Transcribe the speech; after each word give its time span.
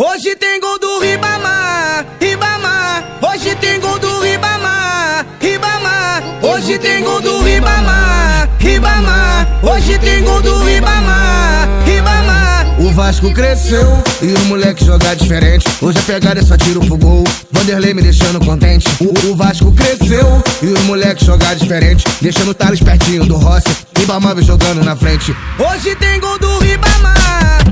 Hoje 0.00 0.36
tem 0.36 0.60
gol 0.60 0.78
do 0.78 1.00
Ribamar, 1.00 2.06
Ribamar. 2.20 3.18
Hoje 3.20 3.52
tem 3.56 3.80
gol 3.80 3.98
do 3.98 4.20
Ribamar, 4.20 5.26
Ribamar. 5.40 6.22
Hoje 6.40 6.78
tem 6.78 7.02
gol 7.02 7.20
do 7.20 7.42
Ribamar, 7.42 8.48
Ribamar. 8.60 9.58
Hoje 9.60 9.98
tem 9.98 10.22
gol 10.22 10.40
do 10.40 10.62
Ribamar, 10.62 11.68
Ribamar. 11.84 12.80
O 12.80 12.92
Vasco 12.92 13.34
cresceu 13.34 14.00
e 14.22 14.32
o 14.34 14.44
moleque 14.44 14.84
joga 14.84 15.16
diferente. 15.16 15.66
Hoje 15.82 15.98
a 15.98 16.02
pegada 16.02 16.38
é 16.38 16.44
só 16.44 16.56
tiro 16.56 16.78
pro 16.78 16.96
gol. 16.96 17.24
Vanderlei 17.50 17.92
me 17.92 18.00
deixando 18.00 18.38
contente. 18.38 18.86
O, 19.00 19.32
o 19.32 19.34
Vasco 19.34 19.72
cresceu 19.72 20.40
e 20.62 20.66
o 20.66 20.80
moleque 20.84 21.24
joga 21.24 21.56
diferente. 21.56 22.04
Deixando 22.22 22.52
o 22.52 22.54
Thales 22.54 22.78
pertinho 22.78 23.26
do 23.26 23.36
Rossi. 23.36 23.76
Ribamar 23.98 24.36
vem 24.36 24.44
jogando 24.44 24.84
na 24.84 24.94
frente. 24.94 25.34
Hoje 25.58 25.96
tem 25.96 26.20
gol 26.20 26.38
do 26.38 26.56
Ribamar, 26.60 27.64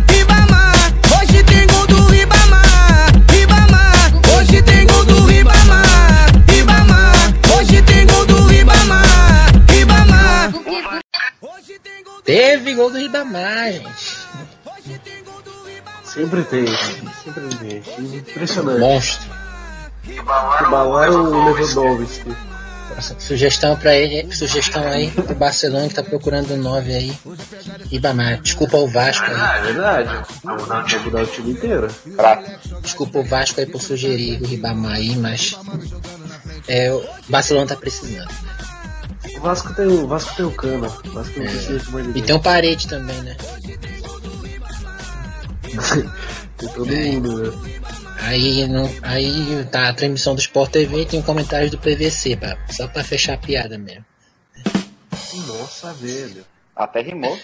Teve 12.26 12.74
gol 12.74 12.90
do 12.90 12.98
Ribamar, 12.98 13.72
gente. 13.72 14.16
Ribamar. 14.84 15.16
Sempre 16.04 16.42
tem, 16.44 16.66
sempre 17.22 17.56
tem. 17.58 17.82
Impressionante. 18.18 18.80
Monstro. 18.80 19.36
Bauer 20.70 21.10
o 21.10 21.44
Lewandowski. 21.44 22.36
Sugestão 23.18 23.76
pra 23.76 23.94
ele, 23.94 24.34
sugestão 24.34 24.82
aí 24.88 25.10
pro 25.10 25.34
Barcelona 25.34 25.88
que 25.88 25.94
tá 25.94 26.02
procurando 26.02 26.56
9 26.56 26.94
aí. 26.94 27.18
Ribamar. 27.90 28.40
Desculpa 28.40 28.78
o 28.78 28.88
Vasco 28.88 29.26
aí. 29.26 29.34
Ah, 29.34 29.58
é 29.58 29.62
verdade. 29.62 30.26
Vou 30.42 30.56
mudar, 30.56 30.86
vou 30.86 31.00
mudar 31.00 31.22
o 31.22 31.26
time 31.26 31.50
inteiro. 31.52 31.88
Desculpa 32.80 33.18
o 33.18 33.24
Vasco 33.24 33.60
aí 33.60 33.66
por 33.66 33.82
sugerir 33.82 34.42
o 34.42 34.46
Ribamar 34.46 34.92
aí, 34.92 35.14
mas. 35.16 35.54
É, 36.66 36.90
o 36.90 37.04
Barcelona 37.28 37.66
tá 37.66 37.76
precisando. 37.76 38.28
O 39.36 39.40
Vasco 39.40 39.74
tem 39.74 39.86
o, 39.86 40.04
o 40.04 40.06
Vasco 40.06 40.36
tem 40.36 40.44
o 40.44 40.52
Cana. 40.52 40.88
O 40.88 41.10
Vasco 41.10 41.38
não 41.38 41.46
precisa 41.46 41.78
de 41.78 41.90
mais 41.90 42.16
E 42.16 42.22
tem 42.22 42.34
um 42.34 42.40
parede 42.40 42.88
também, 42.88 43.20
né? 43.22 43.36
Tem 46.56 46.68
todo 46.70 46.86
mundo, 46.86 47.52
né? 47.52 47.76
Aí, 48.20 48.66
não, 48.66 48.90
aí 49.02 49.64
tá 49.70 49.88
a 49.88 49.92
transmissão 49.92 50.34
do 50.34 50.40
Sport 50.40 50.70
TV 50.70 51.02
e 51.02 51.06
tem 51.06 51.20
um 51.20 51.22
comentário 51.22 51.70
do 51.70 51.78
PVC, 51.78 52.36
pra, 52.36 52.58
só 52.70 52.88
pra 52.88 53.04
fechar 53.04 53.34
a 53.34 53.38
piada 53.38 53.76
mesmo. 53.76 54.04
Nossa, 55.46 55.92
velho. 55.92 56.44
Até 56.74 57.02
rimou. 57.02 57.38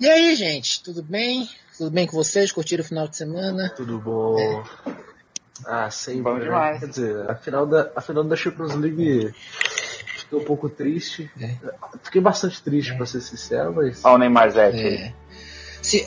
E 0.00 0.08
aí, 0.08 0.34
gente, 0.36 0.82
tudo 0.82 1.02
bem? 1.02 1.48
Tudo 1.76 1.90
bem 1.90 2.06
com 2.06 2.16
vocês? 2.16 2.52
Curtiram 2.52 2.84
o 2.84 2.86
final 2.86 3.08
de 3.08 3.16
semana? 3.16 3.68
Tudo 3.76 3.98
bom. 3.98 4.64
Ah, 5.64 5.90
sempre. 5.90 6.22
Bom 6.22 6.34
né? 6.34 6.44
demais. 6.44 6.80
Quer 6.80 6.88
dizer, 6.88 7.30
a 7.30 7.34
final 7.34 7.66
da, 7.66 7.90
a 7.94 8.00
final 8.00 8.24
da 8.24 8.36
Champions 8.36 8.74
League 8.74 9.32
fiquei 10.16 10.38
um 10.38 10.44
pouco 10.44 10.68
triste. 10.68 11.30
É. 11.40 11.54
Fiquei 12.02 12.20
bastante 12.20 12.62
triste, 12.62 12.94
pra 12.94 13.06
ser 13.06 13.20
sincero, 13.20 13.72
mas 13.74 14.04
Olha 14.04 14.14
o 14.14 14.18
Neymar 14.18 14.56
aí. 14.56 14.86
É. 14.86 15.12
Se, 15.82 16.06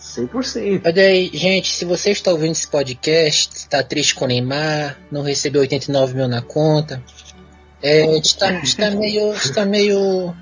100%. 0.00 0.82
olha 0.84 1.02
aí, 1.04 1.30
gente, 1.32 1.70
se 1.70 1.84
você 1.84 2.10
está 2.10 2.32
ouvindo 2.32 2.52
esse 2.52 2.66
podcast, 2.66 3.56
está 3.56 3.80
triste 3.82 4.16
com 4.16 4.24
o 4.24 4.28
Neymar, 4.28 4.98
não 5.12 5.22
recebeu 5.22 5.60
89 5.60 6.14
mil 6.14 6.26
na 6.26 6.42
conta, 6.42 7.00
é, 7.82 8.16
está, 8.16 8.52
está 8.60 8.90
meio. 8.90 9.32
Está 9.32 9.64
meio. 9.64 10.34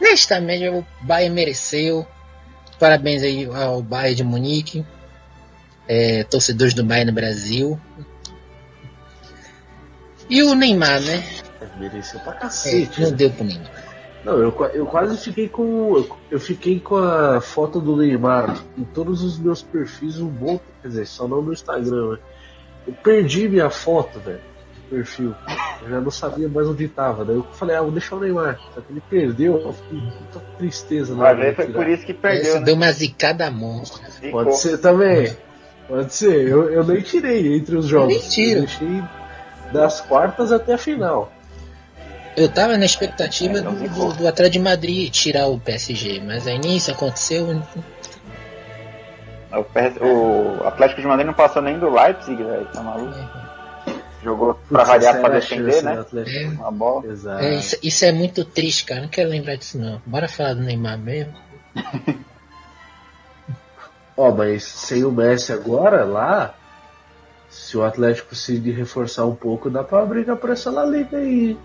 Está 0.00 0.40
meio. 0.40 0.78
O 0.78 0.86
Bayern 1.02 1.34
mereceu. 1.34 2.06
Parabéns 2.78 3.22
aí 3.22 3.44
ao 3.44 3.82
Bayern 3.82 4.16
de 4.16 4.24
Munique. 4.24 4.86
É, 5.88 6.24
torcedores 6.24 6.74
do 6.74 6.84
Bayern 6.84 7.10
no 7.10 7.14
Brasil. 7.14 7.80
E 10.28 10.42
o 10.42 10.54
Neymar, 10.54 11.00
né? 11.00 11.22
Mereceu 11.78 12.18
pra 12.20 12.32
É, 12.32 12.36
cacete. 12.38 13.00
não 13.00 13.10
né? 13.10 13.16
deu 13.16 13.30
pro 13.30 13.44
Neymar. 13.44 13.70
Não, 14.24 14.38
eu, 14.38 14.52
eu 14.74 14.86
quase 14.86 15.16
fiquei 15.18 15.48
com. 15.48 16.04
Eu 16.30 16.40
fiquei 16.40 16.80
com 16.80 16.96
a 16.96 17.40
foto 17.40 17.80
do 17.80 17.96
Neymar 17.96 18.56
em 18.76 18.82
todos 18.82 19.22
os 19.22 19.38
meus 19.38 19.62
perfis 19.62 20.18
um 20.18 20.26
bom. 20.26 20.58
Quer 20.82 20.88
dizer, 20.88 21.06
só 21.06 21.28
não 21.28 21.40
no 21.42 21.52
Instagram, 21.52 22.12
né? 22.12 22.18
Eu 22.88 22.92
perdi 22.94 23.48
minha 23.48 23.70
foto, 23.70 24.18
velho. 24.18 24.38
do 24.38 24.90
Perfil. 24.90 25.34
Eu 25.82 25.90
já 25.90 26.00
não 26.00 26.10
sabia 26.10 26.48
mais 26.48 26.66
onde 26.66 26.88
tava. 26.88 27.24
Daí 27.24 27.36
eu 27.36 27.44
falei, 27.52 27.76
ah, 27.76 27.82
vou 27.82 27.92
deixar 27.92 28.16
o 28.16 28.20
Neymar. 28.20 28.58
Só 28.74 28.80
que 28.80 28.92
ele 28.92 29.02
perdeu, 29.08 29.60
eu 29.60 29.72
fiquei 29.72 29.98
com 30.00 30.04
muita 30.06 30.40
tristeza 30.58 31.14
de 31.14 31.20
ver, 31.20 31.54
foi 31.54 31.66
tirar. 31.66 31.78
por 31.78 31.88
isso 31.88 32.04
que 32.06 32.14
perdeu, 32.14 32.54
né? 32.56 32.60
Deu 32.62 32.74
uma 32.74 32.90
zicada 32.92 33.48
monstra. 33.50 34.08
Pode 34.32 34.56
ser 34.56 34.78
também. 34.78 35.36
Pode 35.88 36.12
ser. 36.14 36.48
Eu, 36.48 36.70
eu 36.70 36.84
nem 36.84 37.00
tirei 37.00 37.56
entre 37.56 37.76
os 37.76 37.86
jogos. 37.86 38.14
nem 38.14 38.28
tiro. 38.28 38.60
Eu 38.60 38.66
deixei 38.66 39.02
das 39.72 40.00
quartas 40.00 40.52
até 40.52 40.74
a 40.74 40.78
final. 40.78 41.32
Eu 42.36 42.48
tava 42.50 42.76
na 42.76 42.84
expectativa 42.84 43.58
Então 43.58 43.74
do, 43.74 43.88
do, 43.88 44.12
do 44.12 44.28
Atlético 44.28 44.52
de 44.52 44.58
Madrid 44.58 45.10
tirar 45.10 45.46
o 45.46 45.58
PSG, 45.58 46.20
mas 46.20 46.46
aí 46.46 46.58
nem 46.58 46.76
isso 46.76 46.90
aconteceu. 46.90 47.46
O, 49.52 49.64
PS 49.64 49.96
o 50.00 50.66
Atlético 50.66 51.00
de 51.00 51.06
Madrid 51.06 51.26
não 51.26 51.34
passou 51.34 51.62
nem 51.62 51.78
do 51.78 51.88
Leipzig, 51.88 52.36
velho. 52.42 52.66
Tá 52.66 52.82
maluco? 52.82 53.16
Jogou 54.22 54.54
pra 54.68 54.80
Putz, 54.80 54.88
variar 54.88 55.14
essa 55.14 55.20
pra 55.20 55.34
defender, 55.34 55.82
né? 55.82 56.00
Atlético. 56.00 56.50
Uma 56.54 56.70
bola. 56.70 57.06
Exato. 57.06 57.44
É, 57.44 57.54
isso, 57.54 57.76
isso 57.82 58.04
é 58.04 58.12
muito 58.12 58.44
triste, 58.44 58.84
cara. 58.84 59.02
Não 59.02 59.08
quero 59.08 59.30
lembrar 59.30 59.56
disso, 59.56 59.78
não. 59.78 60.02
Bora 60.04 60.28
falar 60.28 60.54
do 60.54 60.60
Neymar 60.62 60.98
mesmo. 60.98 61.32
Ó, 64.16 64.30
mas 64.32 64.64
sem 64.64 65.04
o 65.04 65.10
Messi 65.12 65.52
agora 65.52 66.04
lá, 66.04 66.54
se 67.50 67.76
o 67.76 67.84
Atlético 67.84 68.30
conseguir 68.30 68.72
reforçar 68.72 69.26
um 69.26 69.34
pouco, 69.34 69.68
dá 69.68 69.84
pra 69.84 70.04
brigar 70.06 70.36
por 70.36 70.50
essa 70.50 70.70
La 70.70 70.84
Liga 70.84 71.18
aí. 71.18 71.58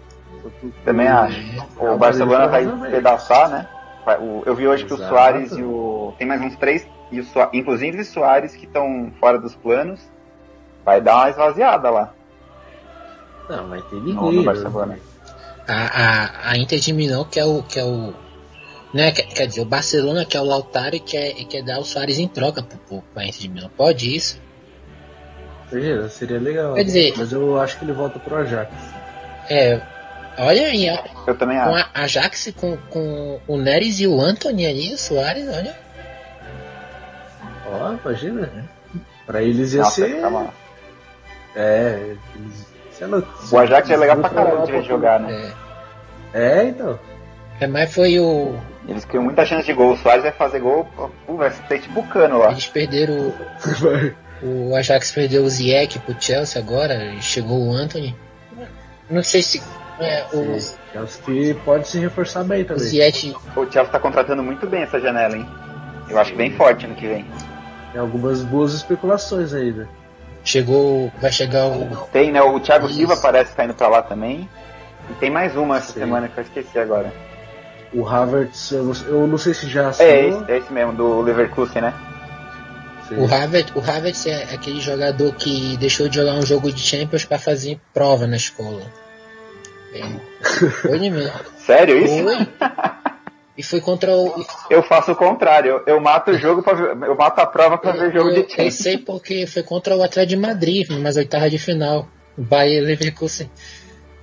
Também 0.84 1.08
acho. 1.08 1.40
O 1.80 1.98
Barcelona 1.98 2.48
vai 2.48 2.66
despedaçar, 2.66 3.50
né? 3.50 3.68
Vai- 4.06 4.18
o- 4.18 4.44
Eu 4.46 4.56
vi 4.56 4.68
hoje 4.68 4.86
que 4.86 4.94
o 4.94 4.96
Exato. 4.96 5.10
Soares 5.10 5.52
e 5.54 5.62
o. 5.64 6.14
Tem 6.18 6.28
mais 6.28 6.42
uns 6.42 6.56
três, 6.58 6.86
e 7.12 7.20
o 7.20 7.24
Soa- 7.26 7.50
inclusive 7.54 8.02
o 8.02 8.06
Soares, 8.06 8.56
que 8.56 8.66
estão 8.66 9.12
fora 9.20 9.38
dos 9.38 9.56
planos. 9.56 10.00
Vai 10.84 11.00
dar 11.00 11.16
uma 11.18 11.30
esvaziada 11.30 11.92
lá 11.92 12.12
Não, 13.48 13.68
vai 13.68 13.80
ter 13.84 13.96
no, 13.98 14.02
ninguém. 14.04 14.16
no 14.34 14.40
né? 14.40 14.44
Barcelona. 14.46 15.00
A, 15.68 15.74
a, 15.74 16.50
a 16.52 16.58
Inter 16.58 16.80
de 16.80 16.92
Milão, 16.92 17.24
que 17.24 17.40
é 17.40 17.46
o. 17.46 17.62
Que 17.64 17.80
é 17.80 17.84
o 17.84 18.14
né, 18.94 19.12
quer, 19.12 19.24
quer 19.28 19.48
dizer, 19.48 19.62
o 19.62 19.66
Barcelona, 19.66 20.26
que 20.26 20.36
é 20.36 20.42
o 20.42 20.46
Lautaro, 20.46 20.96
e 20.96 21.00
quer, 21.00 21.30
e 21.40 21.46
quer 21.46 21.64
dar 21.64 21.80
o 21.80 21.84
Soares 21.86 22.20
em 22.20 22.28
troca 22.28 22.62
pro, 22.62 22.78
pro, 22.78 23.04
Inter 23.24 23.40
de 23.42 23.50
Milão. 23.50 23.70
Pode 23.76 24.14
isso? 24.16 24.40
Seria, 25.70 26.10
seria 26.10 26.40
legal. 26.40 26.74
Quer 26.76 26.84
dizer- 26.84 27.14
Mas 27.18 27.32
eu 27.32 27.60
acho 27.60 27.78
que 27.80 27.86
ele 27.86 27.94
volta 27.94 28.20
pro 28.20 28.36
Ajax. 28.36 28.72
É. 29.50 29.80
Olha 30.38 30.68
aí, 30.68 30.90
ó, 30.90 31.04
Eu 31.28 31.38
também 31.38 31.58
com 31.58 31.76
acho. 31.76 31.90
a 31.94 32.02
Ajax, 32.04 32.54
com, 32.58 32.78
com 32.90 33.40
o 33.48 33.58
Neres 33.58 34.00
e 34.00 34.08
o 34.08 34.20
Anthony 34.22 34.66
ali, 34.66 34.94
o 34.94 34.98
Soares, 34.98 35.48
olha. 35.48 35.76
Ó, 37.68 37.94
imagina. 37.94 38.50
Pra 39.26 39.42
eles 39.42 39.74
ia 39.74 39.82
Nossa, 39.84 40.06
ser. 40.06 40.22
mal. 40.30 40.54
É, 41.56 42.16
eles. 42.36 42.66
sei 42.94 43.08
lá, 43.08 43.22
O 43.52 43.58
Ajax 43.58 43.90
é 43.90 43.98
legal 43.98 44.18
pra 44.18 44.30
caramba 44.30 44.66
de 44.66 44.82
jogar, 44.88 45.20
né? 45.20 45.54
É. 46.34 46.60
É, 46.60 46.64
então. 46.66 47.00
É, 47.60 47.68
mas 47.68 47.94
foi 47.94 48.20
o. 48.20 48.58
Eles 48.88 49.06
criam 49.06 49.24
muita 49.24 49.46
chance 49.46 49.66
de 49.66 49.74
gol. 49.74 49.94
O 49.94 49.98
Soares 49.98 50.24
vai 50.24 50.32
fazer 50.32 50.60
gol, 50.60 50.86
pô, 50.96 51.10
vai 51.36 51.52
ser 51.52 51.80
tipo 51.80 52.02
cano 52.08 52.40
lá. 52.40 52.52
Eles 52.52 52.68
perderam. 52.68 53.14
o- 53.14 54.22
O 54.72 54.76
Ajax 54.76 55.12
perdeu 55.12 55.44
o 55.44 55.50
Ziyech 55.50 56.00
pro 56.00 56.16
Chelsea 56.20 56.60
agora, 56.60 56.96
e 57.14 57.22
chegou 57.22 57.60
o 57.68 57.72
Anthony. 57.74 58.16
Não 59.10 59.22
sei 59.24 59.42
se. 59.44 59.62
É, 60.00 60.26
o, 60.34 60.58
que 61.24 61.54
pode 61.64 61.88
se 61.88 62.00
reforçar 62.00 62.44
bem 62.44 62.64
o 62.64 62.66
também. 62.66 62.84
Ziyech. 62.84 63.36
O 63.56 63.72
Chelsea 63.72 63.86
tá 63.92 64.00
contratando 64.00 64.42
muito 64.42 64.66
bem 64.66 64.82
essa 64.82 65.00
janela, 65.00 65.38
hein? 65.38 65.48
Eu 66.10 66.18
acho 66.18 66.34
bem 66.36 66.52
forte 66.56 66.88
no 66.88 66.96
que 66.96 67.08
vem. 67.08 67.26
Tem 67.92 68.02
algumas 68.02 68.42
boas 68.42 68.74
especulações 68.74 69.54
né? 69.72 69.88
Chegou. 70.44 71.12
Vai 71.22 71.32
chegar 71.32 71.68
o. 71.68 72.08
Tem, 72.12 72.32
né? 72.32 72.42
O 72.42 72.60
Thiago 72.60 72.88
Isso. 72.88 72.96
Silva 72.96 73.18
parece 73.18 73.52
que 73.52 73.58
tá 73.58 73.66
indo 73.66 73.76
pra 73.76 73.88
lá 73.90 74.02
também. 74.02 74.50
E 75.10 75.14
tem 75.20 75.30
mais 75.30 75.56
uma 75.56 75.78
essa 75.78 75.94
Sim. 75.94 76.00
semana 76.00 76.28
que 76.28 76.38
eu 76.40 76.44
esqueci 76.44 76.80
agora. 76.80 77.14
O 77.94 78.08
Havertz, 78.08 78.72
eu 78.72 78.84
não, 78.84 78.94
eu 79.08 79.28
não 79.28 79.38
sei 79.38 79.54
se 79.54 79.68
já 79.68 79.92
É 80.00 80.28
esse, 80.28 80.52
é 80.52 80.58
esse 80.58 80.72
mesmo, 80.72 80.94
do 80.94 81.22
Leverkusen, 81.22 81.82
né? 81.82 81.94
Sim. 83.10 83.16
O 83.18 83.26
Havertz, 83.26 83.76
o 83.76 83.80
Havertz 83.80 84.26
é 84.26 84.44
aquele 84.54 84.80
jogador 84.80 85.34
que 85.36 85.76
deixou 85.78 86.08
de 86.08 86.16
jogar 86.16 86.34
um 86.34 86.46
jogo 86.46 86.72
de 86.72 86.82
Champions 86.82 87.26
pra 87.26 87.38
fazer 87.38 87.80
prova 87.94 88.26
na 88.26 88.38
escola. 88.38 88.82
É. 89.94 90.02
Foi 90.82 90.98
mesmo. 90.98 91.32
Sério 91.58 91.98
isso? 91.98 92.24
Foi. 92.24 92.48
E 93.58 93.64
foi 93.64 93.82
contra 93.82 94.16
o. 94.16 94.44
Eu 94.70 94.82
faço 94.82 95.12
o 95.12 95.16
contrário. 95.16 95.84
Eu, 95.86 95.96
eu 95.96 96.00
mato 96.00 96.32
o 96.32 96.38
jogo 96.38 96.64
pra 96.64 96.74
ver, 96.74 96.98
eu 97.06 97.16
mato 97.16 97.40
a 97.40 97.46
prova 97.46 97.78
pra 97.78 97.92
ver 97.92 98.14
jogo 98.14 98.30
eu, 98.30 98.34
de 98.34 98.40
eu 98.40 98.50
Champions. 98.50 98.74
sei 98.76 98.98
porque 98.98 99.46
foi 99.46 99.62
contra 99.62 99.96
o 99.96 100.02
Atlético 100.02 100.30
de 100.30 100.38
Madrid, 100.38 100.90
nas 100.90 101.18
oitavas 101.18 101.52
de 101.52 101.60
final. 101.60 102.08
O 102.38 102.42
Bayern 102.42 102.88
Leverkusen. 102.88 103.52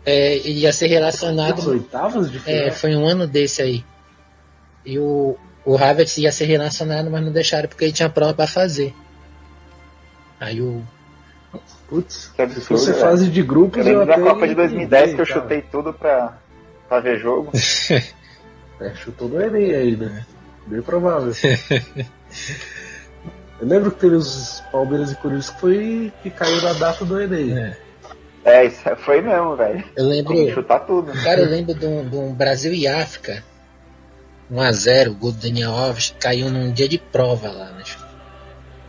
É, 0.08 0.38
ia 0.49 0.72
ser 0.72 0.87
relacionado. 0.87 1.69
oitavas 1.69 2.31
de 2.31 2.38
final. 2.40 2.60
É, 2.60 2.70
foi 2.70 2.94
um 2.96 3.06
ano 3.06 3.26
desse 3.26 3.60
aí. 3.62 3.84
E 4.84 4.99
o, 4.99 5.37
o 5.64 5.76
Havertz 5.76 6.16
ia 6.19 6.32
ser 6.32 6.46
relacionado, 6.46 7.10
mas 7.10 7.22
não 7.25 7.32
deixaram 7.32 7.69
porque 7.69 7.84
ele 7.84 7.93
tinha 7.93 8.08
prova 8.08 8.32
pra 8.34 8.46
fazer. 8.46 8.94
Aí 10.40 10.60
o. 10.60 10.82
Putz, 11.88 12.28
Que 12.28 12.37
se 12.37 12.43
absurdo, 12.43 12.66
fosse 12.66 12.90
velho. 12.93 13.02
fase 13.02 13.28
de 13.31 13.43
grupos, 13.43 13.78
Eu 13.78 14.00
lembro 14.00 14.06
da 14.06 14.20
Copa 14.20 14.43
de 14.46 14.52
ia 14.52 14.56
2010 14.56 15.14
que 15.14 15.20
eu 15.22 15.26
cara. 15.26 15.40
chutei 15.40 15.62
tudo 15.62 15.93
pra, 15.93 16.38
pra 16.88 17.00
ver 17.00 17.19
jogo. 17.19 17.50
É, 18.81 18.94
chutou 18.94 19.28
no 19.28 19.40
Enem 19.43 19.75
aí, 19.75 19.96
né? 19.96 20.25
Bem 20.69 20.81
provável. 20.81 21.32
Eu 23.61 23.66
lembro 23.66 23.90
que 23.90 23.99
teve 23.99 24.14
os 24.14 24.62
Palmeiras 24.70 25.11
e 25.11 25.16
Corinthians 25.16 25.50
que 25.50 25.61
foi 25.61 26.12
que 26.22 26.31
caiu 26.31 26.62
na 26.62 26.72
data 26.75 27.04
do 27.04 27.20
Enem. 27.20 27.58
É. 27.58 27.76
É, 28.44 28.64
isso 28.64 28.81
foi 29.05 29.20
mesmo, 29.20 29.56
velho. 29.56 29.85
Eu 29.96 30.06
lembro. 30.06 30.35
Tem 30.35 30.46
que 30.46 30.55
chutar 30.55 30.81
tudo. 30.81 31.12
Cara, 31.23 31.40
eu 31.40 31.50
lembro 31.50 31.75
de 31.75 31.87
um, 31.87 32.08
de 32.08 32.17
um 32.17 32.32
Brasil 32.32 32.73
e 32.73 32.87
África. 32.87 33.43
1x0, 34.52 35.08
o 35.11 35.14
gol 35.14 35.32
do 35.32 35.38
Daniel 35.38 35.73
Alves 35.73 36.14
caiu 36.19 36.50
num 36.50 36.73
dia 36.73 36.88
de 36.88 36.96
prova 36.99 37.50
lá, 37.50 37.70
né? 37.73 37.82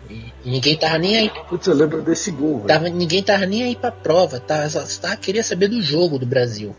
E, 0.10 0.34
e 0.46 0.52
ninguém 0.52 0.78
tava 0.78 0.98
nem 0.98 1.18
aí. 1.18 1.32
Putz, 1.50 1.68
eu 1.68 1.76
lembro 1.76 2.02
desse 2.02 2.32
gol, 2.32 2.58
velho. 2.58 2.68
Tava, 2.68 2.90
ninguém 2.90 3.22
tava 3.22 3.46
nem 3.46 3.64
aí 3.64 3.76
pra 3.76 3.92
prova, 3.92 4.40
tava, 4.40 4.70
só, 4.70 4.86
só 4.86 5.16
queria 5.18 5.44
saber 5.44 5.68
do 5.68 5.82
jogo 5.82 6.18
do 6.18 6.26
Brasil. 6.26 6.76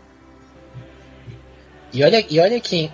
E 1.93 2.03
olha, 2.03 2.25
e 2.29 2.39
olha 2.39 2.59
que 2.59 2.89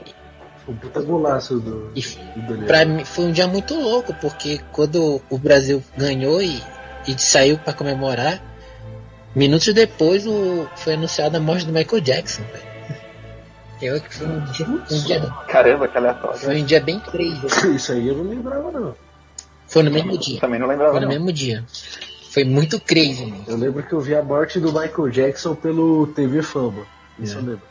Um 0.68 0.76
puta 0.76 1.02
golaço 1.02 1.60
do, 1.60 1.92
e 1.96 2.02
do 2.02 2.48
Daniel. 2.48 2.68
pra 2.68 2.84
mim 2.86 3.06
foi 3.06 3.26
um 3.26 3.32
dia 3.32 3.48
muito 3.48 3.74
louco, 3.76 4.14
porque 4.16 4.60
quando 4.72 5.22
o 5.30 5.38
Brasil 5.38 5.82
ganhou 5.96 6.42
e, 6.42 6.62
e 7.08 7.18
saiu 7.18 7.58
pra 7.58 7.74
comemorar, 7.74 8.42
minutos 9.36 9.74
depois 9.74 10.26
o, 10.26 10.68
foi 10.76 10.94
anunciada 10.94 11.38
a 11.38 11.42
morte 11.42 11.66
do 11.66 11.74
Michael 11.74 12.02
Jackson, 12.02 12.44
velho. 12.44 12.78
Eu 13.80 14.02
que 14.02 14.14
foi 14.16 14.26
um 14.28 14.44
dia, 14.46 14.66
um 14.68 15.04
dia, 15.04 15.22
Caramba, 15.48 15.88
que 15.88 15.98
aleatório. 15.98 16.40
foi 16.40 16.62
um 16.62 16.66
dia 16.66 16.80
bem 16.82 17.00
crazy. 17.00 17.46
Isso 17.76 17.92
aí 17.92 18.08
eu 18.08 18.16
não 18.16 18.24
lembrava, 18.24 18.72
não. 18.72 18.96
Foi 19.68 19.84
no 19.84 19.92
mesmo 19.92 20.18
dia. 20.18 20.40
Também 20.40 20.60
não 20.60 20.68
lembrava. 20.68 20.92
Foi 20.94 21.00
no 21.02 21.06
Não. 21.06 21.14
mesmo 21.14 21.32
dia. 21.32 21.64
Foi 22.32 22.44
muito 22.44 22.80
crazy, 22.80 23.26
mano. 23.26 23.44
Eu 23.48 23.58
lembro 23.58 23.84
que 23.84 23.94
eu 23.94 24.00
vi 24.02 24.16
a 24.16 24.24
morte 24.24 24.60
do 24.60 24.72
Michael 24.72 25.10
Jackson 25.10 25.54
pelo 25.56 26.08
TV 26.08 26.42
Fama. 26.42 26.86
Isso 27.20 27.36
É. 27.36 27.38
eu 27.40 27.42
lembro. 27.46 27.62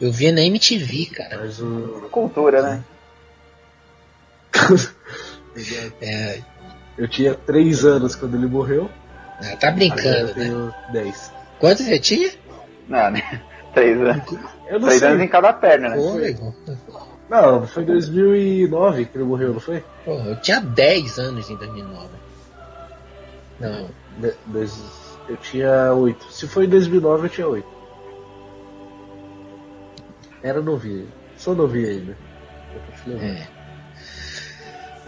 Eu 0.00 0.12
via 0.12 0.32
na 0.32 0.42
MTV, 0.42 1.06
cara. 1.06 1.38
Mas 1.38 1.60
o. 1.60 2.08
Cultura, 2.10 2.60
né? 2.62 2.84
É, 6.00 6.40
Eu 6.96 7.08
tinha 7.08 7.34
3 7.34 7.84
anos 7.84 8.14
quando 8.14 8.36
ele 8.36 8.46
morreu. 8.46 8.90
Ah, 9.40 9.56
tá 9.56 9.68
Agora 9.68 9.72
brincando, 9.72 10.08
eu 10.16 10.26
né? 10.26 10.32
tenho 10.34 10.74
10. 10.92 11.32
Quantos 11.58 11.84
você 11.84 11.98
tinha? 11.98 12.30
Não, 12.88 13.10
né? 13.10 13.42
Três 13.74 14.00
anos. 14.00 14.32
Eu 14.66 14.80
não 14.80 14.86
Três 14.88 15.00
sei. 15.00 15.08
anos 15.08 15.22
em 15.22 15.28
cada 15.28 15.52
perna, 15.52 15.90
né? 15.90 15.96
Pô. 15.96 16.52
Não, 17.28 17.66
foi 17.66 17.82
em 17.82 17.86
2009 17.86 19.04
que 19.04 19.16
ele 19.18 19.24
morreu, 19.24 19.52
não 19.52 19.60
foi? 19.60 19.84
Pô, 20.04 20.12
eu 20.14 20.36
tinha 20.40 20.60
10 20.60 21.18
anos 21.18 21.50
em 21.50 21.56
2009. 21.56 22.08
Não, 23.60 23.88
De- 24.18 24.34
dois- 24.46 24.82
eu 25.28 25.36
tinha 25.36 25.92
8. 25.92 26.32
Se 26.32 26.46
foi 26.48 26.64
em 26.64 26.68
2009, 26.68 27.26
eu 27.26 27.30
tinha 27.30 27.46
8. 27.48 27.68
Era 30.42 30.60
novinho. 30.62 31.08
Sou 31.36 31.54
novinho 31.54 31.88
ainda. 31.88 32.16
Eu 32.74 32.80
tô 32.80 33.02
te 33.02 33.08
levando. 33.10 33.36
é. 33.38 33.46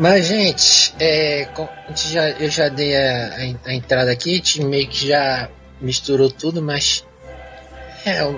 Mas, 0.00 0.25
gente, 0.25 0.94
é, 0.99 1.47
já, 1.94 2.31
eu 2.31 2.49
já 2.49 2.70
dei 2.70 2.97
a, 2.97 3.35
a- 3.67 3.75
entrada 3.75 4.11
aqui, 4.11 4.32
a 4.32 4.37
gente 4.37 4.64
meio 4.64 4.88
que 4.88 5.06
já 5.06 5.50
misturou 5.79 6.31
tudo, 6.31 6.62
mas. 6.62 7.05
É, 8.06 8.20
a, 8.20 8.31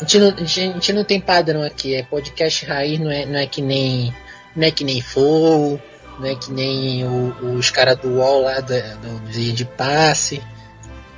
gente 0.00 0.18
não, 0.18 0.28
a 0.36 0.44
gente- 0.44 0.92
não 0.92 1.02
tem 1.02 1.18
padrão 1.18 1.62
aqui, 1.62 1.94
é 1.94 2.02
podcast 2.02 2.66
raiz, 2.66 2.98
não 3.00 3.10
é, 3.10 3.24
não 3.24 3.38
é 3.38 3.46
que 3.46 3.62
nem. 3.62 4.14
Não 4.54 4.66
é 4.66 4.70
que 4.70 4.84
nem 4.84 5.00
Flow, 5.00 5.80
não 6.18 6.26
é 6.26 6.34
que 6.34 6.52
nem 6.52 7.06
o- 7.06 7.54
os 7.56 7.70
caras 7.70 7.96
do 7.96 8.16
UOL 8.16 8.42
lá 8.42 8.60
do, 8.60 8.74
do, 8.98 9.20
de 9.30 9.64
passe. 9.64 10.42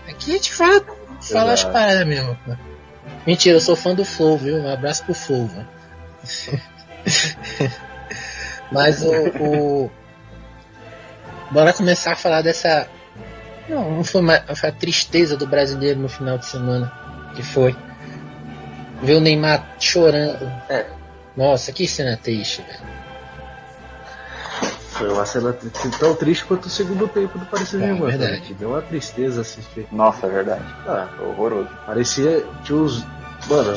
Aqui 0.07 0.31
a 0.31 0.35
gente 0.35 0.53
fala, 0.53 0.85
fala 1.21 1.53
as 1.53 1.65
paradas 1.65 2.07
mesmo. 2.07 2.39
pô. 2.47 2.53
Mentira, 3.27 3.57
eu 3.57 3.61
sou 3.61 3.75
fã 3.75 3.93
do 3.93 4.05
Flow, 4.05 4.39
viu? 4.39 4.59
Um 4.59 4.73
abraço 4.73 5.03
pro 5.05 5.15
Flow. 5.15 5.51
Mas 8.73 9.03
o, 9.03 9.11
o- 9.41 9.91
Bora 11.51 11.73
começar 11.73 12.13
a 12.13 12.17
falar 12.17 12.43
dessa. 12.43 12.89
Não, 13.69 13.91
não 13.97 14.05
foi, 14.05 14.21
uma, 14.23 14.41
foi 14.57 14.69
a 14.71 14.73
tristeza 14.73 15.37
do 15.37 15.47
brasileiro 15.47 16.01
no 16.01 16.09
final 16.09 16.39
de 16.39 16.47
semana. 16.47 16.91
Que 17.37 17.43
foi. 17.43 17.77
Ver 19.03 19.15
o 19.17 19.21
Neymar 19.21 19.75
chorando. 19.79 20.51
É. 20.69 20.87
Nossa, 21.37 21.73
que 21.73 21.87
cena 21.87 22.17
triste, 22.17 22.63
velho. 22.63 23.03
Foi 24.93 25.09
uma 25.11 25.25
cena 25.27 25.57
tão 25.99 26.15
triste 26.15 26.45
quanto 26.45 26.67
o 26.67 26.71
segundo 26.71 27.09
tempo 27.09 27.39
do 27.39 27.47
Paris 27.47 27.69
É, 27.69 27.71
Saint-Germain. 27.79 28.11
verdade. 28.11 28.33
cara, 28.33 28.43
que 28.43 28.55
Deu 28.55 28.71
uma 28.71 28.83
tristeza 28.83 29.41
assistir. 29.41 29.87
Nossa, 29.91 30.27
é 30.27 30.31
verdade. 30.31 30.63
Ah, 30.87 31.09
Horroroso. 31.21 31.69
parecia. 31.87 32.45
Tinha 32.63 32.79
uns. 32.79 33.05
Mano. 33.49 33.73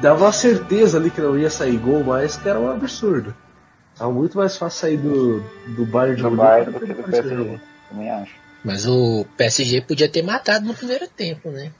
Dava 0.00 0.24
uma 0.26 0.32
certeza 0.32 0.98
ali 0.98 1.10
que 1.10 1.20
não 1.20 1.38
ia 1.38 1.48
sair 1.50 1.76
gol, 1.78 2.04
mas 2.04 2.36
que 2.36 2.48
era 2.48 2.58
um 2.60 2.70
absurdo. 2.70 3.34
Tava 3.96 4.12
muito 4.12 4.36
mais 4.36 4.56
fácil 4.56 4.80
sair 4.80 4.96
do, 4.98 5.40
do 5.74 5.86
Bayern 5.86 6.16
de 6.16 6.22
Do 6.22 6.30
Munique 6.30 6.46
Bayern 6.46 6.72
do 6.72 6.80
que 6.80 6.92
do 6.94 7.02
PSG. 7.02 7.60
Também 7.88 8.10
acho. 8.10 8.32
Mas 8.64 8.86
o 8.86 9.24
PSG 9.36 9.80
podia 9.82 10.08
ter 10.08 10.22
matado 10.22 10.66
no 10.66 10.74
primeiro 10.74 11.06
tempo, 11.08 11.50
né? 11.50 11.70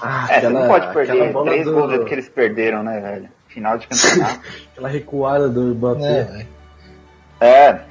Ah, 0.00 0.26
É, 0.30 0.40
você 0.40 0.48
não 0.48 0.66
pode 0.68 0.86
aquela 0.86 1.06
perder 1.06 1.32
três 1.44 1.64
do- 1.66 1.72
gols 1.74 2.04
que 2.08 2.14
eles 2.14 2.28
perderam, 2.28 2.82
né, 2.82 3.00
velho? 3.00 3.28
Final 3.48 3.76
de 3.78 3.86
campeonato. 3.86 4.40
Aquela 4.72 4.88
recuada 4.88 5.48
do 5.48 5.60
Mbappé. 5.74 6.46
É. 7.40 7.46
é, 7.46 7.84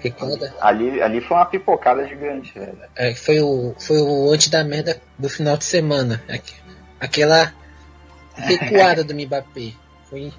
ali, 0.61 1.01
ali 1.01 1.21
foi 1.21 1.37
uma 1.37 1.45
pipocada 1.45 2.07
gigante, 2.07 2.57
velho. 2.57 2.77
É, 2.95 3.13
foi 3.13 3.41
o 3.41 3.75
foi 3.77 3.99
o 3.99 4.31
antes 4.31 4.47
da 4.49 4.63
merda 4.63 4.99
do 5.19 5.29
final 5.29 5.55
de 5.57 5.65
semana. 5.65 6.21
Aque- 6.29 6.55
Aquela 6.99 7.51
recuada 8.41 9.03
do 9.05 9.13
Mbappé. 9.13 9.73
Foi. 10.09 10.31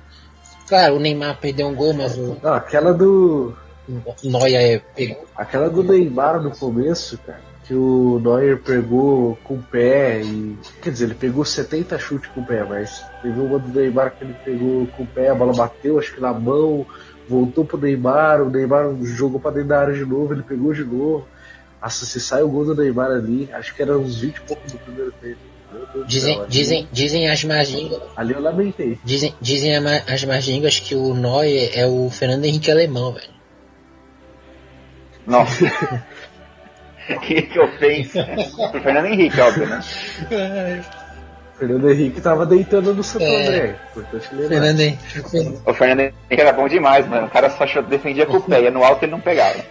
Claro, 0.68 0.96
o 0.96 1.00
Neymar 1.00 1.38
perdeu 1.38 1.66
um 1.66 1.74
gol, 1.74 1.92
mas 1.92 2.16
o 2.16 2.38
Não, 2.42 2.54
aquela 2.54 2.94
do. 2.94 3.54
o 3.88 4.30
Neuer 4.30 4.82
pegou. 4.94 5.26
Aquela 5.36 5.68
do 5.68 5.82
Neymar 5.82 6.40
no 6.40 6.50
começo, 6.50 7.18
cara, 7.18 7.40
que 7.64 7.74
o 7.74 8.20
Neuer 8.22 8.58
pegou 8.62 9.36
com 9.44 9.54
o 9.54 9.62
pé 9.62 10.22
e. 10.22 10.56
Quer 10.80 10.90
dizer, 10.90 11.04
ele 11.06 11.14
pegou 11.14 11.44
70 11.44 11.98
chutes 11.98 12.30
com 12.30 12.40
o 12.40 12.46
pé, 12.46 12.64
mas 12.64 13.04
teve 13.20 13.38
uma 13.40 13.58
do 13.58 13.68
Neymar 13.68 14.12
que 14.12 14.24
ele 14.24 14.34
pegou 14.44 14.86
com 14.88 15.02
o 15.02 15.06
pé, 15.06 15.28
a 15.28 15.34
bola 15.34 15.52
bateu, 15.52 15.98
acho 15.98 16.14
que 16.14 16.20
na 16.20 16.32
mão, 16.32 16.86
voltou 17.28 17.64
pro 17.64 17.78
Neymar, 17.78 18.40
o 18.42 18.50
Neymar 18.50 18.94
jogou 19.02 19.40
pra 19.40 19.50
dentro 19.50 19.68
da 19.68 19.80
área 19.80 19.94
de 19.94 20.04
novo, 20.04 20.32
ele 20.32 20.42
pegou 20.42 20.72
de 20.72 20.84
novo. 20.84 21.26
Nossa, 21.82 22.06
se 22.06 22.20
sai 22.20 22.42
o 22.42 22.48
gol 22.48 22.64
do 22.64 22.74
Neymar 22.74 23.10
ali, 23.10 23.48
acho 23.52 23.74
que 23.74 23.82
era 23.82 23.98
uns 23.98 24.20
20 24.20 24.36
e 24.36 24.40
pouco 24.42 24.70
do 24.70 24.78
primeiro 24.78 25.12
tempo. 25.20 25.51
Dizem, 26.06 26.34
céu, 26.34 26.42
ali- 26.42 26.50
dizem, 26.50 26.88
dizem 26.92 27.28
as 27.30 27.44
más 27.44 27.68
línguas. 27.70 28.02
Ali 28.16 28.32
eu 28.34 28.40
lamentei. 28.40 28.98
Dizem, 29.04 29.34
dizem 29.40 29.74
as 29.76 30.24
más 30.24 30.44
línguas 30.46 30.78
que 30.78 30.94
o 30.94 31.14
Neuer 31.14 31.70
é 31.74 31.86
o 31.86 32.10
Fernando 32.10 32.44
Henrique 32.44 32.70
alemão, 32.70 33.12
velho. 33.12 33.32
Nossa. 35.26 35.64
que, 37.22 37.42
que 37.42 37.58
ofensa. 37.58 38.24
Pro 38.70 38.80
Fernando 38.82 39.06
Henrique, 39.06 39.40
óbvio, 39.40 39.66
né? 39.68 39.80
O 41.54 41.58
Fernando 41.58 41.90
Henrique 41.92 42.20
tava 42.20 42.44
deitando 42.46 42.94
no 42.94 43.02
Santo 43.04 43.24
É. 43.24 43.46
André. 43.46 43.76
Fernando 44.48 44.80
Henrique. 44.80 45.60
O 45.64 45.74
Fernando 45.74 46.00
Henrique 46.00 46.14
era 46.30 46.52
bom 46.52 46.66
demais, 46.68 47.06
mano. 47.06 47.26
O 47.26 47.30
cara 47.30 47.50
só 47.50 47.64
defendia 47.82 48.26
com 48.26 48.38
o 48.38 48.42
pé, 48.42 48.62
ia 48.62 48.70
no 48.70 48.82
alto 48.82 49.04
ele 49.04 49.12
não 49.12 49.20
pegava. 49.20 49.64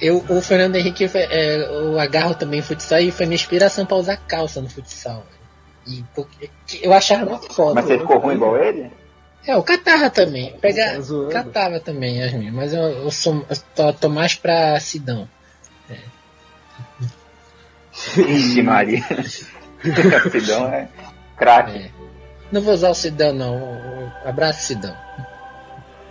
Eu, 0.00 0.24
o 0.28 0.40
Fernando 0.40 0.76
Henrique, 0.76 1.08
foi- 1.08 1.22
é, 1.22 1.56
eu 1.56 1.98
agarro 1.98 2.34
também 2.34 2.62
futsal 2.62 3.00
e 3.00 3.10
foi 3.10 3.26
minha 3.26 3.34
inspiração 3.34 3.84
pra 3.84 3.96
usar 3.96 4.16
calça 4.16 4.60
no 4.60 4.68
futsal. 4.68 5.24
E 5.86 6.04
porque- 6.14 6.50
eu 6.82 6.92
achava 6.92 7.24
muito 7.24 7.52
foda. 7.52 7.74
Mas 7.74 7.86
você 7.86 7.98
ficou 7.98 8.18
ruim 8.18 8.34
igual 8.34 8.56
ele? 8.56 8.90
É, 9.46 9.56
o 9.56 9.62
catava 9.62 10.10
também. 10.10 10.52
Pegar, 10.60 10.98
Tá 11.00 11.42
catava 11.42 11.80
também, 11.80 12.22
as 12.22 12.32
minhas, 12.32 12.54
mas 12.54 12.74
eu, 12.74 12.82
eu 12.82 13.10
sou 13.10 13.44
eu 13.48 13.56
tô, 13.74 13.92
tô 13.94 14.08
mais 14.08 14.34
pra 14.34 14.78
Sidão. 14.78 15.28
Ixi, 18.16 18.62
Maria. 18.62 19.02
Sidão 20.30 20.68
é 20.68 20.88
craque. 21.36 21.78
É. 21.78 21.90
Não 22.52 22.60
vou 22.62 22.74
usar 22.74 22.90
o 22.90 22.94
Sidão, 22.94 23.32
não. 23.32 23.56
O- 23.56 24.04
o- 24.06 24.28
Abraço, 24.28 24.62
Sidão. 24.66 24.94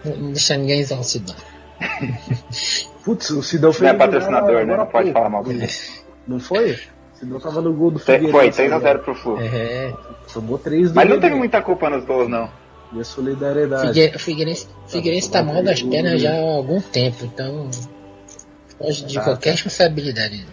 Não 0.03 0.15
não 0.17 0.32
deixa 0.32 0.58
ninguém 0.58 0.82
usar 0.84 0.98
o 0.98 1.03
Sidão. 1.03 1.36
Putz, 3.03 3.29
o 3.29 3.41
Sidão 3.41 3.72
fez 3.72 3.84
Não 3.84 3.89
é 3.89 3.93
patrocinador, 3.93 4.55
né? 4.55 4.62
agora 4.62 4.77
Não 4.77 4.86
pode 4.88 5.12
falar 5.12 5.29
mal 5.29 5.43
dele. 5.43 5.67
Não 6.27 6.39
foi? 6.39 6.72
O 6.74 7.17
Sidão 7.19 7.39
tava 7.39 7.62
no 7.62 7.74
gol 7.74 7.91
do 7.91 8.00
Foi, 8.00 8.19
Figueirense. 8.19 8.62
3x0 8.63 9.00
pro 9.00 9.15
Flu. 9.15 9.39
É, 9.41 9.93
Tomou 10.34 10.57
3 10.57 10.91
do 10.91 10.96
Mas 10.96 11.10
não 11.10 11.19
teve 11.19 11.36
muita 11.36 11.62
culpa 11.62 11.89
nos 11.89 12.03
gols, 12.05 12.27
não. 12.29 12.50
E 12.93 13.00
a 13.00 13.03
solidariedade. 13.03 13.93
Figue- 13.93 14.15
o 14.15 14.19
Figueirense, 14.19 14.67
Figueirense 14.88 15.31
tá 15.31 15.43
mal 15.43 15.62
das 15.63 15.81
pernas 15.81 16.22
já 16.22 16.31
há 16.34 16.39
algum 16.39 16.79
tempo, 16.81 17.25
então. 17.25 17.69
Foge 18.77 19.05
de 19.05 19.15
Tá, 19.15 19.24
qualquer 19.24 19.51
responsabilidade. 19.51 20.46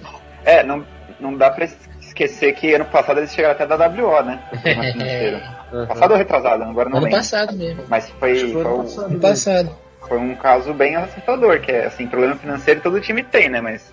É, 0.44 0.62
não, 0.64 0.84
não 1.20 1.36
dá 1.36 1.50
pra 1.50 1.68
esquecer 2.00 2.54
que 2.54 2.72
ano 2.74 2.84
passado 2.86 3.18
eles 3.20 3.32
chegaram 3.32 3.54
até 3.54 3.66
da 3.66 3.76
WO, 3.76 4.22
né? 4.22 4.42
Financeiro. 4.62 5.36
Aham. 5.72 5.86
Passado 5.86 6.10
ou 6.12 6.16
retrasado? 6.16 6.62
Agora 6.64 6.88
não 6.88 6.96
Ano 6.98 7.04
lembro. 7.06 7.18
passado 7.18 7.56
mesmo. 7.56 7.82
Mas 7.88 8.08
foi, 8.18 8.32
Acho 8.32 8.52
foi 8.52 8.62
foi, 8.86 9.04
ano 9.04 9.20
passado. 9.20 9.76
Foi 10.08 10.18
um 10.18 10.34
caso 10.34 10.72
bem 10.74 10.96
assustador, 10.96 11.60
que 11.60 11.72
é 11.72 11.86
assim, 11.86 12.06
problema 12.06 12.36
financeiro 12.36 12.80
todo 12.80 13.00
time 13.00 13.22
tem, 13.22 13.48
né? 13.48 13.60
Mas 13.60 13.90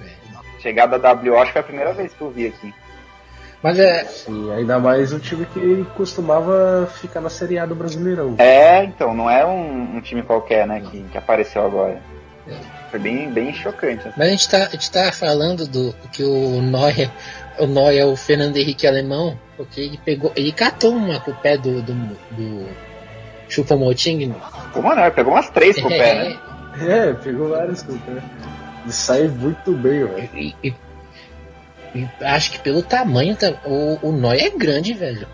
chegada 0.59 0.99
da 0.99 1.13
WO 1.13 1.37
acho 1.37 1.47
que 1.47 1.53
foi 1.53 1.61
a 1.61 1.65
primeira 1.65 1.93
vez 1.93 2.13
que 2.13 2.21
eu 2.21 2.29
vi 2.29 2.47
aqui. 2.47 2.73
Mas 3.63 3.77
é. 3.77 4.03
Sim, 4.05 4.51
ainda 4.51 4.79
mais 4.79 5.13
um 5.13 5.19
time 5.19 5.45
que 5.45 5.85
costumava 5.95 6.89
ficar 6.99 7.21
na 7.21 7.29
Série 7.29 7.59
A 7.59 7.65
do 7.65 7.75
Brasileirão. 7.75 8.35
É, 8.39 8.83
então, 8.83 9.13
não 9.13 9.29
é 9.29 9.45
um, 9.45 9.97
um 9.97 10.01
time 10.01 10.23
qualquer, 10.23 10.65
né, 10.65 10.81
que, 10.81 11.03
que 11.03 11.17
apareceu 11.17 11.63
agora. 11.65 12.01
Foi 12.89 12.99
bem, 12.99 13.31
bem 13.31 13.53
chocante. 13.53 14.07
assim. 14.07 14.17
Mas 14.17 14.27
a 14.27 14.31
gente 14.31 14.49
tá, 14.49 14.57
a 14.57 14.69
gente 14.69 14.91
tá 14.91 15.11
falando 15.11 15.67
do 15.67 15.93
que 16.11 16.23
o 16.23 16.61
Neuer, 16.61 17.09
o 17.59 17.67
Neuer 17.67 18.01
é 18.01 18.05
o 18.05 18.15
Fernando 18.15 18.57
Henrique 18.57 18.87
alemão, 18.87 19.39
porque 19.55 19.79
ele 19.79 19.99
pegou, 20.03 20.33
ele 20.35 20.51
catou 20.51 20.91
uma 20.91 21.19
com 21.19 21.31
o 21.31 21.35
pé 21.35 21.55
do, 21.55 21.81
do, 21.83 21.93
do 21.93 22.67
Choupo-Moting. 23.51 24.33
Pô, 24.73 24.81
mano, 24.81 25.01
ele 25.01 25.11
pegou 25.11 25.33
umas 25.33 25.49
três 25.49 25.79
com 25.79 25.87
o 25.87 25.89
pé, 25.89 26.15
né? 26.15 26.39
É, 26.87 27.11
pegou 27.13 27.49
vários 27.49 27.81
com 27.83 27.91
o 27.93 27.99
pé. 27.99 28.23
Ele 28.83 28.93
sai 28.93 29.27
muito 29.27 29.73
bem, 29.73 30.05
velho. 30.05 30.29
E, 30.33 30.55
e- 30.63 30.73
e 31.93 32.07
acho 32.23 32.51
que 32.53 32.59
pelo 32.59 32.81
tamanho, 32.81 33.35
o, 33.65 33.99
o 34.07 34.11
Neuer 34.13 34.45
é 34.45 34.49
grande, 34.57 34.93
velho. 34.93 35.27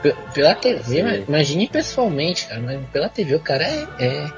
Pe- 0.00 0.14
Pela 0.32 0.54
TV, 0.54 1.02
Sim. 1.02 1.24
imagine 1.26 1.66
pessoalmente, 1.68 2.46
cara, 2.46 2.60
mas 2.60 2.78
pela 2.92 3.08
TV 3.08 3.34
o 3.34 3.40
cara 3.40 3.64
é, 3.64 3.86
é 3.98 4.30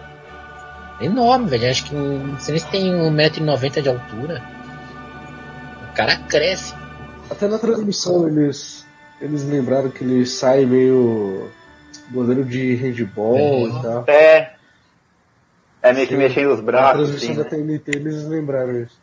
enorme, 1.05 1.51
velho. 1.51 1.71
Acho 1.71 1.85
que 1.85 1.95
não 1.95 2.39
sei 2.41 2.55
nem 2.55 2.63
se 2.65 2.71
tem 2.71 2.91
1,90m 2.93 3.83
de 3.83 3.89
altura. 3.91 4.43
O 5.91 5.95
cara 5.95 6.17
cresce. 6.31 6.73
Até 7.31 7.47
na 7.47 7.59
transmissão 7.59 8.27
eles, 8.27 8.87
eles 9.21 9.45
lembraram 9.45 9.91
que 9.91 10.03
ele 10.03 10.25
sai 10.25 10.65
meio 10.65 11.51
goleiro 12.13 12.45
de 12.45 12.75
handball 12.77 13.39
É. 13.39 13.63
e 13.69 13.83
tal. 13.83 14.05
É. 14.09 14.57
É 15.83 15.93
meio 15.95 16.07
que 16.07 16.15
mexendo 16.17 16.51
os 16.53 16.59
Na 16.59 16.63
braços, 16.65 17.09
transmissão 17.11 17.31
assim, 17.31 17.37
da 17.37 17.45
né? 17.67 17.79
TNT 17.79 17.91
eles 17.97 18.25
lembraram 18.25 18.83
isso. 18.83 19.01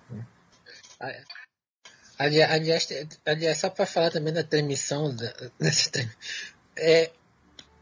Ali- 2.19 2.41
Aliás, 2.41 2.87
aliás 3.25 3.57
só 3.59 3.69
para 3.69 3.85
falar 3.85 4.09
também 4.11 4.33
da 4.33 4.43
transmissão 4.43 5.15
da, 5.15 5.31
dessa 5.59 5.91
é, 6.75 7.03
é 7.03 7.11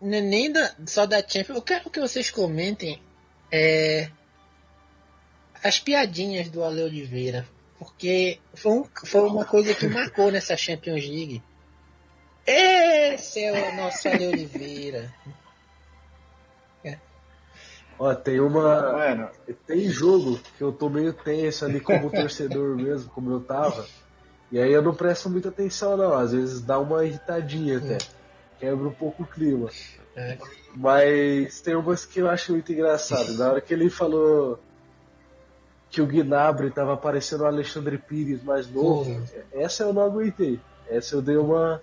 nem 0.02 0.52
da, 0.52 0.74
só 0.86 1.06
da 1.06 1.18
Champions, 1.20 1.56
eu 1.58 1.62
quero 1.62 1.90
que 1.90 2.00
vocês 2.02 2.30
comentem 2.30 3.02
é, 3.52 4.10
as 5.64 5.80
piadinhas 5.80 6.50
do 6.50 6.64
Ale 6.64 6.82
Oliveira, 6.84 7.46
porque 7.80 8.40
foi, 8.54 8.72
um- 8.74 8.90
foi 9.06 9.22
uma 9.22 9.46
coisa 9.46 9.74
que 9.74 9.88
marcou 9.88 10.30
nessa 10.32 10.56
Champions 10.58 11.04
League. 11.06 11.42
Esse 12.46 13.44
é 13.44 13.70
o 13.72 13.76
nosso 13.78 14.08
Ale 14.08 14.28
Oliveira. 14.28 15.12
Ó, 17.98 18.14
tem 18.14 18.42
uma. 18.42 18.92
Mano, 18.92 19.30
Tem 19.66 19.88
jogo 19.90 20.38
que 20.58 20.62
eu 20.64 20.74
tô 20.74 20.90
meio 20.90 21.14
tenso 21.14 21.64
ali 21.64 21.80
como 21.80 22.12
torcedor 22.12 22.76
mesmo, 22.78 23.10
como 23.12 23.32
eu 23.32 23.40
tava. 23.40 23.86
E 24.52 24.60
aí 24.60 24.72
eu 24.72 24.82
não 24.82 24.94
presto 24.94 25.30
muita 25.30 25.48
atenção 25.50 25.96
não, 25.98 26.14
às 26.14 26.34
vezes 26.34 26.62
dá 26.62 26.78
uma 26.78 27.06
irritadinha 27.06 27.78
até. 27.78 27.98
Quebra 28.60 28.88
um 28.88 28.94
pouco 28.94 29.24
o 29.24 29.26
clima. 29.26 29.70
É. 30.16 30.38
Mas 30.76 31.62
tem 31.62 31.76
umas 31.76 32.06
que 32.06 32.20
eu 32.20 32.30
acho 32.30 32.52
muito 32.52 32.72
engraçado. 32.72 33.34
Na 33.38 33.50
hora 33.52 33.62
que 33.62 33.74
ele 33.74 33.90
falou 33.90 34.60
que 35.90 36.02
o 36.02 36.06
Gnabry 36.06 36.72
tava 36.72 36.96
parecendo 36.98 37.44
o 37.44 37.48
Alexandre 37.48 37.98
Pires 37.98 38.44
mais 38.44 38.70
novo, 38.70 39.10
Uhum. 39.10 39.26
essa 39.54 39.84
eu 39.84 39.94
não 39.94 40.02
aguentei. 40.04 40.60
Essa 40.90 41.16
eu 41.16 41.22
dei 41.22 41.38
uma 41.38 41.82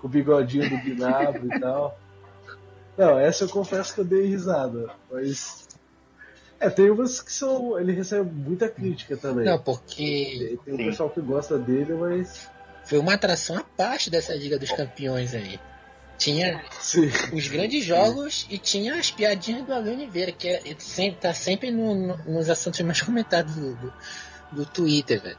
com 0.00 0.06
o 0.06 0.10
bigodinho 0.10 0.68
do 0.70 0.76
Gnabry 0.78 1.48
e 1.54 1.60
tal. 1.60 1.98
Não, 2.96 3.18
essa 3.18 3.44
eu 3.44 3.48
confesso 3.48 3.94
que 3.94 4.00
eu 4.00 4.04
dei 4.04 4.26
risada. 4.26 4.90
Mas. 5.10 5.68
É, 6.58 6.68
tem 6.68 6.90
umas 6.90 7.20
que 7.22 7.32
são. 7.32 7.78
Ele 7.78 7.92
recebe 7.92 8.30
muita 8.30 8.68
crítica 8.68 9.16
também. 9.16 9.44
Não, 9.46 9.58
porque 9.58 10.58
Tem 10.64 10.74
um 10.74 10.76
Sim. 10.76 10.84
pessoal 10.86 11.10
que 11.10 11.20
gosta 11.20 11.58
dele, 11.58 11.94
mas. 11.94 12.48
foi 12.84 12.98
uma 12.98 13.14
atração 13.14 13.56
à 13.56 13.62
parte 13.62 14.10
dessa 14.10 14.34
Liga 14.34 14.58
dos 14.58 14.70
Campeões 14.72 15.34
aí. 15.34 15.58
Tinha 16.18 16.62
Sim. 16.78 17.10
os 17.32 17.48
grandes 17.48 17.82
jogos 17.82 18.46
e 18.50 18.58
tinha 18.58 18.96
as 18.96 19.10
piadinhas 19.10 19.64
do 19.64 19.72
Ale 19.72 19.88
Oliveira, 19.90 20.30
que 20.32 20.48
é 20.48 20.60
sempre, 20.78 21.18
tá 21.20 21.32
sempre 21.32 21.70
no- 21.70 21.94
no- 21.94 22.16
nos 22.26 22.50
assuntos 22.50 22.78
mais 22.82 23.00
comentados 23.00 23.54
do, 23.54 23.74
do, 23.76 23.92
do 24.52 24.66
Twitter, 24.66 25.22
velho. 25.22 25.38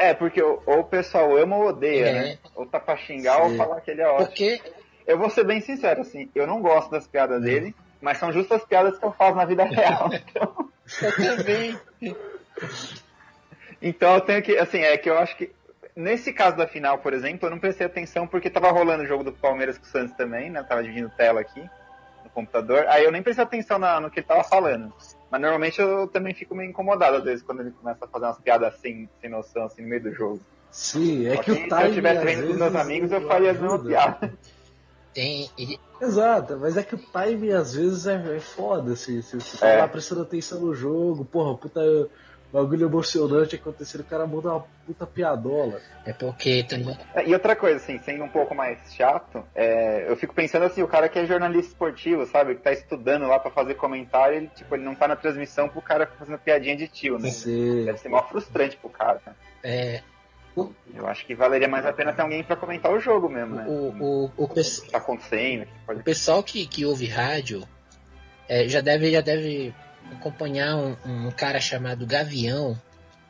É, 0.00 0.14
porque 0.14 0.42
ou, 0.42 0.62
ou 0.66 0.80
o 0.80 0.84
pessoal 0.84 1.36
ama 1.36 1.56
ou 1.56 1.66
odeia, 1.68 2.06
É. 2.08 2.12
né? 2.12 2.38
Ou 2.54 2.66
tá 2.66 2.80
pra 2.80 2.96
xingar 2.96 3.42
ou 3.42 3.50
Sim. 3.50 3.56
falar 3.56 3.80
que 3.80 3.90
ele 3.90 4.02
é 4.02 4.08
ótimo. 4.08 4.26
Porque 4.26 4.60
Eu 5.06 5.18
vou 5.18 5.28
ser 5.30 5.44
bem 5.44 5.60
sincero, 5.60 6.02
assim, 6.02 6.30
eu 6.34 6.46
não 6.46 6.60
gosto 6.60 6.90
das 6.90 7.06
piadas 7.06 7.42
dele, 7.42 7.74
mas 8.00 8.18
são 8.18 8.32
justas 8.32 8.60
as 8.60 8.66
piadas 8.66 8.98
que 8.98 9.04
eu 9.04 9.12
faço 9.12 9.34
na 9.36 9.44
vida 9.44 9.64
real. 9.64 10.10
Então, 10.30 10.70
eu 11.02 11.36
também. 11.36 11.78
então 13.80 14.14
eu 14.14 14.20
tenho 14.20 14.42
que, 14.42 14.56
assim, 14.58 14.78
é 14.80 14.96
que 14.96 15.08
eu 15.08 15.18
acho 15.18 15.36
que 15.36 15.50
nesse 15.96 16.32
caso 16.32 16.56
da 16.56 16.66
final, 16.66 16.98
por 16.98 17.12
exemplo, 17.12 17.46
eu 17.46 17.50
não 17.50 17.58
prestei 17.58 17.86
atenção 17.86 18.26
porque 18.26 18.50
tava 18.50 18.70
rolando 18.70 19.02
o 19.02 19.06
jogo 19.06 19.24
do 19.24 19.32
Palmeiras 19.32 19.78
com 19.78 19.84
o 19.84 19.88
Santos 19.88 20.14
também, 20.16 20.50
né? 20.50 20.62
Tava 20.62 20.82
dividindo 20.82 21.10
tela 21.16 21.40
aqui 21.40 21.60
no 22.24 22.30
computador. 22.30 22.86
Aí 22.88 23.04
eu 23.04 23.12
nem 23.12 23.22
prestei 23.22 23.44
atenção 23.44 23.78
na- 23.78 24.00
no 24.00 24.10
que 24.10 24.20
ele 24.20 24.26
tava 24.26 24.44
falando. 24.44 24.92
Mas 25.30 25.40
normalmente 25.40 25.80
eu 25.80 26.08
também 26.08 26.34
fico 26.34 26.54
meio 26.54 26.70
incomodado 26.70 27.18
às 27.18 27.24
vezes 27.24 27.42
quando 27.44 27.60
ele 27.60 27.70
começa 27.70 28.04
a 28.04 28.08
fazer 28.08 28.24
umas 28.26 28.38
piadas 28.40 28.74
sem, 28.80 29.08
sem 29.20 29.30
noção, 29.30 29.64
assim, 29.64 29.82
no 29.82 29.88
meio 29.88 30.02
do 30.02 30.12
jogo. 30.12 30.40
Sim, 30.70 31.26
é 31.26 31.36
Só 31.36 31.42
que 31.42 31.50
o 31.52 31.54
se 31.54 31.60
eu 31.70 31.86
estivesse 31.88 32.18
às 32.18 32.24
vendo 32.24 32.46
com 32.48 32.54
meus 32.54 32.74
amigos, 32.76 33.12
eu 33.12 33.26
faria 33.26 33.50
as 33.52 33.60
mesmas 33.60 33.82
piadas. 33.82 34.30
Tem, 35.12 35.50
ele- 35.58 35.78
Exato, 36.00 36.56
mas 36.58 36.76
é 36.76 36.82
que 36.82 36.94
o 36.94 36.98
timing 36.98 37.50
às 37.50 37.74
vezes 37.74 38.06
é, 38.06 38.36
é 38.36 38.40
foda, 38.40 38.92
assim. 38.92 39.20
Você, 39.20 39.38
você 39.38 39.56
tá 39.58 39.68
É. 39.68 39.78
lá 39.78 39.88
prestando 39.88 40.22
atenção 40.22 40.60
no 40.60 40.74
jogo, 40.74 41.24
porra, 41.24 41.56
puta 41.58 41.80
bagulho 42.52 42.86
emocionante 42.86 43.54
acontecendo, 43.54 44.00
o 44.00 44.04
cara 44.04 44.26
manda 44.26 44.50
uma 44.50 44.64
puta 44.86 45.06
piadola. 45.06 45.80
é 46.04 46.12
porque 46.12 46.64
também. 46.64 46.98
É, 47.14 47.28
E 47.28 47.32
outra 47.32 47.54
coisa, 47.54 47.76
assim, 47.76 47.98
sendo 47.98 48.24
um 48.24 48.28
pouco 48.28 48.54
mais 48.54 48.78
chato, 48.94 49.44
é, 49.54 50.10
eu 50.10 50.16
fico 50.16 50.34
pensando 50.34 50.64
assim, 50.64 50.82
o 50.82 50.88
cara 50.88 51.08
que 51.08 51.18
é 51.18 51.26
jornalista 51.26 51.72
esportivo, 51.72 52.26
sabe, 52.26 52.56
que 52.56 52.62
tá 52.62 52.72
estudando 52.72 53.26
lá 53.26 53.38
pra 53.38 53.50
fazer 53.50 53.74
comentário, 53.74 54.36
ele, 54.36 54.50
tipo, 54.54 54.74
ele 54.74 54.84
não 54.84 54.94
tá 54.94 55.06
na 55.06 55.16
transmissão 55.16 55.68
pro 55.68 55.80
cara 55.80 56.06
fazendo 56.18 56.38
piadinha 56.38 56.76
de 56.76 56.88
tio, 56.88 57.18
né? 57.18 57.30
Você... 57.30 57.84
Deve 57.84 57.98
ser 57.98 58.08
mó 58.08 58.22
frustrante 58.22 58.76
pro 58.76 58.90
cara. 58.90 59.20
É, 59.62 60.02
Eu 60.94 61.06
acho 61.06 61.24
que 61.24 61.34
valeria 61.34 61.68
mais 61.68 61.86
a 61.86 61.92
pena 61.92 62.12
ter 62.12 62.22
alguém 62.22 62.42
pra 62.42 62.56
comentar 62.56 62.92
o 62.92 62.98
jogo 63.00 63.28
mesmo, 63.28 63.54
né? 63.54 63.66
o, 63.68 63.72
o, 63.72 64.24
o, 64.36 64.44
O 64.44 64.48
que 64.48 64.90
tá 64.90 64.98
acontecendo, 64.98 65.62
o 65.62 65.66
que 65.66 65.72
o 65.72 65.86
pode... 65.86 66.02
pessoal 66.02 66.42
que, 66.42 66.66
que 66.66 66.84
ouve 66.84 67.06
rádio 67.06 67.62
é, 68.48 68.66
já, 68.68 68.80
deve, 68.80 69.10
já 69.12 69.20
deve 69.20 69.72
acompanhar 70.12 70.76
um, 70.76 70.96
um 71.04 71.30
cara 71.30 71.60
chamado 71.60 72.06
Gavião. 72.06 72.80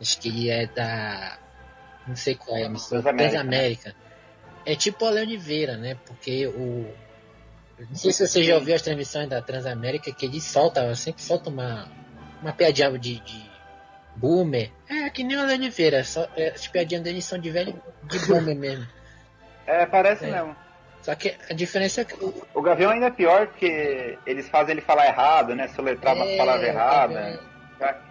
Acho 0.01 0.19
que 0.19 0.29
ele 0.29 0.51
é 0.51 0.67
da. 0.67 1.39
Não 2.07 2.17
sei 2.17 2.35
qual 2.35 2.57
é 2.57 2.63
a 2.63 2.67
emissora. 2.67 3.03
Transamérica, 3.03 3.39
Transamérica. 3.39 3.97
É 4.65 4.75
tipo 4.75 5.05
o 5.05 5.09
Ale 5.09 5.21
Oliveira, 5.21 5.77
né? 5.77 5.97
Porque 6.07 6.47
o. 6.47 6.93
Não 7.79 7.95
sei 7.95 8.13
se 8.13 8.27
você 8.27 8.43
já 8.43 8.57
ouviu 8.57 8.75
as 8.75 8.83
transmissões 8.83 9.29
da 9.29 9.41
Transamérica, 9.41 10.13
que 10.13 10.27
ele 10.27 10.41
solta, 10.41 10.95
sempre 10.95 11.23
solta 11.23 11.49
uma, 11.49 11.91
uma 12.43 12.53
piadinha 12.53 12.91
de, 12.99 13.21
de 13.21 13.51
boomer. 14.17 14.71
É, 14.89 15.09
que 15.09 15.25
nem 15.25 15.37
o 15.37 15.41
Ale 15.41 15.55
Oliveira, 15.55 16.05
só, 16.05 16.29
é, 16.37 16.51
as 16.51 16.67
piadinhas 16.67 17.03
dele 17.03 17.23
são 17.23 17.39
de 17.39 17.51
velho 17.51 17.81
de 18.05 18.19
boomer 18.27 18.55
mesmo. 18.55 18.87
É, 19.67 19.87
parece 19.87 20.25
É. 20.25 20.31
mesmo. 20.31 20.55
Só 21.03 21.15
que 21.15 21.35
a 21.49 21.55
diferença 21.55 22.03
é 22.03 22.05
que 22.05 22.15
o, 22.55 22.63
Gavião 22.63 22.91
ainda 22.91 23.07
é 23.07 23.11
pior 23.11 23.47
porque 23.49 24.19
eles 24.27 24.49
fazem 24.49 24.73
ele 24.73 24.83
falar 24.83 25.07
errado, 25.07 25.55
né? 25.55 25.69
Soletrar 25.69 26.15
umas 26.15 26.29
É, 26.29 26.37
palavras 26.37 26.69
erradas. 26.69 27.41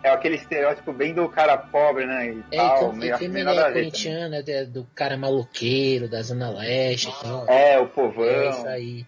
É 0.01 0.09
aquele 0.09 0.35
estereótipo 0.35 0.91
bem 0.91 1.13
do 1.13 1.29
cara 1.29 1.55
pobre, 1.55 2.07
né? 2.07 2.27
E 2.29 2.43
É, 2.51 2.57
tal, 2.57 2.77
então, 2.77 2.93
meio, 2.93 3.09
e 3.09 3.11
acho 3.11 3.19
que 3.19 3.25
como 3.25 3.33
nem 3.35 3.43
ele 3.43 3.55
nada 3.55 3.67
a 3.67 3.69
é 3.69 3.73
corintiano, 3.73 4.43
de- 4.43 4.65
do 4.65 4.83
cara 4.95 5.15
maloqueiro, 5.15 6.09
da 6.09 6.23
Zona 6.23 6.49
Leste 6.49 7.09
e 7.09 7.21
tal. 7.21 7.47
É, 7.47 7.77
o 7.79 7.87
povão. 7.87 8.25
É 8.25 8.49
isso 8.49 8.67
aí. 8.67 9.05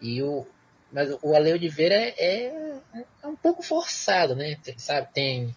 E 0.00 0.22
o, 0.22 0.46
mas 0.90 1.14
o 1.22 1.34
Ale 1.34 1.52
Oliveira 1.52 1.94
é, 1.94 2.14
é, 2.18 2.52
é 3.22 3.26
um 3.26 3.36
pouco 3.36 3.62
forçado, 3.62 4.34
né? 4.34 4.56
Tem- 4.64 4.78
sabe, 4.78 5.08
tem. 5.12 5.54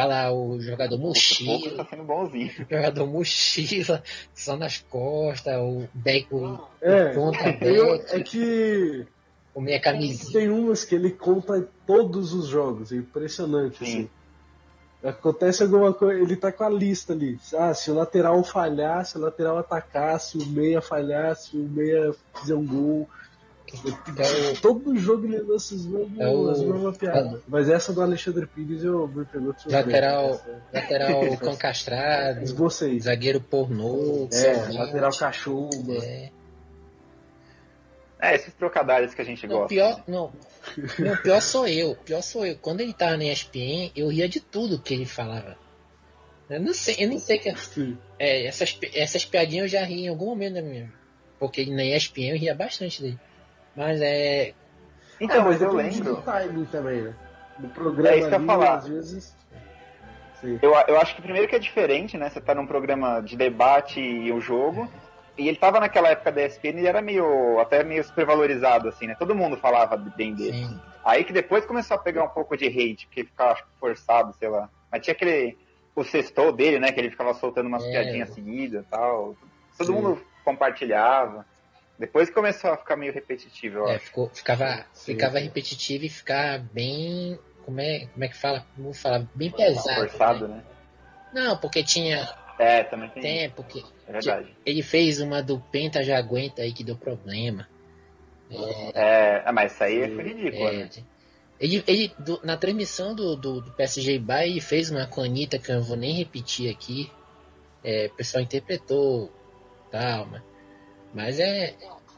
Fala 0.00 0.32
o 0.32 0.58
jogador 0.58 0.94
Aos 0.94 1.02
poucos 1.02 1.42
mochila, 1.42 1.76
tá 1.84 1.90
sendo 1.90 2.04
bonzinho. 2.04 2.50
jogador 2.70 3.06
mochila, 3.06 4.02
só 4.34 4.56
nas 4.56 4.78
costas, 4.78 5.54
o 5.58 5.86
back, 5.92 6.26
o, 6.34 6.58
É, 6.80 7.10
o 7.10 7.14
ponta 7.14 7.58
eu- 7.66 7.94
é 8.08 8.20
que 8.22 9.04
o 9.54 9.60
meia 9.60 9.78
camisinha. 9.78 10.32
tem 10.32 10.48
umas 10.48 10.84
que 10.86 10.94
ele 10.94 11.10
conta 11.10 11.58
em 11.58 11.66
todos 11.86 12.32
os 12.32 12.46
jogos, 12.46 12.92
é 12.92 12.96
impressionante, 12.96 13.76
Sim. 13.84 13.84
assim. 13.84 14.10
Acontece 15.02 15.62
alguma 15.62 15.92
coisa, 15.92 16.18
ele 16.20 16.36
tá 16.36 16.50
com 16.50 16.64
a 16.64 16.68
lista 16.70 17.12
ali. 17.12 17.38
Ah, 17.58 17.74
se 17.74 17.90
o 17.90 17.94
lateral 17.94 18.42
falhar, 18.42 19.04
se 19.04 19.18
o 19.18 19.20
lateral 19.20 19.58
atacar, 19.58 20.18
se 20.18 20.38
o 20.38 20.46
meia 20.46 20.80
falhar, 20.80 21.36
se 21.36 21.56
o 21.58 21.60
meia 21.68 22.14
fizer 22.40 22.54
um 22.54 22.66
gol. 22.66 23.08
É 24.16 24.50
o- 24.52 24.60
Todo 24.60 24.96
jogo 24.98 25.26
ele 25.26 25.38
lança 25.40 25.74
as 25.74 25.84
mesmas, 25.86 26.18
É 26.18 26.28
o- 26.28 26.50
as 26.50 26.60
mesmas 26.60 26.96
piadas. 26.96 27.40
Mas 27.46 27.68
essa 27.68 27.92
do 27.92 28.02
Alexandre 28.02 28.46
Pires 28.46 28.82
eu 28.82 29.06
me 29.08 29.24
pegou 29.24 29.52
de 29.52 29.62
surpresa. 29.62 29.86
Lateral, 29.86 30.40
lateral 30.72 31.36
cão 31.38 31.56
castrado, 31.56 32.42
Esbocei. 32.42 32.98
zagueiro 33.00 33.40
pornô, 33.40 34.28
É, 34.32 34.72
lateral 34.72 35.10
cachumba. 35.16 35.94
É. 36.04 36.30
É, 38.22 38.34
esses 38.34 38.52
trocadilhos 38.52 39.14
que 39.14 39.22
a 39.22 39.24
gente 39.24 39.46
Não, 39.46 39.54
gosta. 39.60 39.68
pior, 39.68 39.96
né? 39.96 40.04
não, 40.08 40.32
não, 40.98 41.16
pior 41.22 41.40
sou 41.40 41.66
eu. 41.66 41.94
Pior 42.04 42.20
sou 42.20 42.44
eu. 42.44 42.54
Quando 42.56 42.82
ele 42.82 42.92
tava 42.92 43.16
na 43.16 43.24
ESPN, 43.24 43.90
eu 43.96 44.08
ria 44.08 44.28
de 44.28 44.40
tudo 44.40 44.78
que 44.78 44.92
ele 44.92 45.06
falava. 45.06 45.56
Eu 46.50 46.60
não 46.60 46.74
sei, 46.74 46.96
eu 46.98 47.08
nem 47.08 47.18
sei 47.18 47.38
que. 47.38 47.54
Sim. 47.56 47.96
É, 48.18 48.44
essas, 48.44 48.76
essas 48.92 49.24
piadinhas 49.24 49.72
eu 49.72 49.80
já 49.80 49.86
ri 49.86 50.02
em 50.02 50.08
algum 50.08 50.26
momento 50.26 50.54
da 50.54 50.62
minha. 50.62 50.92
Porque 51.38 51.64
na 51.64 51.82
ESPN 51.82 52.32
eu 52.32 52.36
ria 52.38 52.54
bastante 52.54 53.00
dele. 53.00 53.18
Mas 53.76 54.00
é. 54.00 54.52
Então, 55.20 55.36
É, 55.36 55.44
mas 55.44 55.60
eu 55.62 55.72
lembro. 55.72 56.16
do 56.16 56.22
timing 56.22 56.64
também, 56.66 57.02
né? 57.02 57.14
No 57.58 57.68
programa 57.68 58.08
É 58.08 58.18
isso 58.18 58.28
que 58.28 58.34
eu 58.34 58.38
ia 58.38 58.38
ali, 58.38 58.46
falar. 58.46 58.74
às 58.76 58.88
vezes. 58.88 59.36
Sim. 60.40 60.58
Eu, 60.62 60.72
eu 60.88 60.98
acho 61.00 61.14
que 61.14 61.20
primeiro 61.22 61.46
que 61.46 61.54
é 61.54 61.58
diferente, 61.58 62.16
né? 62.16 62.30
Você 62.30 62.40
tá 62.40 62.54
num 62.54 62.66
programa 62.66 63.20
de 63.20 63.36
debate 63.36 64.00
e 64.00 64.32
o 64.32 64.40
jogo. 64.40 64.88
E 65.36 65.48
ele 65.48 65.56
tava 65.56 65.78
naquela 65.80 66.08
época 66.08 66.32
da 66.32 66.42
ESPN 66.44 66.76
e 66.76 66.78
ele 66.80 66.86
era 66.86 67.02
meio. 67.02 67.58
até 67.60 67.84
meio 67.84 68.02
supervalorizado, 68.02 68.88
assim, 68.88 69.06
né? 69.06 69.14
Todo 69.18 69.34
mundo 69.34 69.56
falava 69.56 69.96
bem 69.96 70.34
dele. 70.34 70.64
Sim. 70.66 70.80
Aí 71.04 71.24
que 71.24 71.32
depois 71.32 71.64
começou 71.66 71.96
a 71.96 72.00
pegar 72.00 72.24
um 72.24 72.28
pouco 72.28 72.56
de 72.56 72.66
hate, 72.66 73.06
porque 73.06 73.24
ficava 73.24 73.52
acho 73.52 73.64
forçado, 73.78 74.34
sei 74.38 74.48
lá. 74.48 74.68
Mas 74.90 75.02
tinha 75.02 75.12
aquele. 75.12 75.56
O 75.94 76.04
sextou 76.04 76.52
dele, 76.52 76.78
né? 76.78 76.92
Que 76.92 77.00
ele 77.00 77.10
ficava 77.10 77.34
soltando 77.34 77.66
umas 77.66 77.84
É. 77.84 77.90
piadinhas 77.90 78.30
seguidas 78.30 78.84
e 78.84 78.88
tal. 78.88 79.34
Todo 79.76 79.86
Sim. 79.88 79.92
mundo 79.92 80.22
compartilhava. 80.44 81.44
Depois 82.00 82.30
começou 82.30 82.70
a 82.70 82.78
ficar 82.78 82.96
meio 82.96 83.12
repetitivo, 83.12 83.76
eu 83.80 83.88
É, 83.90 83.96
acho. 83.96 84.06
ficou, 84.06 84.30
ficava, 84.30 84.86
Sim, 84.94 85.12
ficava 85.12 85.38
repetitivo 85.38 86.02
e 86.06 86.08
ficar 86.08 86.58
bem. 86.72 87.38
Como 87.62 87.78
é, 87.78 88.06
como 88.06 88.24
é 88.24 88.28
que 88.28 88.38
fala? 88.38 88.66
Vou 88.74 88.94
falar, 88.94 89.28
bem 89.34 89.50
pesado. 89.50 90.08
Forçado, 90.08 90.48
né? 90.48 90.56
né? 90.56 90.64
Não, 91.30 91.58
porque 91.58 91.84
tinha 91.84 92.26
É, 92.58 92.82
também 92.84 93.10
tem. 93.10 93.22
tempo 93.22 93.62
que 93.64 93.84
É 94.08 94.12
verdade. 94.12 94.56
ele 94.64 94.82
fez 94.82 95.20
uma 95.20 95.42
do 95.42 95.60
Penta 95.60 96.02
já 96.02 96.16
aguenta 96.16 96.62
aí 96.62 96.72
que 96.72 96.82
deu 96.82 96.96
problema. 96.96 97.68
É, 98.94 99.42
ah, 99.44 99.52
mas 99.52 99.72
isso 99.72 99.84
aí 99.84 100.08
foi 100.14 100.24
ridículo, 100.24 100.70
É, 100.70 100.72
né? 100.72 100.90
ele, 101.60 101.84
ele 101.86 102.14
do- 102.18 102.40
na 102.42 102.56
transmissão 102.56 103.14
do, 103.14 103.36
do, 103.36 103.60
do 103.60 103.70
PSG 103.72 104.18
Bay 104.18 104.52
ele 104.52 104.60
fez 104.62 104.90
uma 104.90 105.06
canita 105.06 105.58
que 105.58 105.70
eu 105.70 105.76
não 105.76 105.82
vou 105.82 105.98
nem 105.98 106.14
repetir 106.14 106.74
aqui. 106.74 107.12
É, 107.84 108.06
o 108.06 108.16
pessoal 108.16 108.42
interpretou 108.42 109.30
tal, 109.90 110.26
mas, 110.26 110.42
mas 111.14 111.38
é, 111.40 111.74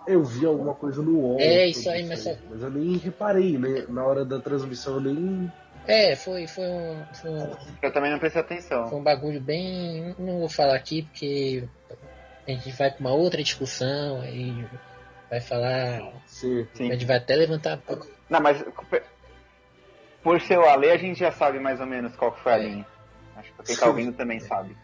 Eu 0.06 0.24
vi 0.24 0.44
alguma 0.44 0.74
coisa 0.74 1.00
no 1.02 1.16
UOL. 1.18 1.40
É, 1.40 1.66
isso 1.68 1.88
aí, 1.88 2.04
mas 2.04 2.20
só- 2.20 2.34
Mas 2.50 2.60
eu 2.62 2.70
nem 2.70 2.96
reparei, 2.96 3.56
né? 3.56 3.84
Na 3.88 4.04
hora 4.04 4.24
da 4.24 4.40
transmissão 4.40 4.94
eu 4.94 5.00
nem. 5.00 5.52
é 5.86 6.16
foi, 6.16 6.46
foi, 6.48 6.64
um, 6.66 7.04
foi, 7.14 7.30
um, 7.30 7.56
Eu 7.80 7.92
também 7.92 8.10
não 8.10 8.18
prestei 8.18 8.42
atenção. 8.42 8.88
foi 8.88 8.98
um 8.98 9.02
bagulho 9.02 9.40
bem. 9.40 10.14
Não 10.18 10.40
vou 10.40 10.48
falar 10.48 10.74
aqui 10.74 11.02
porque 11.02 11.64
a 12.48 12.50
gente 12.50 12.72
vai 12.72 12.90
pra 12.90 12.98
uma 13.00 13.12
outra 13.14 13.40
discussão 13.42 14.20
aí 14.22 14.66
vai 15.30 15.40
falar. 15.40 16.12
Sim. 16.26 16.66
Sim. 16.74 16.88
A 16.90 16.92
gente 16.94 17.06
vai 17.06 17.16
até 17.18 17.36
levantar. 17.36 17.78
Não, 18.28 18.40
mas 18.40 18.62
por 20.22 20.40
ser 20.40 20.58
o 20.58 20.64
Ale, 20.66 20.90
a 20.90 20.96
gente 20.96 21.18
já 21.20 21.30
sabe 21.32 21.58
mais 21.58 21.80
ou 21.80 21.86
menos 21.86 22.14
qual 22.16 22.32
que 22.32 22.40
foi 22.40 22.52
a 22.52 22.58
É. 22.58 22.62
linha. 22.68 22.86
Acho 23.36 23.52
que 23.54 23.62
quem 23.62 23.76
tá 23.76 23.86
ouvindo 23.86 24.12
também 24.12 24.40
sabe. 24.40 24.76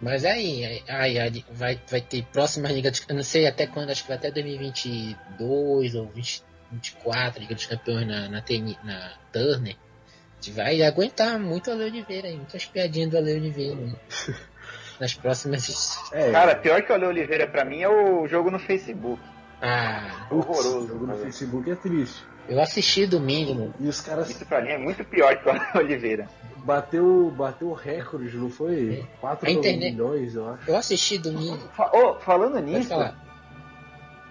Mas 0.00 0.24
aí, 0.24 0.82
aí, 0.88 1.18
aí, 1.18 1.44
vai, 1.50 1.78
vai 1.88 2.00
ter 2.00 2.24
próxima 2.32 2.68
Liga 2.68 2.90
dos 2.90 3.04
Eu 3.06 3.14
não 3.14 3.22
sei 3.22 3.46
até 3.46 3.66
quando, 3.66 3.90
acho 3.90 4.02
que 4.02 4.08
vai 4.08 4.16
até 4.16 4.30
2022 4.30 5.94
ou 5.94 6.06
20, 6.06 6.42
24 6.72 7.40
Liga 7.40 7.54
dos 7.54 7.66
Campeões 7.66 8.06
na, 8.06 8.28
na, 8.28 8.40
TN 8.40 8.76
na 8.82 9.12
Turner. 9.30 9.76
A 9.76 10.42
gente 10.42 10.56
vai 10.56 10.82
aguentar 10.82 11.38
muito 11.38 11.68
o 11.68 11.72
Ale 11.72 11.84
Oliveira 11.84 12.28
aí, 12.28 12.36
muitas 12.36 12.64
piadinhas 12.64 13.10
do 13.10 13.18
Ale 13.18 13.34
Oliveira 13.34 13.74
né? 13.74 13.94
nas 14.98 15.12
próximas. 15.12 15.98
É, 16.12 16.30
Cara, 16.30 16.56
pior 16.56 16.82
que 16.82 16.90
o 16.90 16.94
Ale 16.94 17.04
Oliveira 17.04 17.46
pra 17.46 17.64
mim 17.64 17.82
é 17.82 17.88
o 17.88 18.26
jogo 18.26 18.50
no 18.50 18.58
Facebook. 18.58 19.20
Ah, 19.60 20.26
horroroso, 20.30 20.78
o 20.78 20.88
jogo 20.88 21.06
no. 21.06 21.18
Facebook 21.18 21.70
é 21.70 21.74
triste. 21.74 22.24
Eu 22.50 22.60
assisti 22.60 23.06
domingo. 23.06 23.54
mano. 23.54 23.74
E 23.80 23.88
os 23.88 24.00
caras 24.00 24.28
Isso 24.30 24.44
pra 24.46 24.60
mim 24.60 24.68
é 24.70 24.78
muito 24.78 25.04
pior 25.04 25.34
que 25.36 25.48
o 25.48 25.52
Oliveira. 25.80 26.28
bateu, 26.64 27.32
bateu 27.36 27.68
o 27.68 27.72
recorde, 27.72 28.36
não 28.36 28.50
foi? 28.50 29.04
4 29.20 29.48
A 29.48 29.50
internet- 29.50 29.92
milhões, 29.92 30.34
eu 30.34 30.48
acho. 30.48 30.70
Eu 30.70 30.76
assisti 30.76 31.16
domingo. 31.18 31.56
Fa- 31.74 31.90
ô, 31.94 32.14
falando 32.20 32.58
nisso, 32.60 32.90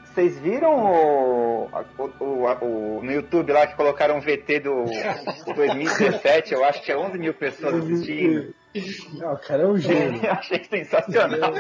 vocês 0.06 0.38
viram 0.40 0.72
o, 0.76 1.66
o- 1.66 2.24
o- 2.24 2.66
o- 2.66 3.04
no 3.04 3.12
YouTube 3.12 3.52
lá 3.54 3.66
que 3.68 3.76
colocaram 3.76 4.18
um 4.18 4.22
VT 4.22 4.60
do 4.60 4.84
2017? 5.56 6.54
Eu 6.54 6.64
acho 6.66 6.80
que 6.80 6.86
tinha 6.86 7.00
11 7.00 7.18
mil 7.18 7.34
pessoas 7.34 7.76
assistindo. 7.76 8.54
Ah, 9.22 9.34
o 9.34 9.38
cara 9.38 9.64
é 9.64 9.68
um 9.68 9.78
gênio. 9.80 10.24
Eu 10.24 10.32
achei 10.32 10.64
sensacional. 10.64 11.54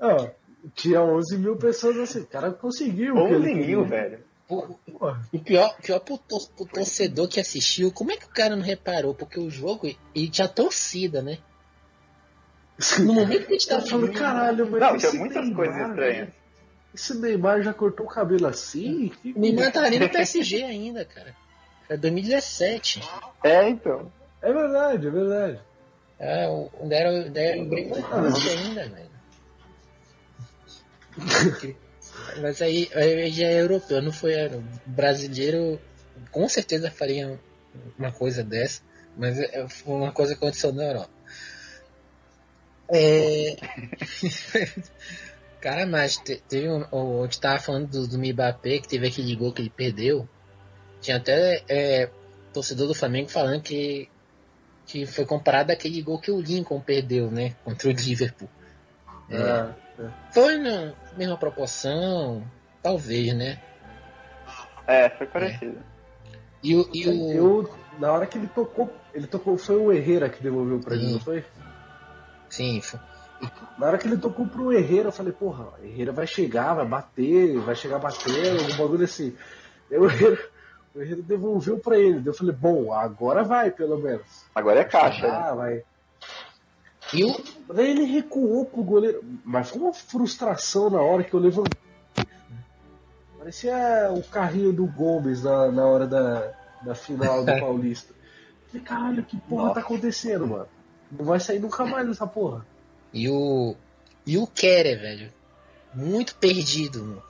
Ó, 0.00 0.28
tinha 0.74 1.00
11 1.02 1.38
mil 1.38 1.56
pessoas 1.56 1.98
assim. 1.98 2.20
O 2.20 2.26
cara 2.26 2.50
conseguiu. 2.52 3.14
o 3.14 3.28
que 3.28 3.34
11 3.34 3.50
ele 3.50 3.54
mil, 3.66 3.84
queria. 3.84 4.00
velho. 4.02 4.18
O, 4.48 4.78
o 5.32 5.38
pior, 5.40 5.76
pior 5.82 5.98
pro, 6.00 6.16
tor- 6.18 6.48
pro 6.56 6.66
torcedor 6.66 7.26
que 7.28 7.40
assistiu, 7.40 7.90
como 7.90 8.12
é 8.12 8.16
que 8.16 8.26
o 8.26 8.30
cara 8.30 8.54
não 8.54 8.62
reparou? 8.62 9.12
Porque 9.12 9.40
o 9.40 9.50
jogo, 9.50 9.86
ele 10.14 10.28
tinha 10.30 10.46
torcida, 10.46 11.20
né? 11.20 11.38
No 13.00 13.12
momento 13.14 13.46
que 13.46 13.54
a 13.54 13.58
gente 13.58 13.68
tava 13.68 13.86
falei, 13.86 14.12
caralho, 14.12 14.70
mas 14.70 14.80
Não, 14.80 14.96
tinha 14.98 15.12
muitas 15.14 15.42
Neymar, 15.44 15.56
coisas 15.56 15.88
estranhas. 15.88 16.28
Esse 16.94 17.14
Neymar 17.18 17.62
já 17.62 17.74
cortou 17.74 18.06
o 18.06 18.08
cabelo 18.08 18.46
assim? 18.46 19.10
O 19.34 19.40
Neymar 19.40 19.72
tá 19.72 19.82
ali 19.82 19.98
no 19.98 20.08
PSG 20.08 20.62
ainda, 20.62 21.04
cara. 21.04 21.34
É 21.88 21.96
2017. 21.96 23.00
É, 23.42 23.68
então. 23.68 24.12
É 24.42 24.52
verdade, 24.52 25.06
é 25.06 25.10
verdade. 25.10 25.60
É, 26.18 26.48
o- 26.48 26.70
ainda 26.82 26.94
era, 26.94 27.10
ainda 27.10 27.40
era 27.40 27.62
o 27.62 27.64
Brigante 27.66 28.48
ainda, 28.48 28.88
velho. 28.88 29.06
Mas 32.40 32.60
aí, 32.62 32.88
já 33.30 33.46
é 33.46 33.60
europeu, 33.60 34.00
não 34.02 34.12
foi 34.12 34.34
era, 34.34 34.58
brasileiro. 34.86 35.80
Com 36.30 36.48
certeza 36.48 36.90
faria 36.90 37.38
uma 37.98 38.12
coisa 38.12 38.42
dessa, 38.42 38.80
mas 39.16 39.38
é- 39.38 39.68
foi 39.68 39.94
uma 39.94 40.12
coisa 40.12 40.32
que 40.34 40.38
aconteceu 40.38 40.72
na 40.72 40.84
Europa. 40.84 41.10
É... 42.92 43.56
Cara, 45.60 45.86
mas 45.86 46.16
te- 46.16 46.40
teve 46.48 46.68
um. 46.68 46.84
o- 46.92 47.22
A 47.22 47.24
gente 47.24 47.40
tava 47.40 47.58
falando 47.58 47.88
do, 47.88 48.06
do 48.06 48.18
Mbappé, 48.18 48.78
que 48.78 48.88
teve 48.88 49.08
aquele 49.08 49.34
gol 49.34 49.52
que 49.52 49.62
ele 49.62 49.70
perdeu. 49.70 50.28
Tinha 51.00 51.16
até 51.16 51.62
é, 51.68 52.10
torcedor 52.52 52.86
do 52.86 52.94
Flamengo 52.94 53.28
falando 53.28 53.62
que, 53.62 54.08
que 54.86 55.04
foi 55.06 55.26
comparado 55.26 55.72
àquele 55.72 56.00
gol 56.02 56.20
que 56.20 56.30
o 56.30 56.40
Lincoln 56.40 56.80
perdeu, 56.80 57.30
né? 57.30 57.54
Contra 57.64 57.88
o 57.88 57.92
Liverpool. 57.92 58.48
É. 59.30 59.36
Ah, 59.36 59.74
Foi 60.32 60.58
na 60.58 60.92
mesma 61.16 61.36
proporção, 61.36 62.42
talvez, 62.82 63.34
né? 63.34 63.58
É, 64.86 65.08
foi 65.10 65.26
parecido. 65.26 65.78
E 66.62 66.74
o. 66.76 66.88
E 66.94 67.08
o 67.08 67.32
Eu, 67.32 67.70
na 67.98 68.12
hora 68.12 68.26
que 68.26 68.38
ele 68.38 68.46
tocou, 68.48 68.92
ele 69.14 69.26
tocou, 69.26 69.56
foi 69.56 69.76
o 69.76 69.92
Herrera 69.92 70.28
que 70.28 70.42
devolveu 70.42 70.78
pra 70.80 70.94
ele, 70.94 71.12
não 71.12 71.20
foi? 71.20 71.44
Sim, 72.48 72.80
foi- 72.80 73.00
Na 73.78 73.88
hora 73.88 73.98
que 73.98 74.06
ele 74.06 74.16
tocou 74.16 74.46
pro 74.46 74.72
Herrera, 74.72 75.08
eu 75.08 75.12
falei, 75.12 75.32
porra, 75.32 75.66
o 75.78 75.84
Herrera 75.84 76.12
vai 76.12 76.26
chegar, 76.26 76.72
vai 76.74 76.86
bater, 76.86 77.58
vai 77.60 77.74
chegar 77.74 77.98
batendo, 77.98 78.72
um 78.72 78.76
bagulho 78.76 79.04
assim. 79.04 79.36
Aí 79.90 79.98
o 79.98 80.06
Herrera, 80.06 80.38
o 80.94 81.02
Herrera 81.02 81.22
devolveu 81.22 81.78
pra 81.78 81.98
ele. 81.98 82.26
Eu 82.26 82.32
falei, 82.34 82.54
bom, 82.54 82.92
agora 82.92 83.42
vai, 83.44 83.70
pelo 83.70 83.98
menos. 83.98 84.44
Agora 84.54 84.80
é 84.80 84.84
caixa. 84.84 85.26
né? 85.26 85.32
Ah, 85.34 85.54
vai. 85.54 85.82
E 87.14 87.24
o, 87.24 87.36
Daí 87.72 87.90
ele 87.90 88.04
recuou 88.04 88.64
pro 88.64 88.82
goleiro. 88.82 89.22
Mas 89.44 89.70
foi 89.70 89.80
uma 89.80 89.92
frustração 89.92 90.90
na 90.90 91.00
hora 91.00 91.24
que 91.24 91.34
eu 91.34 91.40
levantei. 91.40 91.78
Parecia 93.38 94.10
o 94.12 94.22
carrinho 94.22 94.72
do 94.72 94.86
Gomes 94.86 95.42
na, 95.44 95.70
na 95.70 95.86
hora 95.86 96.06
da, 96.06 96.52
da 96.82 96.94
final 96.94 97.44
do 97.44 97.52
Paulista. 97.60 98.12
Falei, 98.68 98.82
caralho, 98.82 99.24
que 99.24 99.36
porra 99.36 99.62
Nossa. 99.68 99.74
tá 99.74 99.80
acontecendo, 99.80 100.46
mano? 100.46 100.68
Não 101.10 101.24
vai 101.24 101.38
sair 101.38 101.60
nunca 101.60 101.84
mais 101.84 102.06
dessa 102.08 102.26
porra. 102.26 102.66
e 103.12 103.28
o. 103.28 103.76
E 104.26 104.36
o 104.36 104.46
Kerer, 104.46 105.00
velho. 105.00 105.32
Muito 105.94 106.34
perdido, 106.36 107.00
mano. 107.04 107.22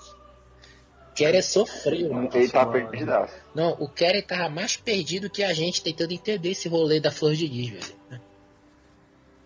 O 1.10 1.14
Kerer 1.14 1.44
sofreu, 1.44 2.10
mano. 2.12 2.30
Ele 2.32 2.48
tá 2.48 2.64
perdidaço. 2.64 3.34
Não, 3.54 3.72
o 3.72 3.86
Kerer 3.86 4.26
tava 4.26 4.48
mais 4.48 4.76
perdido 4.76 5.28
que 5.28 5.42
a 5.42 5.52
gente 5.52 5.82
tentando 5.82 6.12
entender 6.12 6.52
esse 6.52 6.68
rolê 6.68 6.98
da 6.98 7.10
Flor 7.10 7.34
de 7.34 7.46
Lis, 7.46 7.70
velho. 7.70 8.20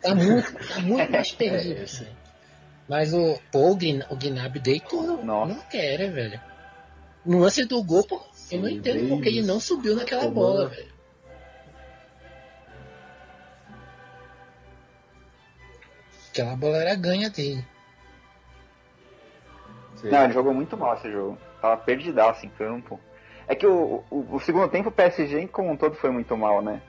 Tá 0.00 0.14
muito, 0.14 0.52
tá 0.68 0.80
muito 0.80 1.10
mais 1.12 1.32
perdido, 1.32 1.82
assim. 1.82 2.06
Mas 2.88 3.12
o. 3.14 3.38
Pô, 3.52 3.70
o, 3.70 3.72
o 3.74 4.16
Gnabry 4.16 4.58
deitou 4.58 5.24
Nossa. 5.24 5.54
no 5.54 5.62
Kerer, 5.64 6.12
velho. 6.12 6.40
No 7.24 7.38
lance 7.38 7.64
do 7.66 7.82
gol, 7.82 8.04
pô, 8.04 8.20
eu 8.50 8.60
não 8.60 8.68
Sim, 8.68 8.76
entendo 8.76 9.08
porque 9.08 9.28
ele 9.28 9.42
não 9.42 9.60
subiu 9.60 9.94
naquela 9.94 10.28
bola, 10.28 10.68
velho. 10.68 10.90
Aquela 16.30 16.56
bola 16.56 16.78
era 16.78 16.94
ganha 16.94 17.28
dele. 17.28 17.64
Não, 20.04 20.24
ele 20.24 20.32
jogou 20.32 20.54
muito 20.54 20.76
mal 20.76 20.94
esse 20.94 21.10
jogo. 21.10 21.36
Tava 21.60 21.76
perdidaço 21.76 22.46
em 22.46 22.48
campo. 22.48 22.98
É 23.46 23.54
que 23.54 23.66
o, 23.66 24.02
o, 24.10 24.36
o 24.36 24.40
segundo 24.40 24.68
tempo 24.68 24.88
o 24.88 24.92
PSG 24.92 25.48
como 25.48 25.70
um 25.70 25.76
todo 25.76 25.94
foi 25.96 26.10
muito 26.10 26.36
mal, 26.36 26.62
né? 26.62 26.80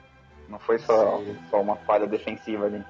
Não 0.48 0.58
foi 0.58 0.78
só, 0.78 1.20
só 1.50 1.60
uma 1.60 1.76
falha 1.76 2.06
defensiva 2.06 2.66
ali. 2.66 2.82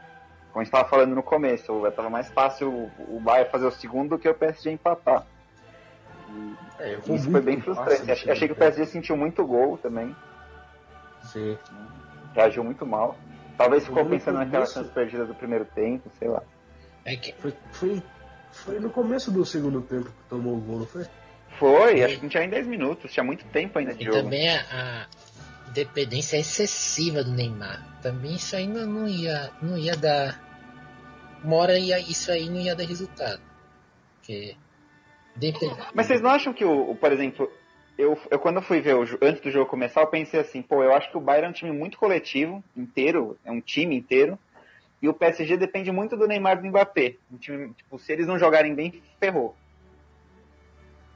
Como 0.52 0.60
a 0.60 0.64
gente 0.64 0.72
tava 0.72 0.88
falando 0.88 1.14
no 1.14 1.22
começo, 1.22 1.72
tava 1.96 2.10
mais 2.10 2.30
fácil 2.30 2.70
o, 2.70 3.16
o 3.16 3.20
Bayern 3.20 3.50
fazer 3.50 3.66
o 3.66 3.70
segundo 3.70 4.10
do 4.10 4.18
que 4.18 4.28
o 4.28 4.34
PSG 4.34 4.70
empatar. 4.70 5.26
É, 6.78 6.98
E 7.06 7.14
isso 7.14 7.30
foi 7.30 7.40
bem 7.40 7.60
frustrante. 7.60 8.10
Achei, 8.10 8.30
achei 8.30 8.48
que 8.48 8.52
o 8.54 8.56
PSG 8.56 8.86
sentiu 8.86 9.16
muito 9.16 9.46
gol 9.46 9.78
também. 9.78 10.14
Sim. 11.24 11.56
Reagiu 12.34 12.64
muito 12.64 12.84
mal. 12.84 13.16
Talvez 13.56 13.84
ficou 13.84 14.04
pensando 14.04 14.38
naquela 14.38 14.66
chance 14.66 14.90
perdida 14.90 15.24
do 15.24 15.34
primeiro 15.34 15.64
tempo, 15.64 16.10
sei 16.18 16.28
lá. 16.28 16.42
É 17.04 17.16
que 17.16 17.32
Foi, 17.40 17.54
foi, 17.70 18.02
foi 18.50 18.80
no 18.80 18.90
começo 18.90 19.30
do 19.30 19.44
segundo 19.44 19.80
tempo 19.82 20.06
que 20.06 20.28
tomou 20.28 20.56
o 20.56 20.60
gol, 20.60 20.78
não 20.80 20.86
foi? 20.86 21.06
Foi, 21.58 22.02
acho 22.02 22.16
que 22.16 22.22
não 22.22 22.28
tinha 22.28 22.40
nem 22.42 22.50
10 22.50 22.66
minutos, 22.66 23.12
tinha 23.12 23.24
muito 23.24 23.44
tempo 23.46 23.78
ainda 23.78 23.94
de 23.94 24.02
e 24.02 24.06
jogo. 24.06 24.18
também 24.22 24.48
a, 24.48 25.06
dependência 25.72 26.36
excessiva 26.36 27.22
do 27.24 27.30
Neymar. 27.32 27.82
Também 28.02 28.34
isso 28.34 28.56
não, 28.68 28.86
não 28.86 29.08
ia, 29.08 29.50
não 29.60 29.76
ia 29.76 29.96
dar. 29.96 30.41
Uma 31.42 31.56
hora 31.56 31.78
ia, 31.78 31.98
isso 31.98 32.30
aí 32.30 32.48
não 32.48 32.60
ia 32.60 32.74
dar 32.74 32.84
resultado. 32.84 33.40
Porque. 34.18 34.56
Depend... 35.36 35.74
Mas 35.94 36.06
vocês 36.06 36.20
não 36.20 36.30
acham 36.30 36.52
que 36.52 36.64
o, 36.64 36.90
o- 36.90 36.96
por 36.96 37.10
exemplo, 37.10 37.50
eu, 37.96 38.18
eu 38.30 38.38
quando 38.38 38.56
eu 38.56 38.62
fui 38.62 38.80
ver 38.80 38.94
o 38.96 39.02
antes 39.22 39.40
do 39.42 39.50
jogo 39.50 39.68
começar, 39.70 40.02
eu 40.02 40.06
pensei 40.06 40.38
assim, 40.40 40.60
pô, 40.62 40.82
eu 40.82 40.92
acho 40.94 41.10
que 41.10 41.16
o 41.16 41.20
Bayern 41.20 41.46
é 41.46 41.50
um 41.50 41.54
time 41.54 41.72
muito 41.72 41.96
coletivo, 41.98 42.62
inteiro, 42.76 43.38
é 43.44 43.50
um 43.50 43.60
time 43.60 43.96
inteiro, 43.96 44.38
e 45.00 45.08
o 45.08 45.14
PSG 45.14 45.56
depende 45.56 45.90
muito 45.90 46.16
do 46.16 46.26
Neymar 46.28 46.58
e 46.58 46.62
do 46.62 46.68
Mbappé. 46.68 47.16
Um 47.32 47.36
time, 47.38 47.72
tipo, 47.74 47.98
se 47.98 48.12
eles 48.12 48.26
não 48.26 48.38
jogarem 48.38 48.74
bem, 48.74 49.02
ferrou. 49.18 49.56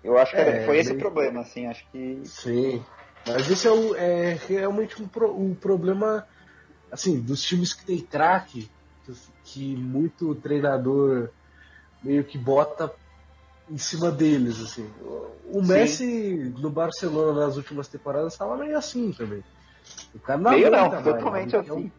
Eu 0.02 0.16
acho 0.18 0.32
que 0.32 0.40
era- 0.40 0.50
É, 0.58 0.64
foi 0.64 0.78
esse 0.78 0.90
o 0.90 0.94
bem- 0.94 1.00
problema, 1.02 1.40
assim, 1.40 1.66
acho 1.66 1.84
que. 1.92 2.20
Sim. 2.24 2.84
Mas 3.26 3.50
esse 3.50 3.66
é, 3.66 3.70
o, 3.70 3.94
é 3.96 4.38
realmente 4.48 5.02
um, 5.02 5.08
pro- 5.08 5.36
um 5.36 5.54
problema, 5.54 6.26
assim, 6.90 7.20
dos 7.20 7.42
times 7.42 7.74
que 7.74 7.84
tem 7.84 7.98
craque, 8.00 8.70
que, 9.46 9.76
muito 9.76 10.35
treinador 10.35 11.30
meio 12.02 12.24
que 12.24 12.37
bota 12.37 12.92
em 13.70 13.78
cima 13.78 14.11
deles, 14.11 14.61
assim. 14.61 14.88
O, 15.00 15.59
o 15.59 15.64
Sim. 15.64 15.72
Messi 15.72 16.54
no 16.59 16.70
Barcelona 16.70 17.46
nas 17.46 17.56
últimas 17.56 17.88
temporadas 17.88 18.32
estava 18.32 18.56
meio 18.56 18.76
assim 18.76 19.12
também. 19.12 19.42
O 20.14 20.18
cara 20.18 20.38
não 20.40 20.50
Meio 20.50 20.70
não, 20.70 20.90
mais, 20.90 21.04
totalmente 21.04 21.56
um- 21.56 21.61
assim. 21.61 21.92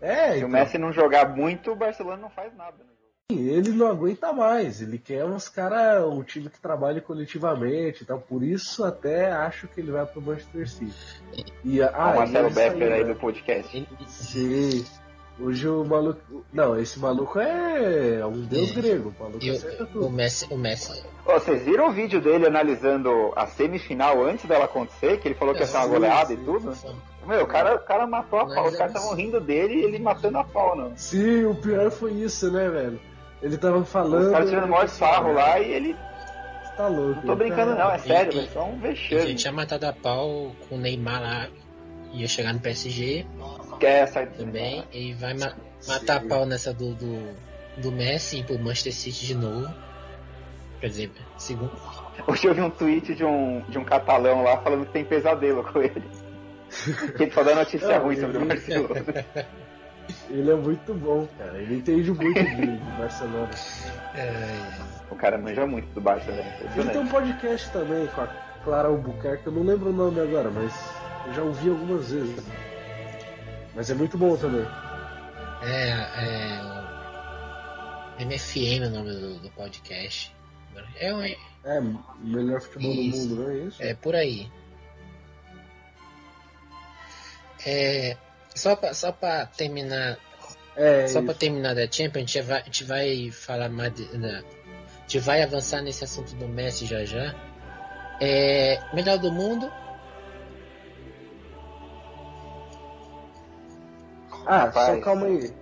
É, 0.00 0.32
Se 0.32 0.36
então, 0.38 0.48
o 0.48 0.52
Messi 0.52 0.78
não 0.78 0.92
jogar 0.92 1.28
muito, 1.36 1.70
o 1.70 1.76
Barcelona 1.76 2.16
não 2.20 2.30
faz 2.30 2.52
nada 2.56 2.76
no 2.78 2.84
jogo. 2.84 3.48
ele 3.48 3.70
não 3.70 3.86
aguenta 3.86 4.32
mais. 4.32 4.82
Ele 4.82 4.98
quer 4.98 5.24
uns 5.24 5.48
caras, 5.48 6.04
um 6.04 6.22
time 6.24 6.48
que 6.50 6.60
trabalhe 6.60 7.00
coletivamente 7.00 8.02
e 8.02 8.06
tal. 8.06 8.20
Por 8.20 8.42
isso 8.42 8.84
até 8.84 9.30
acho 9.30 9.68
que 9.68 9.80
ele 9.80 9.92
vai 9.92 10.04
pro 10.04 10.20
Manchester 10.20 10.68
City. 10.68 11.22
E, 11.64 11.80
Ah, 11.80 12.12
o 12.14 12.16
Marcelo 12.16 12.50
Becker 12.50 12.78
saiu, 12.78 12.92
aí 12.94 13.04
né? 13.04 13.12
do 13.14 13.18
podcast. 13.20 13.88
Sim. 14.08 14.84
Hoje 15.40 15.66
o 15.68 15.84
maluco. 15.84 16.44
Não, 16.52 16.78
esse 16.78 16.98
maluco 17.00 17.38
é 17.40 18.24
um 18.24 18.42
deus 18.42 18.70
É. 18.70 18.74
grego. 18.74 19.14
O 19.18 19.22
maluco 19.22 19.44
e 19.44 19.50
acerta 19.50 19.82
o, 19.82 19.86
o 19.86 19.88
tudo. 19.90 20.10
Messi, 20.10 20.46
o 20.50 20.56
Messi. 20.56 21.02
Ô, 21.26 21.32
vocês 21.32 21.62
viram 21.64 21.88
o 21.88 21.92
vídeo 21.92 22.20
dele 22.20 22.46
analisando 22.46 23.32
a 23.34 23.46
semifinal 23.46 24.22
antes 24.24 24.44
dela 24.44 24.66
acontecer? 24.66 25.18
Que 25.18 25.28
ele 25.28 25.34
falou 25.34 25.54
que 25.54 25.60
ia 25.60 25.66
ser 25.66 25.76
uma 25.78 25.84
Sim, 25.86 25.90
goleada 25.90 26.32
e 26.32 26.36
sim. 26.36 26.44
tudo? 26.44 26.76
Meu, 27.26 27.44
o 27.44 27.46
cara, 27.46 27.76
o 27.76 27.78
cara 27.80 28.06
matou 28.06 28.40
a 28.40 28.46
pau. 28.46 28.66
Os 28.66 28.74
é 28.74 28.78
caras 28.78 28.94
estavam 28.94 29.16
rindo 29.16 29.40
dele 29.40 29.74
e 29.74 29.84
ele 29.84 29.98
matando 29.98 30.38
a 30.38 30.44
pau, 30.44 30.76
não. 30.76 30.96
Sim, 30.96 31.44
o 31.46 31.54
pior 31.54 31.90
foi 31.90 32.12
isso, 32.12 32.50
né, 32.52 32.68
velho? 32.68 33.00
Ele 33.40 33.56
tava 33.56 33.84
falando. 33.84 34.26
Os 34.26 34.30
caras 34.32 34.48
tirando 34.48 34.64
o 34.66 34.70
maior 34.70 34.88
sarro 34.88 35.32
lá 35.32 35.58
e 35.58 35.72
ele. 35.72 35.96
Tá 36.76 36.88
louco. 36.88 37.14
Não 37.20 37.22
tô 37.26 37.36
brincando, 37.36 37.74
não, 37.74 37.90
é 37.90 37.98
sério, 37.98 38.32
e- 38.32 38.36
velho. 38.36 38.50
Só 38.52 38.64
um 38.64 38.72
Ele 38.72 38.80
vexame. 38.94 39.34
tinha 39.34 39.52
matado 39.52 39.86
a 39.86 39.92
pau 39.92 40.52
com 40.68 40.76
o 40.76 40.78
Neymar 40.78 41.20
lá. 41.22 41.48
Ia 42.12 42.28
chegar 42.28 42.52
no 42.52 42.60
PSG 42.60 43.26
Quer 43.80 44.06
sair 44.08 44.26
também. 44.36 44.84
E 44.92 45.12
vai 45.14 45.34
ma- 45.34 45.54
matar 45.88 46.18
a 46.18 46.20
Sim. 46.20 46.28
pau 46.28 46.46
nessa 46.46 46.72
do, 46.72 46.94
do, 46.94 47.34
do 47.78 47.90
Messi 47.90 48.38
e 48.40 48.42
pro 48.44 48.58
Manchester 48.58 48.92
City 48.94 49.26
de 49.26 49.34
novo. 49.34 49.72
Quer 50.80 50.88
dizer, 50.88 51.10
segundo. 51.38 51.72
Hoje 52.26 52.46
eu 52.46 52.54
vi 52.54 52.60
um 52.60 52.70
tweet 52.70 53.14
de 53.14 53.24
um, 53.24 53.60
de 53.68 53.78
um 53.78 53.84
catalão 53.84 54.42
lá 54.42 54.58
falando 54.58 54.86
que 54.86 54.92
tem 54.92 55.04
pesadelo 55.04 55.64
com 55.64 55.80
ele. 55.80 56.02
que 57.16 57.22
ele 57.24 57.32
só 57.32 57.42
dá 57.42 57.54
notícia 57.54 57.88
Não, 57.98 58.04
ruim 58.04 58.16
sobre 58.16 58.38
o 58.38 58.40
ele- 58.42 58.48
Barcelona. 58.48 59.04
Ele 60.28 60.50
é 60.50 60.54
muito 60.56 60.92
bom, 60.94 61.28
cara. 61.38 61.56
Ele 61.58 61.76
entende 61.76 62.10
muito 62.10 62.34
de 62.34 62.66
Barcelona. 62.98 63.50
É, 64.16 64.58
O 65.10 65.14
cara 65.14 65.38
manja 65.38 65.64
muito 65.64 65.86
do 65.94 66.00
Barça, 66.00 66.30
velho. 66.32 66.44
Ele 66.76 66.90
tem 66.90 67.00
um 67.00 67.06
podcast 67.06 67.70
também 67.70 68.06
com 68.08 68.20
a 68.20 68.26
Clara 68.64 68.88
Albuquerque, 68.88 69.46
eu 69.46 69.52
não 69.52 69.62
lembro 69.62 69.90
o 69.90 69.92
nome 69.92 70.20
agora, 70.20 70.50
mas 70.50 70.72
eu 71.26 71.32
já 71.34 71.42
ouvi 71.42 71.68
algumas 71.68 72.10
vezes. 72.10 72.36
Mas 73.74 73.90
é 73.90 73.94
muito 73.94 74.18
bom 74.18 74.36
também. 74.36 74.66
é, 75.62 75.88
é 75.90 76.60
o 78.18 78.24
MFM 78.26 78.86
o 78.86 78.90
nome 78.90 79.10
do, 79.12 79.38
do 79.40 79.50
podcast. 79.50 80.34
É, 80.98 81.14
um- 81.14 81.22
É, 81.24 81.80
melhor 82.20 82.60
futebol 82.60 82.92
Isso. 82.92 83.28
do 83.28 83.34
mundo, 83.36 83.42
não 83.44 83.50
é 83.50 83.56
isso? 83.58 83.82
é 83.82 83.94
por 83.94 84.14
aí. 84.14 84.50
É, 87.64 88.16
só 88.54 88.74
pra, 88.74 88.92
só 88.94 89.12
pra 89.12 89.46
terminar 89.46 90.18
É, 90.74 91.06
Só 91.06 91.20
pra 91.22 91.34
terminar 91.34 91.74
da 91.74 91.82
Champions, 91.90 92.16
a 92.16 92.20
gente 92.26 92.40
vai, 92.42 92.60
a 92.60 92.64
gente 92.64 92.84
vai 92.84 93.30
falar 93.30 93.68
mais. 93.68 93.92
De, 93.94 94.04
da- 94.16 94.38
a 94.38 95.00
gente 95.02 95.18
vai 95.18 95.42
avançar 95.42 95.82
nesse 95.82 96.02
assunto 96.04 96.34
do 96.36 96.48
Messi 96.48 96.86
já 96.86 97.04
já. 97.04 97.34
É, 98.20 98.80
melhor 98.94 99.18
do 99.18 99.30
mundo, 99.30 99.70
Ah, 104.46 104.64
Rapaz. 104.64 104.96
só 104.96 105.04
calma 105.04 105.26
aí. 105.26 105.52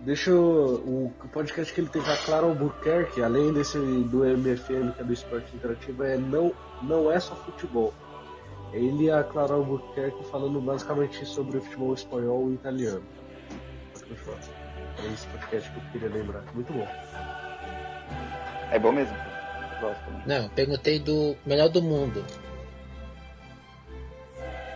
Deixa 0.00 0.30
eu, 0.30 0.82
o 0.86 1.12
podcast 1.32 1.72
que 1.72 1.80
ele 1.80 1.88
tem 1.88 2.02
com 2.02 2.10
a 2.10 2.16
Clara 2.16 2.46
Albuquerque, 2.46 3.22
além 3.22 3.52
desse 3.52 3.78
do 3.78 4.24
MFM, 4.24 4.92
que 4.94 5.00
é 5.00 5.04
do 5.04 5.12
Esporte 5.12 5.56
Interativo, 5.56 6.04
é 6.04 6.16
não, 6.16 6.52
não 6.82 7.10
é 7.10 7.18
só 7.18 7.34
futebol. 7.34 7.92
É 8.72 8.76
ele 8.76 9.04
e 9.04 9.10
a 9.10 9.24
Clara 9.24 9.54
Albuquerque 9.54 10.22
falando 10.30 10.60
basicamente 10.60 11.24
sobre 11.24 11.58
o 11.58 11.60
futebol 11.60 11.94
espanhol 11.94 12.50
e 12.50 12.54
italiano. 12.54 13.02
Pode 13.92 14.04
continuar. 14.04 14.38
É 15.02 15.12
esse 15.12 15.26
podcast 15.26 15.70
que 15.70 15.76
eu 15.76 15.82
queria 15.92 16.08
lembrar. 16.08 16.44
Muito 16.54 16.72
bom. 16.72 16.86
É 18.70 18.78
bom 18.78 18.92
mesmo. 18.92 19.16
Gosto 19.80 20.16
não, 20.26 20.48
perguntei 20.50 20.98
do 20.98 21.36
melhor 21.44 21.68
do 21.68 21.82
mundo. 21.82 22.24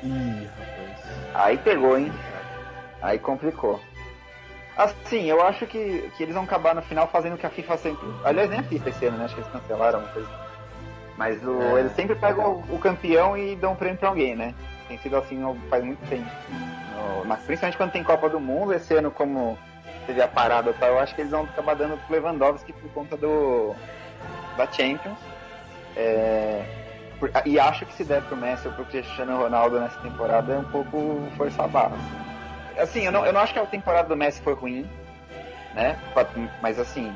Ih, 0.02 0.46
rapaz. 0.46 1.34
Aí 1.34 1.58
pegou, 1.58 1.98
hein? 1.98 2.12
Aí 3.02 3.18
complicou. 3.18 3.80
Assim, 4.76 5.24
eu 5.26 5.42
acho 5.42 5.66
que, 5.66 6.10
que 6.16 6.22
eles 6.22 6.34
vão 6.34 6.44
acabar 6.44 6.74
no 6.74 6.82
final 6.82 7.06
fazendo 7.08 7.34
o 7.34 7.38
que 7.38 7.46
a 7.46 7.50
FIFA 7.50 7.76
sempre. 7.76 8.06
Aliás, 8.24 8.48
nem 8.48 8.60
a 8.60 8.62
FIFA 8.62 8.88
esse 8.88 9.06
ano, 9.06 9.18
né? 9.18 9.24
Acho 9.26 9.34
que 9.34 9.40
eles 9.40 9.52
cancelaram 9.52 10.02
coisa. 10.12 10.28
Mas 11.16 11.44
o, 11.44 11.60
É. 11.76 11.80
eles 11.80 11.92
sempre 11.92 12.14
pegam 12.14 12.62
o, 12.68 12.74
o 12.76 12.78
campeão 12.78 13.36
e 13.36 13.54
dão 13.56 13.72
um 13.72 13.76
prêmio 13.76 13.98
pra 13.98 14.08
alguém, 14.08 14.34
né? 14.34 14.54
Tem 14.88 14.96
sido 14.98 15.16
assim 15.16 15.38
faz 15.68 15.84
muito 15.84 16.00
tempo. 16.08 16.28
No- 16.94 17.24
mas 17.26 17.40
principalmente 17.42 17.76
quando 17.76 17.92
tem 17.92 18.02
Copa 18.02 18.28
do 18.28 18.40
Mundo, 18.40 18.72
esse 18.72 18.94
ano, 18.94 19.10
como 19.10 19.58
teve 20.06 20.22
a 20.22 20.28
parada 20.28 20.72
tal, 20.78 20.88
eu 20.90 20.98
acho 20.98 21.14
que 21.14 21.20
eles 21.20 21.30
vão 21.30 21.44
acabar 21.44 21.76
dando 21.76 21.98
pro 22.06 22.14
Lewandowski 22.16 22.72
por 22.72 22.90
conta 22.92 23.16
do 23.16 23.74
da 24.56 24.66
Champions. 24.70 25.18
É, 25.96 26.62
por- 27.18 27.30
e 27.44 27.58
acho 27.60 27.84
que 27.84 27.92
se 27.94 28.04
der 28.04 28.22
pro 28.22 28.36
Messi 28.36 28.66
ou 28.66 28.72
pro 28.74 28.84
Cristiano 28.86 29.36
Ronaldo 29.36 29.78
nessa 29.78 29.98
temporada 30.00 30.54
é 30.54 30.58
um 30.58 30.64
pouco 30.64 31.22
forçar 31.36 31.66
a 31.66 31.68
barra. 31.68 31.96
assim. 31.96 32.29
Assim, 32.78 33.04
eu 33.04 33.12
não, 33.12 33.24
eu 33.26 33.32
não 33.32 33.40
acho 33.40 33.52
que 33.52 33.58
a 33.58 33.66
temporada 33.66 34.08
do 34.08 34.16
Messi 34.16 34.40
foi 34.42 34.54
ruim, 34.54 34.88
né? 35.74 35.98
Mas 36.62 36.78
assim, 36.78 37.14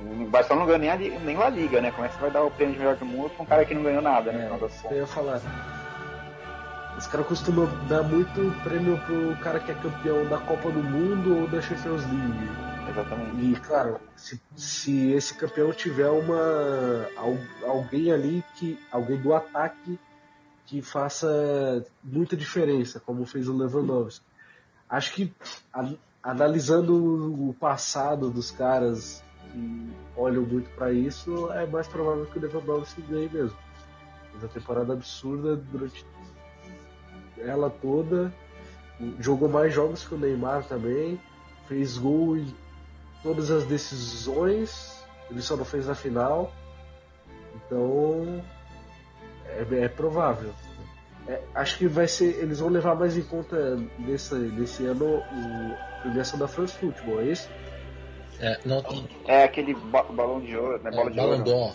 o 0.00 0.26
Barcelona 0.26 0.66
não 0.66 0.78
ganhou 0.78 0.98
nem, 0.98 1.18
nem 1.20 1.36
La 1.36 1.48
Liga, 1.48 1.80
né? 1.80 1.90
Como 1.90 2.04
é 2.04 2.08
que 2.08 2.14
você 2.14 2.20
vai 2.20 2.30
dar 2.30 2.42
o 2.42 2.50
prêmio 2.50 2.74
de 2.74 2.78
melhor 2.80 2.96
do 2.96 3.04
mundo 3.04 3.30
pra 3.30 3.42
um 3.42 3.46
cara 3.46 3.64
que 3.64 3.74
não 3.74 3.82
ganhou 3.82 4.02
nada, 4.02 4.32
né? 4.32 4.50
É, 4.50 4.92
eu 4.94 4.96
ia 4.98 5.06
falar. 5.06 5.40
Os 6.96 7.06
caras 7.06 7.26
costumam 7.26 7.68
dar 7.88 8.02
muito 8.02 8.62
prêmio 8.62 8.98
pro 9.06 9.36
cara 9.42 9.58
que 9.58 9.70
é 9.70 9.74
campeão 9.74 10.26
da 10.28 10.38
Copa 10.38 10.70
do 10.70 10.82
Mundo 10.82 11.40
ou 11.40 11.48
da 11.48 11.60
Champions 11.60 12.02
League. 12.04 12.50
Exatamente. 12.90 13.44
E, 13.44 13.56
claro, 13.60 13.98
se, 14.16 14.40
se 14.54 15.12
esse 15.12 15.34
campeão 15.34 15.72
tiver 15.72 16.08
uma 16.10 17.08
al- 17.16 17.38
alguém 17.70 18.12
ali 18.12 18.44
que 18.56 18.78
alguém 18.90 19.16
do 19.16 19.32
ataque 19.34 19.98
que 20.66 20.82
faça 20.82 21.84
muita 22.04 22.36
diferença, 22.36 23.00
como 23.00 23.24
fez 23.24 23.48
o 23.48 23.56
Lewandowski. 23.56 24.24
Acho 24.92 25.14
que 25.14 25.32
a- 25.72 25.94
analisando 26.22 27.48
o 27.48 27.54
passado 27.54 28.30
dos 28.30 28.50
caras 28.50 29.24
que 29.50 29.90
olham 30.14 30.42
muito 30.42 30.68
para 30.76 30.92
isso, 30.92 31.50
é 31.50 31.66
mais 31.66 31.88
provável 31.88 32.26
que 32.26 32.38
o 32.38 32.42
Lewandowski 32.42 33.00
ganhe 33.00 33.26
mesmo. 33.30 33.56
Fez 34.30 34.42
uma 34.42 34.48
temporada 34.50 34.92
absurda 34.92 35.56
durante 35.56 36.04
ela 37.38 37.70
toda, 37.70 38.30
jogou 39.18 39.48
mais 39.48 39.72
jogos 39.72 40.06
que 40.06 40.14
o 40.14 40.18
Neymar 40.18 40.62
também, 40.64 41.18
fez 41.66 41.96
gol 41.96 42.36
em 42.36 42.54
todas 43.22 43.50
as 43.50 43.64
decisões, 43.64 45.02
ele 45.30 45.40
só 45.40 45.56
não 45.56 45.64
fez 45.64 45.86
na 45.86 45.94
final. 45.94 46.52
Então 47.54 48.44
é, 49.46 49.84
é 49.84 49.88
provável. 49.88 50.52
É, 51.28 51.40
acho 51.54 51.78
que 51.78 51.86
vai 51.86 52.08
ser. 52.08 52.36
Eles 52.42 52.58
vão 52.60 52.68
levar 52.68 52.94
mais 52.96 53.16
em 53.16 53.22
conta 53.22 53.76
nesse, 53.98 54.34
nesse 54.34 54.84
ano 54.86 55.04
o, 55.18 55.74
a 55.98 56.00
premiação 56.02 56.38
da 56.38 56.48
France 56.48 56.74
Football, 56.74 57.20
é 57.20 57.24
isso? 57.26 57.48
É, 58.40 58.58
não 58.64 58.82
tem 58.82 59.08
É 59.26 59.44
aquele 59.44 59.72
ba- 59.74 60.02
balão 60.02 60.40
de 60.40 60.56
ouro, 60.56 60.82
né? 60.82 60.90
Bola 60.90 61.06
é, 61.08 61.10
de 61.10 61.16
Ballon 61.16 61.30
ouro. 61.32 61.44
d'Or. 61.44 61.74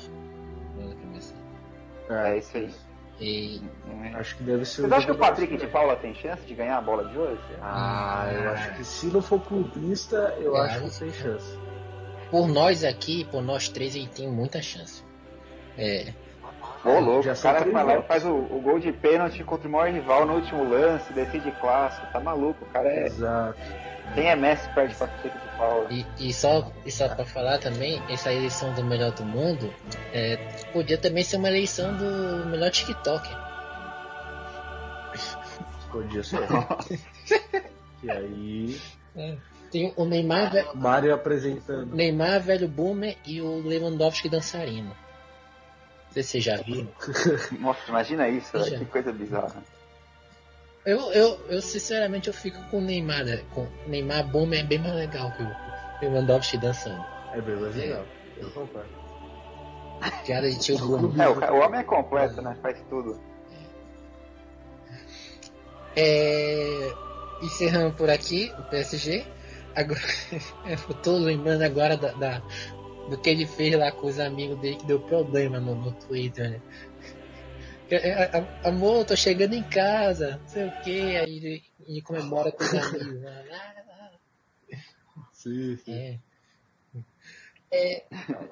É 2.10 2.38
isso 2.38 2.58
aí. 2.58 2.70
E 3.20 3.62
Acho 4.14 4.38
que 4.38 4.44
deve 4.44 4.64
ser 4.64 4.82
Vocês 4.82 4.92
o 4.92 4.96
acham 4.96 5.06
que 5.08 5.12
o 5.12 5.18
Patrick 5.18 5.58
de 5.58 5.68
Paula 5.68 5.96
tem 5.96 6.14
chance 6.14 6.42
de 6.46 6.54
ganhar 6.54 6.78
a 6.78 6.82
bola 6.82 7.06
de 7.10 7.18
hoje? 7.18 7.42
Ah, 7.62 8.30
eu 8.32 8.50
acho 8.52 8.76
que 8.76 8.84
se 8.84 9.08
não 9.08 9.22
for 9.22 9.40
clubista, 9.42 10.36
eu 10.40 10.56
É, 10.56 10.62
acho 10.62 10.82
que 10.84 11.00
tem 11.00 11.12
chance. 11.12 11.58
por 12.30 12.48
nós 12.48 12.84
aqui, 12.84 13.26
por 13.26 13.42
nós 13.42 13.68
três, 13.70 13.96
ele 13.96 14.08
tem 14.08 14.30
muita 14.30 14.62
chance. 14.62 15.04
É, 15.78 16.14
Ô, 16.84 17.00
louco, 17.00 17.24
Já 17.24 17.34
o 17.34 17.38
cara 17.38 17.72
vai 17.72 17.84
lá 17.84 17.98
e 17.98 18.02
faz 18.04 18.26
o, 18.26 18.34
o 18.34 18.62
gol 18.62 18.80
de 18.80 18.92
pênalti 18.92 19.44
contra 19.44 19.68
o 19.68 19.72
maior 19.72 19.92
rival 19.92 20.26
no 20.26 20.36
último 20.36 20.64
lance, 20.64 21.12
decide 21.12 21.52
clássico, 21.60 22.08
tá 22.12 22.20
maluco, 22.20 22.64
o 22.64 22.68
cara 22.68 22.88
é. 22.90 23.08
Exato. 23.08 23.60
Quem 24.14 24.30
é 24.30 24.36
Messi 24.36 24.70
perde 24.70 24.96
pra 24.96 25.08
Patrick 25.08 25.38
de 25.38 25.58
Paula. 25.58 25.88
E, 25.92 26.06
e 26.20 26.34
só, 26.34 26.72
e 26.86 26.92
só 26.92 27.10
pra 27.10 27.26
falar 27.26 27.60
também, 27.60 28.02
essa 28.10 28.32
eleição 28.32 28.74
do 28.74 28.84
melhor 28.84 29.12
do 29.12 29.26
mundo 29.26 29.74
é, 30.14 30.38
podia 30.72 30.98
também 30.98 31.24
ser 31.24 31.38
uma 31.38 31.50
eleição 31.50 31.96
do 31.96 32.46
melhor 32.48 32.72
TikTok. 32.72 33.28
Podia 35.92 36.24
ser. 36.24 36.40
e 38.04 38.12
aí, 38.12 38.82
Tem 39.72 39.94
o 39.96 40.06
Neymar, 40.06 40.52
Mário 40.76 41.14
apresentando. 41.14 41.96
Neymar 41.96 42.42
velho 42.42 42.68
boomer 42.68 43.18
e 43.26 43.42
o 43.42 43.62
Lewandowski 43.62 44.30
dançarino. 44.30 44.96
Não 46.18 46.24
sei 46.24 46.24
se 46.24 46.30
vocês 46.32 46.44
já 46.44 46.58
viram. 46.58 46.88
Nossa, 47.60 47.80
imagina 47.88 48.28
isso, 48.28 48.52
que 48.52 48.86
coisa 48.86 49.12
bizarra. 49.12 49.64
Eu, 50.86 51.12
eu, 51.12 51.40
eu 51.50 51.62
sinceramente 51.62 52.28
eu 52.28 52.34
fico 52.34 52.60
com 52.72 52.80
o 52.80 52.82
Neymar, 52.82 53.24
né? 53.24 53.44
Com 53.54 53.64
o 53.66 53.70
Neymar 53.88 54.26
boomer 54.28 54.62
é 54.62 54.64
bem 54.64 54.80
mais 54.80 54.96
legal 54.96 55.32
que 55.34 55.44
o 55.44 55.56
Lewandowski 56.02 56.58
dançando. 56.58 57.06
É 57.34 57.42
bem 57.42 57.56
mais 57.58 57.76
legal. 57.76 58.06
Eu 58.38 58.50
concordo. 58.52 58.90
Piada 60.26 60.50
de 60.50 60.60
tio 60.60 60.78
Bruno. 60.78 61.22
É, 61.22 61.28
o, 61.30 61.54
o 61.56 61.60
homem 61.60 61.82
é 61.82 61.84
completo, 61.84 62.42
né? 62.42 62.58
Faz 62.62 62.78
tudo. 62.90 63.20
É, 65.96 66.94
encerrando 67.42 67.94
por 67.96 68.10
aqui 68.10 68.54
o 68.58 68.64
PSG. 68.64 69.26
Agora, 69.76 70.00
eu 70.66 70.94
tô 70.96 71.18
lembrando 71.18 71.62
agora 71.64 71.98
da, 71.98 72.12
da- 72.14 72.42
do 73.10 73.18
que 73.18 73.30
ele 73.30 73.46
fez 73.46 73.76
lá 73.76 73.92
com 73.92 74.08
os 74.08 74.20
amigos 74.20 74.60
dele 74.60 74.78
que 74.78 74.86
deu 74.86 75.00
problema 75.00 75.60
no, 75.60 75.76
no 75.76 75.92
Twitter, 75.94 76.52
né? 76.52 76.62
É, 77.90 77.96
é, 77.96 78.68
Amor, 78.68 79.06
tô 79.06 79.16
chegando 79.16 79.54
em 79.54 79.64
casa, 79.64 80.38
não 80.38 80.48
sei 80.48 80.68
o 80.68 80.82
que, 80.82 81.16
aí 81.16 81.38
ele, 81.38 81.64
ele 81.88 82.02
comemora 82.02 82.52
com 82.52 82.64
os 82.64 82.74
amigos. 82.74 83.24
lá. 83.24 83.44
Sim, 85.32 85.78
sim. 85.78 85.94
É. 85.94 86.20
É, 87.70 88.06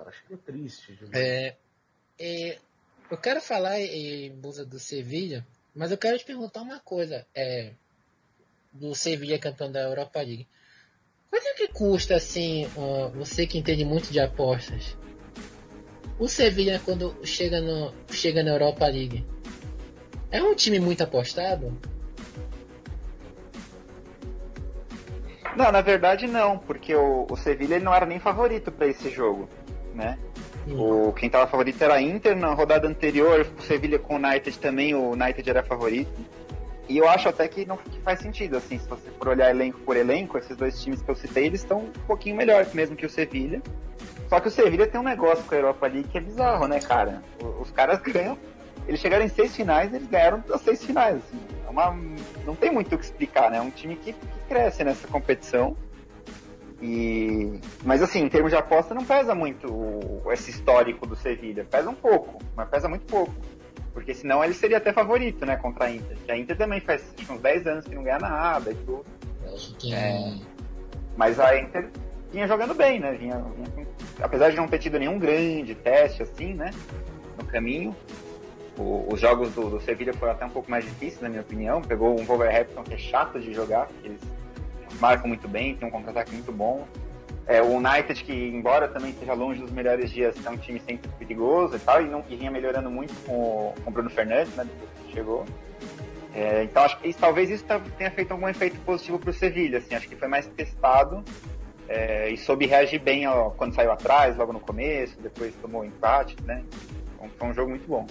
Acho 0.05 0.25
que 0.27 0.33
é 0.33 0.37
triste. 0.37 0.93
Júlio. 0.93 1.11
É, 1.15 1.55
é, 2.19 2.59
eu 3.09 3.17
quero 3.17 3.41
falar 3.41 3.79
em 3.79 4.29
busca 4.31 4.63
do 4.63 4.79
Sevilha, 4.79 5.45
mas 5.73 5.91
eu 5.91 5.97
quero 5.97 6.17
te 6.17 6.25
perguntar 6.25 6.61
uma 6.61 6.79
coisa. 6.79 7.25
É, 7.33 7.73
do 8.75 8.93
Sevilha 8.93 9.39
campeão 9.39 9.71
da 9.71 9.81
Europa 9.81 10.19
League. 10.19 10.47
Quanto 11.35 11.47
é 11.47 11.53
que 11.53 11.67
custa, 11.67 12.15
assim, 12.15 12.65
ó, 12.77 13.09
você 13.09 13.45
que 13.45 13.57
entende 13.57 13.83
muito 13.83 14.09
de 14.09 14.21
apostas? 14.21 14.97
O 16.17 16.29
Sevilha, 16.29 16.81
quando 16.85 17.13
chega, 17.25 17.59
no, 17.59 17.93
chega 18.09 18.41
na 18.41 18.51
Europa 18.51 18.85
League, 18.85 19.25
é 20.31 20.41
um 20.41 20.55
time 20.55 20.79
muito 20.79 21.03
apostado? 21.03 21.77
Não, 25.57 25.73
na 25.73 25.81
verdade 25.81 26.25
não, 26.25 26.57
porque 26.57 26.95
o, 26.95 27.27
o 27.29 27.35
Sevilla 27.35 27.75
ele 27.75 27.83
não 27.83 27.93
era 27.93 28.05
nem 28.05 28.17
favorito 28.17 28.71
pra 28.71 28.87
esse 28.87 29.09
jogo, 29.09 29.49
né? 29.93 30.17
O, 30.69 31.11
quem 31.11 31.29
tava 31.29 31.47
favorito 31.47 31.81
era 31.81 31.95
a 31.95 32.01
Inter, 32.01 32.33
na 32.33 32.53
rodada 32.53 32.87
anterior, 32.87 33.45
o 33.59 33.61
Sevilla 33.61 33.99
com 33.99 34.13
o 34.13 34.17
United 34.17 34.57
também, 34.57 34.95
o 34.95 35.11
United 35.11 35.49
era 35.49 35.61
favorito. 35.61 36.13
E 36.87 36.97
eu 36.97 37.07
acho 37.09 37.27
até 37.27 37.47
que 37.47 37.65
não 37.65 37.77
que 37.77 37.99
faz 38.01 38.19
sentido, 38.19 38.57
assim, 38.57 38.77
se 38.77 38.87
você 38.87 39.09
for 39.11 39.29
olhar 39.29 39.49
elenco 39.49 39.79
por 39.79 39.97
elenco, 39.97 40.37
esses 40.37 40.55
dois 40.55 40.79
times 40.81 41.01
que 41.01 41.09
eu 41.09 41.15
citei, 41.15 41.45
eles 41.45 41.61
estão 41.61 41.79
um 41.79 41.91
pouquinho 42.05 42.35
melhores 42.35 42.73
mesmo 42.73 42.95
que 42.95 43.05
o 43.05 43.09
Sevilla. 43.09 43.61
Só 44.29 44.39
que 44.39 44.47
o 44.47 44.51
Sevilla 44.51 44.85
tem 44.87 44.99
um 44.99 45.03
negócio 45.03 45.43
com 45.45 45.55
a 45.55 45.57
Europa 45.57 45.87
League 45.87 46.07
que 46.09 46.17
é 46.17 46.21
bizarro, 46.21 46.67
né, 46.67 46.79
cara? 46.79 47.23
Os 47.59 47.71
caras 47.71 47.99
ganham, 48.03 48.37
eles 48.87 48.99
chegaram 48.99 49.25
em 49.25 49.29
seis 49.29 49.55
finais, 49.55 49.93
eles 49.93 50.07
ganharam 50.07 50.43
as 50.51 50.61
seis 50.61 50.83
finais. 50.83 51.17
Assim. 51.17 51.39
É 51.65 51.69
uma, 51.69 51.97
não 52.45 52.55
tem 52.55 52.71
muito 52.71 52.93
o 52.93 52.97
que 52.97 53.05
explicar, 53.05 53.49
né? 53.49 53.57
É 53.57 53.61
um 53.61 53.71
time 53.71 53.95
que, 53.95 54.13
que 54.13 54.39
cresce 54.47 54.83
nessa 54.83 55.07
competição. 55.07 55.75
E, 56.81 57.59
mas 57.83 58.01
assim, 58.01 58.19
em 58.19 58.29
termos 58.29 58.51
de 58.51 58.57
aposta, 58.57 58.93
não 58.93 59.03
pesa 59.03 59.33
muito 59.33 60.21
esse 60.31 60.51
histórico 60.51 61.07
do 61.07 61.15
Sevilla. 61.15 61.63
Pesa 61.63 61.89
um 61.89 61.95
pouco, 61.95 62.39
mas 62.55 62.69
pesa 62.69 62.87
muito 62.87 63.05
pouco. 63.05 63.33
Porque 63.95 64.13
senão 64.13 64.43
ele 64.43 64.53
seria 64.53 64.75
até 64.77 64.91
favorito, 64.91 65.45
né, 65.45 65.55
contra 65.55 65.85
a 65.85 65.91
Inter. 65.91 66.17
A 66.29 66.37
Inter 66.37 66.57
também 66.57 66.81
faz 66.81 67.01
que 67.15 67.31
uns 67.31 67.39
10 67.39 67.65
anos 67.65 67.85
que 67.85 67.95
não 67.95 68.03
ganha 68.03 68.19
nada 68.19 68.69
e 68.71 68.75
tudo. 68.75 69.05
Que 69.79 69.93
É. 69.95 70.33
Mas 71.15 71.39
a 71.39 71.57
Inter 71.57 71.89
vinha 72.29 72.45
jogando 72.45 72.73
bem, 72.75 72.99
né? 72.99 73.13
Vinha, 73.13 73.37
vinha 73.55 73.87
apesar 74.21 74.49
de 74.49 74.57
não 74.57 74.67
ter 74.67 74.79
tido 74.79 74.99
nenhum 74.99 75.17
grande 75.17 75.73
teste 75.73 76.21
assim, 76.23 76.53
né? 76.53 76.71
No 77.37 77.45
caminho. 77.45 77.95
O- 78.77 79.07
os 79.13 79.21
jogos 79.21 79.53
do, 79.53 79.69
do 79.69 79.79
Sevilla 79.79 80.11
foram 80.13 80.33
até 80.33 80.45
um 80.45 80.49
pouco 80.49 80.69
mais 80.69 80.83
difíceis, 80.83 81.21
na 81.21 81.29
minha 81.29 81.41
opinião. 81.41 81.81
Pegou 81.81 82.19
um 82.19 82.25
Wolverhampton 82.25 82.83
que 82.83 82.93
é 82.95 82.97
chato 82.97 83.39
de 83.39 83.53
jogar, 83.53 83.87
porque 83.87 84.09
eles 84.09 84.19
marcam 84.99 85.29
muito 85.29 85.47
bem, 85.47 85.73
tem 85.75 85.87
um 85.87 85.91
contra-ataque 85.91 86.33
muito 86.33 86.51
bom. 86.51 86.85
É, 87.47 87.61
o 87.61 87.75
United, 87.75 88.23
que 88.23 88.33
embora 88.33 88.87
também 88.87 89.11
esteja 89.11 89.33
longe 89.33 89.61
dos 89.61 89.71
melhores 89.71 90.09
dias, 90.09 90.35
é 90.43 90.49
um 90.49 90.57
time 90.57 90.79
sempre 90.79 91.09
perigoso 91.19 91.75
e 91.75 91.79
tal, 91.79 92.01
e, 92.01 92.07
não, 92.09 92.23
e 92.27 92.35
vinha 92.35 92.49
melhorando 92.49 92.89
muito 92.89 93.13
com 93.25 93.33
o, 93.33 93.73
com 93.83 93.89
o 93.89 93.93
Bruno 93.93 94.09
Fernandes, 94.09 94.53
né? 94.55 94.63
Depois 94.65 94.89
que 95.05 95.13
chegou. 95.13 95.45
É, 96.33 96.63
então 96.63 96.83
acho 96.83 96.97
que 96.99 97.07
isso- 97.07 97.19
talvez 97.19 97.49
isso 97.49 97.63
tá- 97.63 97.79
tenha 97.97 98.09
feito 98.11 98.31
algum 98.31 98.47
efeito 98.49 98.77
positivo 98.81 99.19
para 99.19 99.29
o 99.29 99.33
Sevilha, 99.33 99.77
assim, 99.77 99.93
acho 99.95 100.09
que 100.09 100.15
foi 100.15 100.27
mais 100.27 100.47
testado 100.47 101.23
é, 101.87 102.29
e 102.31 102.37
soube 102.37 102.65
reagir 102.65 102.99
bem 102.99 103.27
ó, 103.27 103.51
quando 103.51 103.75
saiu 103.75 103.91
atrás, 103.91 104.35
logo 104.35 104.51
no 104.51 104.59
começo, 104.59 105.15
depois 105.21 105.53
tomou 105.61 105.81
o 105.81 105.85
empate, 105.85 106.35
né? 106.43 106.63
Então, 107.15 107.29
foi 107.37 107.47
um 107.47 107.53
jogo 107.53 107.69
muito 107.69 107.87
bom. 107.87 108.07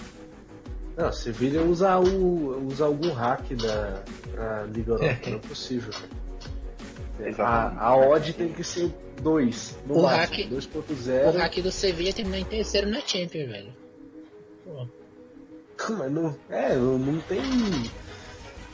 Não, 0.96 1.10
Sevilha 1.12 1.60
usa, 1.60 1.98
o, 1.98 2.66
usa 2.68 2.84
algum 2.86 3.12
hack 3.12 3.42
da 3.56 4.00
pra 4.30 4.62
Liga 4.72 4.92
Europa, 4.92 5.18
não 5.28 5.36
é 5.36 5.40
possível. 5.40 5.92
cara. 5.92 6.08
Exatamente. 7.28 7.78
A, 7.80 7.86
a 7.86 7.96
odd 7.96 8.32
tem 8.34 8.48
que 8.52 8.62
ser 8.64 8.92
2, 9.22 9.76
no 9.86 9.98
O 9.98 10.02
máximo, 10.02 10.36
hack- 10.36 10.48
2.0. 10.50 11.28
o 11.34 11.38
hack 11.38 11.60
do 11.62 11.72
Sevilla 11.72 12.12
terminou 12.12 12.38
em 12.40 12.44
terceiro 12.44 12.88
na 12.88 13.00
Champions, 13.00 13.48
velho. 13.50 13.72
Pô. 14.64 14.86
Mas 15.98 16.12
não, 16.12 16.36
é, 16.50 16.74
não 16.76 16.98
não 16.98 17.20
tem. 17.22 17.40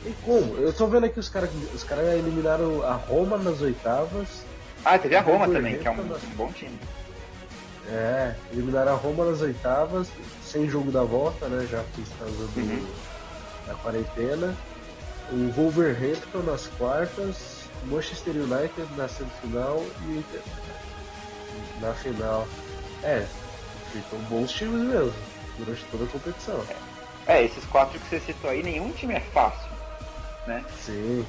Tem 0.03 0.13
como. 0.23 0.55
Eu 0.57 0.71
tô 0.73 0.87
vendo 0.87 1.05
aqui 1.05 1.19
os 1.19 1.29
caras 1.29 1.49
os 1.73 1.83
cara 1.83 2.15
eliminaram 2.15 2.83
a 2.83 2.93
Roma 2.93 3.37
nas 3.37 3.61
oitavas. 3.61 4.43
Ah, 4.83 4.97
teve 4.97 5.15
a 5.15 5.21
Roma 5.21 5.47
também, 5.47 5.77
que 5.77 5.87
é 5.87 5.91
um, 5.91 6.01
um 6.01 6.35
bom 6.35 6.51
time. 6.51 6.77
É, 7.89 8.35
eliminaram 8.51 8.93
a 8.93 8.95
Roma 8.95 9.25
nas 9.25 9.41
oitavas, 9.41 10.07
sem 10.43 10.69
jogo 10.69 10.91
da 10.91 11.03
volta, 11.03 11.47
né? 11.47 11.67
Já 11.69 11.83
causa 12.17 12.33
do, 12.47 12.59
Uhum. 12.59 12.85
da 13.67 13.73
quarentena. 13.75 14.55
O 15.31 15.49
Wolverhampton 15.51 16.39
nas 16.39 16.67
quartas, 16.67 17.60
Manchester 17.83 18.35
United 18.35 18.87
na 18.95 19.07
semifinal 19.07 19.83
e 20.07 20.17
Inter 20.17 20.41
na 21.79 21.93
final. 21.93 22.47
É, 23.03 23.25
ficam 23.91 24.19
bons 24.29 24.51
times 24.51 24.81
mesmo, 24.81 25.13
durante 25.57 25.83
toda 25.85 26.05
a 26.05 26.07
competição. 26.07 26.63
É, 27.27 27.43
esses 27.43 27.65
quatro 27.65 27.99
que 27.99 28.07
você 28.07 28.19
citou 28.19 28.49
aí, 28.49 28.63
nenhum 28.63 28.91
time 28.91 29.15
é 29.15 29.19
fácil, 29.19 29.69
né? 30.45 30.63
Sim. 30.79 31.25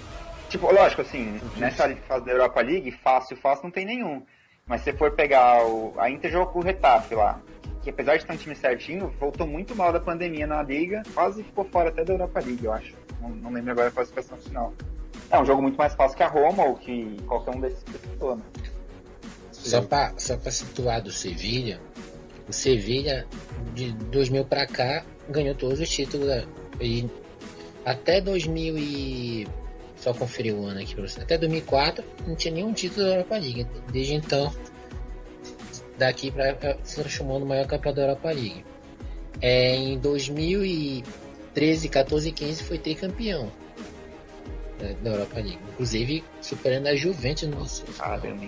Tipo, 0.49 0.71
lógico, 0.73 1.01
assim, 1.01 1.41
nessa 1.57 1.95
fase 2.09 2.27
da 2.27 2.33
Europa 2.33 2.61
League, 2.61 2.91
fácil, 2.91 3.37
fácil 3.37 3.65
não 3.65 3.71
tem 3.71 3.87
nenhum. 3.87 4.23
Mas 4.67 4.83
se 4.83 4.93
for 4.93 5.11
pegar 5.13 5.65
o. 5.65 5.95
A 5.99 6.11
Inter 6.11 6.31
jogou 6.31 6.53
com 6.53 6.59
o 6.61 6.63
Retafe 6.63 7.15
lá, 7.15 7.41
que 7.83 7.91
apesar 7.91 8.17
de 8.17 8.27
ter 8.27 8.33
um 8.33 8.37
time 8.37 8.55
certinho, 8.55 9.13
voltou 9.19 9.47
muito 9.47 9.75
mal 9.75 9.93
da 9.93 9.99
pandemia 10.01 10.47
na 10.47 10.63
liga, 10.63 11.03
quase 11.15 11.43
ficou 11.43 11.65
fora 11.65 11.89
até 11.89 12.05
da 12.05 12.13
Europa 12.13 12.41
League, 12.41 12.65
eu 12.65 12.73
acho. 12.73 12.95
Não, 13.21 13.31
não 13.31 13.51
lembro 13.51 13.73
agora 13.73 13.89
a 13.89 13.91
classificação 13.91 14.37
final. 14.39 14.73
É 15.33 15.41
um 15.41 15.47
jogo 15.47 15.63
muito 15.63 15.77
mais 15.77 15.95
fácil 15.95 16.15
que 16.15 16.23
a 16.23 16.29
Roma 16.29 16.63
ou 16.63 16.77
que 16.77 17.17
qualquer 17.27 17.57
um 17.57 17.61
desses 17.61 17.83
que 17.85 17.93
citou, 17.93 18.37
né? 18.37 18.43
Só 19.51 19.81
pra, 19.81 20.13
só 20.19 20.37
pra 20.37 20.51
situar 20.53 21.01
do 21.01 21.11
Sevilha, 21.11 21.81
o 22.47 22.53
Sevilha 22.53 23.27
de 23.73 23.93
2000 23.93 24.45
pra 24.45 24.67
cá 24.67 25.03
ganhou 25.31 25.55
todos 25.55 25.81
os 25.81 25.89
títulos. 25.89 26.29
né? 26.29 26.45
E 26.79 27.09
até 27.83 28.21
2000 28.21 28.77
e... 28.77 29.49
Só 29.97 30.13
conferir 30.13 30.55
o 30.55 30.67
ano 30.67 30.81
aqui 30.81 30.95
pra 30.97 31.07
você. 31.09 31.23
Até 31.23 31.39
2004 31.39 32.05
não 32.27 32.35
tinha 32.35 32.53
nenhum 32.53 32.73
título 32.73 33.07
da 33.07 33.13
Europa 33.13 33.39
League. 33.39 33.67
Desde 33.91 34.15
então, 34.15 34.53
daqui 35.97 36.31
pra 36.31 36.49
eh, 36.49 36.77
se 36.83 36.97
transformou 36.97 37.39
no 37.39 37.47
maior 37.47 37.67
campeão 37.67 37.95
da 37.95 38.03
Europa 38.03 38.33
League. 38.33 38.65
É, 39.41 39.77
em 39.77 39.99
2013, 39.99 41.89
14 41.89 42.29
e 42.29 42.33
15 42.33 42.65
foi 42.65 42.79
tricampeão 42.79 43.62
da, 44.83 44.93
da 44.93 45.11
Europa 45.11 45.37
League. 45.37 45.59
Inclusive 45.73 46.25
superando 46.41 46.89
a 46.89 46.95
Juventus 46.97 47.49
no 47.49 47.61
nosso. 47.61 47.85
Caramba? 47.97 48.47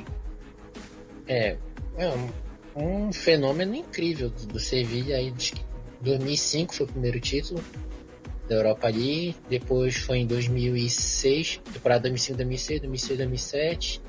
É, 1.27 1.57
é 1.97 2.09
um, 2.09 3.07
um 3.07 3.13
fenômeno 3.13 3.75
incrível 3.75 4.29
do, 4.31 4.47
do 4.47 4.59
Sevilha 4.59 5.17
aí 5.17 5.31
de, 5.31 5.55
2005 6.01 6.75
foi 6.75 6.87
o 6.87 6.89
primeiro 6.89 7.21
título 7.21 7.63
da 8.49 8.57
Europa 8.57 8.89
League. 8.89 9.37
Depois 9.49 9.97
foi 9.97 10.19
em 10.19 10.27
2006, 10.27 11.61
temporada 11.73 12.03
2005, 12.03 12.37
2006, 12.37 12.81
2006, 12.81 13.19
2007. 13.19 14.03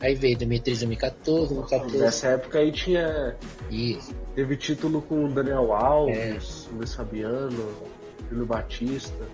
Aí 0.00 0.14
veio 0.14 0.38
2013, 0.38 0.86
2014, 0.86 1.54
2014. 1.54 1.98
Nessa 1.98 2.28
época 2.28 2.58
aí 2.58 2.70
tinha. 2.70 3.36
E 3.70 3.98
Teve 4.34 4.56
título 4.56 5.02
com 5.02 5.24
o 5.24 5.28
Daniel 5.28 5.72
Alves, 5.72 6.68
Luiz 6.72 6.94
Fabiano, 6.94 7.74
Júlio 8.30 8.46
Batista. 8.46 9.26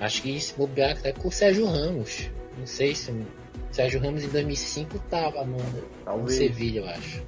Acho 0.00 0.22
que 0.22 0.40
se 0.40 0.54
bobear 0.54 0.92
até 0.92 1.12
com 1.12 1.28
o 1.28 1.32
Sérgio 1.32 1.66
Ramos. 1.66 2.30
Não 2.58 2.66
sei 2.66 2.94
se 2.94 3.10
o 3.10 3.26
Sérgio 3.70 4.00
Ramos 4.00 4.24
em 4.24 4.28
2005 4.28 4.98
tava 5.10 5.44
no, 5.44 5.58
no. 6.06 6.28
Sevilha, 6.28 6.80
eu 6.80 6.88
acho. 6.88 7.22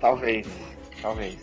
Talvez. 0.00 0.46
Talvez. 1.00 1.38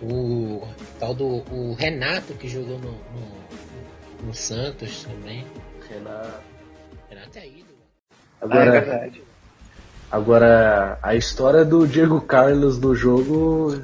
O 0.00 0.66
tal 0.98 1.14
do 1.14 1.26
o 1.26 1.74
Renato 1.74 2.34
que 2.34 2.48
jogou 2.48 2.78
no, 2.78 2.90
no, 2.90 4.26
no 4.26 4.34
Santos 4.34 5.04
também. 5.04 5.46
Renato. 5.88 6.42
Renato 7.08 7.38
é 7.38 7.46
ídolo. 7.46 7.78
Ah, 8.10 8.14
é 8.14 8.44
Agora, 8.44 8.70
verdade. 8.70 9.22
agora 10.10 10.98
a 11.02 11.14
história 11.14 11.64
do 11.64 11.86
Diego 11.86 12.20
Carlos 12.20 12.78
no 12.78 12.94
jogo 12.94 13.80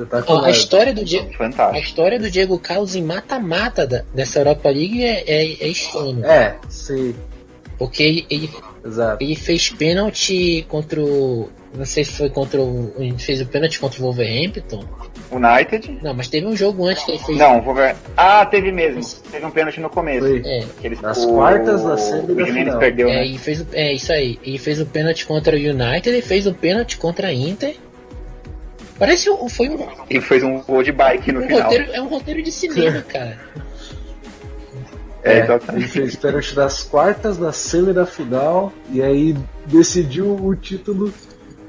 Ó, 0.00 0.02
espetacular. 0.04 0.44
a 0.46 0.50
história 0.50 0.92
do 0.94 1.04
Diego. 1.04 1.30
A 1.34 1.36
Fantástico. 1.38 1.84
história 1.86 2.18
do 2.18 2.30
Diego 2.30 2.58
Carlos 2.58 2.94
em 2.94 3.02
mata-mata 3.02 3.86
da- 3.86 4.04
dessa 4.14 4.40
Europa 4.40 4.68
League 4.68 5.02
é, 5.02 5.24
é, 5.26 5.44
é 5.64 5.68
estranho. 5.68 6.24
É, 6.24 6.56
sim, 6.68 7.14
Porque 7.78 8.02
ele, 8.02 8.26
ele, 8.30 8.50
exato. 8.84 9.22
ele 9.22 9.34
fez 9.36 9.68
pênalti 9.70 10.64
contra 10.68 11.00
o. 11.02 11.48
Não 11.76 11.84
sei 11.84 12.04
se 12.04 12.12
foi 12.12 12.30
contra 12.30 12.60
o. 12.62 12.92
Ele 12.98 13.18
fez 13.18 13.40
o 13.40 13.46
pênalti 13.46 13.80
contra 13.80 13.98
o 14.00 14.04
Wolverhampton. 14.04 14.84
United. 15.32 15.98
Não, 16.02 16.14
mas 16.14 16.28
teve 16.28 16.46
um 16.46 16.56
jogo 16.56 16.86
antes 16.86 17.02
que 17.02 17.10
ele 17.12 17.18
fez. 17.18 17.36
Não, 17.36 17.60
vou 17.60 17.74
ver. 17.74 17.96
Ah, 18.16 18.46
teve 18.46 18.70
mesmo. 18.70 19.00
Teve 19.30 19.44
um 19.44 19.50
pênalti 19.50 19.80
no 19.80 19.90
começo. 19.90 20.20
Foi. 20.26 20.42
É, 20.44 20.64
eles, 20.84 21.00
Nas 21.00 21.18
o- 21.24 21.34
quartas, 21.34 21.82
na 21.82 21.96
semi 21.96 22.38
e 22.38 22.42
O 22.42 22.46
final. 22.46 22.78
perdeu, 22.78 23.08
é, 23.08 23.16
né? 23.16 23.26
e 23.26 23.38
fez 23.38 23.60
o, 23.62 23.66
é 23.72 23.92
isso 23.92 24.12
aí. 24.12 24.38
Ele 24.44 24.58
fez 24.58 24.80
o 24.80 24.86
pênalti 24.86 25.26
contra 25.26 25.56
o 25.56 25.58
United, 25.58 26.08
ele 26.08 26.22
fez 26.22 26.46
o 26.46 26.54
pênalti 26.54 26.96
contra 26.96 27.28
a 27.28 27.32
Inter. 27.34 27.74
Parece 28.98 29.28
um- 29.30 29.48
foi 29.48 29.68
um, 29.68 29.86
E 30.08 30.20
fez 30.20 30.42
um 30.42 30.60
gol 30.60 30.82
de 30.82 30.92
bike 30.92 31.32
no 31.32 31.40
um 31.40 31.46
final. 31.46 31.62
roteiro, 31.62 31.92
é 31.92 32.00
um 32.00 32.06
roteiro 32.08 32.42
de 32.42 32.52
cinema, 32.52 33.02
cara. 33.08 33.38
É, 35.22 35.32
Ele 35.38 35.40
exatamente. 35.44 35.88
fez 35.88 36.16
pênalti 36.16 36.54
nas 36.54 36.82
quartas, 36.82 37.38
na 37.38 37.50
semi 37.52 37.90
e 37.90 37.94
na 37.94 38.04
final, 38.06 38.72
e 38.92 39.02
aí 39.02 39.34
decidiu 39.66 40.34
o 40.36 40.54
título 40.54 41.12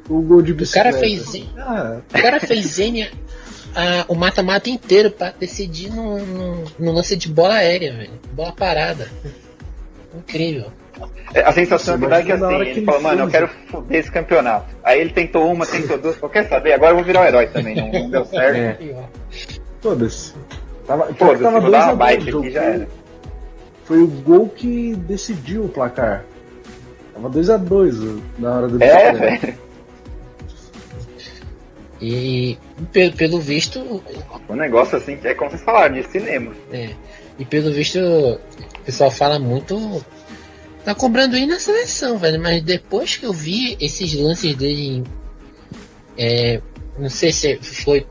o 0.09 0.21
gol 0.21 0.41
de 0.41 0.51
O 0.51 0.55
bicicleta. 0.55 0.91
cara 0.91 0.99
fez, 0.99 1.47
Ah, 1.57 2.01
o 2.09 2.21
cara 2.21 2.39
fez 2.39 2.77
N 2.79 3.09
a- 3.73 4.05
o 4.07 4.13
mata-mata 4.15 4.69
inteiro 4.69 5.09
pra 5.09 5.31
decidir 5.31 5.89
no, 5.89 6.19
no, 6.23 6.63
no 6.77 6.91
lance 6.91 7.15
de 7.15 7.27
bola 7.29 7.55
aérea, 7.55 7.93
velho. 7.93 8.11
Bola 8.33 8.51
parada. 8.51 9.09
Incrível. 10.15 10.71
É, 11.33 11.41
A 11.41 11.51
sensação 11.51 11.99
que 11.99 12.07
dá 12.07 12.19
é 12.19 12.23
que 12.23 12.31
assim, 12.31 12.43
hora 12.43 12.55
ele, 12.55 12.65
que 12.65 12.79
ele 12.79 12.85
falou, 12.85 13.01
mano, 13.01 13.23
eu 13.23 13.27
quero 13.27 13.47
foder 13.67 13.99
esse 13.99 14.11
campeonato. 14.11 14.65
Aí 14.83 15.01
ele 15.01 15.09
tentou 15.11 15.51
uma, 15.51 15.65
tentou 15.65 15.97
duas, 15.97 16.15
falou, 16.15 16.29
quer 16.29 16.47
saber? 16.47 16.73
Agora 16.73 16.91
eu 16.91 16.95
vou 16.95 17.03
virar 17.03 17.21
o 17.21 17.25
herói 17.25 17.47
também, 17.47 17.75
não, 17.75 17.91
não 17.91 18.09
deu 18.09 18.25
certo. 18.27 18.57
É. 18.57 18.77
E, 18.83 18.91
ó, 18.93 19.03
foda-se. 19.81 20.33
Tava, 20.87 21.13
Foda-se, 21.13 21.43
tava 21.43 21.59
vou 21.59 21.71
dar 21.71 21.79
2 21.79 21.89
uma 21.89 21.95
bike 21.95 22.31
2 22.31 22.43
aqui 22.45 22.53
já 22.53 22.63
era. 22.63 22.87
Foi 23.85 23.97
o 24.01 24.07
gol 24.07 24.49
que 24.49 24.95
decidiu 24.95 25.65
o 25.65 25.69
placar. 25.69 26.23
Tava 27.13 27.29
2x2 27.29 28.19
na 28.39 28.55
hora 28.57 28.67
do 28.67 28.83
É, 28.83 29.11
velho. 29.13 29.57
E 32.01 32.57
pelo, 32.91 33.13
pelo 33.13 33.39
visto, 33.39 34.03
Um 34.49 34.55
negócio 34.55 34.97
assim 34.97 35.15
que 35.17 35.27
é 35.27 35.33
como 35.33 35.49
vocês 35.49 35.63
falaram, 35.63 35.95
de 35.95 36.03
cinema. 36.03 36.51
é, 36.71 36.89
e 37.39 37.45
pelo 37.45 37.71
visto, 37.71 37.99
o 37.99 38.39
pessoal 38.85 39.09
fala 39.09 39.39
muito. 39.39 40.03
Tá 40.85 40.93
cobrando 40.93 41.35
aí 41.35 41.47
na 41.47 41.59
seleção, 41.59 42.17
velho. 42.17 42.39
Mas 42.39 42.61
depois 42.61 43.17
que 43.17 43.25
eu 43.25 43.33
vi 43.33 43.75
esses 43.81 44.13
lances 44.13 44.55
dele, 44.55 45.03
é, 46.15 46.61
não 46.97 47.09
sei 47.09 47.31
se 47.31 47.57
foi 47.57 48.05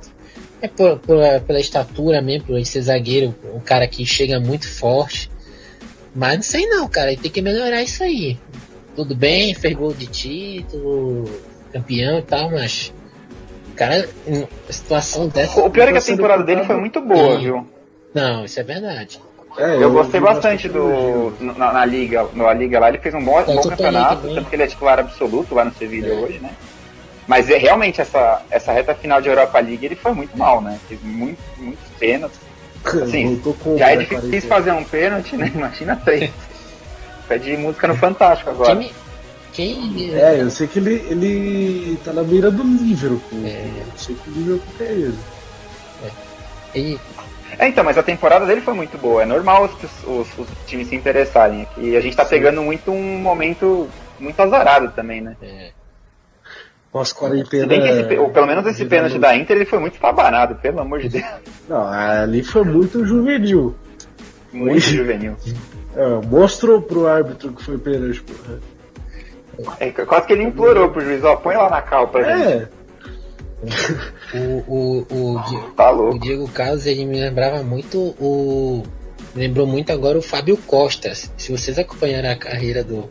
é 0.60 0.66
por, 0.66 0.98
pela, 0.98 1.40
pela 1.40 1.60
estatura 1.60 2.20
mesmo, 2.20 2.46
por 2.46 2.64
ser 2.64 2.80
zagueiro, 2.82 3.34
um 3.54 3.60
cara 3.60 3.86
que 3.86 4.04
chega 4.04 4.40
muito 4.40 4.66
forte. 4.68 5.30
Mas 6.14 6.34
não 6.36 6.42
sei 6.42 6.66
não, 6.66 6.88
cara. 6.88 7.12
Ele 7.12 7.20
tem 7.20 7.30
que 7.30 7.42
melhorar 7.42 7.82
isso 7.82 8.02
aí. 8.02 8.38
Tudo 8.96 9.14
bem, 9.14 9.54
fez 9.54 9.74
gol 9.76 9.92
de 9.92 10.06
título, 10.06 11.30
campeão 11.72 12.18
e 12.18 12.22
tal, 12.22 12.50
mas. 12.50 12.92
Cara, 13.76 14.08
situação 14.70 15.28
dessa. 15.28 15.60
O 15.60 15.70
pior 15.70 15.88
é 15.88 15.92
que 15.92 15.98
a 15.98 16.00
Tá 16.00 16.06
temporada 16.06 16.44
dele 16.44 16.64
foi 16.64 16.76
muito 16.76 17.00
boa, 17.00 17.36
Sim. 17.36 17.42
viu? 17.42 17.66
Não, 18.14 18.44
isso 18.44 18.58
é 18.58 18.62
verdade. 18.62 19.20
É, 19.56 19.82
Eu 19.82 19.92
gostei 19.92 20.20
vi 20.20 20.26
bastante 20.26 20.68
do. 20.68 21.32
Na, 21.40 21.72
na 21.72 21.84
liga, 21.84 22.26
na 22.32 22.52
liga 22.52 22.80
lá, 22.80 22.88
ele 22.88 22.98
fez 22.98 23.14
um 23.14 23.22
bom, 23.24 23.42
Tanto 23.42 23.62
bom 23.62 23.68
campeonato, 23.68 24.28
tanto 24.34 24.50
que 24.50 24.56
ele 24.56 24.62
é 24.64 24.66
titular 24.66 24.98
absoluto 24.98 25.54
lá 25.54 25.64
no 25.64 25.74
Sevilha 25.74 26.12
É. 26.12 26.16
hoje, 26.16 26.38
né? 26.40 26.50
Mas 27.26 27.48
é, 27.48 27.56
realmente 27.56 28.00
essa, 28.00 28.42
essa 28.50 28.72
reta 28.72 28.94
final 28.94 29.20
de 29.20 29.28
Europa 29.28 29.58
League 29.60 29.84
ele 29.86 29.96
foi 29.96 30.12
muito 30.12 30.36
mal, 30.36 30.60
né? 30.60 30.78
Fez 30.88 31.00
muito, 31.02 31.38
muitos 31.56 31.88
pênaltis. 31.98 32.38
Assim, 32.84 33.40
Já 33.78 33.92
é 33.92 33.96
difícil 33.96 34.20
40. 34.20 34.46
fazer 34.48 34.72
um 34.72 34.84
pênalti, 34.84 35.36
né? 35.36 35.50
Imagina 35.54 35.96
três. 36.04 36.30
Pede 37.26 37.56
música 37.56 37.88
no 37.88 37.96
Fantástico 37.96 38.50
agora. 38.50 38.76
Quem, 38.76 38.92
quem 39.52 40.14
É, 40.14 40.42
eu 40.42 40.50
sei 40.50 40.66
que 40.66 40.78
ele, 40.78 40.94
ele 41.08 41.98
tá 42.04 42.12
na 42.12 42.22
mira 42.22 42.50
do 42.50 42.62
Liverpool. 42.62 43.40
É. 43.46 43.70
Eu 43.78 43.86
sei 43.96 44.14
que 44.16 44.28
o 44.28 44.32
Liverpool 44.34 44.74
quer 44.76 44.90
ele. 44.90 45.18
Ele- 46.74 47.00
É, 47.58 47.68
então, 47.68 47.84
mas 47.84 47.96
a 47.96 48.02
temporada 48.02 48.44
dele 48.46 48.60
foi 48.60 48.74
muito 48.74 48.98
boa. 48.98 49.22
É 49.22 49.26
normal 49.26 49.64
os, 49.64 50.04
os- 50.04 50.38
os 50.38 50.48
times 50.66 50.88
se 50.88 50.96
interessarem. 50.96 51.66
E 51.76 51.96
a 51.96 52.00
gente 52.00 52.16
tá 52.16 52.24
Sim. 52.24 52.30
pegando 52.30 52.62
muito 52.62 52.90
um 52.90 53.18
momento 53.18 53.88
muito 54.18 54.40
azarado 54.40 54.88
também, 54.92 55.20
né? 55.20 55.36
é, 55.42 55.70
Pós-quarentena. 56.92 57.66
Pelo 58.32 58.46
menos 58.46 58.66
esse 58.66 58.84
pênalti 58.84 59.18
da 59.18 59.34
Inter 59.36 59.56
ele 59.56 59.64
foi 59.66 59.78
muito 59.80 59.94
estabanado, 59.94 60.54
pelo 60.56 60.80
amor 60.80 61.00
de 61.00 61.08
Deus. 61.08 61.24
Não, 61.68 61.86
ali 61.86 62.42
foi 62.44 62.64
muito 62.64 63.04
juvenil. 63.04 63.74
Muito 64.52 64.80
juvenil. 64.80 65.36
É, 65.96 66.26
mostrou 66.26 66.80
pro 66.80 67.06
árbitro 67.08 67.52
que 67.52 67.62
foi 67.64 67.78
pênalti, 67.78 68.22
porra. 68.22 68.60
É, 69.80 69.90
quase 69.90 70.26
que 70.26 70.32
ele 70.32 70.42
implorou 70.44 70.90
pro 70.90 71.00
juiz, 71.00 71.22
ó, 71.24 71.36
põe 71.36 71.56
lá 71.56 71.68
na 71.70 71.82
cal 71.82 72.08
pra 72.08 72.36
gente. 72.36 72.68
O, 74.34 74.74
o, 74.74 75.06
o, 75.10 75.72
Tá 75.76 75.90
o. 75.90 76.18
Diego 76.18 76.48
Carlos 76.48 76.86
ele 76.86 77.04
me 77.04 77.20
lembrava 77.20 77.62
muito 77.62 77.98
o. 78.20 78.82
Lembrou 79.34 79.66
muito 79.66 79.92
agora 79.92 80.18
o 80.18 80.22
Fábio 80.22 80.56
Costa. 80.56 81.14
Se 81.14 81.50
vocês 81.50 81.78
acompanharam 81.78 82.30
a 82.30 82.36
carreira 82.36 82.82
do. 82.84 83.08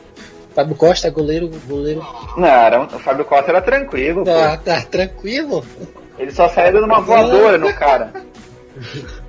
Fábio 0.54 0.76
Costa, 0.76 1.10
goleiro. 1.10 1.50
goleiro 1.68 2.06
Não, 2.38 2.48
era 2.48 2.82
o 2.82 3.00
Fábio 3.00 3.26
Costa 3.26 3.52
era 3.52 3.62
tranquilo, 3.62 4.24
tá, 4.24 4.58
tá 4.58 4.82
tranquilo. 4.82 5.66
Ele 6.18 6.32
só 6.32 6.48
saía 6.48 6.72
dando 6.72 6.86
uma 6.86 7.02
voadora 7.02 7.58
no 7.58 7.74
cara. 7.74 8.14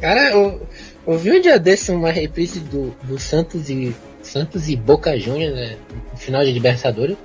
Cara, 0.00 0.30
eu, 0.30 0.60
eu 1.06 1.18
vi 1.18 1.32
um 1.32 1.40
dia 1.40 1.58
desse 1.58 1.90
uma 1.90 2.10
reprise 2.10 2.60
do, 2.60 2.94
do 3.02 3.18
Santos 3.18 3.68
e 3.68 3.94
Santos 4.22 4.68
e 4.68 4.76
Boca 4.76 5.18
Juniors, 5.18 5.54
né? 5.54 5.76
No 6.12 6.18
final 6.18 6.44
de 6.44 6.52
Libertadores. 6.52 7.16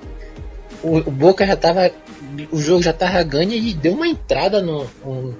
O, 0.82 0.96
o 0.96 1.10
Boca 1.10 1.46
já 1.46 1.56
tava. 1.56 1.90
O 2.50 2.60
jogo 2.60 2.82
já 2.82 2.92
tava 2.92 3.22
ganho 3.22 3.52
e 3.52 3.72
deu 3.74 3.92
uma 3.94 4.06
entrada 4.06 4.60
no, 4.62 4.86
no, 5.04 5.34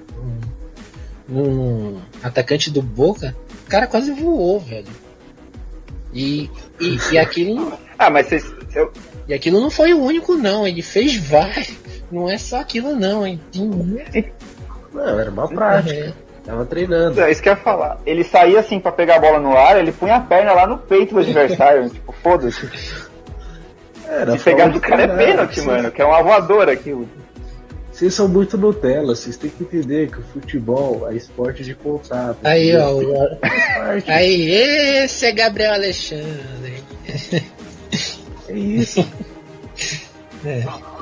no- 1.27 1.51
no 1.91 2.01
atacante 2.23 2.69
do 2.71 2.81
Boca. 2.81 3.35
O 3.65 3.69
cara 3.69 3.87
quase 3.87 4.11
voou, 4.11 4.59
velho. 4.59 4.87
E, 6.13 6.49
e, 6.79 6.97
e 7.11 7.17
aquilo, 7.17 7.73
Ah, 7.97 8.09
mas 8.09 8.27
vocês. 8.27 8.45
eu- 8.75 8.91
e 9.27 9.33
aquilo 9.33 9.59
não 9.59 9.69
foi 9.71 9.93
o 9.93 10.01
único, 10.01 10.35
não. 10.35 10.67
Ele 10.67 10.81
fez 10.81 11.15
vários. 11.17 11.71
Não 12.11 12.29
é 12.29 12.37
só 12.37 12.59
aquilo, 12.59 12.95
não. 12.95 13.25
Ele 13.25 13.39
tem 13.51 14.31
não, 14.93 15.19
era 15.19 15.29
uma 15.31 15.47
prática. 15.47 15.93
É. 15.93 16.13
Tava 16.45 16.63
treinando. 16.65 17.19
É 17.19 17.31
isso 17.31 17.41
que 17.41 17.49
eu 17.49 17.53
ia 17.53 17.57
falar. 17.59 17.99
Ele 18.05 18.23
saía 18.23 18.59
assim 18.59 18.79
pra 18.79 18.91
pegar 18.91 19.15
a 19.15 19.19
bola 19.19 19.39
no 19.39 19.57
ar, 19.57 19.79
ele 19.79 19.91
punha 19.91 20.15
a 20.17 20.19
perna 20.21 20.53
lá 20.53 20.67
no 20.67 20.77
peito 20.77 21.15
do 21.15 21.19
adversário. 21.21 21.89
tipo, 21.89 22.11
foda-se. 22.21 22.69
Era 24.21 24.37
Se 24.37 24.43
pegar 24.43 24.67
do 24.67 24.79
cara 24.79 25.03
é 25.03 25.07
pênalti, 25.07 25.55
vocês- 25.55 25.65
mano, 25.65 25.91
que 25.91 26.01
é 26.01 26.05
uma 26.05 26.21
voadora 26.23 26.71
aquilo. 26.71 27.07
Vocês 27.91 28.13
são 28.13 28.27
muito 28.27 28.57
Nutella, 28.57 29.15
vocês 29.15 29.37
têm 29.37 29.49
que 29.49 29.63
entender 29.63 30.09
que 30.11 30.19
o 30.19 30.23
futebol 30.23 31.07
é 31.09 31.15
esporte 31.15 31.63
de 31.63 31.73
contato. 31.73 32.37
Aí, 32.43 32.75
ó. 32.75 32.99
Aí, 34.07 34.51
esse 34.51 35.25
é 35.25 35.31
Gabriel 35.31 35.73
Alexandre. 35.73 36.83
É 38.47 38.53
isso. 38.53 39.03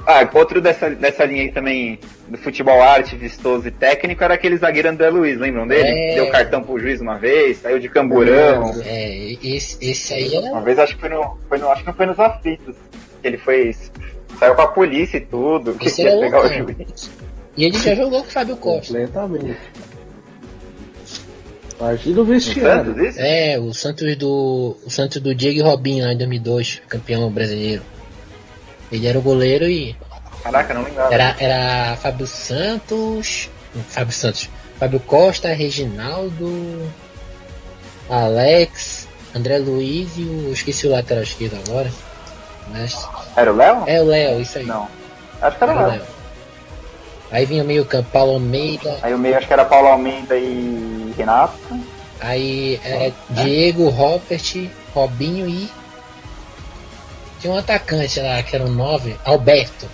Ah, 0.08 0.28
outro 0.34 0.62
dessa, 0.62 0.90
dessa 0.90 1.26
linha 1.26 1.42
aí 1.44 1.52
também, 1.52 2.00
do 2.28 2.38
futebol 2.38 2.82
arte, 2.82 3.16
vistoso 3.16 3.68
e 3.68 3.72
técnico, 3.72 4.24
era 4.24 4.34
aquele 4.34 4.58
zagueiro 4.58 4.90
André 4.90 5.10
Luiz, 5.10 5.38
lembram 5.38 5.68
dele? 5.68 5.90
É. 5.90 6.16
Deu 6.16 6.30
cartão 6.30 6.64
pro 6.64 6.80
juiz 6.80 7.02
uma 7.02 7.18
vez, 7.18 7.58
saiu 7.58 7.80
de 7.80 7.90
camburão. 7.90 8.74
É, 8.86 9.34
esse, 9.44 9.78
esse 9.82 10.14
aí 10.14 10.36
era. 10.36 10.46
Uma 10.48 10.62
vez 10.62 10.80
acho 10.80 10.96
que 10.96 11.02
foi 11.02 11.10
no. 11.10 11.38
Foi 11.50 11.58
no 11.58 11.70
acho 11.70 11.82
que 11.82 11.88
não 11.88 11.94
foi 11.94 12.06
nos 12.06 12.20
aflitos. 12.20 12.76
Que 13.24 13.28
ele 13.30 13.38
foi. 13.38 13.76
Saiu 14.38 14.54
com 14.54 14.62
a 14.62 14.68
polícia 14.68 15.18
e 15.18 15.22
tudo. 15.22 15.74
Que 15.74 15.90
ia 16.02 16.10
era 16.10 16.20
pegar 16.20 16.46
o 16.46 16.48
juiz. 16.54 17.10
E 17.56 17.66
ele 17.66 17.80
já 17.80 17.96
jogou 17.96 18.22
com 18.22 18.28
o 18.28 18.32
Fábio 18.32 18.58
Costa. 18.58 18.94
Completamente. 18.94 19.58
Imagina 21.80 22.22
o 22.22 22.26
vestiário. 22.26 22.86
Santos, 22.94 23.08
isso? 23.08 23.20
É, 23.20 23.60
o 23.60 23.74
Santos 23.74 24.16
do. 24.18 24.78
O 24.86 24.90
Santos 24.90 25.22
do 25.22 25.34
Diego 25.34 25.60
e 25.60 25.62
Robinho 25.62 26.06
lá 26.06 26.14
em 26.14 26.18
2002, 26.18 26.82
campeão 26.88 27.32
brasileiro. 27.32 27.82
Ele 28.92 29.08
era 29.08 29.18
o 29.18 29.22
goleiro 29.22 29.66
e 29.66 29.96
Caraca, 30.44 30.74
não 30.74 30.84
lembrava. 30.84 31.14
era, 31.14 31.36
era 31.40 31.96
Fábio 31.96 32.28
Santos. 32.28 33.50
Fábio 33.88 34.14
Santos. 34.14 34.50
Fábio 34.78 35.00
Costa, 35.00 35.54
Reginaldo, 35.54 36.92
Alex, 38.10 39.08
André 39.34 39.58
Luiz 39.58 40.18
e 40.18 40.22
o. 40.24 40.48
eu 40.48 40.54
Esqueci 40.54 40.86
o 40.86 40.92
lateral 40.92 41.24
esquerdo 41.24 41.58
agora. 41.66 41.90
Mas. 42.70 43.08
Era 43.36 43.52
o 43.52 43.56
Léo? 43.56 43.84
É 43.88 44.02
o 44.02 44.06
Léo, 44.06 44.42
isso 44.42 44.58
aí. 44.58 44.66
Não. 44.66 44.88
Acho 45.42 45.58
que 45.58 45.64
era 45.64 45.74
o 45.74 45.76
Era 45.78 45.88
o 45.88 45.92
Léo. 45.92 46.00
Léo. 46.02 46.14
Aí 47.32 47.46
vinha 47.46 47.64
o 47.64 47.66
meio 47.68 47.86
campo, 47.86 48.10
Paulo 48.12 48.34
Almeida. 48.34 49.00
Aí 49.02 49.14
o 49.14 49.18
meio 49.18 49.36
acho 49.38 49.48
que 49.48 49.54
era 49.54 49.66
Paulo 49.66 49.88
Almeida 49.88 50.38
e 50.38 51.14
Renato. 51.18 51.58
Aí 52.20 52.80
é 52.86 53.12
Diego, 53.30 53.90
Robert, 53.90 54.70
Robinho 54.94 55.48
e. 55.48 55.70
Tinha 57.40 57.52
um 57.54 57.58
atacante 57.58 58.20
lá 58.22 58.42
que 58.44 58.56
era 58.56 58.64
um 58.64 58.70
9, 58.72 59.18
Alberto. 59.26 59.90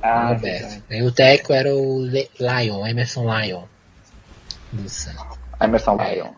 Ah, 0.00 0.28
Alberto. 0.28 0.82
Aí 0.90 1.02
o 1.02 1.10
técnico 1.10 1.52
era 1.52 1.74
o 1.74 2.00
Le- 2.02 2.30
Lion, 2.38 2.86
Emerson 2.86 3.24
Lion. 3.24 3.62
Do 4.72 4.88
Santos. 4.88 5.38
Emerson 5.60 5.96
Lion. 5.96 6.30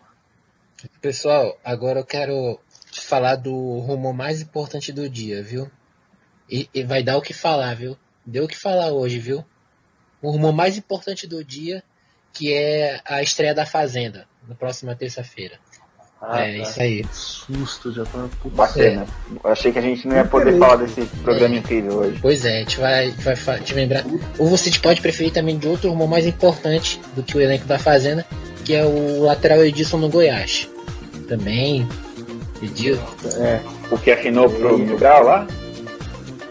Pessoal, 0.99 1.55
agora 1.63 1.99
eu 1.99 2.05
quero 2.05 2.59
falar 2.99 3.35
do 3.35 3.79
rumor 3.79 4.13
mais 4.13 4.41
importante 4.41 4.91
do 4.91 5.09
dia, 5.09 5.41
viu? 5.41 5.69
E, 6.49 6.69
e 6.73 6.83
vai 6.83 7.01
dar 7.01 7.17
o 7.17 7.21
que 7.21 7.33
falar, 7.33 7.75
viu? 7.75 7.97
Deu 8.25 8.43
o 8.43 8.47
que 8.47 8.57
falar 8.57 8.91
hoje, 8.91 9.19
viu? 9.19 9.45
O 10.21 10.31
rumor 10.31 10.51
mais 10.51 10.77
importante 10.77 11.25
do 11.25 11.43
dia, 11.43 11.83
que 12.33 12.53
é 12.53 12.99
a 13.05 13.21
estreia 13.21 13.55
da 13.55 13.65
Fazenda, 13.65 14.27
na 14.47 14.55
próxima 14.55 14.95
terça-feira. 14.95 15.59
Ah, 16.21 16.41
é 16.41 16.57
tá. 16.57 16.69
isso 16.69 16.81
aí. 16.81 17.05
Susto, 17.11 17.91
já 17.91 18.05
tava 18.05 18.29
puto. 18.41 18.55
Bacana. 18.55 19.07
Eu 19.43 19.51
achei 19.51 19.71
que 19.71 19.79
a 19.79 19.81
gente 19.81 20.07
não 20.07 20.15
ia 20.15 20.23
poder 20.23 20.57
falar 20.59 20.75
desse 20.75 21.03
programa 21.23 21.55
incrível 21.55 21.93
hoje. 21.93 22.19
Pois 22.21 22.45
é, 22.45 22.57
a 22.57 22.59
gente 22.59 22.79
vai, 22.79 23.09
vai 23.11 23.59
te 23.59 23.73
lembrar. 23.73 24.05
Ou 24.37 24.47
você 24.47 24.69
pode 24.79 25.01
preferir 25.01 25.33
também 25.33 25.57
de 25.57 25.67
outro 25.67 25.89
rumor 25.89 26.07
mais 26.07 26.27
importante 26.27 27.01
do 27.15 27.23
que 27.23 27.35
o 27.35 27.41
elenco 27.41 27.65
da 27.65 27.79
Fazenda, 27.79 28.23
que 28.63 28.75
é 28.75 28.85
o 28.85 29.23
lateral 29.23 29.65
Edilson 29.65 29.97
no 29.97 30.09
Goiás. 30.09 30.69
Também. 31.27 31.87
Edilson. 32.61 33.03
É, 33.39 33.59
O 33.91 33.97
que 33.97 34.11
afinou 34.11 34.49
pro 34.49 34.77
Mil 34.77 34.97
Grau 34.97 35.23
lá? 35.23 35.47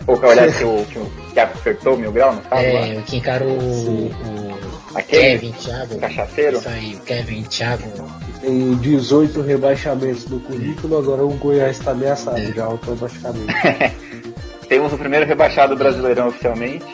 Ou 0.07 0.17
que 0.19 0.27
olhar 0.27 0.53
que 0.53 0.65
o 0.65 0.85
que, 0.87 0.99
o- 0.99 1.11
que 1.33 1.39
apertou 1.41 1.95
o 1.95 1.99
Mil 1.99 2.11
Grau 2.13 2.35
no 2.35 2.41
caso 2.43 2.63
lá? 2.63 2.69
É, 2.87 2.99
o 2.99 3.03
que 3.03 3.17
encarou 3.17 3.49
o, 3.49 4.07
o 4.11 4.61
Aquele 4.97 5.23
Kevin, 5.39 5.53
Thiago. 5.53 5.99
cachaceiro? 6.01 6.59
Isso 6.59 6.69
aí, 6.69 6.95
o 6.97 7.01
Kevin, 7.01 7.43
Thiago. 7.45 8.11
tem 8.41 8.75
18 8.77 9.41
rebaixamentos 9.43 10.27
no 10.27 10.41
currículo, 10.41 10.99
agora 10.99 11.25
o 11.25 11.29
Goiás 11.35 11.79
está 11.79 11.93
ameaçado 11.93 12.39
É. 12.39 12.53
já 12.53 12.65
automaticamente. 12.65 13.55
Temos 14.69 14.93
o 14.93 14.99
primeiro 14.99 15.27
rebaixado 15.27 15.77
brasileirão 15.77 16.29
oficialmente. 16.29 16.85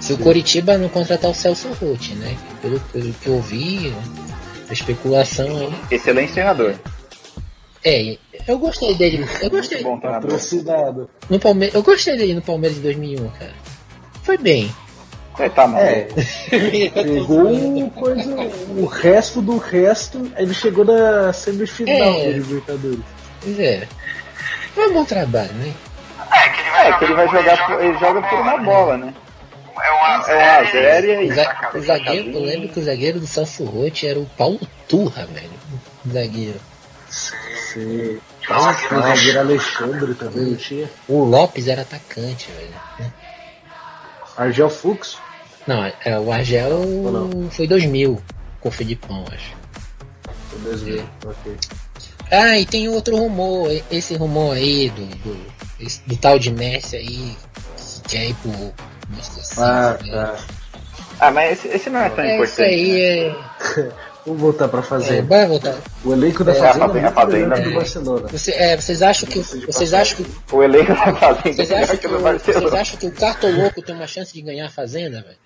Se 0.00 0.12
o 0.12 0.18
Coritiba 0.18 0.76
não 0.76 0.88
contratar 0.88 1.30
o 1.30 1.34
Celso 1.34 1.68
Rotti, 1.80 2.14
né? 2.14 2.36
Pelo, 2.60 2.80
pelo 2.92 3.12
que 3.12 3.26
eu 3.28 3.40
vi, 3.40 3.92
a 4.68 4.72
especulação 4.72 5.46
aí. 5.56 5.72
Excelente 5.90 6.32
treinador. 6.32 6.74
É, 7.84 8.16
eu 8.46 8.58
gostei 8.58 8.94
dele. 8.94 9.26
Eu 9.40 9.50
gostei. 9.50 9.82
Bom. 9.82 9.98
Patrocinado. 9.98 11.10
No 11.28 11.38
Palmeiras, 11.40 11.74
eu 11.74 11.82
gostei 11.82 12.16
dele 12.16 12.34
no 12.34 12.42
Palmeiras 12.42 12.76
de 12.76 12.82
2001, 12.84 13.28
cara. 13.30 13.52
Foi 14.22 14.38
bem. 14.38 14.72
Você 15.36 15.48
tá 15.48 15.66
maluco. 15.66 15.88
É, 15.88 16.02
pegou 16.90 17.84
o 17.86 17.90
coisa, 17.90 18.36
o 18.76 18.84
resto 18.86 19.40
do 19.40 19.56
resto, 19.56 20.30
ele 20.36 20.52
chegou 20.54 20.84
na 20.84 21.32
semifinal 21.32 21.94
É. 22.20 22.24
da 22.24 22.30
Libertadores. 22.38 23.00
Pois 23.42 23.58
é. 23.58 23.88
Foi 24.74 24.90
um 24.90 24.92
bom 24.92 25.04
trabalho, 25.04 25.52
né? 25.54 25.72
É, 26.84 26.92
que 26.98 27.04
ele 27.04 27.14
vai 27.14 27.28
jogar, 27.28 27.66
por- 27.66 27.82
ele 27.82 27.98
joga 27.98 28.22
por 28.22 28.38
uma 28.40 28.58
bola, 28.58 28.96
né? 28.98 29.14
É 29.82 29.92
um 29.92 30.04
a 30.04 30.22
zero 30.64 31.06
e 31.06 31.16
O, 31.16 31.18
aí. 31.20 31.32
za- 31.32 31.70
o 31.74 31.80
zagueiro, 31.80 32.30
eu 32.30 32.40
lembro 32.42 32.68
que 32.68 32.78
o 32.78 32.84
zagueiro 32.84 33.18
do 33.18 33.26
Celso 33.26 33.64
Rotti 33.64 34.06
era 34.06 34.18
o 34.20 34.26
Paulo 34.36 34.60
Turra, 34.88 35.26
velho. 35.26 35.50
O 36.06 36.10
zagueiro. 36.10 36.60
Sim. 37.08 37.34
O 37.78 39.00
zagueiro 39.00 39.40
Alexandre 39.40 40.14
também 40.14 40.44
não 40.46 40.56
tinha. 40.56 40.90
O 41.08 41.24
Lopes 41.24 41.68
era 41.68 41.82
atacante, 41.82 42.50
velho. 42.52 43.12
Argel 44.36 44.70
Fux. 44.70 45.18
Não, 45.66 45.84
é, 46.04 46.18
o 46.18 46.32
Argel 46.32 46.70
não? 46.80 47.50
foi 47.50 47.66
2000, 47.68 48.20
com 48.60 48.68
o 48.68 48.72
Filipão, 48.72 49.24
acho. 49.32 49.54
Desvio. 50.64 51.08
Ok. 51.24 51.56
Ah, 52.30 52.58
e 52.58 52.64
tem 52.66 52.88
outro 52.88 53.16
rumor, 53.16 53.70
esse 53.90 54.14
rumor 54.16 54.56
aí 54.56 54.88
do, 54.90 55.04
do, 55.06 55.46
do 56.06 56.16
tal 56.16 56.38
de 56.38 56.50
Messi 56.50 56.96
aí, 56.96 57.36
que 57.76 58.08
quer 58.08 58.24
ir 58.30 58.34
pro 58.36 58.50
Manchester 59.10 59.44
City, 59.44 59.60
Ah, 59.60 59.98
né? 60.02 60.12
tá. 60.12 60.36
Ah, 61.20 61.30
mas 61.30 61.52
esse, 61.52 61.68
esse 61.68 61.90
não 61.90 62.00
é 62.00 62.08
tão 62.10 62.24
É, 62.24 62.34
isso 62.42 62.44
importante. 62.44 62.62
aí 62.68 62.90
né? 63.30 63.36
é, 63.76 63.92
Vamos 64.24 64.40
voltar 64.40 64.68
pra 64.68 64.80
é. 64.80 64.82
Fazenda. 64.82 65.22
Vai 65.22 65.46
voltar. 65.46 65.76
O 66.04 66.12
elenco 66.12 66.44
da 66.44 66.52
É, 66.52 66.54
Fazenda 66.54 66.98
é 66.98 67.04
a 67.04 67.10
Fazenda- 67.10 67.58
é. 67.58 67.70
Barcelona. 67.70 68.28
Você, 68.28 68.52
é, 68.52 68.76
vocês 68.76 69.02
acham 69.02 69.28
que. 69.28 69.40
Vocês 69.40 69.92
acham 69.92 70.16
que. 70.18 70.26
O 70.54 70.62
elenco 70.62 70.94
da 70.94 71.14
Fazenda 71.14 71.52
Vocês 71.54 71.70
é 71.70 71.78
acham 71.82 71.96
que 71.96 72.00
que, 72.02 72.06
o 72.06 72.18
do 72.18 72.38
vocês 72.38 72.72
acham 72.74 72.98
que 72.98 73.06
o 73.06 73.12
Cartoloco 73.12 73.82
tem 73.82 73.94
uma 73.94 74.06
chance 74.06 74.32
de 74.32 74.42
ganhar 74.42 74.66
a 74.66 74.70
Fazenda, 74.70 75.22
velho? 75.22 75.36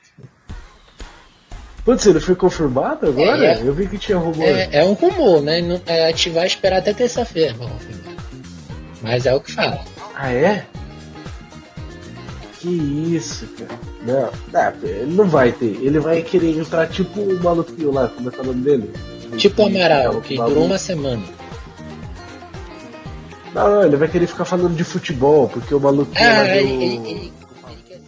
Putz, 1.85 2.05
ele 2.05 2.19
foi 2.21 2.35
confirmado 2.35 3.07
agora? 3.07 3.47
É. 3.47 3.61
Eu 3.63 3.73
vi 3.73 3.87
que 3.87 3.97
tinha 3.97 4.19
rumor. 4.19 4.45
É, 4.45 4.69
é 4.73 4.85
um 4.85 4.93
rumor, 4.95 5.41
né? 5.41 5.61
É, 5.87 6.07
a 6.07 6.09
gente 6.09 6.31
vai 6.31 6.47
esperar 6.47 6.79
até 6.79 6.93
terça-feira 6.93 7.55
pra 7.55 7.69
confirmar. 7.69 8.15
Mas 9.03 9.25
é 9.25 9.33
o 9.35 9.41
que 9.41 9.53
fala. 9.53 9.85
Ah, 10.15 10.33
é? 10.33 10.67
Que 12.61 12.69
isso, 12.69 13.47
cara. 13.59 13.79
Não, 14.03 14.31
não, 14.53 14.89
ele 14.89 15.15
não 15.15 15.27
vai 15.29 15.53
ter. 15.53 15.77
Ele 15.83 15.99
vai 15.99 16.23
querer 16.23 16.59
entrar 16.59 16.87
tipo 16.89 17.21
o 17.21 17.43
maluquinho 17.43 17.93
lá, 17.93 18.09
como 18.09 18.29
é 18.29 18.33
que 18.33 18.39
é 18.39 18.43
o 18.43 18.47
nome 18.47 18.63
dele? 18.63 18.91
Tipo 19.37 19.63
o 19.63 19.67
Amaral, 19.67 20.21
que 20.23 20.37
Maluco. 20.37 20.55
durou 20.55 20.67
uma 20.67 20.79
semana. 20.79 21.23
Não, 23.55 23.71
não, 23.71 23.83
ele 23.85 23.97
vai 23.97 24.09
querer 24.09 24.27
ficar 24.27 24.45
falando 24.45 24.75
de 24.77 24.85
futebol, 24.85 25.49
porque 25.49 25.75
o 25.75 25.81
maluquinho 25.81 26.25
lá 26.29 26.41
Ah, 26.41 26.45
deu... 26.45 26.55
ele, 26.57 26.85
ele, 26.85 27.33
ele, 27.69 27.83
quer, 27.89 27.95
ser, 27.95 28.03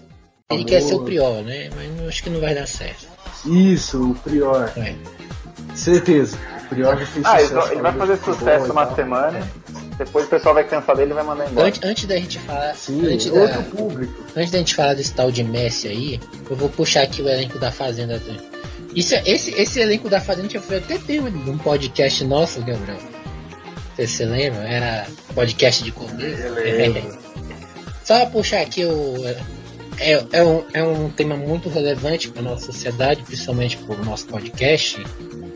ele 0.51 0.65
quer 0.65 0.81
ser 0.83 0.95
o 0.95 1.05
Prior, 1.05 1.43
né? 1.43 1.71
Mas 1.75 2.01
eu 2.01 2.09
acho 2.09 2.23
que 2.23 2.31
não 2.31 2.41
vai 2.41 2.55
dar 2.55 2.67
certo. 2.67 3.07
Isso, 3.47 4.11
o 4.11 4.15
Prior. 4.17 4.71
É. 4.77 4.95
Certeza. 5.75 6.37
O 6.65 6.69
Prior 6.69 6.99
já 6.99 7.07
fez 7.07 7.25
Ah, 7.27 7.41
ele, 7.41 7.49
sucesso 7.49 7.73
ele 7.73 7.83
vai 7.83 7.93
fazer 7.93 8.17
sucesso 8.19 8.73
uma 8.73 8.95
semana. 8.95 9.49
Depois 9.99 10.27
o 10.27 10.29
pessoal 10.29 10.55
vai 10.55 10.65
cansar 10.65 10.97
dele 10.97 11.11
e 11.11 11.15
vai 11.15 11.25
mandar 11.25 11.51
embora. 11.51 11.67
Antes, 11.67 11.81
antes 11.83 12.05
da 12.07 12.17
gente 12.17 12.39
falar. 12.39 12.75
Sim, 12.75 13.13
antes, 13.13 13.27
outro 13.27 13.49
da, 13.49 13.63
público. 13.63 14.25
antes 14.37 14.51
da 14.53 14.59
gente 14.59 14.75
falar 14.75 14.95
desse 14.95 15.13
tal 15.13 15.31
de 15.33 15.43
Messi 15.43 15.89
aí, 15.89 16.21
eu 16.49 16.57
vou 16.57 16.69
puxar 16.69 17.03
aqui 17.03 17.21
o 17.21 17.29
elenco 17.29 17.59
da 17.59 17.73
Fazenda. 17.73 18.23
Isso, 18.95 19.15
é- 19.15 19.23
esse, 19.27 19.51
esse 19.61 19.81
elenco 19.81 20.09
da 20.09 20.21
Fazenda 20.21 20.49
já 20.49 20.61
foi 20.61 20.79
até 20.79 20.99
tema 20.99 21.29
de 21.29 21.51
um 21.51 21.59
podcast 21.59 22.25
nosso, 22.25 22.61
Gabriel. 22.61 22.99
Você 23.97 24.07
se 24.07 24.25
lembra? 24.25 24.61
Era 24.61 25.07
podcast 25.35 25.83
de 25.83 25.93
lembro. 25.93 27.19
Só 28.05 28.25
puxar 28.27 28.61
aqui 28.61 28.85
o. 28.85 29.17
É, 29.99 30.25
é, 30.31 30.45
um, 30.45 30.65
é 30.73 30.83
um 30.85 31.11
tema 31.11 31.37
muito 31.37 31.69
relevante 31.69 32.29
para 32.29 32.41
nossa 32.41 32.67
sociedade, 32.67 33.25
principalmente 33.25 33.77
para 33.79 33.97
o 33.97 34.05
nosso 34.05 34.27
podcast. 34.29 35.05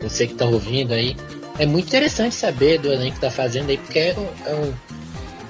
Você 0.01 0.27
que 0.27 0.33
está 0.33 0.45
ouvindo 0.45 0.93
aí. 0.93 1.15
É 1.59 1.65
muito 1.65 1.87
interessante 1.87 2.33
saber 2.35 2.79
do 2.79 2.91
elenco 2.91 3.19
da 3.19 3.29
Fazenda 3.29 3.71
aí, 3.71 3.77
porque 3.77 3.99
é, 3.99 4.15
um- 4.17 4.27
é 4.45 4.53
um, 4.55 4.73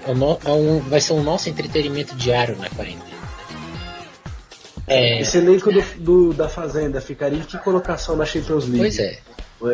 é 0.05 0.11
um 0.11 0.37
é 0.45 0.51
um- 0.51 0.79
vai 0.81 0.99
ser 0.99 1.13
o 1.13 1.23
nosso 1.23 1.49
entretenimento 1.49 2.13
diário 2.15 2.57
na 2.57 2.69
quarentena. 2.69 3.13
É, 4.85 5.21
Esse 5.21 5.37
elenco 5.37 5.71
do, 5.71 5.81
do- 5.97 6.33
da 6.33 6.49
Fazenda 6.49 6.99
ficaria 6.99 7.39
em 7.39 7.43
que 7.43 7.57
colocação 7.57 8.15
na 8.17 8.25
Champions 8.25 8.65
League? 8.65 8.79
pois 8.79 8.99
é. 8.99 9.17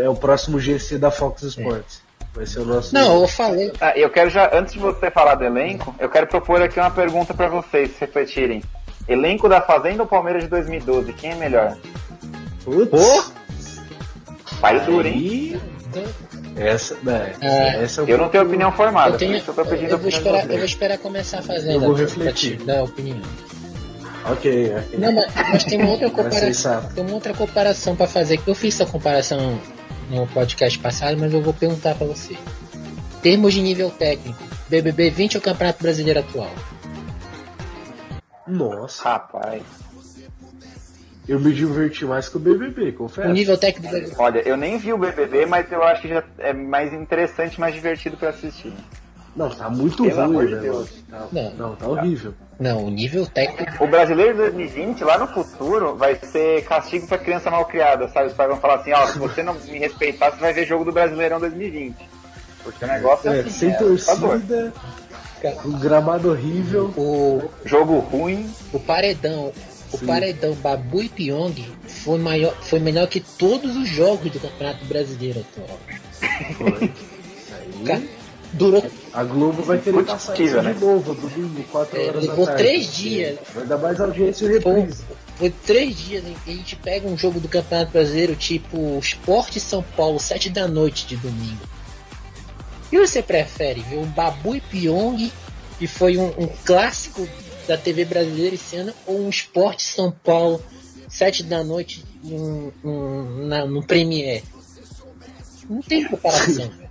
É 0.03 0.07
o 0.07 0.13
próximo 0.15 0.59
GC 0.59 0.99
da 0.99 1.09
Fox 1.09 1.41
Sports. 1.41 2.01
Vai 2.36 2.45
ser 2.45 2.59
o 2.59 2.65
nosso. 2.65 2.93
Não, 2.93 3.21
eu 3.23 3.27
falei. 3.27 3.73
Ah, 3.82 3.97
eu 3.97 4.07
quero 4.11 4.30
já, 4.30 4.55
antes 4.55 4.73
de 4.73 4.80
você 4.80 5.09
falar 5.09 5.34
do 5.34 5.43
elenco, 5.43 5.95
eu 5.99 6.07
quero 6.07 6.27
propor 6.27 6.61
aqui 6.61 6.80
uma 6.80 6.91
pergunta 6.91 7.34
pra 7.34 7.47
vocês 7.49 7.89
refletirem. 7.99 8.61
Elenco 9.07 9.49
da 9.49 9.59
Fazenda 9.61 10.03
ou 10.03 10.07
Palmeiras 10.07 10.43
de 10.43 10.49
2012? 10.49 11.11
Quem 11.13 11.32
é 11.32 11.36
melhor? 11.36 11.75
Putz, 12.63 13.32
Pai 14.62 14.80
duro, 14.86 15.07
hein? 15.07 15.60
essa, 16.55 16.95
né, 17.03 17.34
Ah, 17.41 17.45
essa 17.82 18.01
é 18.01 18.03
um 18.03 18.07
Eu 18.07 18.18
não 18.18 18.30
tenho 18.30 18.43
opinião 18.43 18.72
formada, 18.72 19.16
Eu, 19.16 19.18
tenho, 19.18 19.38
eu 19.38 19.43
tô 19.53 19.66
pedindo 19.66 19.91
eu, 19.91 19.97
vou 19.97 20.10
esperar, 20.10 20.43
eu 20.43 20.57
vou 20.57 20.66
esperar 20.66 20.97
começar 20.97 21.39
a 21.39 21.41
Fazenda 21.41 21.74
Eu 21.74 21.80
vou 21.80 21.93
pra 21.93 22.03
refletir. 22.03 22.57
te 22.57 22.64
dar 22.66 22.84
opinião. 22.84 23.22
Ok, 24.26 24.76
ok. 24.76 24.99
Não, 24.99 25.14
mas, 25.14 25.34
mas 25.34 25.64
tem 25.64 25.82
uma 25.82 25.91
outra 25.91 26.10
comparação. 26.10 26.84
Tem 26.93 27.03
uma 27.03 27.14
outra 27.14 27.34
comparação 27.34 27.95
para 27.95 28.05
fazer. 28.07 28.38
que 28.38 28.47
Eu 28.47 28.53
fiz 28.55 28.76
essa 28.80 28.86
comparação 28.91 29.60
no 30.10 30.28
podcast 30.28 30.78
passado, 30.80 31.18
mas 31.20 31.34
eu 31.34 31.41
vou 31.41 31.53
perguntar 31.53 31.95
para 31.95 32.05
você. 32.05 32.36
Termos 33.22 33.53
de 33.53 33.62
nível 33.62 33.89
técnico, 33.89 34.38
BBB 34.68 35.10
20 35.10 35.36
ou 35.38 35.41
Campeonato 35.41 35.82
Brasileiro 35.82 36.20
atual? 36.20 36.51
Nossa, 38.47 39.03
Rapaz. 39.03 39.64
Eu 41.30 41.39
me 41.39 41.53
diverti 41.53 42.05
mais 42.05 42.27
que 42.27 42.38
o 42.38 42.39
BBB, 42.39 42.91
confesso. 42.93 43.27
O 43.27 43.32
nível 43.32 43.57
técnico 43.57 43.93
do 43.93 44.21
Olha, 44.21 44.39
eu 44.39 44.57
nem 44.57 44.77
vi 44.77 44.91
o 44.91 44.97
BBB, 44.97 45.45
mas 45.45 45.71
eu 45.71 45.84
acho 45.84 46.01
que 46.01 46.07
já 46.09 46.23
é 46.39 46.51
mais 46.53 46.91
interessante, 46.93 47.59
mais 47.59 47.73
divertido 47.73 48.17
pra 48.17 48.30
assistir. 48.30 48.73
Não, 49.36 49.49
tá 49.49 49.69
muito 49.69 50.03
Pelo 50.03 50.34
ruim, 50.34 50.47
de 50.47 50.55
né? 50.55 50.61
Deus. 50.61 50.89
Tá- 51.09 51.27
Não. 51.32 51.51
não, 51.51 51.75
tá 51.75 51.88
horrível. 51.88 52.34
Não, 52.59 52.86
o 52.86 52.89
nível 52.89 53.25
técnico. 53.27 53.84
O 53.84 53.88
brasileiro 53.88 54.34
de 54.34 54.38
2020, 54.39 55.03
lá 55.03 55.17
no 55.17 55.27
futuro, 55.27 55.95
vai 55.95 56.15
ser 56.15 56.63
castigo 56.65 57.07
pra 57.07 57.17
criança 57.19 57.49
mal 57.49 57.63
criada, 57.65 58.07
sabe? 58.09 58.27
Os 58.27 58.34
pais 58.34 58.49
vão 58.49 58.59
falar 58.59 58.75
assim, 58.75 58.91
ó, 58.91 59.05
se 59.05 59.17
você 59.19 59.43
não 59.43 59.53
me 59.53 59.77
respeitar, 59.77 60.32
você 60.32 60.38
vai 60.41 60.51
ver 60.51 60.65
jogo 60.65 60.84
do 60.84 60.91
Brasileirão 60.91 61.39
2020. 61.39 61.95
Porque 62.63 62.84
o 62.84 62.88
negócio 62.88 63.30
é, 63.30 63.38
É, 63.38 63.39
assim, 63.41 63.49
sem 63.51 63.69
é 63.71 63.75
torcida, 63.77 64.73
um 65.63 65.80
gramado 65.80 66.32
horrível. 66.32 66.86
O, 66.97 67.49
Jogo 67.63 67.99
ruim. 67.99 68.51
o 68.73 68.80
paredão. 68.80 69.53
O 69.92 69.98
Sim. 69.98 70.06
paredão 70.06 70.54
Babu 70.56 71.02
e 71.02 71.10
Pyong 71.10 71.56
foi, 71.88 72.20
maior, 72.20 72.54
foi 72.62 72.80
melhor 72.80 73.08
que 73.08 73.20
todos 73.20 73.76
os 73.76 73.88
jogos 73.88 74.32
do 74.32 74.40
Campeonato 74.40 74.86
Brasileiro 74.86 75.40
atual. 75.42 75.80
Foi. 76.58 76.88
Ca- 77.86 77.96
Aí, 78.02 78.10
Durou 78.52 78.84
a 79.14 79.24
Globo 79.24 79.62
vai 79.62 79.78
querer 79.78 79.98
Muito 79.98 80.08
passar 80.12 80.32
possível, 80.32 80.58
isso 80.60 80.68
né? 80.68 80.74
de 80.74 80.80
novo, 80.80 81.14
domingo, 81.14 81.64
4 81.72 82.00
É, 82.00 82.08
horas 82.08 82.26
levou 82.28 82.48
três 82.48 82.92
dias. 82.96 83.38
Vai 83.54 83.66
dar 83.68 83.78
mais 83.78 84.00
audiência 84.02 84.46
e 84.46 84.60
Foi, 84.62 84.74
reprise. 84.80 85.04
foi 85.38 85.50
três 85.52 85.96
dias 85.96 86.24
né? 86.24 86.34
a 86.48 86.50
gente 86.50 86.76
pega 86.76 87.08
um 87.08 87.16
jogo 87.16 87.40
do 87.40 87.48
Campeonato 87.48 87.92
Brasileiro 87.92 88.36
tipo 88.36 88.98
Esporte 88.98 89.60
São 89.60 89.84
Paulo, 89.96 90.20
sete 90.20 90.50
da 90.50 90.68
noite 90.68 91.06
de 91.06 91.16
domingo. 91.18 91.62
E 92.92 92.98
você 92.98 93.22
prefere 93.22 93.82
ver 93.82 93.98
um 94.00 94.06
Babu 94.08 94.56
e 94.56 94.62
Pyong, 94.62 95.32
que 95.78 95.86
foi 95.86 96.18
um, 96.18 96.30
um 96.36 96.48
clássico 96.66 97.28
da 97.70 97.78
TV 97.78 98.03
brasileira 98.03 98.55
esse 98.55 98.76
ano, 98.76 98.91
ou 99.05 99.20
um 99.22 99.30
Esporte 99.30 99.84
São 99.84 100.11
Paulo, 100.11 100.59
sete 101.07 101.43
da 101.43 101.63
noite 101.63 102.03
um, 102.24 102.72
um, 102.84 103.45
na, 103.47 103.63
no 103.65 103.86
Premiere? 103.86 104.43
Não 105.70 105.80
tem 105.82 106.03
comparação. 106.05 106.70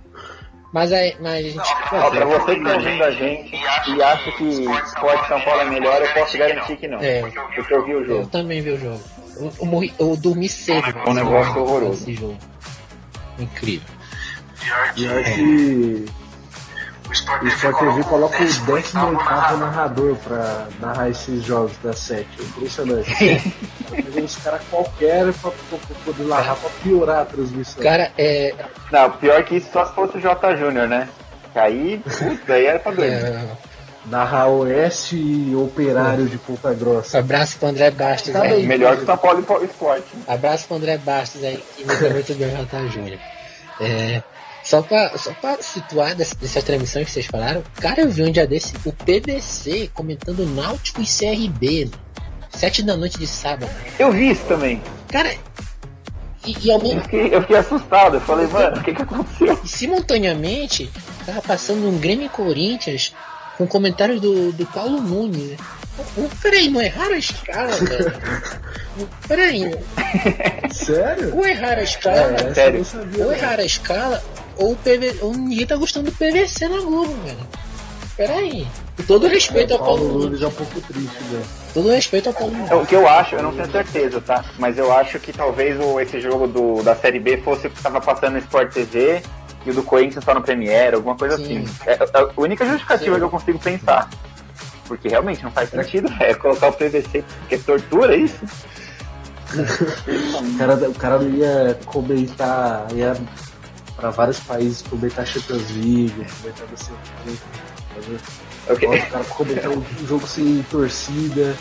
Mas, 0.71 0.93
aí, 0.93 1.15
mas 1.19 1.47
a 1.47 1.49
gente. 1.49 1.73
Ó, 1.91 2.11
pra 2.11 2.25
você 2.25 2.55
que 2.55 2.63
tá 2.63 2.73
ouvindo 2.75 3.03
a 3.03 3.09
gente 3.09 3.55
e 3.55 4.03
acha 4.03 4.31
que 4.33 4.43
Sport 4.43 5.27
São 5.27 5.41
Paulo 5.41 5.61
é 5.61 5.65
melhor, 5.65 5.99
eu 5.99 6.13
posso 6.13 6.37
garantir 6.37 6.77
que 6.77 6.87
não. 6.87 6.99
É. 6.99 7.23
Porque 7.55 7.73
eu 7.73 7.83
vi 7.83 7.95
o 7.95 8.01
Eu 8.01 8.05
jogo. 8.05 8.27
também 8.27 8.61
vi 8.61 8.69
o 8.73 8.79
jogo. 8.79 9.01
Eu, 9.35 9.51
eu, 9.61 9.65
morri, 9.65 9.91
eu 9.97 10.15
dormi 10.15 10.47
cedo. 10.47 10.85
Um 11.07 11.13
negócio 11.15 11.59
horroroso. 11.59 12.03
Esse 12.03 12.13
jogo. 12.13 12.37
Incrível. 13.39 13.89
Pior 14.93 15.23
que 15.23 16.05
o 17.09 17.47
Sport 17.47 17.77
TV 17.79 18.03
coloca 18.03 18.35
o 18.41 18.45
18 18.45 18.93
narrador 19.57 20.15
pra 20.17 20.67
narrar 20.79 21.09
esses 21.09 21.43
jogos 21.43 21.77
da 21.83 21.93
7. 21.93 22.27
É 22.39 22.43
impressionante. 22.43 23.15
Pega 23.89 24.21
uns 24.21 24.35
caras 24.37 24.61
qualquer 24.69 25.33
pra, 25.33 25.51
pra- 25.51 25.77
pra 25.79 25.95
poder 26.05 26.23
narrar 26.25 26.55
pra 26.55 26.69
piorar 26.83 27.21
a 27.21 27.25
transmissão. 27.25 27.81
Cara, 27.83 28.11
é. 28.17 28.53
Não, 28.91 29.11
pior 29.11 29.43
que 29.43 29.55
isso 29.57 29.69
só 29.71 29.85
se 29.85 29.93
fosse 29.95 30.17
o 30.17 30.21
J 30.21 30.55
Júnior, 30.57 30.87
né? 30.87 31.09
Que 31.53 31.59
aí, 31.59 31.97
putz, 32.03 32.49
aí 32.49 32.65
era 32.65 32.79
pra 32.79 32.91
doido. 32.91 33.11
é 33.13 33.45
Narrar 34.05 34.47
Oeste 34.47 35.15
e 35.15 35.53
Operário 35.55 36.25
de 36.27 36.37
Ponta 36.37 36.73
Grossa. 36.73 37.19
abraço 37.19 37.57
pro 37.59 37.67
André 37.67 37.91
Bastos 37.91 38.31
Tá 38.33 38.41
aí. 38.43 38.49
bem. 38.55 38.65
Melhor 38.67 38.95
que 38.95 39.03
o 39.03 39.05
São 39.05 39.17
Paulo 39.17 39.45
e 39.61 39.65
Sport. 39.65 40.03
Abraço 40.27 40.67
pro 40.67 40.77
André 40.77 40.97
Bastos 40.97 41.43
aí, 41.43 41.63
que 41.75 41.83
imita 41.83 42.09
muito 42.09 42.33
bem 42.35 42.47
o 42.53 42.57
Jota 42.57 42.87
Júnior. 42.87 43.19
É, 43.81 44.23
só, 44.69 44.83
pra, 44.83 45.17
só 45.17 45.33
pra 45.33 45.59
situar 45.63 46.13
dessa, 46.15 46.35
dessas 46.35 46.63
transmissões 46.63 47.05
que 47.07 47.11
vocês 47.11 47.25
falaram, 47.25 47.63
cara, 47.81 48.01
eu 48.01 48.09
vi 48.11 48.21
um 48.21 48.31
dia 48.31 48.45
desse 48.45 48.75
o 48.85 48.93
PVC 48.93 49.89
comentando 49.95 50.45
Náutico 50.45 51.01
e 51.01 51.05
CRB. 51.05 51.89
Sete 52.51 52.83
da 52.83 52.95
noite 52.95 53.17
de 53.17 53.25
sábado. 53.25 53.67
Eu 53.97 54.11
vi 54.11 54.29
isso 54.29 54.43
também. 54.45 54.79
Cara, 55.11 55.33
e, 56.45 56.55
e 56.63 56.71
ao 56.71 56.79
Eu 56.83 57.01
fiquei, 57.01 57.33
eu 57.33 57.41
fiquei 57.41 57.55
assustado. 57.57 58.17
Eu 58.17 58.21
falei, 58.21 58.45
mano, 58.45 58.77
o 58.77 58.83
que 58.83 58.93
que 58.93 59.01
aconteceu? 59.01 59.59
E 59.63 59.67
simultaneamente, 59.67 60.91
tava 61.25 61.41
passando 61.41 61.89
um 61.89 61.97
Grêmio 61.97 62.29
Corinthians 62.29 63.11
com 63.57 63.65
comentários 63.65 64.21
do, 64.21 64.51
do 64.51 64.67
Paulo 64.67 65.01
Nunes. 65.01 65.57
Oh, 66.15 66.29
Peraí, 66.43 66.69
não 66.69 66.79
erraram 66.79 67.15
a 67.15 67.17
escala, 67.17 67.75
velho? 67.75 68.21
Peraí, 69.27 69.61
Sério? 70.71 71.35
ou 71.35 71.45
erraram 71.45 71.79
a 71.79 71.83
escala, 71.83 72.35
essa 72.35 72.53
sério. 72.53 72.85
ou 73.17 73.33
erraram 73.33 73.63
a 73.63 73.65
escala, 73.65 74.23
ou, 74.59 74.73
o 74.73 74.75
PV, 74.75 75.17
ou 75.21 75.33
ninguém 75.33 75.65
tá 75.65 75.75
gostando 75.75 76.11
do 76.11 76.17
PVC 76.17 76.67
na 76.67 76.79
Globo, 76.81 77.13
velho. 77.23 77.37
Peraí. 78.17 78.67
Com 78.97 79.03
todo 79.03 79.27
respeito 79.27 79.71
É, 79.71 79.77
ao 79.77 79.79
Paulo 79.79 80.01
Paulo 80.09 80.23
Nunes. 80.25 80.41
É 80.41 80.47
um 80.47 80.51
pouco 80.51 80.81
triste, 80.81 81.23
né? 81.31 81.41
Todo 81.73 81.89
respeito 81.89 82.27
ao 82.27 82.33
Paulo 82.35 82.53
Nunes. 82.53 82.69
É, 82.71 82.75
O 82.75 82.85
que 82.85 82.95
eu 82.95 83.07
acho, 83.07 83.35
eu 83.35 83.43
não 83.43 83.53
tenho 83.53 83.71
certeza, 83.71 84.19
tá? 84.19 84.43
Mas 84.57 84.77
eu 84.77 84.91
acho 84.91 85.17
que 85.19 85.31
talvez 85.31 85.79
o, 85.79 85.99
esse 86.01 86.19
jogo 86.19 86.45
do, 86.45 86.83
da 86.83 86.93
Série 86.97 87.19
B 87.19 87.37
fosse 87.37 87.67
o 87.67 87.69
que 87.69 87.81
tava 87.81 88.01
passando 88.01 88.33
no 88.33 88.39
Sport 88.39 88.73
TV 88.73 89.21
e 89.65 89.71
o 89.71 89.73
do 89.73 89.83
Corinthians 89.83 90.25
só 90.25 90.33
no 90.33 90.41
Premiere, 90.41 90.95
alguma 90.95 91.15
coisa 91.15 91.37
Sim. 91.37 91.63
assim. 91.63 91.75
É, 91.85 91.93
é 91.93 91.97
a 92.13 92.29
única 92.35 92.65
justificativa 92.65 93.13
Sim. 93.15 93.19
que 93.19 93.25
eu 93.25 93.29
consigo 93.29 93.59
pensar. 93.59 94.09
Porque 94.85 95.07
realmente 95.07 95.41
não 95.43 95.51
faz 95.51 95.69
sentido, 95.69 96.11
é 96.19 96.33
colocar 96.33 96.67
o 96.67 96.73
PVC, 96.73 97.23
porque 97.39 97.55
é 97.55 97.57
tortura 97.57 98.15
isso. 98.17 98.39
O 99.49 100.57
cara, 100.59 100.75
o 100.75 100.93
cara 100.93 101.17
não 101.19 101.29
ia 101.31 101.79
comentar, 101.85 102.85
ia 102.93 103.15
pra 103.99 104.09
vários 104.09 104.39
países 104.39 104.81
comentar 104.81 105.25
Champions 105.27 105.69
League, 105.71 106.25
comentar 106.41 106.67
não 106.69 106.77
sei 106.77 106.93
o 106.95 108.67
É 108.67 108.73
o 108.73 109.09
cara 109.11 109.23
comentar 109.25 109.69
um 109.69 109.83
jogo 110.07 110.27
sem 110.27 110.63
torcida, 110.69 111.55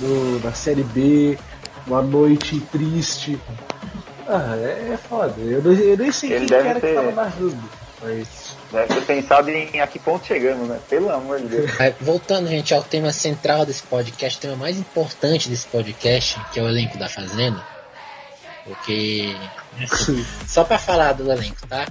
no, 0.00 0.38
na 0.40 0.52
Série 0.52 0.84
B, 0.84 1.38
uma 1.86 2.02
noite 2.02 2.60
triste. 2.72 3.38
Ah, 4.28 4.56
é, 4.56 4.92
é 4.94 4.96
foda. 4.96 5.34
Eu, 5.40 5.60
eu 5.72 5.96
nem 5.96 6.12
sei 6.12 6.32
Ele 6.32 6.46
quem 6.46 6.56
deve 6.56 6.68
era 6.68 6.80
que 6.80 6.86
ter- 6.86 6.94
tava 6.94 7.12
narrando. 7.12 7.84
Mas 8.02 8.54
Deve 8.70 8.94
ter 8.94 9.02
pensado 9.02 9.50
em 9.50 9.80
a 9.80 9.86
que 9.86 9.98
ponto 9.98 10.26
chegamos, 10.26 10.68
né? 10.68 10.78
Pelo 10.88 11.10
amor 11.10 11.40
de 11.40 11.46
Deus. 11.46 11.70
Voltando, 12.00 12.48
gente, 12.48 12.74
ao 12.74 12.82
tema 12.82 13.12
central 13.12 13.64
desse 13.64 13.82
podcast, 13.84 14.38
o 14.38 14.42
tema 14.42 14.56
mais 14.56 14.76
importante 14.76 15.48
desse 15.48 15.66
podcast, 15.68 16.38
que 16.52 16.58
é 16.58 16.62
o 16.62 16.68
elenco 16.68 16.98
da 16.98 17.08
Fazenda. 17.08 17.64
Porque. 18.64 19.34
Assim, 19.82 20.24
só 20.46 20.64
pra 20.64 20.78
falar 20.78 21.12
do 21.14 21.30
elenco, 21.30 21.66
tá? 21.66 21.86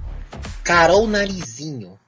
Carol 0.64 1.08
Narizinho. 1.08 2.00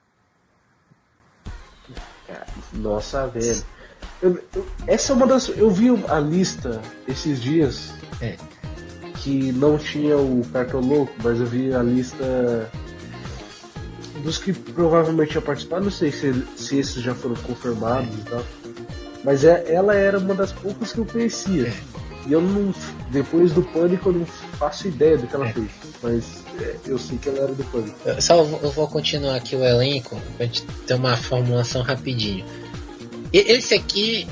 Nossa, 2.72 3.26
velho. 3.28 3.64
Eu- 4.20 4.42
eu- 4.54 4.66
essa 4.86 5.12
é 5.12 5.16
uma 5.16 5.26
das. 5.26 5.48
Eu 5.48 5.70
vi 5.70 5.88
a 6.08 6.18
lista 6.18 6.80
esses 7.06 7.40
dias 7.40 7.90
É. 8.20 8.36
que 9.16 9.52
não 9.52 9.78
tinha 9.78 10.16
o 10.16 10.42
cartão 10.52 10.80
louco, 10.80 11.12
mas 11.22 11.38
eu 11.40 11.46
vi 11.46 11.72
a 11.74 11.82
lista 11.82 12.70
dos 14.22 14.38
que 14.38 14.52
provavelmente 14.52 15.34
ia 15.34 15.42
participar. 15.42 15.80
Não 15.80 15.90
sei 15.90 16.10
se, 16.10 16.32
se 16.56 16.78
esses 16.78 17.02
já 17.02 17.14
foram 17.14 17.36
confirmados 17.36 18.12
e 18.14 18.22
tal. 18.22 18.42
Mas 19.22 19.44
é, 19.44 19.72
ela 19.72 19.94
era 19.94 20.18
uma 20.18 20.34
das 20.34 20.52
poucas 20.52 20.92
que 20.92 20.98
eu 20.98 21.06
conhecia. 21.06 21.72
E 22.26 22.32
eu 22.32 22.40
não. 22.40 22.74
Depois 23.10 23.52
do 23.52 23.62
pânico 23.62 24.08
eu 24.08 24.12
não 24.14 24.26
faço 24.26 24.88
ideia 24.88 25.16
do 25.16 25.26
que 25.26 25.34
ela 25.34 25.48
É. 25.48 25.52
fez. 25.52 25.68
Mas 26.02 26.24
é, 26.60 26.76
eu 26.86 26.98
sei 26.98 27.18
que 27.18 27.28
ela 27.28 27.38
era 27.40 27.52
do 27.54 27.64
pânico. 27.64 27.96
Eu 28.04 28.20
Só 28.20 28.36
eu 28.38 28.70
vou 28.72 28.88
continuar 28.88 29.36
aqui 29.36 29.54
o 29.54 29.64
elenco 29.64 30.20
pra 30.36 30.46
gente 30.46 30.62
ter 30.86 30.94
uma 30.94 31.16
formulação 31.16 31.82
rapidinho. 31.82 32.44
E- 33.32 33.52
Esse 33.52 33.74
aqui. 33.74 34.26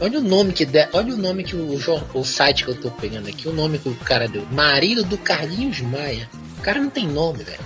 Olha 0.00 0.20
o 0.20 0.22
nome 0.22 0.52
que 0.52 0.64
der, 0.64 0.88
olha 0.92 1.12
o 1.12 1.16
nome 1.16 1.42
que 1.42 1.56
o, 1.56 1.76
o 2.14 2.24
site 2.24 2.64
que 2.64 2.70
eu 2.70 2.80
tô 2.80 2.88
pegando 2.88 3.28
aqui, 3.28 3.48
o 3.48 3.52
nome 3.52 3.78
que 3.80 3.88
o 3.88 3.94
cara 3.96 4.28
deu. 4.28 4.46
Marido 4.52 5.02
do 5.02 5.18
Carlinhos 5.18 5.80
Maia. 5.80 6.30
O 6.56 6.62
cara 6.62 6.80
não 6.80 6.88
tem 6.88 7.04
nome, 7.08 7.42
velho. 7.42 7.58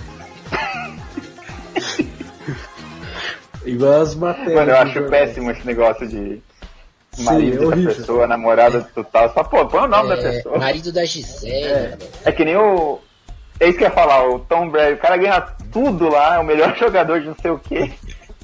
Igual 3.65 4.01
as 4.01 4.15
matérias. 4.15 4.55
Mano, 4.55 4.71
eu 4.71 4.77
acho 4.77 4.93
jornal. 4.93 5.09
péssimo 5.11 5.51
esse 5.51 5.65
negócio 5.65 6.07
de 6.07 6.41
marido 7.21 7.55
é 7.55 7.59
da 7.59 7.65
horrível. 7.67 7.95
pessoa, 7.95 8.27
namorada 8.27 8.87
do 8.95 9.03
tal. 9.03 9.33
Só, 9.33 9.43
pô, 9.43 9.65
põe 9.67 9.81
o 9.81 9.87
nome 9.87 10.09
da 10.09 10.15
É, 10.15 10.31
pessoa. 10.31 10.57
marido 10.57 10.91
da 10.91 11.05
Gisele. 11.05 11.53
É. 11.63 11.73
velho. 11.97 11.97
É 12.25 12.31
que 12.31 12.45
nem 12.45 12.55
o. 12.55 12.99
É 13.59 13.69
isso 13.69 13.77
que 13.77 13.83
eu 13.83 13.87
ia 13.89 13.93
falar, 13.93 14.27
o 14.29 14.39
Tom 14.39 14.69
Brady. 14.69 14.93
O 14.93 14.97
cara 14.97 15.17
ganha 15.17 15.41
tudo 15.71 16.09
lá, 16.09 16.35
é 16.35 16.39
o 16.39 16.43
melhor 16.43 16.75
jogador 16.79 17.19
de 17.21 17.27
não 17.27 17.35
sei 17.41 17.51
o 17.51 17.59
quê. 17.59 17.91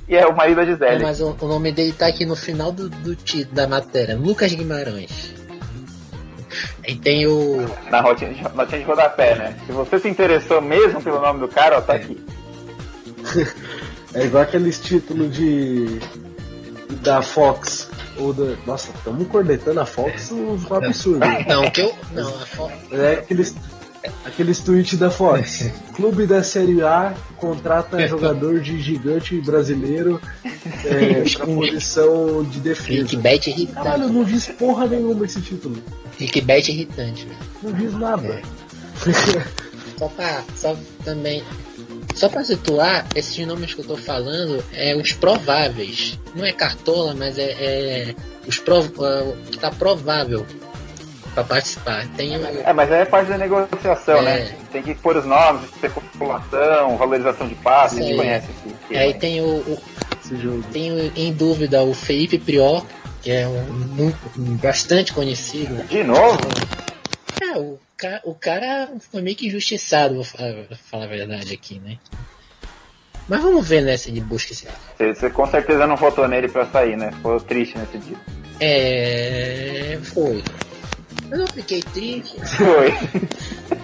E 0.07 0.15
é 0.15 0.26
o 0.26 0.36
marido 0.36 0.57
da 0.57 0.63
É, 0.63 0.65
Gisele. 0.65 1.03
mas 1.03 1.20
o, 1.22 1.36
o 1.39 1.47
nome 1.47 1.72
dele 1.72 1.93
tá 1.93 2.07
aqui 2.07 2.26
no 2.26 2.36
final 2.36 2.72
do, 2.72 2.89
do 2.89 3.15
título 3.15 3.55
da 3.55 3.67
matéria. 3.67 4.15
Lucas 4.17 4.53
Guimarães. 4.53 5.34
Aí 6.88 6.95
tem 6.95 7.28
o. 7.28 7.65
Na 7.91 8.01
rotina 8.01 8.34
de, 8.34 8.41
notinha 8.55 8.80
de 8.80 8.86
rodapé, 8.86 9.36
né? 9.36 9.55
Se 9.65 9.72
você 9.72 9.99
se 9.99 10.07
interessou 10.09 10.61
mesmo 10.61 11.01
pelo 11.01 11.20
nome 11.22 11.39
do 11.39 11.47
cara, 11.47 11.78
ó, 11.78 11.82
tá 11.82 11.93
aqui. 11.93 12.17
É 14.11 14.26
igual 14.26 14.41
aqueles 14.41 14.80
títulos 14.80 15.32
de. 15.36 15.99
da 17.01 17.22
Fox. 17.22 17.91
Da. 18.20 18.55
Nossa, 18.67 18.91
estamos 18.95 19.28
cornetando 19.28 19.80
a 19.80 19.86
Fox 19.86 20.30
um 20.32 20.57
absurdo. 20.76 21.20
Não, 21.47 21.63
o 21.65 21.72
que 21.72 21.82
eu. 21.82 21.95
Não, 22.13 22.28
a 22.28 22.45
fo- 22.45 22.70
É 22.91 23.13
aqueles, 23.13 23.55
Aqueles 24.26 24.59
tweets 24.59 24.97
da 24.99 25.09
Fox. 25.09 25.70
Clube 25.95 26.26
da 26.26 26.43
Série 26.43 26.82
A 26.82 27.13
contrata 27.38 28.05
jogador 28.07 28.59
de 28.61 28.80
gigante 28.82 29.39
brasileiro 29.41 30.22
é, 30.86 31.24
pra 31.36 31.45
posição 31.47 32.43
de 32.43 32.59
defesa. 32.59 33.07
Clickbait 33.07 33.47
irritante. 33.47 33.74
Caralho, 33.84 34.09
não 34.09 34.24
diz 34.24 34.47
porra 34.47 34.86
nenhuma 34.88 35.26
esse 35.26 35.41
título. 35.41 35.82
Clickbait 36.17 36.67
irritante, 36.70 37.26
velho. 37.26 37.39
Não 37.63 37.72
diz 37.74 37.93
nada. 37.93 38.41
Só 39.97 40.07
pra. 40.09 40.43
Só 40.55 40.76
também. 41.03 41.43
Só 42.20 42.28
pra 42.28 42.43
situar, 42.43 43.05
esses 43.15 43.47
nomes 43.47 43.74
que 43.74 43.80
eu 43.80 43.86
tô 43.86 43.95
falando 43.95 44.61
é 44.74 44.93
os 44.93 45.13
prováveis. 45.13 46.20
Não 46.36 46.45
é 46.45 46.51
cartola, 46.51 47.13
mas 47.17 47.38
é, 47.38 47.43
é 47.51 48.15
os 48.45 48.57
prov, 48.59 48.88
é, 48.99 49.22
o 49.22 49.38
que 49.49 49.57
tá 49.57 49.72
provável 49.72 50.45
pra 51.34 51.45
participar. 51.45 52.05
Tem 52.17 52.36
É, 52.36 52.74
mas 52.74 52.91
aí 52.91 53.03
é 53.03 53.05
parte 53.05 53.30
da 53.30 53.38
negociação, 53.38 54.17
É. 54.17 54.22
né? 54.22 54.55
Tem 54.70 54.84
que 54.84 54.93
pôr 54.95 55.15
os 55.15 55.26
nomes, 55.26 55.63
especulação, 55.72 56.97
valorização 56.97 57.47
de 57.47 57.55
passe, 57.55 57.99
a 57.99 58.01
gente 58.01 58.11
aí. 58.11 58.17
conhece 58.17 58.47
esquema. 58.67 59.01
aí 59.01 59.13
tem 59.13 59.39
o, 59.39 59.45
o- 59.45 59.82
tem 60.74 60.91
o- 60.91 61.11
em 61.15 61.32
dúvida 61.32 61.82
o 61.84 61.93
Felipe 61.93 62.38
Prior, 62.38 62.86
que 63.22 63.32
é 63.32 63.47
um, 63.47 63.61
muito, 63.63 64.17
um 64.38 64.57
bastante 64.57 65.13
conhecido. 65.13 65.82
De 65.88 66.03
novo? 66.03 66.38
É, 67.50 67.58
o, 67.58 67.80
ca, 67.97 68.22
o 68.24 68.36
cara 68.36 68.89
foi 69.12 69.22
meio 69.22 69.36
que 69.36 69.47
injustiçado, 69.47 70.16
vou 70.16 70.24
falar, 70.24 70.54
vou 70.54 70.78
falar 70.89 71.06
a 71.06 71.08
verdade 71.08 71.54
aqui, 71.54 71.80
né? 71.80 71.97
Mas 73.28 73.41
vamos 73.41 73.68
ver 73.68 73.82
nessa 73.82 74.12
de 74.12 74.22
busca 74.22 74.54
esse. 74.54 74.68
Você, 74.97 75.14
você 75.14 75.30
com 75.30 75.45
certeza 75.47 75.88
não 75.88 75.95
votou 75.95 76.28
nele 76.28 76.47
pra 76.47 76.66
sair, 76.66 76.97
né? 76.97 77.12
Ficou 77.12 77.39
triste 77.39 77.78
nesse 77.78 77.97
dia. 78.00 78.18
É. 78.60 80.00
Foi. 80.02 80.43
Eu 81.32 81.38
não 81.38 81.47
fiquei 81.47 81.82
triste. 81.82 82.36
Foi. 82.58 82.91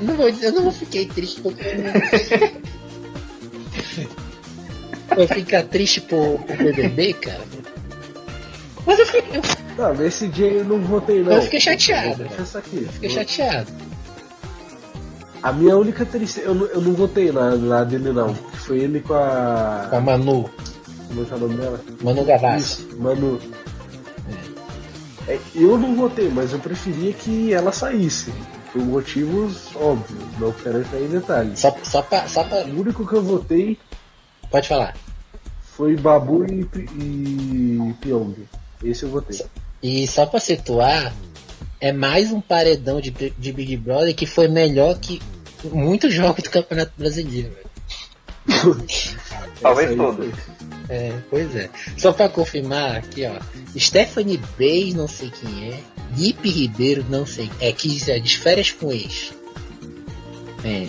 Não 0.01 0.15
vou 0.15 0.31
dizer, 0.31 0.47
eu 0.47 0.61
não 0.61 0.71
fiquei 0.71 1.05
triste 1.05 1.41
porque. 1.41 1.63
Vou 5.15 5.27
ficar 5.27 5.63
triste 5.63 6.01
por, 6.01 6.39
por 6.39 6.57
BBB, 6.57 7.13
cara. 7.13 7.39
Mas 8.85 8.99
eu 8.99 9.05
fiquei, 9.05 9.37
eu 9.37 9.41
Não, 9.77 9.93
nesse 9.95 10.27
dia 10.27 10.47
eu 10.47 10.63
não 10.65 10.79
votei, 10.81 11.23
não. 11.23 11.33
Eu 11.33 11.41
fiquei 11.41 11.59
chateado, 11.59 12.17
Vou 12.17 12.27
confessar 12.27 12.59
aqui. 12.59 12.87
fiquei 12.91 13.09
chateado. 13.09 13.71
A 15.41 15.51
minha 15.51 15.77
única 15.77 16.05
tristeza. 16.05 16.47
Eu, 16.47 16.55
não- 16.55 16.65
eu 16.67 16.81
não 16.81 16.93
votei 16.93 17.31
na, 17.31 17.55
na 17.55 17.83
dele, 17.83 18.11
não. 18.11 18.33
Foi 18.33 18.79
ele 18.79 18.99
com 18.99 19.13
a. 19.13 19.87
Com 19.89 19.95
a 19.97 20.01
Manu, 20.01 20.49
Como 21.07 21.21
é 21.21 21.25
que 21.25 21.33
é 21.33 21.35
o 21.35 21.39
nome 21.39 21.57
dela? 21.57 21.81
Manu 22.01 22.25
Gavassi. 22.25 22.81
Isso, 22.81 22.97
Manu. 22.97 23.39
É, 25.27 25.39
eu 25.55 25.77
não 25.77 25.95
votei, 25.95 26.29
mas 26.29 26.51
eu 26.53 26.59
preferia 26.59 27.11
que 27.13 27.51
ela 27.53 27.71
saísse. 27.71 28.31
Por 28.71 28.81
motivos 28.83 29.69
óbvios, 29.75 30.19
não 30.39 30.51
quero 30.51 30.79
entrar 30.79 30.99
em 30.99 31.07
detalhes. 31.07 31.59
Só, 31.59 31.75
só, 31.83 32.01
pra, 32.01 32.27
só 32.27 32.43
pra. 32.43 32.63
O 32.65 32.81
único 32.81 33.07
que 33.07 33.13
eu 33.13 33.23
votei 33.23 33.77
Pode 34.51 34.67
falar. 34.67 34.95
foi 35.75 35.95
Babu 35.95 36.45
e, 36.45 36.67
e 36.99 37.93
Pyong. 38.01 38.35
Esse 38.83 39.03
eu 39.03 39.09
votei. 39.09 39.45
E 39.81 40.07
só 40.07 40.25
pra 40.25 40.39
situar, 40.39 41.13
é 41.79 41.91
mais 41.91 42.31
um 42.31 42.41
paredão 42.41 42.99
de, 42.99 43.11
de 43.11 43.51
Big 43.51 43.77
Brother 43.77 44.15
que 44.15 44.25
foi 44.25 44.47
melhor 44.47 44.97
que 44.99 45.21
muitos 45.63 46.11
jogos 46.13 46.43
do 46.43 46.49
Campeonato 46.49 46.91
Brasileiro. 46.97 47.51
velho. 48.45 48.85
Talvez 49.61 49.95
todos. 49.95 50.25
foi. 50.25 50.55
É, 50.87 51.13
pois 51.29 51.55
é. 51.55 51.69
Só 51.97 52.13
pra 52.13 52.29
confirmar 52.29 52.97
aqui, 52.97 53.25
ó. 53.25 53.39
Stephanie 53.77 54.39
Bey, 54.57 54.93
não 54.93 55.07
sei 55.07 55.31
quem 55.31 55.71
é. 55.71 55.79
Lipe 56.15 56.49
Ribeiro, 56.49 57.05
não 57.09 57.25
sei. 57.25 57.49
É 57.59 57.71
que 57.71 57.99
é 58.09 58.19
de 58.19 58.37
férias 58.37 58.71
com 58.71 58.91
ex. 58.91 59.33
É. 60.63 60.87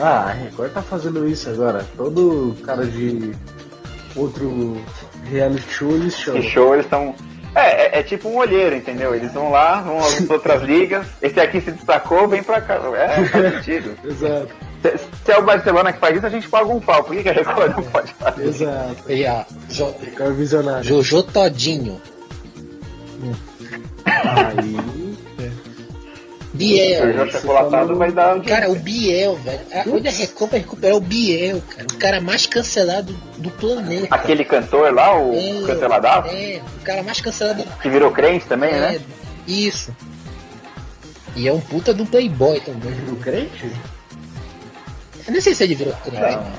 Ah, 0.00 0.30
a 0.30 0.32
Record 0.32 0.72
tá 0.72 0.82
fazendo 0.82 1.28
isso 1.28 1.48
agora. 1.48 1.86
Todo 1.96 2.56
cara 2.64 2.86
de 2.86 3.32
outro 4.16 4.80
reality 5.30 5.70
show 5.70 5.90
eles 5.92 6.14
show, 6.14 6.74
eles 6.74 6.86
estão. 6.86 7.14
É, 7.54 7.98
é, 7.98 8.00
é 8.00 8.02
tipo 8.02 8.28
um 8.28 8.36
olheiro, 8.36 8.76
entendeu? 8.76 9.14
Eles 9.14 9.32
vão 9.32 9.50
lá, 9.50 9.80
vão 9.80 9.98
às 9.98 10.20
outras 10.30 10.62
ligas. 10.62 11.06
Esse 11.20 11.40
aqui 11.40 11.60
se 11.60 11.72
destacou, 11.72 12.28
vem 12.28 12.42
pra 12.42 12.60
cá. 12.60 12.74
É, 12.94 13.24
faz 13.24 13.54
sentido. 13.64 13.96
Exato, 14.04 14.48
Se, 14.82 14.98
se 15.24 15.32
é 15.32 15.38
o 15.38 15.42
Barcelona 15.42 15.92
que 15.92 15.98
faz 15.98 16.16
isso, 16.16 16.26
a 16.26 16.30
gente 16.30 16.48
paga 16.48 16.66
um 16.66 16.80
pau. 16.80 17.02
Por 17.02 17.16
que, 17.16 17.22
que 17.22 17.28
a 17.30 17.32
Record 17.32 17.76
não 17.76 17.82
pode 17.84 18.12
fazer? 18.14 18.44
exato. 18.46 19.10
E 19.10 19.26
ó, 19.26 19.44
jo, 19.70 19.94
Record 20.00 20.34
visionário. 20.36 20.84
Jojo 20.84 21.22
Todinho. 21.22 22.00
Aí. 23.22 23.32
Biel. 26.58 27.30
Chocolatado 27.30 27.96
vai 27.96 28.10
dar 28.12 28.36
um 28.36 28.42
Cara, 28.42 28.70
o 28.70 28.74
Biel, 28.76 29.36
velho. 29.36 29.60
A- 29.72 29.84
Onde 29.88 30.08
a 30.08 30.10
Record 30.10 30.50
vai 30.50 30.60
recuperar 30.60 30.96
o 30.96 31.00
Biel, 31.00 31.62
cara. 31.68 31.86
O 31.92 31.96
cara 31.98 32.20
mais 32.20 32.46
cancelado 32.46 33.12
do 33.38 33.50
planeta. 33.50 34.08
Aquele 34.14 34.44
cantor 34.44 34.92
lá, 34.92 35.16
o 35.18 35.32
É, 35.34 35.66
canceladaço, 35.66 36.28
É, 36.34 36.60
o 36.80 36.82
cara 36.84 37.02
mais 37.02 37.20
cancelado 37.20 37.64
que 37.80 37.88
virou 37.88 38.10
crente 38.10 38.46
também, 38.46 38.70
é, 38.70 38.80
né? 38.80 39.00
Isso. 39.46 39.94
E 41.36 41.46
é 41.46 41.52
um 41.52 41.60
puta 41.60 41.94
do 41.94 42.04
playboy 42.04 42.60
também. 42.60 42.92
Do 43.06 43.16
crente? 43.16 43.70
Eu 45.26 45.32
não 45.34 45.40
sei 45.40 45.54
se 45.54 45.62
ele 45.64 45.74
virou 45.74 45.94
crente. 45.94 46.16
É. 46.16 46.30
né? 46.36 46.52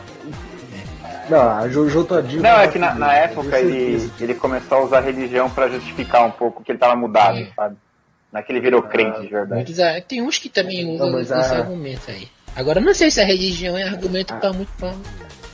Não, 1.29 1.49
a 1.57 1.67
Jojo 1.69 2.03
Todinho. 2.05 2.41
Não, 2.41 2.59
é 2.59 2.67
que 2.67 2.79
na, 2.79 2.95
na 2.95 3.13
época 3.13 3.59
ele, 3.59 4.09
ele 4.19 4.33
começou 4.33 4.79
a 4.79 4.83
usar 4.85 4.97
a 4.99 5.01
religião 5.01 5.49
pra 5.49 5.67
justificar 5.69 6.25
um 6.25 6.31
pouco 6.31 6.63
que 6.63 6.71
ele 6.71 6.79
tava 6.79 6.95
mudado, 6.95 7.37
É. 7.37 7.47
sabe? 7.55 7.75
Naquele 8.31 8.59
virou 8.59 8.81
crente 8.83 9.21
de 9.21 9.27
verdade. 9.27 9.55
Muitos, 9.55 9.79
ah, 9.79 9.99
tem 10.01 10.21
uns 10.21 10.37
que 10.37 10.49
também 10.49 10.85
usam 10.93 11.09
Não, 11.11 11.19
esse 11.19 11.33
a- 11.33 11.37
argumento 11.39 12.09
aí. 12.11 12.27
Agora, 12.55 12.79
eu 12.79 12.83
não 12.85 12.93
sei 12.93 13.09
se 13.09 13.19
a 13.21 13.25
religião 13.25 13.77
é 13.77 13.83
argumento 13.83 14.33
pra 14.35 14.53
muito. 14.53 14.71
Pra, 14.77 14.93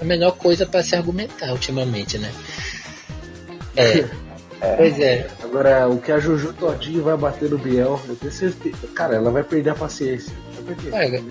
a 0.01 0.03
melhor 0.03 0.31
coisa 0.33 0.65
pra 0.65 0.83
se 0.83 0.95
argumentar 0.95 1.51
ultimamente, 1.51 2.17
né? 2.17 2.31
É. 3.75 4.05
Pois 4.77 4.99
é. 4.99 5.27
Agora, 5.43 5.87
o 5.87 5.99
que 6.01 6.11
a 6.11 6.17
Jojo 6.17 6.51
Todinho 6.53 7.03
vai 7.03 7.15
bater 7.15 7.49
no 7.51 7.57
Biel, 7.57 8.01
eu 8.07 8.15
tenho 8.15 8.31
certeza. 8.31 8.87
Cara, 8.95 9.13
ela 9.15 9.29
vai 9.29 9.43
perder 9.43 9.71
a 9.71 9.75
paciência. 9.75 10.33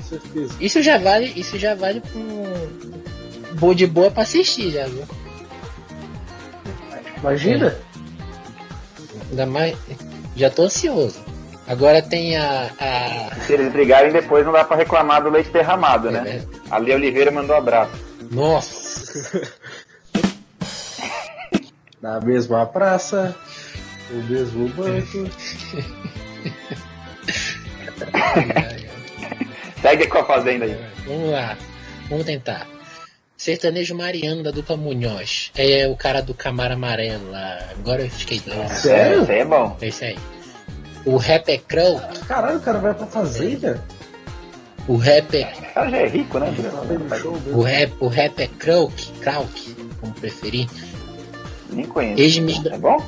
Certeza. 0.09 0.55
Isso 0.61 0.82
já 0.82 0.99
vale, 0.99 1.32
isso 1.34 1.59
já 1.59 1.74
vale 1.74 2.01
pra 2.01 2.20
um. 2.20 3.55
Boa 3.59 3.74
de 3.74 3.86
boa 3.86 4.11
pra 4.11 4.22
assistir 4.22 4.70
já, 4.70 4.86
viu? 4.86 5.05
Imagina? 7.18 7.74
Ainda 9.30 9.47
mais. 9.47 9.76
Já 10.36 10.51
tô 10.51 10.62
ansioso. 10.64 11.24
Agora 11.67 12.03
tem 12.03 12.37
a. 12.37 12.71
a 12.79 13.35
Se 13.41 13.55
eles 13.55 13.73
brigarem 13.73 14.12
depois, 14.12 14.45
não 14.45 14.53
dá 14.53 14.65
pra 14.65 14.77
reclamar 14.77 15.23
do 15.23 15.31
leite 15.31 15.49
derramado, 15.51 16.09
É 16.09 16.12
né? 16.12 16.21
verdade. 16.21 16.49
A 16.71 16.79
Lia 16.79 16.95
Oliveira 16.97 17.31
mandou 17.31 17.57
abraço. 17.57 17.93
nossa! 18.31 19.41
Na 22.03 22.21
mesma 22.21 22.67
praça, 22.67 23.35
o 24.11 24.15
mesmo 24.25 24.69
banco. 24.69 25.25
Segue 29.81 30.07
com 30.09 30.19
a 30.19 30.25
fazenda 30.25 30.65
aí. 30.67 30.77
Vamos 31.07 31.31
lá. 31.31 31.57
Vamos 32.09 32.25
tentar. 32.27 32.67
Sertanejo 33.37 33.95
Mariano 33.95 34.43
da 34.43 34.51
dupla 34.51 34.77
Munhoz. 34.77 35.51
É 35.57 35.87
o 35.89 35.97
cara 35.97 36.21
do 36.23 36.35
Camaro 36.35 36.75
Amarelo 36.75 37.31
lá. 37.31 37.59
Agora 37.79 38.03
eu 38.03 38.11
fiquei 38.11 38.41
doido. 38.41 38.69
Sério? 38.69 39.23
Isso 39.23 39.33
aí 39.33 39.39
é 39.41 39.45
bom. 39.45 39.77
É 39.81 39.87
isso 39.89 40.05
aí. 40.05 40.19
O 41.05 41.16
rapper 41.16 41.62
Crow. 41.68 42.00
Caralho, 42.26 42.59
o 42.59 42.61
cara 42.61 42.78
vai 42.78 42.94
pra 42.94 43.07
fazenda? 43.07 43.82
O 44.86 44.96
rapper. 44.96 45.48
O 45.59 45.74
cara 45.74 45.90
já 45.90 45.96
é 45.98 46.09
rico, 46.09 46.38
né? 46.38 46.55
O 47.52 47.62
rap, 47.62 47.92
o 48.00 48.07
rapper 48.09 48.50
Krauk. 48.59 49.12
Krauk, 49.20 49.76
como 50.00 50.12
preferir. 50.14 50.68
Nem 51.70 51.86
conheço. 51.86 52.20
Ex-Miss 52.20 52.64
É 52.66 52.78
bom? 52.78 53.02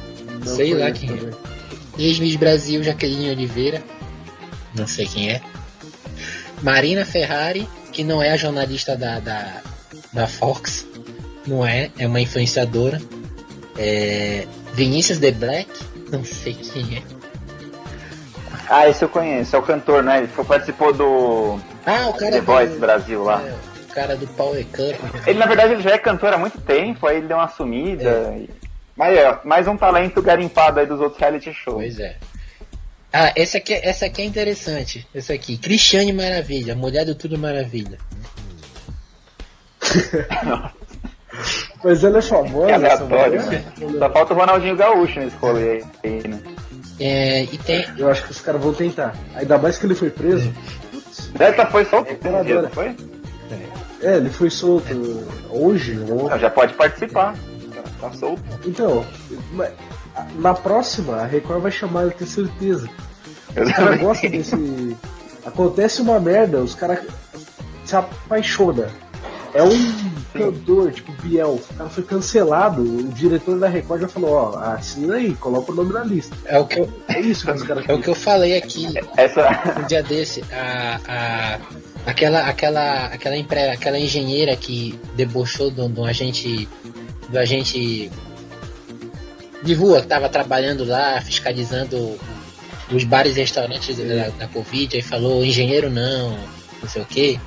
Não 0.44 0.56
sei 0.56 0.74
lá 0.74 0.90
quem 0.90 1.10
é. 1.10 2.02
Ex-Miss 2.02 2.36
Brasil, 2.36 2.82
Jaqueline 2.82 3.30
Oliveira. 3.30 3.82
Não 4.74 4.86
sei 4.86 5.06
quem 5.06 5.30
é. 5.30 5.40
Marina 6.62 7.04
Ferrari, 7.04 7.68
que 7.92 8.02
não 8.02 8.22
é 8.22 8.32
a 8.32 8.36
jornalista 8.36 8.96
da, 8.96 9.18
da, 9.20 9.60
da 10.12 10.26
Fox. 10.26 10.86
Não 11.46 11.64
é, 11.64 11.90
é 11.98 12.06
uma 12.06 12.20
influenciadora. 12.20 13.00
É, 13.78 14.46
Vinícius 14.74 15.18
The 15.18 15.30
Black, 15.32 15.70
não 16.10 16.24
sei 16.24 16.54
quem 16.54 16.96
é. 16.96 17.15
Ah, 18.68 18.88
esse 18.88 19.04
eu 19.04 19.08
conheço. 19.08 19.54
É 19.54 19.58
o 19.58 19.62
cantor, 19.62 20.02
né? 20.02 20.18
Ele 20.18 20.28
participou 20.28 20.92
do 20.92 21.58
Ah, 21.84 22.08
o 22.08 22.14
cara 22.14 22.32
The 22.32 22.40
do, 22.40 22.46
Voice 22.46 22.76
Brasil 22.78 23.22
lá. 23.22 23.40
é, 23.42 23.54
o 23.82 23.94
cara 23.94 24.16
do 24.16 24.26
Power 24.28 24.64
Cup. 24.66 25.26
Ele, 25.26 25.38
na 25.38 25.46
verdade, 25.46 25.72
ele 25.74 25.82
já 25.82 25.90
é 25.92 25.98
cantor 25.98 26.32
há 26.34 26.38
muito 26.38 26.60
tempo, 26.60 27.06
aí 27.06 27.18
ele 27.18 27.26
deu 27.28 27.36
uma 27.36 27.48
sumida. 27.48 28.34
e- 28.36 28.50
Mas 28.96 29.16
é, 29.16 29.38
mais 29.44 29.68
um 29.68 29.76
talento 29.76 30.20
garimpado 30.22 30.80
aí 30.80 30.86
dos 30.86 31.00
outros 31.00 31.20
reality 31.20 31.52
shows. 31.52 31.76
Pois 31.76 32.00
é. 32.00 32.16
Ah, 33.12 33.32
essa 33.36 33.58
aqui, 33.58 33.72
é- 33.74 33.88
essa 33.88 34.06
aqui 34.06 34.20
é 34.22 34.24
interessante. 34.24 35.06
Essa 35.14 35.32
aqui. 35.32 35.56
Cristiane 35.56 36.12
Maravilha, 36.12 36.74
mulher 36.74 37.04
do 37.04 37.14
Tudo 37.14 37.38
Maravilha. 37.38 37.98
Mas 41.84 42.02
ela 42.02 42.18
é 42.18 42.22
famosa. 42.22 42.66
Que 42.66 42.72
essa 42.72 43.04
aleatório, 43.04 43.42
mulher? 43.42 43.62
né? 43.78 43.98
Só 43.98 44.10
falta 44.10 44.34
o 44.34 44.36
Ronaldinho 44.36 44.76
Gaúcho 44.76 45.20
nesse 45.20 45.36
rolê 45.36 45.84
aí, 46.02 46.26
né? 46.28 46.40
É, 46.98 47.42
e 47.44 47.58
tem. 47.58 47.84
Eu 47.98 48.10
acho 48.10 48.24
que 48.24 48.30
os 48.30 48.40
caras 48.40 48.60
vão 48.62 48.72
tentar. 48.72 49.14
Ainda 49.34 49.58
mais 49.58 49.76
que 49.78 49.86
ele 49.86 49.94
foi 49.94 50.10
preso. 50.10 50.52
Dessa 51.36 51.66
foi 51.66 51.84
solto 51.84 52.10
É, 52.10 52.42
dia, 52.42 52.62
não 52.62 52.70
foi? 52.70 52.96
É, 54.02 54.16
ele 54.16 54.30
foi 54.30 54.50
solto 54.50 54.86
hoje, 55.50 55.94
Não, 55.94 56.26
ontem. 56.26 56.38
já 56.38 56.50
pode 56.50 56.74
participar. 56.74 57.34
Tá, 58.00 58.12
solto. 58.12 58.42
Então, 58.66 59.04
na 60.38 60.54
próxima, 60.54 61.16
a 61.16 61.26
Record 61.26 61.62
vai 61.62 61.70
chamar, 61.72 62.02
eu 62.02 62.10
tenho 62.10 62.30
certeza. 62.30 62.88
Os 63.56 63.72
caras 63.72 64.00
gostam 64.00 64.30
desse. 64.30 64.96
Acontece 65.44 66.02
uma 66.02 66.18
merda, 66.20 66.58
os 66.58 66.74
caras 66.74 67.00
se 67.84 67.96
apaixonam. 67.96 68.86
É 69.54 69.62
um 69.62 69.94
cantor, 70.36 70.92
tipo 70.92 71.12
Biel, 71.22 71.54
o 71.54 71.74
cara 71.76 71.90
foi 71.90 72.02
cancelado, 72.04 72.82
o 72.82 73.02
diretor 73.08 73.58
da 73.58 73.68
Record 73.68 74.02
já 74.02 74.08
falou, 74.08 74.32
ó, 74.32 74.58
assina 74.58 75.14
aí, 75.14 75.34
coloca 75.34 75.72
o 75.72 75.74
nome 75.74 75.92
na 75.92 76.04
lista. 76.04 76.36
É 76.44 76.58
o 76.58 76.66
que 76.66 76.80
eu, 76.80 76.92
É 77.08 77.20
isso 77.20 77.44
que 77.44 77.52
os 77.52 77.62
caras 77.62 77.84
é 77.88 77.94
o 77.94 78.00
que 78.00 78.08
eu 78.08 78.14
falei 78.14 78.56
aqui 78.56 78.86
Essa. 79.16 79.48
um 79.80 79.86
dia 79.86 80.02
desse. 80.02 80.44
A, 80.52 81.00
a, 81.06 81.58
aquela, 82.10 82.40
aquela, 82.46 83.06
aquela, 83.06 83.36
empre, 83.36 83.60
aquela 83.68 83.98
engenheira 83.98 84.56
que 84.56 84.98
debochou 85.14 85.70
de 85.70 85.80
um 85.80 85.90
de 85.90 86.00
um 86.00 86.04
agente. 86.04 86.68
Do 87.28 87.40
agente 87.40 88.08
de 89.64 89.74
rua 89.74 90.00
que 90.00 90.06
tava 90.06 90.28
trabalhando 90.28 90.84
lá, 90.84 91.20
fiscalizando 91.20 92.16
os 92.90 93.04
bares 93.04 93.36
e 93.36 93.40
restaurantes 93.40 93.96
da, 93.96 94.28
da 94.28 94.46
Covid, 94.46 94.96
aí 94.96 95.02
falou 95.02 95.44
engenheiro 95.44 95.90
não, 95.90 96.38
não 96.80 96.88
sei 96.88 97.02
o 97.02 97.04
que. 97.04 97.40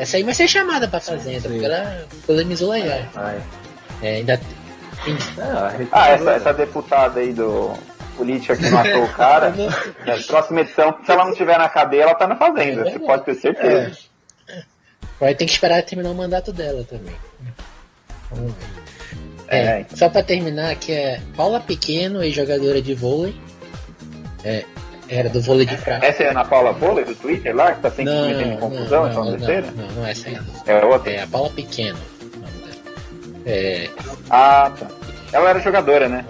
Essa 0.00 0.16
aí 0.16 0.22
vai 0.22 0.34
ser 0.34 0.48
chamada 0.48 0.88
pra 0.88 1.00
fazenda, 1.00 1.40
Sim. 1.40 1.48
porque 1.50 1.64
ela 1.64 2.06
polemizou 2.26 2.70
legal. 2.70 3.00
Ah, 3.14 3.34
é. 3.34 3.40
É, 4.02 4.16
ainda 4.16 4.38
tem, 4.38 5.16
É, 5.38 5.42
a 5.42 5.68
Record- 5.68 5.88
Ah, 5.92 6.08
essa, 6.10 6.30
essa 6.32 6.52
deputada 6.54 7.20
aí 7.20 7.32
do 7.32 7.72
política 8.16 8.56
que 8.56 8.68
matou 8.70 9.04
o 9.04 9.08
cara. 9.12 9.50
Na 10.06 10.16
próxima 10.26 10.60
edição, 10.62 10.96
se 11.04 11.10
ela 11.10 11.24
não 11.24 11.34
tiver 11.34 11.58
na 11.58 11.68
cadeia, 11.68 12.02
ela 12.04 12.14
tá 12.14 12.26
na 12.26 12.36
fazenda. 12.36 12.84
Você 12.90 12.98
pode 12.98 13.24
ter 13.24 13.34
certeza. 13.34 13.98
vai 15.20 15.34
ter 15.34 15.44
que 15.46 15.52
esperar 15.52 15.82
terminar 15.82 16.10
o 16.10 16.14
mandato 16.14 16.52
dela 16.52 16.84
também. 16.84 17.14
Vamos 18.30 18.52
ver. 18.54 18.80
É. 19.48 19.80
É, 19.80 19.86
só 19.94 20.08
pra 20.08 20.22
terminar, 20.22 20.70
aqui 20.70 20.92
é 20.92 21.20
Paula 21.36 21.60
Pequeno, 21.60 22.22
ex-jogadora 22.22 22.80
de 22.80 22.94
vôlei. 22.94 23.34
É, 25.10 25.16
era 25.16 25.28
do 25.28 25.40
vôlei 25.40 25.66
de 25.66 25.76
praia. 25.76 26.00
Essa 26.04 26.22
é 26.22 26.28
a 26.28 26.30
Ana 26.30 26.44
Paula 26.44 26.72
Vôlei 26.72 27.04
do 27.04 27.14
Twitter 27.14 27.54
lá, 27.54 27.72
que 27.72 27.80
tá 27.82 27.90
sempre 27.90 28.04
Não, 28.12 28.26
metendo 28.28 28.50
não, 28.50 28.56
confusão, 28.58 29.02
não, 29.02 29.10
essa 29.10 29.20
não, 29.20 29.32
besteira? 29.32 29.66
não, 29.76 29.86
não, 29.92 30.06
é 30.06 30.10
essa 30.12 30.28
aí. 30.28 30.38
É 30.66 30.84
outra? 30.84 31.12
É 31.12 31.22
a 31.22 31.26
Paula 31.26 31.50
Pequeno. 31.50 31.98
É, 33.46 33.88
Ah, 34.28 34.70
tá. 34.78 34.86
Ela 35.32 35.50
era 35.50 35.60
jogadora, 35.60 36.08
né? 36.08 36.24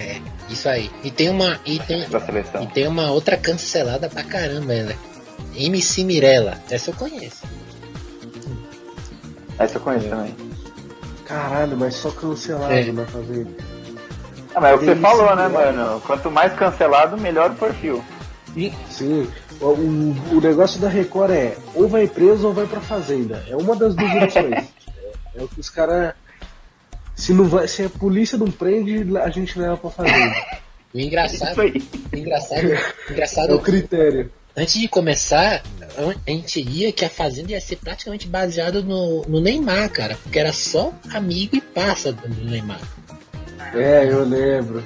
isso 0.49 0.69
aí. 0.69 0.91
E 1.03 1.11
tem 1.11 1.29
uma. 1.29 1.59
E 1.65 1.79
tem, 1.79 2.09
Da 2.09 2.19
e 2.19 2.23
seleção. 2.23 2.67
tem 2.67 2.87
uma 2.87 3.11
outra 3.13 3.37
cancelada 3.37 4.09
pra 4.09 4.23
caramba, 4.25 4.75
ela. 4.75 4.93
MC 5.57 6.05
Mirella. 6.05 6.55
Essa 6.71 6.91
eu 6.91 6.95
conheço. 6.95 7.45
Essa 9.59 9.77
eu 9.77 9.81
conheço 9.81 10.09
também. 10.09 10.35
Caralho, 11.25 11.77
mas 11.77 11.95
só 11.95 12.11
cancelado 12.11 12.73
É. 12.73 12.85
na 12.93 13.07
fazenda. 13.07 13.51
Ah, 14.55 14.61
mas 14.61 14.71
é 14.73 14.75
o 14.75 14.79
que 14.81 14.85
você 14.87 14.97
falou, 14.97 15.37
né, 15.37 15.49
né? 15.49 15.49
mano? 15.49 16.01
Quanto 16.01 16.31
mais 16.31 16.53
cancelado, 16.55 17.17
melhor 17.17 17.51
o 17.51 17.55
perfil. 17.55 18.05
Sim, 18.91 19.29
o, 19.61 19.65
o, 19.67 20.37
o 20.37 20.41
negócio 20.41 20.81
da 20.81 20.89
Record 20.89 21.31
é 21.31 21.57
ou 21.75 21.89
vai 21.89 22.07
preso 22.07 22.49
ou 22.49 22.53
vai 22.53 22.67
pra 22.67 22.81
fazenda. 22.81 23.45
É 23.49 23.57
uma 23.57 23.77
das 23.77 23.95
duas 23.95 24.13
opções. 24.15 24.53
é, 24.97 25.13
é 25.37 25.43
o 25.43 25.49
que 25.49 25.61
os 25.61 25.71
caras. 25.71 26.15
Se, 27.15 27.33
não 27.33 27.45
vai, 27.45 27.69
se 27.69 27.85
a 27.85 27.91
polícia 27.91 28.39
não 28.39 28.51
prende, 28.51 29.17
a 29.19 29.29
gente 29.29 29.59
leva 29.59 29.77
pra 29.77 29.91
fazenda. 29.91 30.35
O 30.93 30.99
engraçado, 30.99 31.61
aí. 31.61 31.83
o 32.13 32.17
engraçado, 32.17 32.65
o 32.67 32.73
É 32.73 32.95
engraçado 33.11 33.55
o 33.55 33.61
critério. 33.61 34.33
Antes 34.57 34.75
de 34.75 34.89
começar, 34.89 35.63
a 35.97 36.31
gente 36.31 36.61
ia 36.61 36.93
que 36.93 37.05
a 37.05 37.11
Fazenda 37.11 37.53
ia 37.53 37.61
ser 37.61 37.77
praticamente 37.77 38.27
baseado 38.27 38.83
no, 38.83 39.23
no 39.23 39.41
Neymar, 39.41 39.89
cara. 39.91 40.19
Porque 40.23 40.39
era 40.39 40.53
só 40.53 40.93
amigo 41.15 41.57
e 41.57 41.61
passa 41.61 42.13
do 42.13 42.29
Neymar. 42.45 42.81
É, 43.73 44.07
eu 44.11 44.25
lembro. 44.25 44.83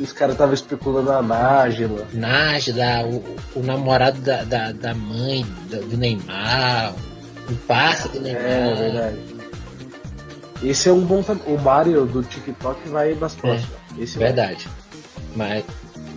Os 0.00 0.12
caras 0.12 0.34
estavam 0.34 0.54
especulando 0.54 1.12
a 1.12 1.20
Nájila. 1.20 2.06
Nájila, 2.12 3.04
o, 3.04 3.58
o 3.60 3.62
namorado 3.62 4.18
da, 4.20 4.44
da, 4.44 4.72
da 4.72 4.94
mãe 4.94 5.44
do, 5.68 5.80
do 5.88 5.96
Neymar, 5.96 6.94
o 7.48 7.54
passa 7.66 8.08
do 8.08 8.20
Neymar. 8.20 8.42
É, 8.42 8.74
verdade. 8.74 9.18
Esse 10.62 10.88
é 10.88 10.92
um 10.92 11.00
bom. 11.00 11.22
O 11.46 11.58
Mario 11.58 12.06
do 12.06 12.22
TikTok 12.22 12.88
vai 12.88 13.14
nas 13.14 13.34
próximas. 13.34 13.70
Esse 13.98 14.18
vai. 14.18 14.28
Verdade. 14.28 14.68
Mas, 15.36 15.64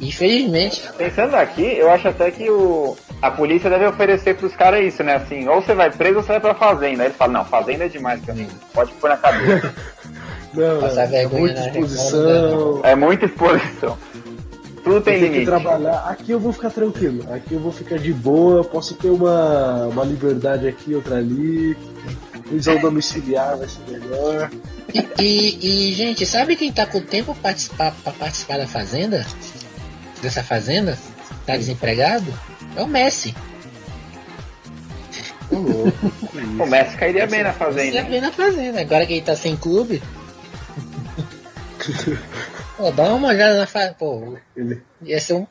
infelizmente, 0.01 0.81
Pensando 0.97 1.35
aqui, 1.35 1.63
eu 1.77 1.89
acho 1.89 2.07
até 2.07 2.31
que 2.31 2.49
o, 2.49 2.97
a 3.21 3.31
polícia 3.31 3.69
deve 3.69 3.85
oferecer 3.85 4.35
pros 4.35 4.55
caras 4.55 4.83
isso, 4.83 5.03
né? 5.03 5.15
Assim, 5.15 5.47
ou 5.47 5.61
você 5.61 5.73
vai 5.73 5.91
preso 5.91 6.17
ou 6.17 6.23
você 6.23 6.33
vai 6.33 6.39
pra 6.39 6.55
fazenda. 6.55 7.03
Aí 7.03 7.09
ele 7.09 7.15
fala, 7.15 7.33
não, 7.33 7.45
fazenda 7.45 7.85
é 7.85 7.89
demais 7.89 8.21
pra 8.21 8.33
mim. 8.33 8.47
Pode 8.73 8.91
pôr 8.93 9.09
na 9.09 9.17
cabeça. 9.17 9.73
Não, 10.53 10.79
Passar 10.81 11.03
é, 11.03 11.07
vergonha 11.07 11.41
muita 11.41 11.59
na 11.61 11.67
exposição. 11.67 12.81
é 12.83 12.95
muita 12.95 13.25
exposição. 13.25 13.97
Tudo 14.83 14.99
tem 15.01 15.13
Tem 15.19 15.29
limite. 15.29 15.45
trabalhar. 15.45 16.05
Aqui 16.09 16.31
eu 16.31 16.39
vou 16.39 16.51
ficar 16.51 16.69
tranquilo. 16.69 17.25
Aqui 17.33 17.53
eu 17.53 17.59
vou 17.59 17.71
ficar 17.71 17.97
de 17.97 18.11
boa. 18.13 18.63
Posso 18.65 18.93
ter 18.95 19.09
uma, 19.09 19.85
uma 19.87 20.03
liberdade 20.03 20.67
aqui, 20.67 20.93
outra 20.93 21.17
ali. 21.17 21.75
Prisão 22.49 22.77
domiciliar 22.79 23.57
vai 23.57 23.67
ser 23.69 23.79
melhor. 23.89 24.51
E, 24.93 25.23
e- 25.23 25.89
e, 25.89 25.93
gente, 25.93 26.25
sabe 26.25 26.57
quem 26.57 26.69
tá 26.71 26.85
com 26.85 26.99
tempo 26.99 27.33
pra 27.33 27.43
participar, 27.51 27.95
pra 28.03 28.11
participar 28.11 28.57
da 28.57 28.67
Fazenda? 28.67 29.25
Dessa 30.21 30.43
Fazenda? 30.43 30.97
Tá 31.45 31.55
desempregado? 31.55 32.25
É 32.75 32.81
o 32.81 32.87
Messi. 32.87 33.33
O. 35.51 36.65
Messi 36.65 36.97
cairia 36.97 37.25
bem 37.27 37.43
na 37.43 37.53
fazenda. 37.53 38.03
vê 38.03 38.19
na 38.19 38.31
Fazenda. 38.31 38.81
Agora 38.81 39.05
que 39.05 39.13
ele 39.13 39.21
tá 39.21 39.35
sem 39.35 39.55
clube. 39.55 40.01
Pô, 42.77 42.91
dá 42.91 43.13
uma 43.13 43.27
olhada 43.29 43.57
na 43.59 43.67
Fazenda. 43.67 43.95
Pô, 43.99 44.35
Ele- 44.55 44.81
ia 45.01 45.19
ser 45.19 45.33
um. 45.33 45.47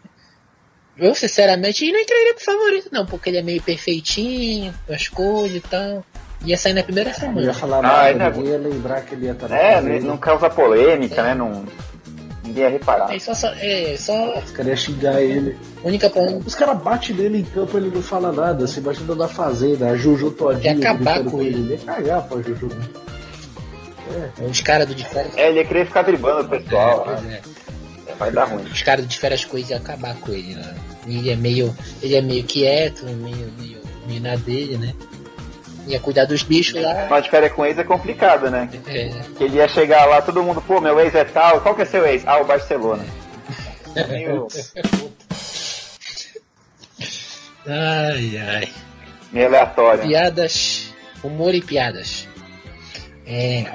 Eu, 0.96 1.14
sinceramente, 1.14 1.90
não 1.90 1.98
entraria 2.00 2.34
com 2.34 2.40
favorito, 2.40 2.88
não, 2.92 3.06
porque 3.06 3.30
ele 3.30 3.38
é 3.38 3.42
meio 3.42 3.62
perfeitinho, 3.62 4.74
as 4.90 5.08
coisas 5.08 5.56
e 5.56 5.60
tal. 5.60 6.04
Ia 6.44 6.56
sair 6.56 6.74
na 6.74 6.82
primeira 6.82 7.10
Não 7.10 7.16
ia 7.16 7.20
semana. 7.20 7.54
falar 7.54 7.78
Ah, 7.78 7.82
nada, 7.82 8.02
ainda- 8.08 8.30
ninguém 8.30 8.52
ia 8.52 8.58
lembrar 8.58 9.00
que 9.02 9.14
ele 9.14 9.26
ia 9.26 9.32
estar 9.32 9.48
na 9.48 9.56
É, 9.56 9.74
fazenda. 9.76 10.00
não 10.06 10.16
causa 10.18 10.50
polêmica, 10.50 11.22
né? 11.22 11.34
Não, 11.34 11.64
ninguém 12.44 12.64
ia 12.64 12.68
reparar. 12.68 13.14
É 13.14 13.18
só, 13.20 13.32
só, 13.32 13.48
é, 13.54 13.96
só 13.96 14.38
Os 14.40 14.50
caras 14.50 14.66
iam 14.66 14.76
xingar 14.76 15.22
ele. 15.22 15.56
única 15.84 16.10
problema 16.10 16.38
Os 16.44 16.54
caras 16.54 16.82
batem 16.82 17.14
nele 17.16 17.38
em 17.38 17.44
campo 17.44 17.76
ele 17.78 17.90
não 17.94 18.02
fala 18.02 18.32
nada. 18.32 18.66
Se 18.66 18.80
imagina 18.80 19.14
na 19.14 19.28
fazenda, 19.28 19.88
a 19.88 19.96
Juju 19.96 20.32
todinha. 20.32 20.74
Ia 20.74 20.90
acabar 20.90 21.22
com 21.24 21.40
ele. 21.40 21.60
Ele 21.60 21.72
ia 21.74 21.78
cagar 21.78 22.22
pra 22.24 22.42
Juju. 22.42 22.68
É 24.12 24.44
os 24.44 24.60
caras 24.60 24.86
do 24.86 24.94
de 24.94 25.04
férias. 25.08 25.36
É, 25.36 25.48
ele 25.48 25.58
ia 25.58 25.64
querer 25.64 25.86
ficar 25.86 26.02
driblando 26.02 26.42
o 26.42 26.48
pessoal. 26.48 27.04
Pois 27.04 27.22
né? 27.22 27.40
é. 28.08 28.14
Vai 28.14 28.30
dar 28.30 28.44
ruim. 28.44 28.64
Os 28.64 28.82
caras 28.82 29.04
do 29.04 29.08
de 29.08 29.18
férias 29.18 29.44
coisas 29.44 29.70
iam 29.70 29.78
acabar 29.78 30.14
com 30.16 30.32
ele, 30.32 30.54
né? 30.54 30.74
Ele 31.06 31.30
é 31.30 31.36
meio. 31.36 31.74
Ele 32.02 32.16
é 32.16 32.20
meio 32.20 32.44
quieto, 32.44 33.04
meio, 33.06 33.52
meio, 33.58 33.78
meio 34.06 34.20
na 34.20 34.36
dele, 34.36 34.76
né? 34.76 34.94
Ia 35.86 35.98
cuidar 35.98 36.26
dos 36.26 36.42
bichos 36.42 36.80
lá. 36.80 37.08
Mas 37.10 37.24
de 37.24 37.30
férias 37.30 37.52
com 37.52 37.66
ex 37.66 37.76
é 37.78 37.84
complicado, 37.84 38.48
né? 38.50 38.68
É, 38.86 39.08
Que 39.36 39.44
ele 39.44 39.56
ia 39.56 39.66
chegar 39.66 40.04
lá, 40.06 40.22
todo 40.22 40.42
mundo, 40.42 40.62
pô, 40.62 40.80
meu 40.80 40.98
ex 41.00 41.14
é 41.14 41.24
tal. 41.24 41.60
Qual 41.60 41.74
que 41.74 41.82
é 41.82 41.84
seu 41.84 42.06
ex? 42.06 42.22
Ah, 42.26 42.40
o 42.40 42.44
Barcelona. 42.44 43.04
Meio, 44.08 44.46
ai, 47.66 48.38
ai. 48.38 48.68
meio 49.32 49.46
aleatório. 49.46 50.02
Piadas. 50.02 50.94
Humor 51.22 51.54
e 51.54 51.60
piadas. 51.60 52.26
É. 53.32 53.64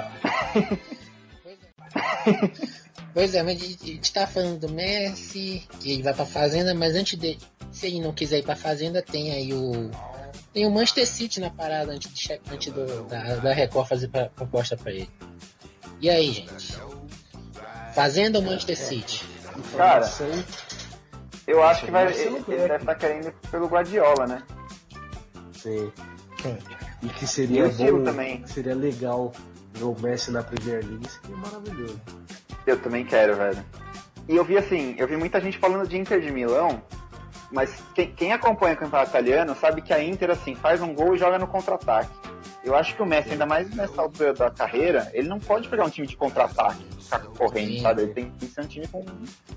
Pois 3.14 3.34
é, 3.34 3.42
mas 3.42 3.60
a 3.60 3.66
gente, 3.66 4.14
tá 4.14 4.28
falando 4.28 4.60
do 4.60 4.72
Messi, 4.72 5.68
que 5.80 5.94
ele 5.94 6.04
vai 6.04 6.14
pra 6.14 6.24
fazenda, 6.24 6.76
mas 6.76 6.94
antes 6.94 7.18
de. 7.18 7.36
Se 7.72 7.88
ele 7.88 8.00
não 8.00 8.14
quiser 8.14 8.38
ir 8.38 8.44
pra 8.44 8.56
fazenda, 8.56 9.02
tem 9.02 9.32
aí 9.32 9.52
o. 9.56 9.90
Tem 10.54 10.68
o 10.68 10.70
Manchester 10.70 11.08
City 11.08 11.40
na 11.40 11.50
parada 11.50 11.94
antes, 11.94 12.14
de, 12.14 12.40
antes 12.52 12.72
do, 12.72 13.06
da, 13.06 13.38
da 13.38 13.54
Record 13.54 13.88
fazer 13.88 14.10
pra, 14.10 14.30
proposta 14.30 14.78
pra 14.78 14.92
ele. 14.92 15.10
E 16.00 16.12
aí, 16.12 16.32
gente? 16.32 16.78
Fazenda 17.96 18.38
ou 18.38 18.46
Manchester 18.46 18.78
City? 18.78 19.26
Cara, 19.76 20.08
eu 21.48 21.64
acho 21.64 21.86
que 21.86 21.92
vai, 21.92 22.14
ele, 22.14 22.44
ele 22.48 22.68
deve 22.68 22.76
estar 22.76 22.94
querendo 22.94 23.30
ir 23.30 23.34
pelo 23.50 23.66
Guardiola, 23.66 24.28
né? 24.28 24.44
Sim. 25.54 25.92
E 27.02 27.08
que 27.08 27.26
E 27.26 27.28
seria 27.28 27.68
estilo 27.68 28.00
bom, 28.00 28.04
também. 28.06 28.46
seria 28.48 28.76
legal 28.76 29.32
ver 29.74 29.84
o 29.84 29.96
Messi 30.02 30.32
na 30.32 30.42
Premier 30.44 30.84
League, 30.86 31.08
seria 31.10 31.38
maravilhoso. 31.38 32.02
Eu 32.66 32.80
também 32.82 33.06
quero, 33.06 33.36
velho. 33.36 33.64
E 34.28 34.36
eu 34.36 34.44
vi 34.44 34.58
assim, 34.58 34.96
eu 34.98 35.08
vi 35.08 35.16
muita 35.16 35.40
gente 35.40 35.58
falando 35.58 35.88
de 35.88 35.98
Inter 35.98 36.20
de 36.20 36.32
Milão, 36.32 36.82
mas 37.52 37.82
quem, 37.96 38.12
quem 38.12 38.34
acompanha 38.34 38.74
o 38.74 38.78
campeonato 38.78 39.12
italiano 39.12 39.56
sabe 39.56 39.82
que 39.82 39.94
a 39.94 40.04
Inter, 40.04 40.32
assim, 40.32 40.54
faz 40.56 40.82
um 40.82 40.94
gol 40.94 41.16
e 41.16 41.18
joga 41.18 41.40
no 41.40 41.48
contra-ataque. 41.48 42.12
Eu 42.64 42.76
acho 42.76 42.94
que 42.96 43.02
o 43.02 43.06
Messi, 43.06 43.32
ainda 43.32 43.46
mais 43.46 43.74
nessa 43.74 44.02
altura 44.02 44.34
da 44.34 44.50
carreira, 44.52 45.10
ele 45.14 45.30
não 45.30 45.40
pode 45.40 45.70
pegar 45.70 45.86
um 45.86 45.90
time 45.90 46.06
de 46.06 46.18
contra-ataque, 46.18 46.84
ficar 47.00 47.20
correndo, 47.20 47.82
sabe? 47.82 48.02
Ele 48.02 48.14
tem 48.14 48.32
que 48.38 48.48
ser 48.48 48.62
um 48.62 48.68
time 48.68 48.88
com. 48.88 49.06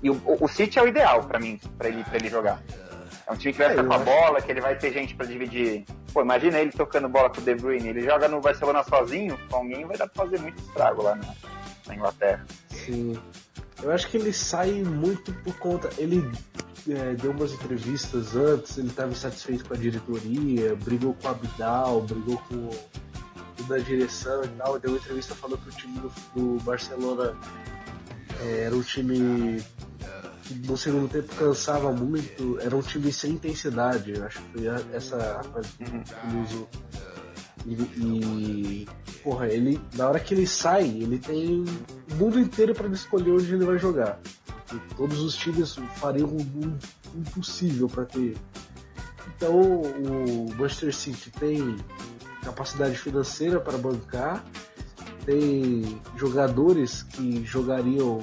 E 0.01 0.09
o, 0.09 0.21
o, 0.39 0.47
City 0.47 0.79
é 0.79 0.83
o 0.83 0.87
ideal 0.87 1.23
pra 1.25 1.37
mim, 1.37 1.59
pra 1.77 1.89
ele, 1.89 2.01
pra 2.05 2.15
ele 2.15 2.29
jogar. 2.29 2.63
É 3.31 3.33
um 3.33 3.37
time 3.37 3.53
que 3.53 3.59
vai 3.59 3.67
É, 3.67 3.69
ficar 3.71 3.83
com 3.85 3.93
a 3.93 3.95
acho- 3.95 4.05
bola, 4.05 4.41
que 4.41 4.51
ele 4.51 4.59
vai 4.61 4.77
ter 4.77 4.91
gente 4.91 5.15
pra 5.15 5.25
dividir 5.25 5.85
Pô, 6.13 6.21
imagina 6.21 6.59
ele 6.59 6.71
tocando 6.71 7.07
bola 7.07 7.29
com 7.29 7.39
o 7.39 7.43
De 7.43 7.55
Bruyne. 7.55 7.87
Ele 7.87 8.01
joga 8.01 8.27
no 8.27 8.41
Barcelona 8.41 8.83
sozinho, 8.83 9.39
com 9.49 9.55
alguém 9.55 9.85
vai 9.85 9.95
dar 9.97 10.09
pra 10.09 10.25
fazer 10.25 10.41
muito 10.41 10.61
estrago 10.61 11.01
lá 11.01 11.15
na, 11.15 11.33
na 11.87 11.95
Inglaterra. 11.95 12.45
Sim. 12.67 13.17
Eu 13.81 13.91
acho 13.93 14.09
que 14.09 14.17
ele 14.17 14.33
sai 14.33 14.83
muito 14.83 15.31
por 15.35 15.55
conta. 15.57 15.89
Ele 15.97 16.29
é, 16.89 17.13
deu 17.13 17.31
umas 17.31 17.53
entrevistas 17.53 18.35
antes, 18.35 18.77
ele 18.77 18.89
estava 18.89 19.09
insatisfeito 19.13 19.63
com 19.63 19.73
a 19.73 19.77
diretoria, 19.77 20.75
brigou 20.75 21.13
com 21.13 21.27
o 21.29 21.31
Abidal, 21.31 22.01
brigou 22.01 22.37
com 22.49 22.55
o 22.55 23.63
da 23.69 23.77
direção 23.77 24.43
e 24.43 24.47
tal. 24.49 24.77
Deu 24.77 24.91
uma 24.91 24.97
entrevista 24.99 25.33
falando 25.33 25.59
que 25.59 25.69
o 25.69 25.71
time 25.77 25.97
do, 25.99 26.11
do 26.35 26.63
Barcelona 26.65 27.37
é, 28.41 28.63
era 28.65 28.75
um 28.75 28.81
time 28.81 29.63
no 30.65 30.77
segundo 30.77 31.07
tempo 31.09 31.33
cansava 31.35 31.91
muito, 31.91 32.59
era 32.59 32.75
um 32.75 32.81
time 32.81 33.11
sem 33.11 33.31
intensidade. 33.31 34.13
Eu 34.13 34.25
acho 34.25 34.41
que 34.41 34.59
foi 34.59 34.67
essa 34.93 35.17
frase 35.43 35.69
que 35.77 35.83
ele 35.83 36.43
usou. 36.43 36.69
E, 37.65 37.73
e, 37.73 38.87
porra, 39.23 39.47
ele 39.47 39.79
na 39.95 40.07
hora 40.09 40.19
que 40.19 40.33
ele 40.33 40.47
sai, 40.47 40.87
ele 40.87 41.19
tem 41.19 41.63
o 42.11 42.15
mundo 42.15 42.39
inteiro 42.39 42.73
para 42.73 42.87
escolher 42.87 43.31
onde 43.31 43.53
ele 43.53 43.65
vai 43.65 43.77
jogar. 43.77 44.19
E 44.73 44.95
todos 44.95 45.19
os 45.19 45.35
times 45.35 45.75
fariam 45.97 46.27
o 46.27 46.41
o 47.13 47.19
impossível 47.19 47.87
para 47.87 48.05
ter. 48.05 48.37
Então 49.35 49.59
o 49.59 50.53
Manchester 50.55 50.93
City 50.93 51.29
tem 51.31 51.75
capacidade 52.43 52.97
financeira 52.97 53.59
para 53.59 53.77
bancar, 53.77 54.43
tem 55.25 56.01
jogadores 56.15 57.03
que 57.03 57.43
jogariam, 57.45 58.19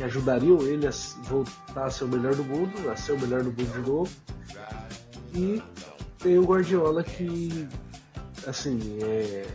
que 0.00 0.04
ajudariam 0.04 0.62
ele 0.62 0.86
a 0.86 0.90
voltar 1.24 1.84
a 1.84 1.90
ser 1.90 2.04
o 2.04 2.08
melhor 2.08 2.34
do 2.34 2.42
mundo, 2.42 2.90
a 2.90 2.96
ser 2.96 3.12
o 3.12 3.20
melhor 3.20 3.42
do 3.42 3.50
mundo 3.50 3.70
de 3.82 3.90
novo. 3.90 4.10
E 5.34 5.62
tem 6.18 6.38
o 6.38 6.44
Guardiola 6.44 7.04
que 7.04 7.68
assim, 8.46 8.78
é. 9.02 9.46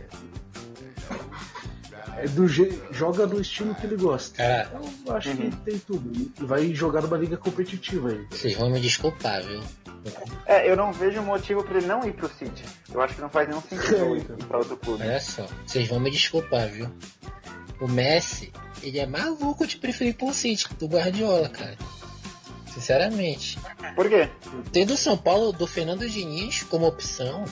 É 2.18 2.28
do 2.28 2.46
je... 2.48 2.80
joga 2.92 3.26
no 3.26 3.40
estilo 3.40 3.74
que 3.74 3.86
ele 3.86 3.96
gosta. 3.96 4.36
Cara, 4.38 4.70
Então, 4.72 4.90
eu 5.06 5.16
acho 5.16 5.28
Uhum. 5.30 5.50
que 5.50 5.56
tem 5.56 5.78
tudo. 5.80 6.10
E 6.16 6.32
vai 6.44 6.72
jogar 6.72 7.02
numa 7.02 7.16
liga 7.18 7.36
competitiva 7.36 8.08
ainda. 8.10 8.26
vocês 8.30 8.56
vão 8.56 8.70
me 8.70 8.80
desculpar, 8.80 9.42
viu? 9.42 9.60
É, 10.46 10.70
eu 10.70 10.76
não 10.76 10.92
vejo 10.92 11.20
motivo 11.22 11.62
pra 11.64 11.76
ele 11.78 11.86
não 11.88 12.06
ir 12.06 12.12
pro 12.14 12.28
City. 12.28 12.64
Eu 12.94 13.00
acho 13.02 13.16
que 13.16 13.20
não 13.20 13.28
faz 13.28 13.48
nenhum 13.48 13.60
sentido 13.60 13.96
ele 14.16 14.20
ir 14.20 14.44
pra 14.46 14.58
outro 14.58 14.76
clube. 14.76 15.02
Olha 15.02 15.20
só, 15.20 15.44
vocês 15.66 15.88
vão 15.88 15.98
me 16.00 16.10
desculpar, 16.10 16.68
viu? 16.68 16.88
O 17.80 17.86
Messi, 17.88 18.52
ele 18.82 18.98
é 18.98 19.06
maluco 19.06 19.66
de 19.66 19.76
preferir 19.76 20.14
pro 20.16 20.32
City 20.32 20.66
do 20.78 20.86
Guardiola, 20.86 21.48
cara. 21.48 21.76
Sinceramente. 22.72 23.58
Por 23.94 24.08
quê? 24.08 24.28
Tendo 24.72 24.94
o 24.94 24.96
São 24.96 25.16
Paulo 25.16 25.52
do 25.52 25.66
Fernando 25.66 26.08
Diniz 26.08 26.62
como 26.64 26.86
opção, 26.86 27.44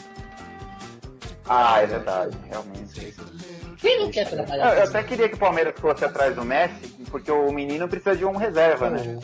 Ah, 1.46 1.80
é 1.80 1.86
verdade, 1.86 2.36
realmente. 2.48 3.14
quem 3.78 4.00
não 4.00 4.10
quer 4.10 4.26
Eu, 4.26 4.30
trabalhar 4.30 4.76
eu 4.76 4.84
até 4.84 5.02
queria 5.02 5.28
que 5.28 5.34
o 5.34 5.38
Palmeiras 5.38 5.74
fosse 5.78 6.04
atrás 6.04 6.34
do 6.34 6.44
Messi, 6.44 6.88
porque 7.10 7.30
o 7.30 7.50
menino 7.52 7.86
precisa 7.88 8.16
de 8.16 8.24
um 8.24 8.36
reserva, 8.36 8.90
né? 8.90 9.18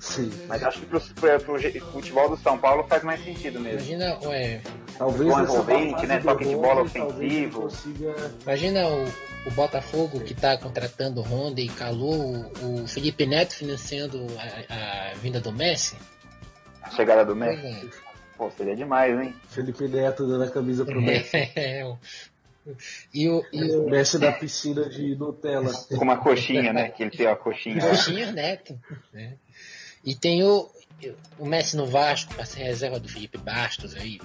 Sim. 0.00 0.30
Mas 0.46 0.62
acho 0.62 0.78
que 0.80 0.86
pro, 0.86 1.00
pro, 1.00 1.40
pro 1.40 1.80
futebol 1.92 2.28
do 2.28 2.36
São 2.36 2.56
Paulo 2.58 2.84
faz 2.88 3.02
mais 3.02 3.22
sentido 3.24 3.58
mesmo. 3.58 3.80
Imagina, 3.80 4.18
ué, 4.28 4.60
Talvez 4.98 5.28
nessa 5.28 5.42
envolvente, 5.42 6.06
né? 6.06 6.18
Toque 6.20 6.44
de 6.48 6.54
bola 6.56 6.82
ofensivo. 6.82 7.62
Consiga... 7.62 8.14
imagina 8.42 8.88
o, 8.88 9.04
o 9.46 9.50
Botafogo 9.52 10.20
que 10.20 10.34
tá 10.34 10.56
contratando 10.56 11.20
Honda 11.20 11.60
e 11.60 11.68
Calu, 11.68 12.50
o, 12.62 12.82
o 12.84 12.88
Felipe 12.88 13.26
Neto 13.26 13.54
financiando 13.54 14.26
a, 14.68 15.10
a 15.10 15.14
vinda 15.14 15.40
do 15.40 15.52
Messi. 15.52 15.96
A 16.82 16.90
chegada 16.90 17.24
do 17.24 17.34
Messi. 17.36 17.66
é. 17.66 18.06
Pô, 18.36 18.50
seria 18.50 18.76
demais, 18.76 19.18
hein? 19.18 19.34
Felipe 19.48 19.88
Neto 19.88 20.26
dando 20.26 20.44
a 20.44 20.50
camisa 20.50 20.84
pro 20.84 21.00
Messi. 21.00 21.36
É, 21.54 21.84
o- 21.86 21.98
e 23.14 23.28
o, 23.28 23.44
e 23.52 23.62
O 23.62 23.86
o 23.86 23.90
Messi 23.90 24.18
da 24.18 24.32
piscina 24.32 24.88
de 24.88 25.14
Nutella. 25.14 25.72
Com 25.72 26.02
uma 26.04 26.16
coxinha, 26.16 26.72
né? 26.72 26.88
Que 26.88 27.04
ele 27.04 27.10
tem 27.12 27.26
a 27.26 27.36
coxinha. 27.36 27.80
Coxinha 27.80 28.32
Neto. 28.32 28.76
né? 29.12 29.34
E 30.04 30.14
tem 30.16 30.42
o, 30.44 30.68
o 31.38 31.46
Messi 31.46 31.76
no 31.76 31.86
Vasco, 31.86 32.34
pra 32.34 32.44
ser 32.44 32.62
reserva 32.64 32.98
do 32.98 33.08
Felipe 33.08 33.38
Bastos 33.38 33.94
aí. 33.96 34.20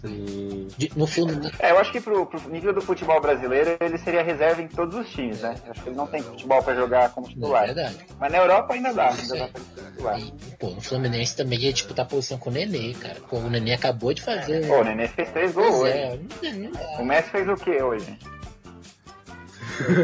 Sim. 0.00 0.68
De- 0.76 0.92
no 0.96 1.06
filme. 1.06 1.50
É, 1.58 1.70
eu 1.70 1.78
acho 1.78 1.90
que 1.90 1.98
pro, 2.00 2.26
pro 2.26 2.48
nível 2.50 2.74
do 2.74 2.82
futebol 2.82 3.18
brasileiro 3.22 3.74
ele 3.80 3.96
seria 3.96 4.22
reserva 4.22 4.60
em 4.60 4.68
todos 4.68 4.94
os 4.98 5.08
times, 5.08 5.40
né? 5.40 5.54
Eu 5.64 5.70
acho 5.72 5.82
que 5.82 5.88
ele 5.88 5.96
não 5.96 6.06
tem 6.06 6.22
futebol 6.22 6.62
pra 6.62 6.74
jogar 6.74 7.08
como 7.10 7.26
Não, 7.28 7.32
é 7.32 7.34
titular. 7.36 7.66
verdade. 7.66 8.06
Mas 8.20 8.32
na 8.32 8.38
Europa 8.38 8.74
ainda 8.74 8.92
dá, 8.92 9.08
ainda 9.10 9.34
dá 9.38 9.48
pra 9.48 9.60
titular. 9.90 10.20
E, 10.20 10.32
pô, 10.58 10.70
no 10.70 10.80
Fluminense 10.82 11.34
também 11.34 11.58
ia 11.58 11.72
disputar 11.72 12.06
posição 12.06 12.36
com 12.36 12.50
o 12.50 12.52
Nenê, 12.52 12.92
cara. 12.92 13.16
Pô, 13.30 13.38
o 13.38 13.48
Nenê 13.48 13.72
acabou 13.72 14.12
de 14.12 14.20
fazer. 14.20 14.66
Pô, 14.66 14.80
o 14.80 14.84
Nenê 14.84 15.08
fez 15.08 15.30
três 15.30 15.52
gols 15.52 15.70
Pois 15.74 15.80
hoje. 15.94 15.98
é, 16.42 16.52
não- 16.52 16.70
não- 16.70 17.00
O 17.00 17.04
Messi 17.06 17.30
fez 17.30 17.48
o 17.48 17.54
que 17.56 17.70
hoje? 17.82 18.18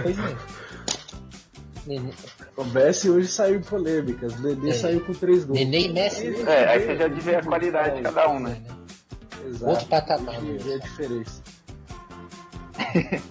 pois 0.02 0.18
é. 0.18 0.36
Nenê, 1.86 2.12
O 2.60 2.64
Messi 2.64 3.08
hoje 3.08 3.28
saiu 3.28 3.56
em 3.58 3.62
polêmicas. 3.62 4.34
O 4.34 4.42
Nenê 4.42 4.70
É. 4.70 4.74
saiu 4.74 5.00
com 5.04 5.14
três 5.14 5.44
gols. 5.44 5.58
Nenê 5.58 5.80
e 5.86 5.92
Messi. 5.92 6.26
É, 6.46 6.64
aí 6.68 6.84
você 6.86 6.96
já 6.96 7.08
vê 7.08 7.34
a 7.36 7.42
qualidade 7.42 7.96
de 7.96 8.02
cada 8.02 8.28
um, 8.30 8.38
né? 8.40 8.60
Exato. 9.46 9.70
Outro 9.70 9.86
patamar, 9.86 10.36
Hoje 10.38 10.46
mesmo. 10.46 10.68
vê 10.68 10.74
a 10.74 10.78
diferença. 10.78 11.42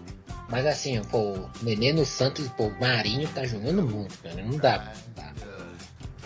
Mas 0.50 0.66
assim, 0.66 1.00
pô, 1.12 1.34
o 1.34 1.50
Nenê 1.62 1.94
no 1.94 2.06
Santos, 2.06 2.48
pô, 2.50 2.66
o 2.68 2.80
Marinho 2.80 3.28
tá 3.30 3.46
jogando 3.46 3.84
muito, 3.84 4.18
cara. 4.18 4.42
Não 4.42 4.58
dá, 4.58 4.94
não 5.08 5.14
dá. 5.24 5.34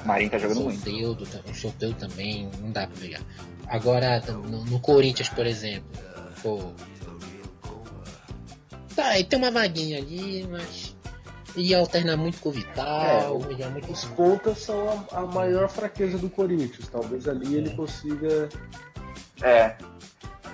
O 0.01 0.07
Marinho 0.07 0.29
tá 0.31 0.37
jogando 0.37 0.61
muito. 0.61 0.79
Soteldo, 0.79 1.25
tam- 1.25 1.41
o 1.51 1.53
Soteldo 1.53 1.95
também, 1.97 2.49
não 2.61 2.71
dá 2.71 2.87
pra 2.87 2.97
pegar. 3.01 3.19
Agora, 3.67 4.21
no, 4.21 4.63
no 4.63 4.79
Corinthians, 4.79 5.27
por 5.27 5.45
exemplo, 5.45 5.89
pô. 6.41 6.71
Tá, 8.95 9.15
ele 9.17 9.27
tem 9.27 9.39
uma 9.39 9.51
vaguinha 9.51 9.97
ali, 9.97 10.47
mas. 10.49 10.92
Ia 11.55 11.77
alternar 11.79 12.17
muito 12.17 12.39
com 12.39 12.49
o 12.49 12.51
Vital, 12.51 13.39
ia 13.57 13.69
muito. 13.69 13.91
Os 13.91 14.05
pontas 14.05 14.57
são 14.59 15.05
a, 15.11 15.19
a 15.19 15.21
maior 15.25 15.69
fraqueza 15.69 16.17
do 16.17 16.29
Corinthians. 16.29 16.87
Talvez 16.87 17.27
ali 17.27 17.55
É. 17.55 17.57
ele 17.59 17.69
consiga. 17.71 18.49
É. 19.41 19.75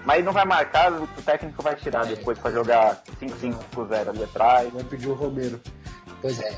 Mas 0.06 0.24
não 0.24 0.32
vai 0.34 0.46
marcar, 0.46 0.92
o 0.94 1.08
técnico 1.26 1.62
vai 1.64 1.76
tirar 1.76 2.06
É. 2.06 2.16
depois 2.16 2.38
pra 2.38 2.52
jogar 2.52 3.02
5-5-0 3.22 4.10
ali 4.10 4.24
atrás. 4.24 4.74
Vai 4.74 4.84
pedir 4.84 5.08
o 5.08 5.14
Romero. 5.14 5.60
Pois 6.22 6.40
é. 6.42 6.58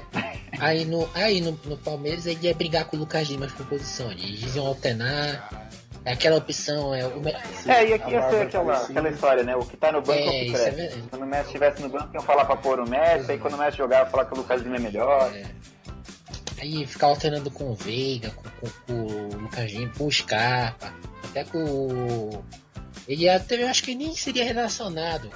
Aí 0.60 0.86
no, 0.86 1.08
aí 1.14 1.40
no, 1.42 1.52
no 1.66 1.78
Palmeiras 1.78 2.26
ele 2.26 2.40
ia 2.48 2.54
brigar 2.54 2.86
com 2.86 2.98
o 2.98 3.00
Lucas 3.00 3.28
Lima 3.28 3.48
por 3.48 3.66
posição. 3.68 4.12
Eles 4.12 4.56
iam 4.56 4.66
alternar. 4.66 5.70
É 6.04 6.14
aquela 6.14 6.38
opção, 6.38 6.96
é 6.96 7.06
o. 7.06 7.22
É, 7.68 7.88
e 7.90 7.94
aqui 7.94 8.12
ia 8.12 8.30
ser 8.30 8.42
aquela, 8.42 8.66
parecida. 8.66 8.92
aquela 9.00 9.10
história, 9.10 9.44
né? 9.44 9.56
O 9.56 9.60
que 9.66 9.78
tá 9.78 9.92
no 9.92 10.02
banco 10.02 10.20
é, 10.20 10.26
o 10.26 10.30
É, 10.30 10.40
que 10.40 10.46
isso 10.48 10.56
é 10.58 10.60
cresce. 10.72 10.76
verdade. 10.78 11.04
Quando 11.10 11.22
o 11.22 11.26
Messi 11.28 11.46
estivesse 11.46 11.82
no 11.84 11.90
banco, 11.90 12.10
iam 12.14 12.24
falar 12.24 12.46
pra 12.46 12.56
pôr 12.56 12.80
o 12.80 12.90
Messi, 12.90 13.32
aí 13.32 13.38
quando 13.38 13.54
o 13.54 13.58
Messi 13.58 13.78
jogar, 13.78 14.10
falar 14.10 14.26
que 14.26 14.34
o 14.34 14.38
Lucas 14.38 14.62
Lima 14.64 14.78
é 14.78 14.80
melhor. 14.80 15.32
É. 15.36 15.44
Aí 16.60 16.86
ficar 16.88 17.08
alternando 17.08 17.50
com 17.52 17.72
o 17.72 17.76
Veiga, 17.76 18.32
com, 18.32 18.50
com, 18.50 18.70
com 18.88 18.94
o 18.94 19.42
Lucas 19.42 19.72
Lima, 19.72 19.92
com 19.98 20.08
o 20.08 20.12
Scarpa, 20.12 20.94
até 21.24 21.44
com 21.44 21.64
o. 21.64 22.46
Ele 23.08 23.30
até 23.30 23.62
eu 23.62 23.68
acho 23.68 23.84
que 23.84 23.94
nem 23.94 24.16
seria 24.16 24.44
relacionado 24.44 25.30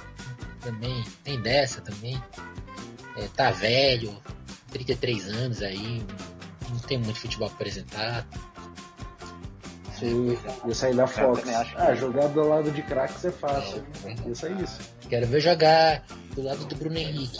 também. 0.60 1.04
Tem 1.22 1.40
dessa 1.40 1.80
também. 1.80 2.20
É, 3.16 3.28
tá 3.36 3.50
velho, 3.50 4.20
33 4.72 5.28
anos 5.28 5.62
aí, 5.62 6.04
não 6.68 6.78
tem 6.80 6.98
muito 6.98 7.20
futebol 7.20 7.48
pra 7.48 7.56
apresentar. 7.56 8.26
Sim, 9.98 10.36
isso 10.66 10.74
sair 10.74 10.94
na 10.94 11.06
Fox. 11.06 11.42
Ah, 11.76 11.94
jogar 11.94 12.28
do 12.28 12.46
lado 12.46 12.70
de 12.70 12.82
craques 12.82 13.24
é 13.24 13.30
fácil. 13.30 13.84
Isso 14.26 14.46
é 14.46 14.52
isso. 14.52 14.78
Quero 15.08 15.26
ver 15.26 15.40
jogar 15.40 16.04
do 16.34 16.42
lado 16.42 16.64
do 16.66 16.76
Bruno 16.76 16.98
Henrique. 16.98 17.38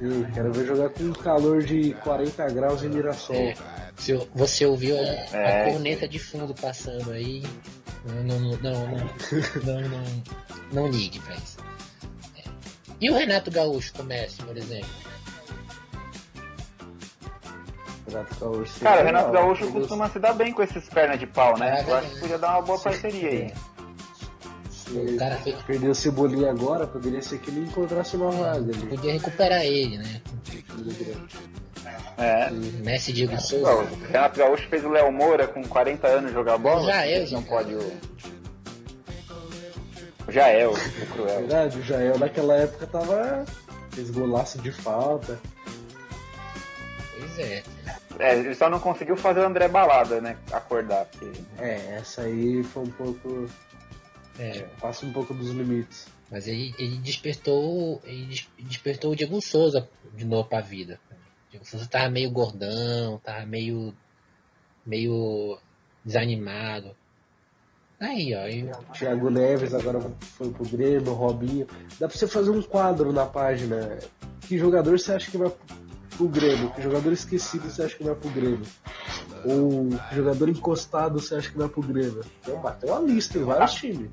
Eu 0.00 0.26
quero 0.34 0.52
ver 0.52 0.66
jogar 0.66 0.90
com 0.90 1.12
calor 1.12 1.62
de 1.62 1.94
40 2.02 2.48
graus 2.50 2.82
em 2.82 2.88
Mirassol. 2.88 3.36
É, 3.36 3.54
se 3.96 4.14
você 4.34 4.66
ouviu 4.66 4.96
a, 4.98 5.70
corneta 5.70 6.08
de 6.08 6.18
fundo 6.18 6.52
passando 6.54 7.12
aí, 7.12 7.42
não, 8.04 8.24
não, 8.24 8.56
não, 8.56 8.88
não, 9.62 10.24
não, 10.72 10.88
ligue 10.88 11.20
pra 11.20 11.36
isso. 11.36 11.58
É. 12.36 12.42
E 13.00 13.10
o 13.10 13.14
Renato 13.14 13.50
Gaúcho 13.50 13.92
do 13.94 14.02
por 14.44 14.56
exemplo? 14.56 15.01
Renato 18.08 18.34
Gaúcho. 18.40 18.80
Cara, 18.80 19.02
o 19.02 19.04
Renato 19.04 19.26
Não, 19.26 19.32
Gaúcho 19.32 19.72
costuma 19.72 20.08
se 20.10 20.18
dar 20.18 20.32
bem 20.34 20.52
com 20.52 20.62
esses 20.62 20.88
pernas 20.88 21.18
de 21.20 21.26
pau, 21.26 21.56
né? 21.58 21.84
É, 21.86 21.90
Eu 21.90 21.96
acho 21.96 22.10
que 22.10 22.20
podia 22.20 22.38
dar 22.38 22.50
uma 22.52 22.62
boa 22.62 22.78
parceria 22.78 23.28
aí. 23.28 23.52
O 24.90 25.16
cara 25.16 25.36
fez, 25.36 25.56
Perdeu 25.62 25.90
o 25.92 25.94
Cebolinha 25.94 26.50
agora, 26.50 26.86
poderia 26.86 27.22
ser 27.22 27.38
que 27.38 27.50
ele 27.50 27.60
encontrasse 27.60 28.16
uma 28.16 28.30
vaga 28.30 28.58
ali. 28.58 28.86
podia 28.86 29.12
recuperar 29.12 29.62
ele, 29.64 29.96
né? 29.98 30.20
É. 32.18 32.50
O 32.50 32.84
Messi 32.84 33.12
Diego 33.12 33.32
Pô, 33.34 33.40
Souza. 33.40 33.72
o 33.72 34.04
Renato 34.06 34.38
Gaúcho 34.38 34.68
fez 34.68 34.84
o 34.84 34.90
Léo 34.90 35.10
Moura 35.10 35.46
com 35.48 35.62
40 35.62 36.06
anos 36.06 36.32
jogar 36.32 36.58
bola. 36.58 36.84
Já 36.84 37.06
é, 37.06 37.26
não 37.30 37.42
pode 37.42 37.74
o. 37.74 37.92
Já 40.28 40.48
é 40.48 40.66
o, 40.66 40.72
o 40.72 41.06
Cruel. 41.12 41.38
Verdade, 41.40 41.78
o 41.78 41.82
Jael 41.82 42.18
naquela 42.18 42.54
época 42.54 42.86
tava. 42.86 43.44
fez 43.92 44.10
golaço 44.10 44.58
de 44.58 44.70
falta. 44.70 45.38
É. 47.38 47.62
É, 48.18 48.38
ele 48.38 48.54
só 48.54 48.68
não 48.68 48.78
conseguiu 48.78 49.16
fazer 49.16 49.40
o 49.40 49.46
André 49.46 49.68
Balada, 49.68 50.20
né? 50.20 50.36
Acordar. 50.52 51.06
Porque... 51.06 51.30
É, 51.58 51.96
essa 51.96 52.22
aí 52.22 52.62
foi 52.62 52.82
um 52.84 52.90
pouco. 52.90 53.48
É, 54.38 54.60
Passa 54.80 55.06
um 55.06 55.12
pouco 55.12 55.32
dos 55.34 55.50
limites. 55.50 56.06
mas 56.30 56.46
ele, 56.46 56.74
ele 56.78 56.98
despertou. 56.98 58.00
Ele 58.04 58.26
des- 58.26 58.48
despertou 58.58 59.12
o 59.12 59.16
Diego 59.16 59.40
Souza 59.40 59.88
de 60.14 60.24
novo 60.24 60.48
pra 60.48 60.60
vida. 60.60 60.98
O 61.10 61.50
Diego 61.50 61.66
Souza 61.66 61.86
tava 61.86 62.10
meio 62.10 62.30
gordão, 62.30 63.18
tava 63.24 63.44
meio. 63.46 63.94
meio 64.84 65.58
desanimado. 66.04 66.94
Aí, 68.00 68.34
ó. 68.34 68.46
e- 68.48 68.70
Thiago 68.98 69.30
Neves 69.30 69.72
agora 69.74 70.00
foi 70.36 70.50
pro 70.50 70.64
Grêmio, 70.68 71.12
Robinho. 71.12 71.66
Dá 72.00 72.08
pra 72.08 72.16
você 72.16 72.26
fazer 72.26 72.50
um 72.50 72.60
quadro 72.62 73.12
na 73.12 73.24
página. 73.26 73.98
Que 74.40 74.58
jogador 74.58 74.98
você 74.98 75.12
acha 75.12 75.30
que 75.30 75.38
vai 75.38 75.52
pro 76.16 76.28
Grêmio? 76.28 76.70
Que 76.70 76.82
jogador 76.82 77.12
esquecido 77.12 77.68
você 77.70 77.82
acha 77.82 77.96
que 77.96 78.04
vai 78.04 78.14
pro 78.14 78.30
Grêmio? 78.30 78.62
Ou 79.44 79.88
jogador 80.12 80.48
encostado 80.48 81.20
você 81.20 81.34
acha 81.34 81.50
que 81.50 81.58
vai 81.58 81.68
pro 81.68 81.82
Grêmio? 81.82 82.22
Então, 82.40 82.60
bateu 82.60 82.88
uma 82.90 83.00
lista 83.00 83.38
em 83.38 83.44
vários 83.44 83.74
times. 83.74 84.10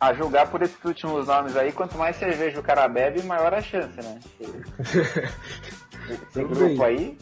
A 0.00 0.12
julgar 0.12 0.50
por 0.50 0.60
esses 0.62 0.76
últimos 0.84 1.26
nomes 1.26 1.56
aí, 1.56 1.72
quanto 1.72 1.96
mais 1.96 2.16
cerveja 2.16 2.58
o 2.60 2.62
cara 2.62 2.86
bebe, 2.88 3.22
maior 3.22 3.54
a 3.54 3.62
chance, 3.62 3.96
né? 3.96 4.18
Esse 6.30 6.44
grupo 6.44 6.82
aí, 6.84 7.18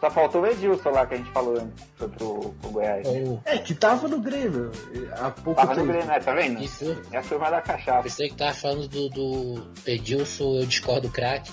só 0.00 0.10
faltou 0.10 0.42
o 0.42 0.46
Edilson 0.46 0.90
lá 0.90 1.06
que 1.06 1.14
a 1.14 1.16
gente 1.16 1.30
falou 1.30 1.56
antes, 1.58 1.84
foi 1.96 2.08
pro, 2.08 2.54
pro 2.60 2.70
Goiás. 2.70 3.06
o- 3.06 3.40
É, 3.44 3.58
que 3.58 3.74
tava 3.74 4.08
no 4.08 4.18
Grêmio 4.20 4.70
há 5.18 5.30
pouco 5.30 5.54
Tava 5.60 5.74
no 5.74 5.80
tempo. 5.80 5.88
Grêmio, 5.92 6.06
né? 6.08 6.18
Tá 6.20 6.34
vendo? 6.34 6.62
Isso. 6.62 6.96
É 7.12 7.18
a 7.18 7.22
turma 7.22 7.50
da 7.50 7.60
cachaça. 7.60 8.02
Pensei 8.02 8.28
que 8.28 8.34
tava 8.36 8.54
falando 8.54 8.88
do, 8.88 9.08
do 9.08 9.66
Edilson, 9.86 10.60
eu 10.60 10.66
discordo 10.66 11.08
craque. 11.08 11.52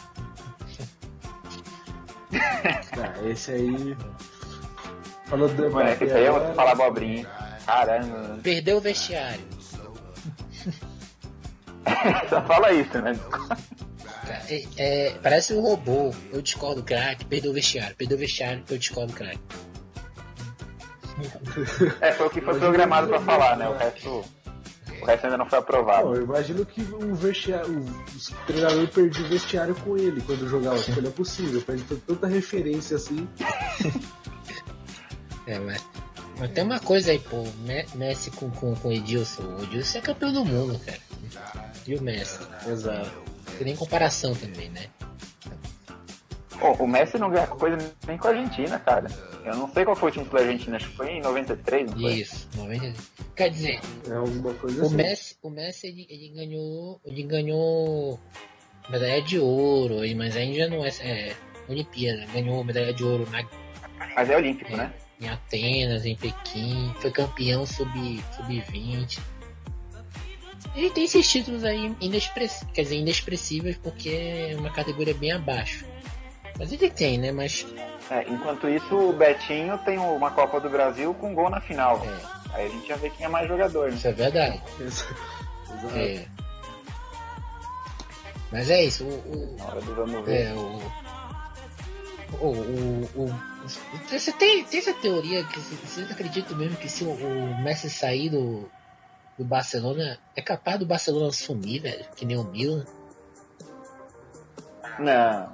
Tá, 2.31 3.13
esse 3.25 3.51
aí. 3.51 3.97
Falando 5.25 5.55
do 5.55 5.63
Mano, 5.71 5.89
Mbappé 5.89 6.05
esse 6.05 6.13
aí 6.13 6.25
eu 6.25 6.33
vou 6.33 6.41
agora, 6.41 6.55
falar 6.55 6.71
abobrinha. 6.71 7.27
Caramba. 7.65 8.39
Perdeu 8.41 8.77
o 8.77 8.81
vestiário. 8.81 9.43
Só 12.29 12.41
fala 12.43 12.71
isso, 12.73 13.01
né? 13.01 13.17
É, 14.49 14.63
é, 14.77 15.11
parece 15.21 15.53
um 15.53 15.61
robô. 15.61 16.13
Eu 16.31 16.41
discordo 16.41 16.83
craque, 16.83 17.25
perdeu 17.25 17.51
o 17.51 17.53
vestiário. 17.53 17.95
Perdeu 17.95 18.17
o 18.17 18.19
vestiário, 18.19 18.63
eu 18.69 18.77
discordo 18.77 19.13
craque. 19.13 19.39
É, 21.99 22.11
foi 22.13 22.27
o 22.27 22.29
que 22.29 22.41
foi 22.41 22.57
programado 22.57 23.07
pra 23.07 23.21
falar, 23.21 23.57
né? 23.57 23.67
O 23.67 23.73
resto, 23.77 24.23
o 25.01 25.05
resto 25.05 25.25
ainda 25.25 25.37
não 25.37 25.45
foi 25.45 25.57
Não, 25.57 25.63
aprovado. 25.63 26.15
eu 26.15 26.23
imagino 26.23 26.65
que 26.65 26.81
o 26.81 27.15
vestiário, 27.15 27.69
o, 27.69 27.79
o 27.81 28.45
treinador 28.47 28.87
perdia 28.87 29.25
o 29.25 29.29
vestiário 29.29 29.75
com 29.75 29.97
ele 29.97 30.21
quando 30.21 30.47
jogava, 30.47 30.81
porque 30.81 31.01
não 31.01 31.09
é 31.09 31.13
possível, 31.13 31.61
pra 31.61 31.75
ele 31.75 31.83
ter 31.83 31.95
tanta 32.07 32.27
referência 32.27 32.95
assim. 32.97 33.27
É, 35.47 35.57
mas, 35.59 35.83
mas 36.37 36.51
tem 36.51 36.63
uma 36.63 36.79
coisa 36.79 37.11
aí, 37.11 37.19
pô. 37.19 37.43
Me- 37.65 37.85
Messi 37.95 38.29
com, 38.31 38.49
com, 38.51 38.75
com 38.75 38.89
o 38.89 38.91
Edilson. 38.91 39.41
O 39.57 39.63
Edilson 39.63 39.97
é 39.97 40.01
campeão 40.01 40.31
do 40.31 40.45
mundo, 40.45 40.79
cara. 40.85 40.99
E 41.87 41.95
o 41.95 42.01
Messi? 42.01 42.37
Exato. 42.67 43.11
Não 43.49 43.55
tem 43.57 43.65
nem 43.65 43.75
comparação 43.75 44.33
também, 44.35 44.69
né? 44.69 44.85
Pô, 46.61 46.73
o 46.73 46.87
Messi 46.87 47.17
não 47.17 47.31
ganha 47.31 47.47
coisa 47.47 47.75
nem 48.07 48.19
com 48.19 48.27
a 48.27 48.29
Argentina, 48.29 48.77
cara. 48.77 49.07
Eu 49.43 49.55
não 49.55 49.67
sei 49.73 49.83
qual 49.83 49.95
foi 49.95 50.09
o 50.09 50.13
time 50.13 50.25
da 50.25 50.39
Argentina, 50.39 50.77
acho 50.77 50.89
que 50.89 50.95
foi 50.95 51.09
em 51.13 51.21
93, 51.21 51.89
não 51.89 51.99
foi? 51.99 52.13
Isso. 52.13 52.47
90... 52.55 52.93
Quer 53.35 53.49
dizer, 53.49 53.79
É 54.07 54.13
alguma 54.13 54.53
coisa 54.53 54.83
o 54.83 54.85
assim. 54.85 54.95
Messi, 54.95 55.35
o 55.41 55.49
Messi 55.49 55.87
ele, 55.87 56.05
ele 56.07 56.29
ganhou. 56.29 57.01
Ele 57.03 57.23
ganhou 57.23 58.19
medalha 58.89 59.21
de 59.23 59.39
ouro, 59.39 59.95
mas 60.15 60.37
ainda 60.37 60.69
não 60.69 60.85
é, 60.85 60.89
é 61.01 61.35
Olimpíada. 61.67 62.27
Ganhou 62.31 62.63
medalha 62.63 62.93
de 62.93 63.03
ouro 63.03 63.27
na 63.31 63.43
Mas 64.15 64.29
é 64.29 64.37
olímpico, 64.37 64.77
né? 64.77 64.93
em 65.19 65.29
Atenas, 65.29 66.05
em 66.05 66.15
Pequim, 66.15 66.93
foi 66.99 67.09
campeão 67.11 67.65
sub- 67.65 68.23
sub-20. 68.35 69.19
Ele 70.75 70.89
tem 70.91 71.03
esses 71.05 71.29
títulos 71.29 71.63
aí 71.63 71.95
inexpress... 72.01 72.65
quer 72.73 72.83
dizer, 72.83 72.95
inexpressíveis 72.97 73.77
porque 73.77 74.09
é 74.09 74.55
uma 74.57 74.69
categoria 74.71 75.13
bem 75.13 75.31
abaixo. 75.31 75.85
Mas 76.59 76.71
ele 76.71 76.89
tem, 76.89 77.17
né? 77.17 77.31
Mas 77.31 77.65
É, 78.09 78.23
enquanto 78.29 78.67
isso, 78.69 78.95
o 78.95 79.13
Betinho 79.13 79.77
tem 79.79 79.97
uma 79.97 80.31
Copa 80.31 80.59
do 80.59 80.69
Brasil 80.69 81.13
com 81.15 81.33
gol 81.33 81.49
na 81.49 81.59
final. 81.61 82.01
é, 82.05 82.41
Aí 82.53 82.65
a 82.67 82.69
gente 82.69 82.87
já 82.87 82.95
vê 82.97 83.09
quem 83.09 83.25
é 83.25 83.29
mais 83.29 83.47
jogador, 83.47 83.89
né? 83.89 83.95
isso 83.95 84.07
é 84.07 84.11
verdade. 84.11 84.61
Exato. 84.79 85.15
É. 85.95 86.25
Mas 88.51 88.69
é 88.69 88.83
isso, 88.83 89.05
o, 89.05 89.07
o- 89.07 89.55
Na 89.57 89.65
hora 89.65 89.81
do 89.81 89.95
vamos 89.95 90.25
ver. 90.25 90.47
é, 90.47 90.53
o, 90.53 90.81
o, 92.41 92.47
o, 92.47 93.21
o- 93.27 93.51
você 94.09 94.31
tem, 94.33 94.63
tem 94.65 94.79
essa 94.79 94.93
teoria 94.93 95.43
que 95.45 95.59
você- 95.59 95.75
vocês 95.75 96.11
acreditam 96.11 96.57
mesmo 96.57 96.75
que 96.77 96.89
se 96.89 97.03
o, 97.05 97.11
o 97.11 97.61
Messi 97.63 97.89
sair 97.89 98.29
do, 98.29 98.69
do 99.37 99.45
Barcelona, 99.45 100.19
é 100.35 100.41
capaz 100.41 100.77
do 100.77 100.85
Barcelona 100.85 101.31
sumir, 101.31 101.81
velho? 101.81 102.05
Que 102.15 102.25
nem 102.25 102.37
o 102.37 102.43
Milan? 102.43 102.85
Não. 104.99 105.53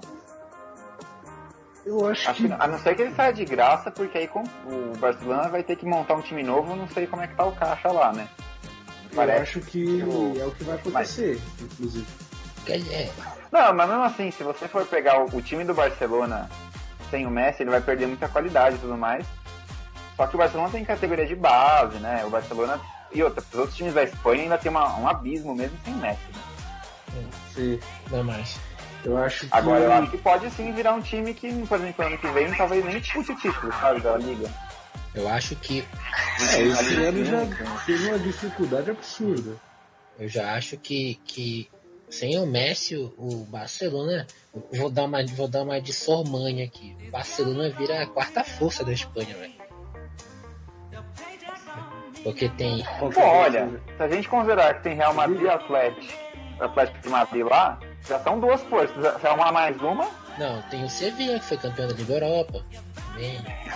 Eu 1.88 2.06
acho 2.08 2.30
Acho 2.30 2.42
que. 2.42 2.48
que, 2.50 2.54
a 2.54 2.68
não 2.68 2.78
ser 2.80 2.96
que 2.96 3.02
ele 3.04 3.16
saia 3.16 3.32
de 3.32 3.46
graça, 3.46 3.90
porque 3.90 4.18
aí 4.18 4.28
com, 4.28 4.44
o 4.66 4.94
Barcelona 5.00 5.48
vai 5.48 5.64
ter 5.64 5.78
que 5.78 5.86
montar 5.86 6.16
um 6.16 6.22
time 6.22 6.44
novo, 6.44 6.76
não 6.76 6.88
sei 6.90 7.08
como 7.08 7.22
é 7.24 7.28
que 7.28 7.36
tá 7.36 7.46
o 7.46 7.54
caixa 7.54 7.90
lá, 7.92 8.12
né? 8.12 8.28
Eu 9.10 9.16
Parece 9.16 9.42
acho 9.44 9.62
que 9.62 10.04
o- 10.04 10.36
é 10.40 10.46
o 10.46 10.52
que 10.52 10.64
vai 10.66 10.76
acontecer, 10.76 11.42
inclusive. 11.62 12.06
Quer- 12.66 12.82
É, 12.92 13.10
Não, 13.50 13.74
mas 13.74 13.88
mesmo 13.90 14.04
assim, 14.04 14.30
se 14.32 14.44
você 14.44 14.68
for 14.68 14.86
pegar 14.86 15.22
o, 15.24 15.38
o 15.38 15.42
time 15.42 15.64
do 15.64 15.74
Barcelona 15.74 16.50
sem 17.10 17.26
o 17.26 17.30
Messi, 17.32 17.64
ele 17.64 17.70
vai 17.72 17.80
perder 17.80 18.06
muita 18.06 18.28
qualidade 18.28 18.76
e 18.76 18.80
tudo 18.80 18.98
mais. 18.98 19.26
Só 20.18 20.28
que 20.28 20.36
o 20.36 20.38
Barcelona 20.38 20.70
tem 20.70 20.84
categoria 20.84 21.26
de 21.26 21.36
base, 21.36 21.98
né? 22.00 22.26
O 22.26 22.30
Barcelona 22.30 22.82
e 23.14 23.24
outra, 23.24 23.42
os 23.54 23.58
outros 23.58 23.78
times 23.78 23.94
da 23.94 24.04
Espanha 24.04 24.44
ainda 24.44 24.58
tem 24.58 24.70
uma- 24.70 24.98
um 25.00 25.08
abismo 25.08 25.56
mesmo 25.56 25.78
sem 25.86 25.94
Messi. 25.94 26.20
Né? 27.14 27.24
Sim. 27.56 27.80
não 28.12 28.24
mais. 28.26 28.60
Eu 29.08 29.18
acho 29.18 29.48
que. 29.48 29.56
Agora 29.56 29.84
eu 29.86 29.92
acho 29.94 30.12
que 30.12 30.18
pode 30.18 30.52
sim 30.52 30.74
virar 30.74 30.94
um 30.94 31.02
time 31.02 31.34
que, 31.34 31.50
por 31.66 31.80
exemplo, 31.80 32.06
ano 32.06 32.18
que 32.18 32.28
vem 32.28 32.54
talvez 32.54 32.84
nem 32.84 33.00
dispute 33.00 33.32
o 33.32 33.36
título, 33.38 33.72
sabe, 33.80 34.02
da 34.02 34.18
liga. 34.18 34.50
Eu 35.16 35.30
acho 35.30 35.56
que. 35.56 35.80
É, 35.80 36.62
esse 36.62 37.06
Ali, 37.06 37.06
ano 37.06 37.26
já 37.26 37.86
teve 37.86 38.10
uma 38.10 38.20
dificuldade 38.20 38.92
absurda. 38.92 39.56
Eu 40.20 40.28
já 40.28 40.54
acho 40.56 40.78
que, 40.78 41.16
que 41.24 41.70
sem 42.10 42.38
o 42.38 42.46
Messi, 42.46 42.98
o, 42.98 43.14
o 43.18 43.48
Barcelona. 43.50 44.28
Vou 44.74 44.90
dar 44.90 45.06
uma, 45.06 45.26
vou 45.26 45.48
dar 45.48 45.64
uma 45.64 45.80
de 45.80 45.94
Sormani 45.94 46.64
aqui. 46.64 46.98
O 47.08 47.12
Barcelona 47.12 47.70
vira 47.70 48.04
a 48.04 48.08
quarta 48.08 48.44
força 48.44 48.84
da 48.84 48.92
Espanha, 48.92 49.38
velho. 49.38 49.54
Porque 52.26 52.50
tem. 52.50 52.86
Pô, 53.00 53.10
é 53.16 53.24
a 53.24 53.32
olha, 53.32 53.82
se 53.96 54.04
a 54.04 54.10
gente 54.10 54.28
considerar 54.28 54.74
que 54.74 54.84
tem 54.84 54.98
Real 54.98 55.14
Madrid 55.14 55.44
e 55.44 55.48
Atlético, 55.48 56.14
Atlético 56.60 57.00
de 57.00 57.10
Madrid 57.10 57.46
lá, 57.46 57.80
já 58.08 58.20
são 58.20 58.40
duas 58.40 58.62
forças. 58.64 58.96
Se 59.22 59.28
arrumar 59.28 59.52
mais 59.52 59.80
uma, 59.82 60.08
Não, 60.38 60.62
tem 60.70 60.84
o 60.84 60.90
Sevilla 60.90 61.40
que 61.40 61.46
foi 61.46 61.58
campeão 61.58 61.88
da 61.88 61.94
Liga 61.94 62.14
Europa. 62.14 62.62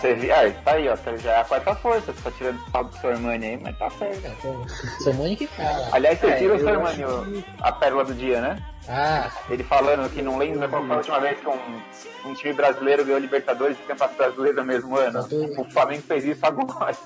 Você 0.00 0.14
vê, 0.14 0.30
ah, 0.30 0.48
tá 0.64 0.72
aí, 0.74 0.88
ó, 0.88 0.96
já 1.18 1.32
é 1.32 1.40
a 1.40 1.44
quarta 1.44 1.74
força, 1.74 2.12
você 2.12 2.22
tá 2.22 2.30
tirando 2.30 2.60
o 2.64 2.70
saldo 2.70 2.90
do 2.90 2.96
Sormani 2.98 3.44
aí, 3.46 3.56
mas 3.60 3.76
tá 3.76 3.90
certo. 3.90 4.24
É, 4.24 4.30
pô, 4.40 4.54
Sormani 5.02 5.34
que 5.36 5.48
fala. 5.48 5.88
Aliás, 5.90 6.20
você 6.20 6.26
É, 6.28 6.36
tira 6.36 6.54
o 6.54 6.56
eu 6.58 6.64
Sormani, 6.64 7.02
acho 7.04 7.12
o- 7.12 7.24
que- 7.24 7.44
a 7.60 7.72
pérola 7.72 8.04
do 8.04 8.14
dia, 8.14 8.40
né? 8.40 8.64
Ah, 8.88 9.30
Ele 9.50 9.64
falando 9.64 10.08
que 10.12 10.22
não 10.22 10.38
lembra 10.38 10.68
qual 10.68 10.82
foi 10.84 10.92
a 10.94 10.96
última 10.98 11.20
vez 11.20 11.38
que 11.40 11.48
um, 11.48 12.30
um 12.30 12.34
time 12.34 12.52
brasileiro 12.52 13.04
ganhou 13.04 13.18
Libertadores 13.20 13.76
e 13.78 13.82
Campeonato 13.82 14.16
Brasileiro 14.16 14.56
no 14.58 14.64
mesmo 14.64 14.96
ano. 14.96 15.18
Exato. 15.18 15.60
O 15.60 15.64
Flamengo 15.70 16.02
fez 16.02 16.24
isso 16.24 16.46
agora. 16.46 16.96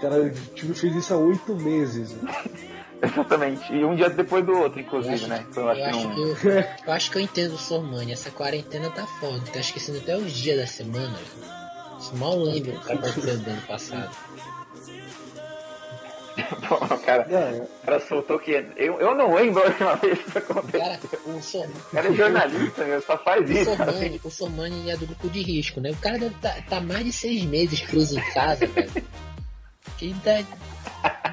Cara, 0.00 0.14
o 0.22 0.30
time 0.30 0.74
fez 0.74 0.94
isso 0.96 1.12
há 1.12 1.16
oito 1.18 1.54
meses. 1.54 2.16
Exatamente. 3.02 3.72
E 3.72 3.84
um 3.84 3.94
dia 3.94 4.08
depois 4.10 4.44
do 4.44 4.52
outro, 4.56 4.80
inclusive, 4.80 5.26
né? 5.26 5.44
Então, 5.50 5.64
eu, 5.64 5.70
acho 5.70 6.08
que 6.08 6.40
que 6.40 6.46
eu, 6.48 6.64
eu 6.86 6.92
acho 6.92 7.10
que 7.10 7.18
eu 7.18 7.22
entendo 7.22 7.54
o 7.54 7.58
Sormani. 7.58 8.12
Essa 8.12 8.30
quarentena 8.30 8.90
tá 8.90 9.06
foda. 9.06 9.40
Tá 9.52 9.60
esquecendo 9.60 9.98
até 9.98 10.16
os 10.16 10.32
dias 10.32 10.58
da 10.58 10.66
semana. 10.66 11.16
Mal 12.14 12.36
lembro 12.38 12.76
o 12.76 12.80
que 12.80 12.92
aconteceu 12.92 13.38
do 13.38 13.50
ano 13.50 13.62
passado. 13.62 14.16
O 16.70 16.98
cara, 16.98 17.26
É, 17.30 17.62
o 17.62 17.84
cara 17.84 18.00
soltou 18.00 18.38
que. 18.38 18.52
Eu, 18.76 19.00
eu 19.00 19.14
não 19.14 19.34
lembro 19.34 19.60
a 19.62 19.66
última 19.66 19.96
vez 19.96 20.18
que 20.20 20.28
isso 20.28 20.38
aconteceu. 20.38 20.80
Cara, 20.80 21.00
o. 21.26 21.30
O 21.38 21.90
cara 21.92 22.08
é 22.08 22.12
jornalista, 22.12 22.84
meu, 22.84 23.02
só 23.02 23.18
faz 23.18 23.48
O 23.48 23.52
isso. 23.52 23.70
assim. 23.70 23.76
Sormani, 23.84 24.20
o 24.22 24.30
Sormani 24.30 24.80
ele 24.80 24.90
é 24.92 24.96
do 24.96 25.06
grupo 25.06 25.28
de 25.28 25.42
risco, 25.42 25.80
né? 25.80 25.90
O 25.90 25.96
cara 25.96 26.16
deve 26.18 26.34
tá, 26.36 26.54
tá 26.68 26.80
mais 26.80 27.04
de 27.04 27.10
seis 27.12 27.42
meses 27.44 27.80
preso 27.80 28.16
em 28.18 28.22
casa, 28.32 28.66
velho. 28.66 28.90
Ele 30.06 30.16
tá, 30.22 30.44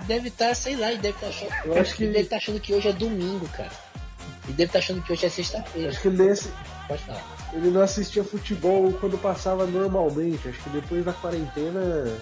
deve 0.06 0.28
estar, 0.30 0.54
sei 0.56 0.76
lá, 0.76 0.92
ele 0.92 1.02
deve 1.02 1.16
estar 1.16 1.28
achando, 1.28 1.52
Eu 1.66 1.82
acho 1.82 1.96
que- 1.96 2.04
ele 2.04 2.14
deve 2.14 2.26
tá 2.30 2.38
achando 2.38 2.60
que 2.60 2.74
hoje 2.74 2.88
é 2.90 2.94
domingo, 2.94 3.48
cara. 3.50 3.72
Ele 4.46 4.54
deve 4.54 4.66
estar 4.70 4.80
achando 4.80 5.02
que 5.02 5.12
hoje 5.12 5.26
é 5.26 5.30
sexta-feira. 5.30 5.90
acho 5.90 6.02
que 6.02 6.08
ele, 6.08 6.36
falar. 6.36 7.50
ele 7.54 7.72
não 7.72 7.82
assistia 7.82 8.24
futebol 8.24 8.94
quando 8.94 9.18
passava 9.18 9.66
normalmente. 9.66 10.48
Acho 10.48 10.62
que 10.62 10.70
depois 10.70 11.04
da 11.04 11.14
quarentena. 11.14 12.16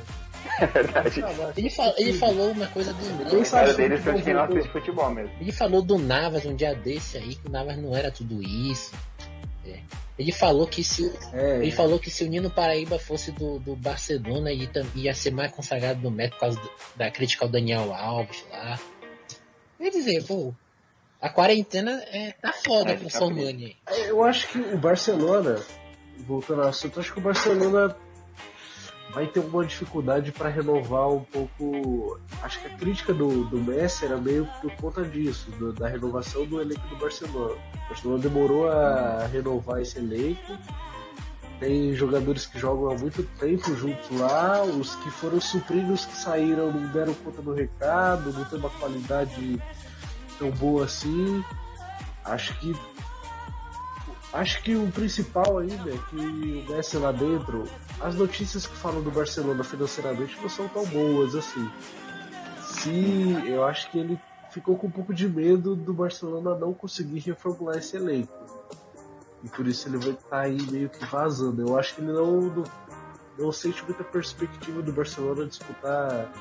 É 0.60 0.66
verdade. 0.68 1.24
Ele, 1.58 1.70
fal- 1.70 1.94
ele 1.98 2.14
falou 2.14 2.52
uma 2.52 2.68
coisa 2.68 2.94
do 2.94 3.06
Navas. 3.24 3.50
cara 3.50 3.74
dele 3.74 3.98
foi 3.98 4.22
que 4.22 4.34
não 4.34 4.44
assiste 4.44 4.70
futebol 4.72 5.10
mesmo. 5.10 5.32
Ele 5.40 5.52
falou 5.52 5.82
do 5.82 5.98
Navas 5.98 6.46
um 6.46 6.56
dia 6.56 6.76
desse 6.76 7.18
aí, 7.18 7.36
que 7.36 7.48
o 7.48 7.52
Navas 7.52 7.78
não 7.78 7.96
era 7.96 8.12
tudo 8.12 8.42
isso. 8.44 8.92
É. 9.66 9.80
Ele 10.20 10.32
falou 10.32 10.68
que 10.68 10.84
se 10.84 11.04
o- 11.06 11.14
É, 11.34 11.58
ele 11.58 11.72
falou 11.72 11.98
que 11.98 12.10
se 12.10 12.24
o 12.24 12.28
Nino 12.28 12.50
Paraíba 12.50 13.00
fosse 13.00 13.32
do, 13.32 13.60
do 13.60 13.76
Barcelona 13.76 14.52
ele 14.52 14.68
tam- 14.68 14.86
ia 14.96 15.14
ser 15.14 15.32
mais 15.32 15.52
consagrado 15.52 16.02
no 16.02 16.12
método 16.12 16.34
por 16.36 16.40
causa 16.42 16.60
do- 16.60 16.72
da 16.96 17.10
crítica 17.10 17.46
ao 17.46 17.50
Daniel 17.50 17.94
Alves 17.94 18.44
lá. 18.52 18.80
Quer 19.78 19.90
dizer, 19.90 20.24
pô, 20.26 20.54
a 21.22 21.30
quarentena 21.30 22.04
é, 22.12 22.34
tá 22.34 22.54
foda 22.54 22.92
É, 22.92 22.96
pro 22.96 23.10
tá 23.10 23.18
Sormani. 23.20 23.78
eu 24.08 24.24
acho 24.24 24.48
que 24.50 24.60
o 24.60 24.78
Barcelona, 24.78 25.62
voltando 26.28 26.62
ao 26.62 26.70
assunto, 26.70 27.00
acho 27.00 27.12
que 27.14 27.20
o 27.20 27.24
Barcelona 27.24 27.96
vai 29.14 29.28
ter 29.28 29.40
uma 29.40 29.64
dificuldade 29.66 30.32
para 30.32 30.50
renovar 30.50 31.08
um 31.10 31.20
pouco. 31.24 32.20
Acho 32.42 32.60
que 32.62 32.68
a 32.68 32.72
crítica 32.72 33.14
do, 33.14 33.46
do 33.46 33.60
Messi 33.62 34.06
era 34.06 34.18
meio 34.18 34.48
por 34.62 34.72
conta 34.78 35.04
disso, 35.04 35.52
do- 35.52 35.72
da 35.74 35.88
renovação 35.88 36.46
do 36.46 36.60
elenco 36.60 36.86
do 36.88 36.96
Barcelona. 36.96 37.54
O 37.86 37.90
Barcelona 37.90 38.20
demorou 38.24 38.70
a 38.70 39.28
renovar 39.28 39.82
esse 39.82 40.00
elenco. 40.00 40.58
Tem 41.60 41.94
jogadores 41.94 42.46
que 42.48 42.60
jogam 42.60 42.92
há 42.92 42.98
muito 42.98 43.24
tempo 43.40 43.74
juntos 43.76 44.10
lá, 44.20 44.64
os 44.64 44.96
que 44.96 45.10
foram 45.12 45.40
suprindo 45.40 45.94
os 45.94 46.04
que 46.04 46.16
saíram 46.18 46.72
não 46.72 46.88
deram 46.92 47.14
conta 47.14 47.42
do 47.42 47.54
recado, 47.54 48.34
não 48.34 48.44
tem 48.46 48.60
uma 48.60 48.70
qualidade 48.72 49.62
tão 50.40 50.50
boa 50.52 50.86
assim. 50.86 51.44
Acho 52.26 52.58
que 52.60 52.76
Acho 54.34 54.64
que 54.64 54.76
o 54.76 54.88
principal 54.92 55.60
ainda 55.60 55.92
é 55.92 55.98
que 56.10 56.16
o 56.16 56.72
Messi 56.72 56.98
lá 56.98 57.12
dentro, 57.12 57.66
as 58.02 58.16
notícias 58.16 58.68
que 58.68 58.76
falam 58.76 59.02
do 59.02 59.12
Barcelona 59.12 59.64
financeiramente 59.64 60.40
não 60.42 60.50
são 60.50 60.68
tão 60.68 60.86
boas 60.86 61.36
assim. 61.36 61.70
Se 62.62 63.36
eu 63.48 63.64
acho 63.64 63.90
que 63.92 64.00
ele 64.00 64.20
ficou 64.52 64.78
com 64.78 64.88
um 64.88 64.92
pouco 64.92 65.14
de 65.14 65.28
medo 65.28 65.76
do 65.76 65.94
Barcelona 65.94 66.56
não 66.56 66.74
conseguir 66.74 67.20
reformular 67.20 67.78
esse 67.78 67.96
elenco. 67.96 68.34
E 69.44 69.50
por 69.50 69.68
isso 69.68 69.88
ele 69.90 69.98
vai 69.98 70.12
estar 70.12 70.40
aí 70.40 70.62
meio 70.72 70.90
que 70.90 71.04
vazando. 71.06 71.62
Eu 71.62 71.78
acho 71.78 71.96
que 71.96 72.02
ele 72.02 72.14
não, 72.14 72.42
não, 72.42 72.64
não 73.38 73.52
sente 73.52 73.84
muita 73.84 74.04
perspectiva 74.04 74.82
do 74.82 74.94
Barcelona 74.94 75.46
disputar 75.46 76.32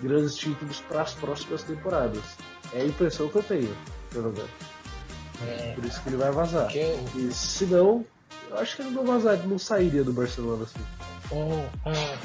grandes 0.00 0.36
títulos 0.36 0.80
para 0.80 1.02
as 1.02 1.14
próximas 1.14 1.62
temporadas. 1.62 2.22
É 2.72 2.82
a 2.82 2.86
impressão 2.86 3.28
que 3.28 3.36
eu 3.36 3.42
tenho, 3.42 3.74
pelo 4.10 4.32
menos. 4.32 4.50
É, 5.46 5.72
Por 5.74 5.84
isso 5.84 6.02
que 6.02 6.08
ele 6.08 6.16
vai 6.16 6.30
vazar. 6.32 6.74
eu, 6.76 6.98
E 7.14 7.32
se 7.32 7.64
não, 7.66 8.04
eu 8.50 8.58
acho 8.58 8.76
que 8.76 8.82
ele 8.82 8.90
não 8.90 9.04
vazaria, 9.04 9.44
não 9.46 9.58
sairia 9.58 10.04
do 10.04 10.12
Barcelona 10.12 10.64
assim. 10.64 10.80
oh, 11.30 11.64
ah, 11.86 12.18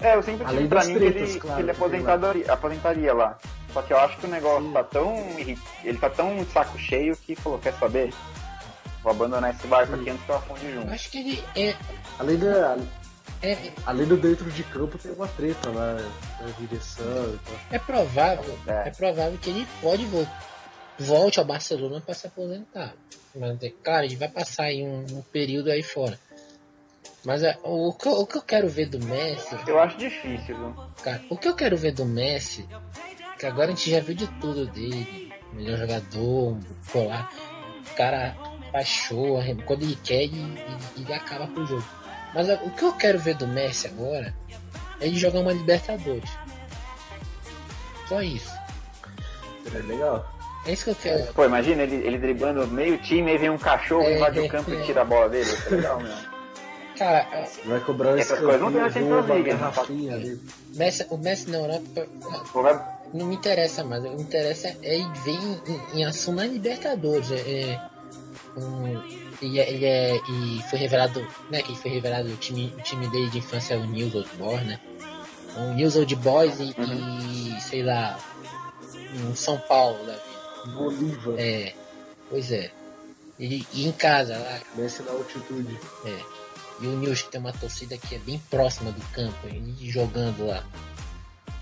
É, 0.00 0.14
eu 0.14 0.22
sempre 0.22 0.44
Além 0.44 0.56
tive 0.58 0.68
pra 0.68 0.84
mim 0.84 0.92
que 0.94 0.98
tretas, 0.98 1.30
ele, 1.30 1.40
claro, 1.40 1.56
que 1.56 1.62
ele 1.62 1.72
que 1.72 1.78
tem 1.78 1.86
aposentaria, 2.00 2.52
aposentaria 2.52 3.14
lá. 3.14 3.38
Só 3.72 3.82
que 3.82 3.92
eu 3.92 3.98
acho 3.98 4.16
que 4.18 4.26
o 4.26 4.30
negócio 4.30 4.66
Sim. 4.66 4.72
tá 4.72 4.84
tão. 4.84 5.16
Ele 5.84 5.98
tá 5.98 6.08
tão 6.10 6.46
saco 6.46 6.78
cheio 6.78 7.16
que 7.16 7.34
falou, 7.36 7.58
quer 7.58 7.74
saber? 7.74 8.12
Vou 9.02 9.12
abandonar 9.12 9.54
esse 9.54 9.66
barco 9.66 9.94
Sim. 9.94 10.00
aqui 10.00 10.10
antes 10.10 10.24
que 10.24 10.30
eu 10.30 10.36
afunde 10.36 10.66
eu 10.66 10.72
junto. 10.80 10.92
acho 10.92 11.10
que 11.10 11.18
ele 11.18 11.44
é, 11.54 11.74
Além, 12.18 12.38
da, 12.38 12.78
é, 13.42 13.72
além 13.84 14.06
do 14.06 14.16
dentro 14.16 14.50
de 14.50 14.62
campo 14.64 14.96
tem 14.98 15.12
uma 15.12 15.28
treta 15.28 15.68
lá 15.70 15.94
na 16.40 16.46
direção 16.58 17.34
e 17.34 17.38
tal. 17.44 17.54
é 17.70 17.78
provável, 17.78 18.58
É. 18.66 18.88
é 18.88 18.90
provável 18.90 19.38
que 19.40 19.50
ele 19.50 19.68
pode 19.82 20.04
vol- 20.06 20.26
volte 20.98 21.38
ao 21.38 21.44
Barcelona 21.44 22.00
para 22.00 22.14
se 22.14 22.26
aposentar. 22.26 22.94
Mas, 23.38 23.62
é 23.62 23.70
claro, 23.82 24.04
ele 24.06 24.16
vai 24.16 24.28
passar 24.28 24.64
aí 24.64 24.82
um, 24.82 25.04
um 25.18 25.22
período 25.22 25.70
aí 25.70 25.82
fora. 25.82 26.18
Mas 27.24 27.42
é, 27.42 27.58
o, 27.62 27.92
que, 27.92 28.06
eu- 28.08 28.20
o 28.20 28.26
que 28.26 28.36
eu 28.38 28.42
quero 28.42 28.68
ver 28.68 28.86
do 28.88 29.04
Messi, 29.04 29.56
Eu 29.66 29.80
acho 29.80 29.96
difícil, 29.98 30.56
viu? 30.56 30.74
cara, 31.02 31.22
o 31.28 31.36
que 31.36 31.48
eu 31.48 31.54
quero 31.56 31.76
ver 31.76 31.92
do 31.92 32.04
Messi, 32.04 32.66
que 33.38 33.46
agora 33.46 33.72
a 33.72 33.74
gente 33.74 33.90
já 33.90 34.00
viu 34.00 34.14
de 34.14 34.26
tudo 34.40 34.66
dele, 34.66 35.32
melhor 35.52 35.76
jogador, 35.78 36.56
colar, 36.92 37.30
o 37.90 37.94
cara 37.96 38.36
arrem- 39.38 39.56
quando 39.64 39.82
ele 39.82 39.96
quer 40.04 40.22
ele, 40.24 40.58
ele, 40.96 41.12
acaba 41.12 41.46
com 41.48 41.60
o 41.60 41.66
jogo. 41.66 41.84
Mas 42.34 42.48
é, 42.48 42.54
o 42.62 42.70
que 42.70 42.84
eu 42.84 42.92
quero 42.92 43.18
ver 43.18 43.34
do 43.36 43.46
Messi 43.48 43.86
agora 43.88 44.34
é 45.00 45.06
ele 45.06 45.16
jogar 45.18 45.40
uma 45.40 45.52
Libertadores. 45.52 46.30
Só 48.08 48.22
isso. 48.22 48.50
Seria 49.64 49.82
legal. 49.82 50.35
É 50.66 50.72
isso 50.72 50.84
que 50.84 50.90
eu 50.90 50.94
quero. 50.96 51.32
Pô, 51.32 51.44
imagina 51.44 51.82
ele, 51.82 51.96
ele 51.96 52.18
driblando 52.18 52.66
meio 52.68 52.98
time, 52.98 53.30
aí 53.30 53.38
vem 53.38 53.50
um 53.50 53.58
cachorro, 53.58 54.02
É, 54.04 54.16
invade 54.16 54.38
é, 54.38 54.42
o 54.42 54.48
campo 54.48 54.70
é. 54.72 54.74
e 54.74 54.82
tira 54.84 55.02
a 55.02 55.04
bola 55.04 55.28
dele. 55.28 55.44
Isso 55.44 55.66
é 55.68 55.76
legal, 55.76 56.00
meu. 56.00 56.12
Cara, 56.98 57.18
é, 57.32 57.48
Vai 57.66 57.80
cobrar 57.80 58.18
Essas 58.18 58.38
coisas 58.40 58.60
não 58.60 58.72
tem 58.72 58.80
na 58.80 58.86
escanteio, 58.88 59.14
Champions 59.14 59.28
League, 59.28 59.50
né? 59.52 59.58
garrafinha 59.58 60.14
ali. 60.14 60.40
Messi, 60.74 61.06
o 61.10 61.16
Messi 61.18 61.50
na 61.50 61.58
Europa 61.58 62.06
Pô, 62.52 62.62
vai- 62.62 62.82
não 63.12 63.26
me 63.26 63.34
interessa 63.36 63.84
mais. 63.84 64.02
O 64.04 64.08
que 64.08 64.16
me 64.16 64.22
interessa 64.22 64.68
é 64.82 64.94
ele 64.94 65.08
ver 65.24 65.30
em, 65.32 65.60
em, 65.68 66.00
em 66.00 66.04
ação 66.06 66.34
na 66.34 66.44
Libertadores. 66.46 67.30
É, 67.30 67.36
é, 67.36 67.80
um, 68.58 69.02
e, 69.42 69.60
é- 69.60 69.70
ele 69.70 69.84
é, 69.84 70.16
e 70.16 70.62
foi 70.70 70.78
revelado, 70.78 71.24
né? 71.50 71.60
Que 71.62 71.76
foi 71.76 71.90
revelado 71.90 72.28
o 72.30 72.36
time, 72.36 72.72
o 72.78 72.82
time 72.82 73.06
dele 73.10 73.28
de 73.28 73.38
infância 73.38 73.74
é 73.74 73.76
o 73.76 73.84
News 73.84 74.14
Old 74.14 74.30
Boys, 74.38 74.62
né? 74.66 74.80
O 75.58 75.74
News 75.74 75.96
Old 75.96 76.16
Boys 76.16 76.58
e, 76.60 76.74
e, 76.78 77.60
sei 77.60 77.82
lá, 77.82 78.18
um 79.28 79.34
São 79.36 79.58
Paulo 79.68 79.98
da 80.06 80.12
vida. 80.12 80.35
Bolívar, 80.68 81.34
É, 81.38 81.72
pois 82.30 82.50
é. 82.52 82.70
E, 83.38 83.66
e 83.72 83.86
em 83.86 83.92
casa 83.92 84.36
lá, 84.38 84.60
Messi 84.76 85.02
na 85.02 85.12
altitude. 85.12 85.78
é. 86.04 86.18
E 86.78 86.86
o 86.86 86.90
News 86.96 87.22
tem 87.22 87.40
uma 87.40 87.52
torcida 87.52 87.96
que 87.96 88.14
é 88.16 88.18
bem 88.18 88.38
próxima 88.50 88.92
do 88.92 89.00
campo, 89.12 89.46
ele 89.46 89.74
jogando 89.90 90.46
lá. 90.46 90.62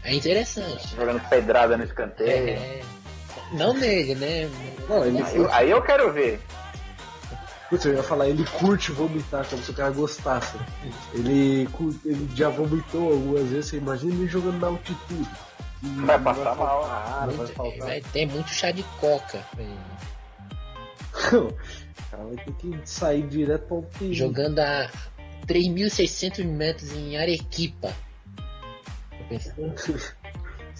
É 0.02 0.12
interessante. 0.12 0.88
jogando 0.96 1.20
pedrada 1.28 1.76
no 1.76 1.84
escanteio. 1.84 2.30
É, 2.50 2.82
não 3.52 3.72
nele, 3.74 4.14
né? 4.16 4.50
Não, 4.88 5.04
ele 5.04 5.22
Aí, 5.22 5.36
eu, 5.36 5.52
aí 5.52 5.70
eu 5.70 5.80
quero 5.82 6.12
ver. 6.12 6.40
Putz, 7.70 7.84
eu 7.86 7.94
ia 7.94 8.02
falar, 8.02 8.28
ele 8.28 8.44
curte 8.44 8.92
vomitar, 8.92 9.46
como 9.46 9.62
se 9.62 9.70
o 9.70 9.74
cara 9.74 9.90
gostasse. 9.90 10.56
Ele, 11.14 11.68
ele 12.04 12.28
já 12.34 12.48
vomitou 12.48 13.12
algumas 13.12 13.48
vezes, 13.48 13.66
você 13.70 13.76
imagina 13.78 14.14
ele 14.14 14.26
jogando 14.26 14.58
na 14.60 14.66
altitude. 14.66 15.30
Vai 16.06 16.18
passar 16.22 16.44
faltar 16.44 16.56
mal. 16.56 16.84
ar, 16.84 17.26
vai 17.26 17.36
Muito- 17.36 17.52
faltar. 17.52 17.78
vai 17.86 18.00
ter 18.00 18.26
muito 18.26 18.48
chá 18.50 18.70
de 18.70 18.82
coca. 19.00 19.44
O 21.32 22.10
cara 22.10 22.24
vai 22.24 22.44
ter 22.44 22.52
que 22.54 22.80
sair 22.84 23.26
direto 23.26 23.66
pra 23.66 23.76
UTI. 23.76 24.14
Jogando 24.14 24.58
a 24.60 24.90
3.600 25.46 26.44
metros 26.44 26.92
em 26.92 27.16
Arequipa. 27.16 27.92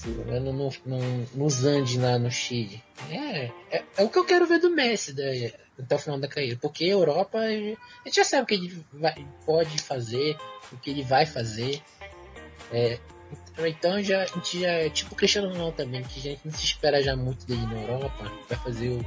Jogando 0.05 0.53
no, 0.53 0.71
no, 0.85 1.27
nos 1.35 1.65
Andes 1.65 1.97
lá 1.97 2.19
no 2.19 2.31
Chile. 2.31 2.83
É, 3.11 3.51
é, 3.71 3.85
é 3.97 4.03
o 4.03 4.09
que 4.09 4.19
eu 4.19 4.25
quero 4.25 4.47
ver 4.47 4.59
do 4.59 4.71
Messi 4.71 5.13
né, 5.15 5.53
até 5.79 5.95
o 5.95 5.99
final 5.99 6.19
da 6.19 6.29
carreira. 6.29 6.59
Porque 6.61 6.85
a 6.85 6.89
Europa, 6.89 7.39
a 7.39 7.49
gente 7.51 8.17
já 8.17 8.25
sabe 8.25 8.43
o 8.43 8.47
que 8.47 8.55
ele 8.55 8.85
vai- 8.93 9.27
pode 9.47 9.79
fazer, 9.81 10.37
o 10.73 10.77
que 10.77 10.91
ele 10.91 11.03
vai 11.03 11.25
fazer. 11.27 11.81
É, 12.73 12.99
então 13.59 14.03
já, 14.03 14.23
a 14.23 14.27
gente 14.27 14.61
já, 14.61 14.91
tipo 14.91 15.15
o 15.15 15.17
Cristiano 15.17 15.49
Ronaldo 15.49 15.77
também, 15.77 16.03
que 16.03 16.19
a 16.19 16.23
gente 16.23 16.41
não 16.45 16.53
se 16.53 16.65
espera 16.65 17.03
já 17.03 17.15
muito 17.15 17.47
dele 17.47 17.65
na 17.67 17.81
Europa, 17.81 18.33
vai 18.49 18.59
fazer 18.59 18.89
o, 18.89 19.07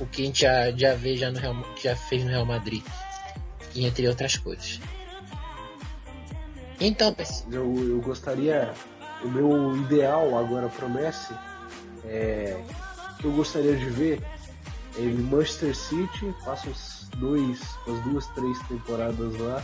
o 0.00 0.06
que 0.06 0.22
a 0.22 0.24
gente 0.26 0.40
já, 0.40 0.70
já 0.72 0.94
vê 0.94 1.16
já 1.16 1.30
no 1.30 1.38
Real, 1.38 1.56
já 1.80 1.94
fez 1.94 2.24
no 2.24 2.30
Real 2.30 2.44
Madrid. 2.44 2.82
Entre 3.76 4.08
outras 4.08 4.36
coisas. 4.36 4.80
Então, 6.80 7.14
Eu, 7.50 7.74
eu 7.88 8.00
gostaria. 8.00 8.72
O 9.22 9.28
meu 9.28 9.76
ideal 9.76 10.38
agora 10.38 10.68
pro 10.68 10.88
Messi 10.88 11.34
é. 12.04 12.56
que 13.20 13.24
eu 13.24 13.32
gostaria 13.32 13.76
de 13.76 13.86
ver 13.90 14.22
é 14.96 15.00
ele 15.00 15.22
Manchester 15.22 15.74
City, 15.74 16.34
passa 16.44 16.68
os 16.70 17.08
dois, 17.16 17.60
as 17.86 18.00
duas, 18.02 18.26
três 18.28 18.58
temporadas 18.68 19.36
lá 19.38 19.62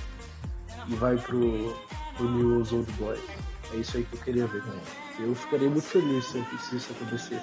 e 0.89 0.95
vai 0.95 1.17
pro, 1.17 1.77
pro 2.17 2.29
News 2.31 2.73
Old 2.73 2.91
Boys. 2.93 3.21
É 3.73 3.77
isso 3.77 3.97
aí 3.97 4.05
que 4.05 4.17
eu 4.17 4.21
queria 4.21 4.47
ver. 4.47 4.63
Eu 5.19 5.35
ficaria 5.35 5.69
muito 5.69 5.87
feliz 5.87 6.25
se, 6.27 6.45
se 6.59 6.77
isso 6.77 6.93
acontecer. 6.93 7.41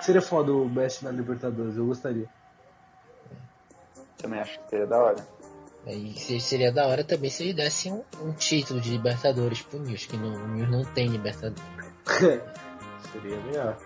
Seria 0.00 0.22
foda 0.22 0.52
o 0.52 0.68
Messi 0.68 1.04
na 1.04 1.10
Libertadores, 1.10 1.76
eu 1.76 1.86
gostaria. 1.86 2.28
Também 4.18 4.40
acho 4.40 4.58
que 4.60 4.70
seria 4.70 4.86
da 4.86 4.98
hora. 4.98 5.26
Aí 5.86 6.14
se- 6.18 6.40
seria 6.40 6.70
da 6.70 6.86
hora 6.86 7.02
também 7.02 7.30
se 7.30 7.42
ele 7.42 7.54
desse 7.54 7.90
um, 7.90 8.02
um 8.22 8.32
título 8.32 8.80
de 8.80 8.90
Libertadores 8.90 9.62
pro 9.62 9.78
News, 9.80 10.04
que 10.04 10.16
não, 10.16 10.34
o 10.34 10.48
News 10.48 10.68
não 10.70 10.84
tem 10.84 11.08
Libertadores. 11.08 11.62
Seria 13.12 13.36
melhor. 13.40 13.76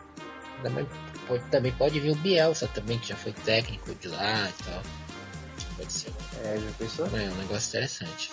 Também 0.63 0.87
pode, 1.29 1.45
também 1.51 1.73
pode 1.73 2.01
vir 2.01 2.11
o 2.11 2.17
Bielsa 2.17 2.67
também, 2.69 2.99
que 2.99 3.09
já 3.09 3.17
foi 3.17 3.33
técnico 3.33 3.95
de 3.95 4.09
lá 4.09 4.49
e 4.51 4.63
tal. 4.65 4.83
Pode 5.77 5.93
ser 5.93 6.13
É, 6.43 6.59
já 6.59 6.71
pensou? 6.79 7.07
é, 7.07 7.31
um 7.31 7.37
negócio 7.37 7.69
interessante. 7.69 8.31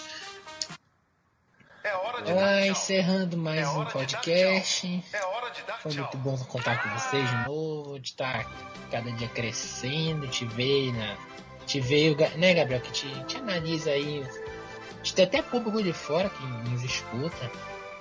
É 1.83 1.95
hora 1.95 2.21
de 2.21 2.31
Ah, 2.31 2.35
dar 2.35 2.61
tchau. 2.61 2.71
encerrando 2.71 3.37
mais 3.37 3.59
É 3.59 3.67
um 3.69 3.85
podcast. 3.85 5.03
É 5.13 5.25
hora 5.25 5.49
de 5.51 5.61
dar 5.63 5.79
Foi 5.79 5.91
tchau. 5.91 6.01
muito 6.03 6.17
bom 6.17 6.37
contar 6.45 6.81
com 6.83 6.89
vocês 6.99 7.27
de 7.29 7.47
novo, 7.47 7.99
de 7.99 8.09
estar 8.09 8.45
cada 8.91 9.11
dia 9.11 9.27
crescendo, 9.29 10.27
te 10.27 10.45
ver 10.45 10.93
na. 10.93 11.17
Te 11.65 11.79
ver, 11.79 12.15
né, 12.37 12.53
Gabriel, 12.53 12.81
que 12.81 12.91
te, 12.91 13.23
te 13.25 13.37
analisa 13.37 13.91
aí. 13.91 14.23
A 14.23 14.97
gente 14.97 15.15
tem 15.15 15.25
até 15.25 15.41
público 15.41 15.81
de 15.81 15.93
fora 15.93 16.29
que 16.29 16.43
nos 16.69 16.83
escuta. 16.83 17.51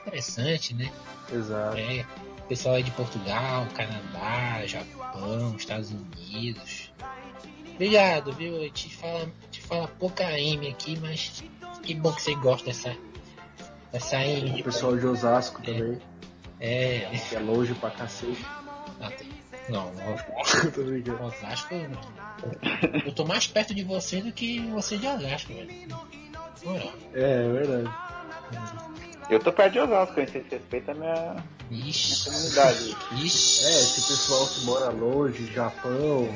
Interessante, 0.06 0.74
né? 0.74 0.90
Exato. 1.32 1.76
É. 1.78 2.04
pessoal 2.48 2.74
aí 2.74 2.82
de 2.82 2.90
Portugal, 2.90 3.66
Canadá, 3.74 4.66
Japão, 4.66 5.54
Estados 5.56 5.90
Unidos. 5.92 6.90
Obrigado, 7.74 8.32
viu? 8.32 8.56
A 8.56 8.60
gente 8.62 8.94
fala, 8.96 9.30
gente 9.44 9.60
fala 9.62 9.88
pouca 9.88 10.38
M 10.38 10.68
aqui, 10.68 10.98
mas 11.00 11.42
que 11.82 11.94
bom 11.94 12.12
que 12.12 12.22
você 12.22 12.34
gosta 12.34 12.66
dessa, 12.66 12.94
dessa 13.92 14.16
M. 14.24 14.60
O 14.60 14.64
pessoal 14.64 14.96
de 14.96 15.06
Osasco 15.06 15.62
também, 15.62 16.00
É. 16.60 17.10
que 17.28 17.36
é 17.36 17.40
longe 17.40 17.74
pra 17.74 17.90
cacete. 17.90 18.44
ah, 19.00 19.10
tem- 19.10 19.28
Não, 19.68 19.90
Tô 20.74 20.82
brincando. 20.82 21.24
Osasco. 21.24 21.74
Eu 23.06 23.12
tô 23.14 23.24
mais 23.24 23.46
perto 23.46 23.74
de 23.74 23.84
você 23.84 24.20
do 24.20 24.32
que 24.32 24.60
você 24.68 24.96
de 24.96 25.06
Osasco, 25.06 25.52
velho. 25.54 25.70
Moral. 26.64 26.92
É, 27.14 27.44
é 27.46 27.48
verdade. 27.52 27.90
Eu 29.30 29.38
tô 29.38 29.52
perto 29.52 29.72
de 29.74 29.78
Osasco, 29.80 30.18
hein? 30.20 30.26
Vocês 30.26 30.44
respeitam 30.50 30.94
a 30.94 30.98
minha, 30.98 31.36
minha 31.70 31.88
Ixi. 31.88 32.24
comunidade. 32.24 32.96
Ixi. 33.24 33.64
É, 33.64 33.70
esse 33.70 34.08
pessoal 34.08 34.46
que 34.48 34.64
mora 34.64 34.90
longe, 34.90 35.46
Japão, 35.52 36.28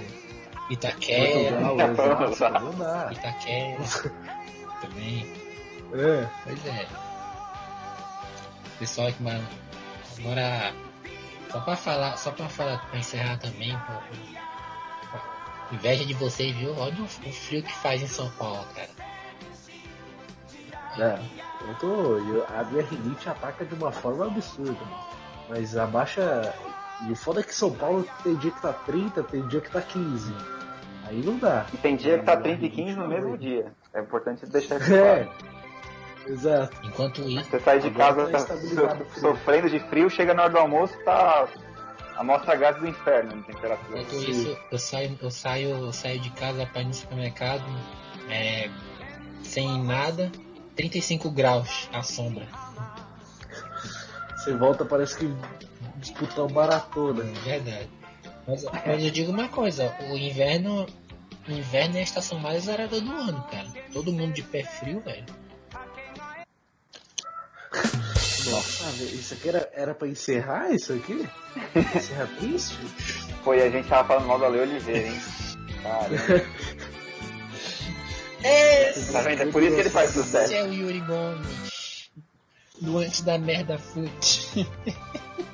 Itaquera. 0.70 1.56
Portugal, 1.60 2.30
Osasco, 2.30 2.64
não 2.64 2.74
dá. 2.78 3.10
Itaquera. 3.12 3.78
Também. 4.80 5.26
É, 5.92 6.28
Pois 6.44 6.66
é. 6.66 6.86
Pessoal 8.78 9.12
que 9.12 9.22
mora. 9.22 9.40
mora 10.20 10.72
só 11.50 11.60
pra 11.60 11.76
falar, 11.76 12.16
só 12.16 12.30
pra 12.32 12.48
falar, 12.48 12.78
pra 12.90 12.98
encerrar 12.98 13.38
também, 13.38 13.76
pô. 13.86 15.74
Inveja 15.74 16.04
de 16.04 16.14
vocês, 16.14 16.54
viu? 16.56 16.74
Olha 16.78 16.94
o, 17.00 17.04
o 17.04 17.08
frio 17.32 17.62
que 17.62 17.72
faz 17.72 18.02
em 18.02 18.06
São 18.06 18.30
Paulo, 18.32 18.64
cara. 18.74 18.88
é. 20.98 21.18
Eu 21.66 21.74
tô. 21.76 21.86
eu- 22.18 22.46
a 22.54 22.62
minha 22.64 22.84
rinite 22.84 23.28
ataca 23.28 23.64
de 23.64 23.74
uma 23.74 23.90
forma 23.90 24.26
absurda. 24.26 24.76
Mas 25.48 25.76
abaixa. 25.76 26.54
E 27.08 27.12
o 27.12 27.16
foda 27.16 27.40
é 27.40 27.42
que 27.42 27.54
São 27.54 27.72
Paulo 27.72 28.06
tem 28.22 28.34
dia 28.36 28.50
que 28.50 28.60
tá 28.60 28.72
30, 28.72 29.22
tem 29.24 29.46
dia 29.48 29.60
que 29.60 29.70
tá 29.70 29.80
15. 29.80 30.32
Aí 31.06 31.22
não 31.24 31.38
dá. 31.38 31.66
E 31.72 31.76
tem 31.78 31.96
dia 31.96 32.18
que 32.18 32.24
tá 32.24 32.36
30 32.36 32.64
e 32.66 32.70
15 32.70 32.96
no 32.96 33.08
mesmo 33.08 33.36
dia. 33.38 33.72
É 33.92 34.00
importante 34.00 34.46
deixar 34.46 34.76
isso 34.80 34.92
É, 34.94 35.24
claro. 35.24 35.53
Exato. 36.28 36.76
Enquanto 36.86 37.22
isso, 37.28 37.50
Você 37.50 37.60
sai 37.60 37.80
de 37.80 37.90
casa 37.90 38.26
tá 38.30 38.38
so- 38.40 39.20
sofrendo 39.20 39.68
de 39.70 39.78
frio, 39.80 40.08
chega 40.10 40.34
na 40.34 40.44
hora 40.44 40.52
do 40.52 40.58
almoço, 40.58 40.94
tá 41.04 41.46
a 42.16 42.22
mostra 42.24 42.54
gás 42.56 42.76
do 42.76 42.86
inferno 42.86 43.36
de 43.36 43.42
temperatura. 43.52 44.00
enquanto 44.00 44.20
Sim. 44.20 44.30
isso, 44.30 44.58
eu 44.70 44.78
saio, 44.78 45.18
eu 45.20 45.30
saio, 45.30 45.68
eu 45.70 45.92
saio 45.92 46.20
de 46.20 46.30
casa 46.30 46.64
pra 46.66 46.82
ir 46.82 46.86
no 46.86 46.94
supermercado, 46.94 47.64
é, 48.30 48.70
sem 49.42 49.82
nada, 49.82 50.30
35 50.76 51.30
graus 51.30 51.88
a 51.92 52.02
sombra. 52.02 52.46
Você 54.36 54.54
volta, 54.54 54.84
parece 54.84 55.16
que 55.18 55.34
disputar 55.96 56.44
uma 56.44 56.54
maratona. 56.54 57.24
É 57.24 57.58
verdade. 57.58 57.88
Mas, 58.46 58.64
mas 58.86 59.02
eu 59.04 59.10
digo 59.10 59.32
uma 59.32 59.48
coisa, 59.48 59.94
o 60.10 60.16
inverno. 60.16 60.86
O 61.46 61.52
inverno 61.52 61.96
é 61.96 62.00
a 62.00 62.02
estação 62.02 62.38
mais 62.38 62.64
zerada 62.64 63.00
do 63.00 63.10
ano, 63.12 63.42
cara. 63.50 63.66
Todo 63.92 64.10
mundo 64.12 64.32
de 64.32 64.42
pé 64.42 64.62
frio, 64.62 65.00
velho. 65.00 65.26
Nossa, 68.50 69.02
isso 69.04 69.34
aqui 69.34 69.48
era, 69.48 69.70
era 69.74 69.94
pra 69.94 70.06
encerrar 70.08 70.70
isso 70.70 70.92
aqui? 70.92 71.28
Encerrar 71.96 72.26
triste? 72.38 72.76
Foi, 73.42 73.62
a 73.62 73.70
gente 73.70 73.88
tava 73.88 74.06
falando 74.08 74.26
mal 74.26 74.38
do 74.38 74.44
Ale 74.44 74.60
Oliveira, 74.60 75.08
hein? 75.08 75.20
Cara, 75.82 76.08
É, 78.42 78.92
tá 79.10 79.22
vendo? 79.22 79.42
É 79.42 79.46
por 79.46 79.62
isso 79.62 79.74
que 79.74 79.80
ele 79.80 79.90
faz 79.90 80.10
esse 80.10 80.22
sucesso. 80.22 80.52
é 80.52 80.62
o 80.62 80.72
Yuri 80.72 81.00
Gomes. 81.00 82.10
Do 82.80 82.98
antes 82.98 83.22
da 83.22 83.38
merda 83.38 83.78
fute. 83.78 84.68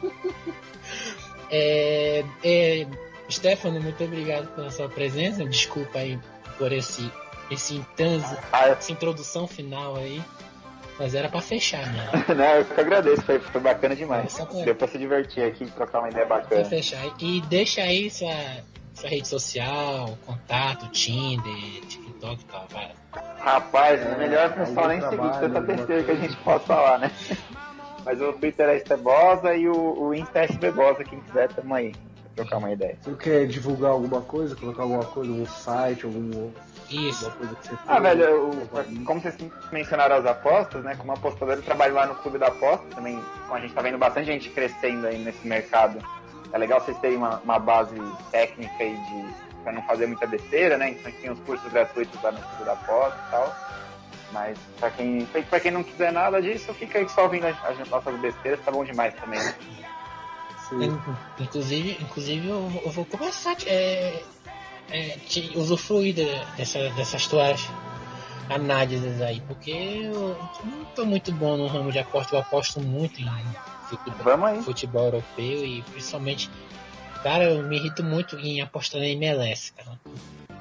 é, 1.51 2.25
é, 2.43 2.87
Stefano, 3.31 3.81
muito 3.81 4.03
obrigado 4.03 4.49
pela 4.57 4.71
sua 4.73 4.89
presença. 4.89 5.45
Desculpa 5.45 5.99
aí 5.99 6.19
por 6.59 6.73
esse, 6.73 7.12
esse 7.51 7.75
intanso, 7.77 8.37
Ah, 8.53 8.69
essa 8.69 8.91
introdução 8.91 9.47
final 9.47 9.97
aí. 9.97 10.21
Mas 11.01 11.14
era 11.14 11.31
pra 11.31 11.40
fechar, 11.40 11.86
né? 11.93 12.06
Não, 12.36 12.44
eu 12.56 12.64
que 12.66 12.78
agradeço, 12.78 13.22
foi, 13.22 13.39
foi 13.40 13.60
bacana 13.60 13.97
demais. 13.97 14.31
Só 14.32 14.44
pra- 14.44 14.62
Deu 14.62 14.74
pra 14.74 14.86
se 14.86 14.98
divertir 14.98 15.43
aqui, 15.43 15.64
trocar 15.70 16.01
uma 16.01 16.10
ideia 16.10 16.27
Pra 16.27 16.36
bacana. 16.40 16.64
fechar. 16.66 17.02
E 17.18 17.40
deixa 17.48 17.81
aí 17.81 18.10
sua, 18.10 18.35
sua 18.93 19.09
rede 19.09 19.27
social, 19.27 20.18
contato, 20.27 20.89
Tinder, 20.90 21.81
TikTok 21.89 22.43
e 22.43 22.44
tal, 22.44 22.66
vai. 22.70 22.90
Rapaz, 23.39 24.01
é 24.05 24.14
melhor 24.18 24.51
o 24.51 24.52
pessoal 24.52 24.89
nem 24.89 25.01
seguir 25.01 25.16
tanta 25.16 25.44
alguma 25.59 25.60
besteira 25.62 26.05
que 26.05 26.10
a 26.10 26.14
gente 26.16 26.36
pode 26.36 26.64
falar, 26.66 26.98
né? 26.98 27.10
Mas 28.05 28.20
o 28.20 28.32
Twitter 28.35 28.68
é 28.68 28.77
Estebosa 28.77 29.55
e 29.55 29.68
o, 29.68 29.74
o 30.02 30.14
Insta 30.14 30.40
é 30.40 30.44
SBbosa, 30.44 31.02
quem 31.05 31.20
quiser, 31.20 31.48
tamo 31.48 31.74
aí. 31.74 31.94
Trocar 32.41 32.57
uma 32.59 32.73
ideia. 32.73 32.97
Você 33.03 33.15
quer 33.17 33.47
divulgar 33.47 33.91
alguma 33.93 34.21
coisa, 34.21 34.57
colocar 34.57 34.83
alguma 34.83 35.05
coisa, 35.05 35.31
algum 35.31 35.47
site, 35.47 36.05
algum, 36.07 36.51
Isso. 36.91 37.25
alguma 37.27 37.39
coisa 37.39 37.55
que 37.57 37.69
você 37.69 37.75
Ah, 37.87 38.01
velho, 38.01 38.49
o- 38.51 39.05
como 39.05 39.21
vocês 39.21 39.35
mencionaram 39.73 40.17
as 40.17 40.27
apostas, 40.27 40.83
né? 40.85 40.95
Como 40.97 41.12
apostador, 41.12 41.57
eu 41.57 41.62
trabalho 41.62 41.95
lá 41.95 42.07
no 42.07 42.15
Clube 42.17 42.39
da 42.39 42.47
Aposta. 42.49 42.87
Também, 42.95 43.23
como 43.47 43.55
a 43.55 43.61
gente 43.61 43.75
tá 43.75 43.83
vendo 43.83 43.99
bastante 43.99 44.27
gente 44.27 44.49
crescendo 44.51 45.07
aí 45.07 45.19
nesse 45.19 45.47
mercado. 45.47 45.99
É 46.53 46.59
legal 46.59 46.81
vocês 46.81 46.99
terem 46.99 47.17
uma, 47.17 47.39
uma 47.45 47.59
base 47.59 47.95
técnica 48.33 48.83
aí 48.83 48.97
de 48.97 49.51
pra 49.62 49.73
não 49.73 49.83
fazer 49.83 50.07
muita 50.07 50.27
besteira, 50.27 50.79
né? 50.79 50.91
Então 50.91 51.12
tem 51.12 51.31
os 51.31 51.39
cursos 51.41 51.71
gratuitos 51.71 52.21
lá 52.23 52.33
no 52.33 52.39
Clube 52.41 52.65
da 52.65 52.73
Aposta 52.73 53.19
e 53.27 53.31
tal. 53.31 53.55
Mas 54.33 54.59
pra 54.79 54.91
quem, 54.91 55.27
pra 55.27 55.61
quem 55.61 55.71
não 55.71 55.83
quiser 55.83 56.12
nada 56.12 56.41
disso, 56.41 56.73
fica 56.75 56.99
aí 56.99 57.09
só 57.09 57.25
ouvindo 57.25 57.47
as, 57.47 57.57
as 57.65 57.89
nossas 57.89 58.17
besteiras, 58.21 58.61
tá 58.65 58.71
bom 58.71 58.85
demais 58.85 59.12
também. 59.15 59.39
Né? 59.41 59.55
Inclusive, 61.38 61.98
inclusive 62.01 62.47
eu, 62.48 62.68
vou- 62.68 62.82
eu 62.84 62.90
vou 62.90 63.05
começar 63.05 63.56
é, 63.66 64.22
é, 64.90 65.09
te 65.28 65.52
usufruir 65.56 66.14
de- 66.14 66.44
dessa, 66.56 66.90
dessas 66.90 67.26
tuas 67.26 67.60
análises 68.48 69.20
aí, 69.22 69.40
porque 69.47 69.70
eu 69.70 70.36
não 70.64 70.84
tô 70.94 71.05
muito 71.05 71.32
bom 71.32 71.56
no 71.56 71.66
ramo 71.66 71.92
de 71.92 71.98
aposta, 71.98 72.34
eu 72.34 72.40
aposto 72.40 72.80
muito 72.80 73.20
em 73.20 73.26
futebol, 73.88 74.24
futebol 74.62 75.05
europeu 75.06 75.64
e 75.64 75.82
principalmente, 75.82 76.51
cara, 77.22 77.44
eu 77.44 77.62
me 77.62 77.76
irrito 77.76 78.02
muito 78.02 78.36
em 78.38 78.60
apostar 78.60 79.01
na 79.01 79.06
MLS, 79.09 79.72
cara. 79.72 79.98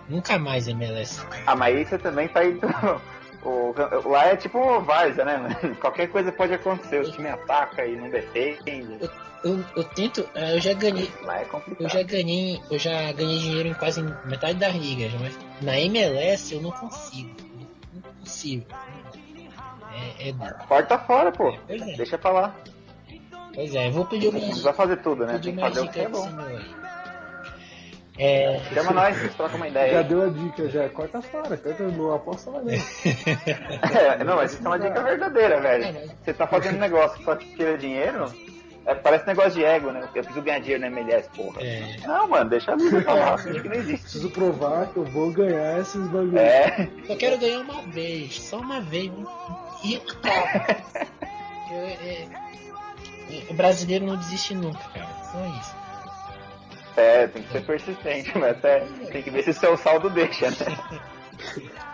Nunca 0.07 0.37
mais 0.39 0.67
MLS. 0.67 1.23
Ah, 1.45 1.55
mas 1.55 1.75
aí 1.75 1.85
você 1.85 1.97
também 1.97 2.27
tá 2.27 2.43
indo. 2.45 2.61
O, 3.41 3.73
lá 4.09 4.25
é 4.27 4.35
tipo 4.35 4.81
várzea, 4.81 5.23
né? 5.23 5.47
Qualquer 5.79 6.09
coisa 6.09 6.29
pode 6.29 6.53
acontecer. 6.53 6.99
O 6.99 7.09
time 7.09 7.29
ataca 7.29 7.85
e 7.85 7.95
não 7.95 8.09
defende. 8.09 8.97
Eu, 8.99 9.09
eu 9.43 9.83
tento, 9.83 10.27
eh, 10.35 10.55
eu 10.55 10.59
já 10.59 10.73
ganhei, 10.73 11.09
é 11.29 11.45
complicado. 11.45 11.81
Eu 11.83 11.89
já 11.89 12.03
ganhei, 12.03 12.61
eu 12.69 12.77
já 12.79 13.11
ganhei 13.13 13.39
dinheiro 13.39 13.69
em 13.69 13.73
quase 13.73 14.01
metade 14.25 14.59
das 14.59 14.75
ligas, 14.75 15.11
mas 15.19 15.37
na 15.61 15.79
MLS 15.79 16.53
eu 16.53 16.61
não 16.61 16.71
consigo. 16.71 17.29
Não 17.93 18.01
consigo. 18.19 18.65
É, 20.19 20.29
é 20.29 20.33
Corta 20.67 20.97
fora, 20.99 21.31
pô. 21.31 21.49
é, 21.67 21.77
Deixa 21.95 22.17
pra 22.17 22.31
lá. 22.31 22.55
pois 23.53 23.73
é, 23.75 23.87
eu 23.87 23.91
vou 23.91 24.05
pedir 24.05 24.31
Não 24.31 24.39
uma, 24.39 24.47
precisa 24.47 24.73
fazer 24.73 24.97
tudo, 24.97 25.25
né? 25.25 25.39
Tem 25.39 25.55
que 25.55 25.59
fazer 25.61 25.79
o 25.81 25.87
que 25.89 25.99
é 25.99 26.09
bom. 26.09 26.29
aí. 26.39 26.79
É, 28.21 28.59
Chama 28.73 28.91
nós, 28.91 29.33
troca 29.35 29.55
uma 29.55 29.65
Já 29.69 29.71
ideia 29.71 29.99
aí. 29.99 30.03
deu 30.03 30.23
a 30.23 30.27
dica, 30.27 30.69
já. 30.69 30.89
Corta 30.89 31.21
fora, 31.21 31.55
corta 31.55 31.83
não 31.87 32.13
aposta 32.13 32.49
lá 32.51 32.59
não. 32.61 32.67
É, 33.97 34.23
não, 34.25 34.35
mas 34.35 34.51
isso 34.53 34.61
é 34.63 34.67
uma 34.67 34.77
dica 34.77 35.01
verdadeira, 35.01 35.61
velho. 35.61 36.11
Você 36.21 36.33
tá 36.33 36.45
fazendo 36.45 36.77
negócio 36.79 37.17
que 37.17 37.23
só 37.23 37.33
te 37.37 37.45
tira 37.55 37.77
dinheiro, 37.77 38.25
é, 38.91 38.95
parece 38.95 39.27
negócio 39.27 39.51
de 39.51 39.63
ego, 39.63 39.91
né? 39.91 40.01
Eu 40.01 40.07
preciso 40.23 40.41
ganhar 40.41 40.59
dinheiro 40.59 40.81
na 40.81 40.87
MLS, 40.87 41.29
porra. 41.35 41.61
é, 41.61 41.97
Não, 42.05 42.27
mano, 42.27 42.49
deixa 42.49 42.73
a 42.73 42.75
vida 42.75 43.13
lá. 43.13 43.37
Finge 43.39 43.59
que 43.61 43.69
não 43.69 43.75
existe. 43.75 44.01
Preciso 44.03 44.29
provar 44.31 44.87
que 44.87 44.97
eu 44.97 45.03
vou 45.05 45.31
ganhar 45.31 45.79
esses 45.79 46.07
bagulhos. 46.07 46.35
É, 46.41 46.89
eu 47.07 47.17
quero 47.17 47.37
ganhar 47.37 47.59
uma 47.59 47.81
vez, 47.83 48.41
só 48.41 48.57
uma 48.59 48.81
vez. 48.81 49.11
E 49.83 49.95
Eu- 51.71 51.77
é, 51.85 52.27
é, 53.49 53.53
brasileiro 53.53 54.05
não 54.05 54.15
desiste 54.17 54.55
nunca, 54.55 54.79
cara. 54.93 55.07
Só 55.31 55.45
isso. 55.45 55.75
é, 56.97 57.27
tem 57.27 57.43
que 57.43 57.51
ser 57.51 57.61
persistente, 57.61 58.35
mas 58.37 58.57
até 58.57 58.79
tem 59.11 59.21
que 59.21 59.29
ver 59.29 59.43
se 59.43 59.51
o 59.51 59.53
seu 59.53 59.77
saldo 59.77 60.09
deixa, 60.09 60.49
né? 60.49 60.55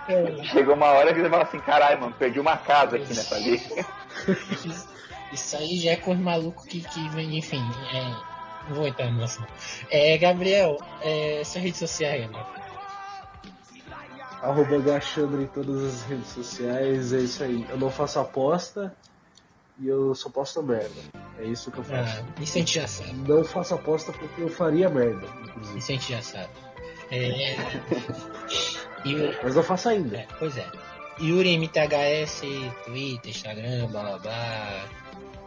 É, 0.07 0.43
Chegou 0.43 0.75
uma 0.75 0.85
hora 0.87 1.11
que 1.13 1.19
você 1.19 1.27
fala 1.29 1.43
assim, 1.43 1.59
caralho, 1.59 1.99
mano, 1.99 2.13
perdi 2.17 2.39
uma 2.39 2.55
casa 2.57 2.95
aqui 2.95 3.07
nessa 3.07 3.37
liga. 3.39 3.83
Isso, 5.31 5.57
aí 5.57 5.79
já 5.79 5.91
é 5.91 5.95
com 5.95 6.11
os 6.11 6.19
malucos 6.19 6.65
que, 6.65 6.81
que 6.81 7.09
vem, 7.09 7.37
enfim. 7.37 7.61
É, 7.93 8.69
não 8.69 8.75
vou 8.75 8.87
entrar 8.87 9.11
no 9.11 9.23
assunto. 9.23 9.51
É, 9.89 10.17
Gabriel, 10.17 10.77
é, 11.01 11.41
suas 11.43 11.63
redes 11.63 11.79
sociais, 11.79 12.21
Gabriel. 12.21 12.65
Arroba 14.41 14.79
Gachandra 14.79 15.41
em 15.41 15.47
todas 15.47 15.83
as 15.83 16.03
redes 16.03 16.27
sociais, 16.27 17.13
é 17.13 17.19
isso 17.19 17.43
aí. 17.43 17.65
Eu 17.69 17.77
não 17.77 17.89
faço 17.89 18.19
aposta 18.19 18.95
e 19.79 19.87
eu 19.87 20.13
só 20.13 20.29
posto 20.29 20.61
merda. 20.61 21.01
É 21.39 21.45
isso 21.45 21.71
que 21.71 21.79
eu 21.79 21.83
faço. 21.83 22.19
Ah, 22.21 22.41
isso 22.41 22.57
a 22.57 22.59
gente 22.59 22.75
já 22.75 22.87
sabe. 22.87 23.13
Não 23.27 23.43
faço 23.43 23.73
aposta 23.73 24.11
porque 24.13 24.41
eu 24.41 24.49
faria 24.49 24.89
merda, 24.89 25.27
inclusive. 25.43 25.79
Isso 25.79 25.91
a 25.91 25.95
gente 25.95 26.11
já 26.11 26.21
sabe. 26.21 26.49
É, 27.11 27.55
Mas 29.43 29.55
não 29.55 29.63
faço 29.63 29.89
ainda. 29.89 30.17
é, 30.17 30.27
pois 30.39 30.57
é. 30.57 30.65
Yuri 31.19 31.57
MTHS, 31.57 32.41
Twitter, 32.85 33.31
Instagram, 33.31 33.87
blá 33.87 34.03
blá 34.03 34.17
blá. 34.19 34.85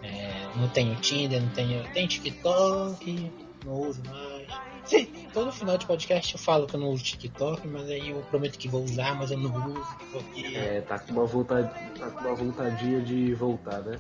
É, 0.03 0.47
Não 0.57 0.69
tenho 0.69 0.95
Tinder, 0.97 1.41
não 1.43 1.51
tenho. 1.51 1.83
Tenho 1.93 2.09
TikTok, 2.09 3.33
não 3.65 3.73
uso 3.73 4.03
mais. 4.07 4.47
Sim, 4.85 5.07
todo 5.35 5.53
final 5.53 5.77
de 5.77 5.85
podcast 5.87 6.35
eu 6.35 6.41
falo 6.41 6.67
que 6.67 6.75
eu 6.75 6.81
não 6.81 6.89
uso 6.89 7.05
TikTok, 7.05 7.67
mas 7.69 7.91
aí 7.91 8.11
eu 8.11 8.21
prometo 8.31 8.59
que 8.59 8.69
vou 8.69 8.83
usar, 8.83 9.15
mas 9.15 9.31
eu 9.31 9.39
não 9.39 9.69
uso, 9.69 9.97
porque. 10.13 10.57
É, 10.57 10.81
tá 10.81 10.99
com 10.99 11.13
uma 11.13 11.27
vontade, 11.27 11.71
tá 11.99 12.11
com 12.11 12.21
uma 12.21 12.35
vontadinha 12.35 13.01
de 13.03 13.35
voltar, 13.35 13.81
né? 13.81 13.99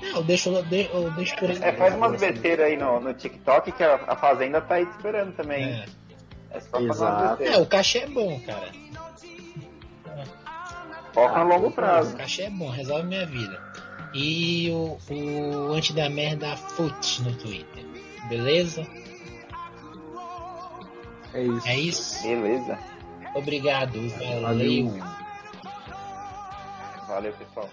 Não, 0.00 0.16
eu 0.16 0.22
deixo, 0.22 0.48
eu 0.48 0.62
deixo, 0.64 0.90
eu 0.90 1.10
deixo 1.10 1.36
por 1.36 1.50
aí. 1.50 1.58
É, 1.60 1.72
faz 1.72 1.94
umas 1.94 2.18
besteiras 2.18 2.66
aí 2.66 2.76
no, 2.76 2.98
no 3.00 3.12
TikTok 3.12 3.72
que 3.72 3.84
a, 3.84 3.96
a 4.06 4.16
Fazenda 4.16 4.60
tá 4.60 4.76
aí 4.76 4.86
te 4.86 4.92
esperando 4.92 5.34
também. 5.34 5.64
É. 5.64 5.84
É, 6.50 6.60
só 6.60 6.80
Exato. 6.80 7.42
É, 7.42 7.58
o 7.58 7.66
cachê 7.66 7.98
é 7.98 8.06
bom, 8.08 8.40
cara. 8.40 8.72
Foca 11.12 11.44
no 11.44 11.48
longo 11.48 11.70
prazo. 11.70 12.14
O 12.14 12.16
cachê 12.16 12.42
é 12.42 12.50
bom, 12.50 12.70
resolve 12.70 13.06
minha 13.06 13.26
vida. 13.26 13.69
E 14.12 14.70
o, 14.70 14.98
o 15.10 15.72
antes 15.72 15.94
da 15.94 16.08
merda 16.08 16.56
Foot 16.56 17.22
no 17.22 17.34
Twitter. 17.36 17.84
Beleza? 18.28 18.86
É 21.32 21.42
isso. 21.42 21.68
É 21.68 21.78
isso. 21.78 22.22
Beleza. 22.22 22.78
Obrigado. 23.34 24.08
Valeu. 24.10 24.42
Valeu. 24.42 25.20
Valeu, 27.06 27.32
pessoal. 27.32 27.70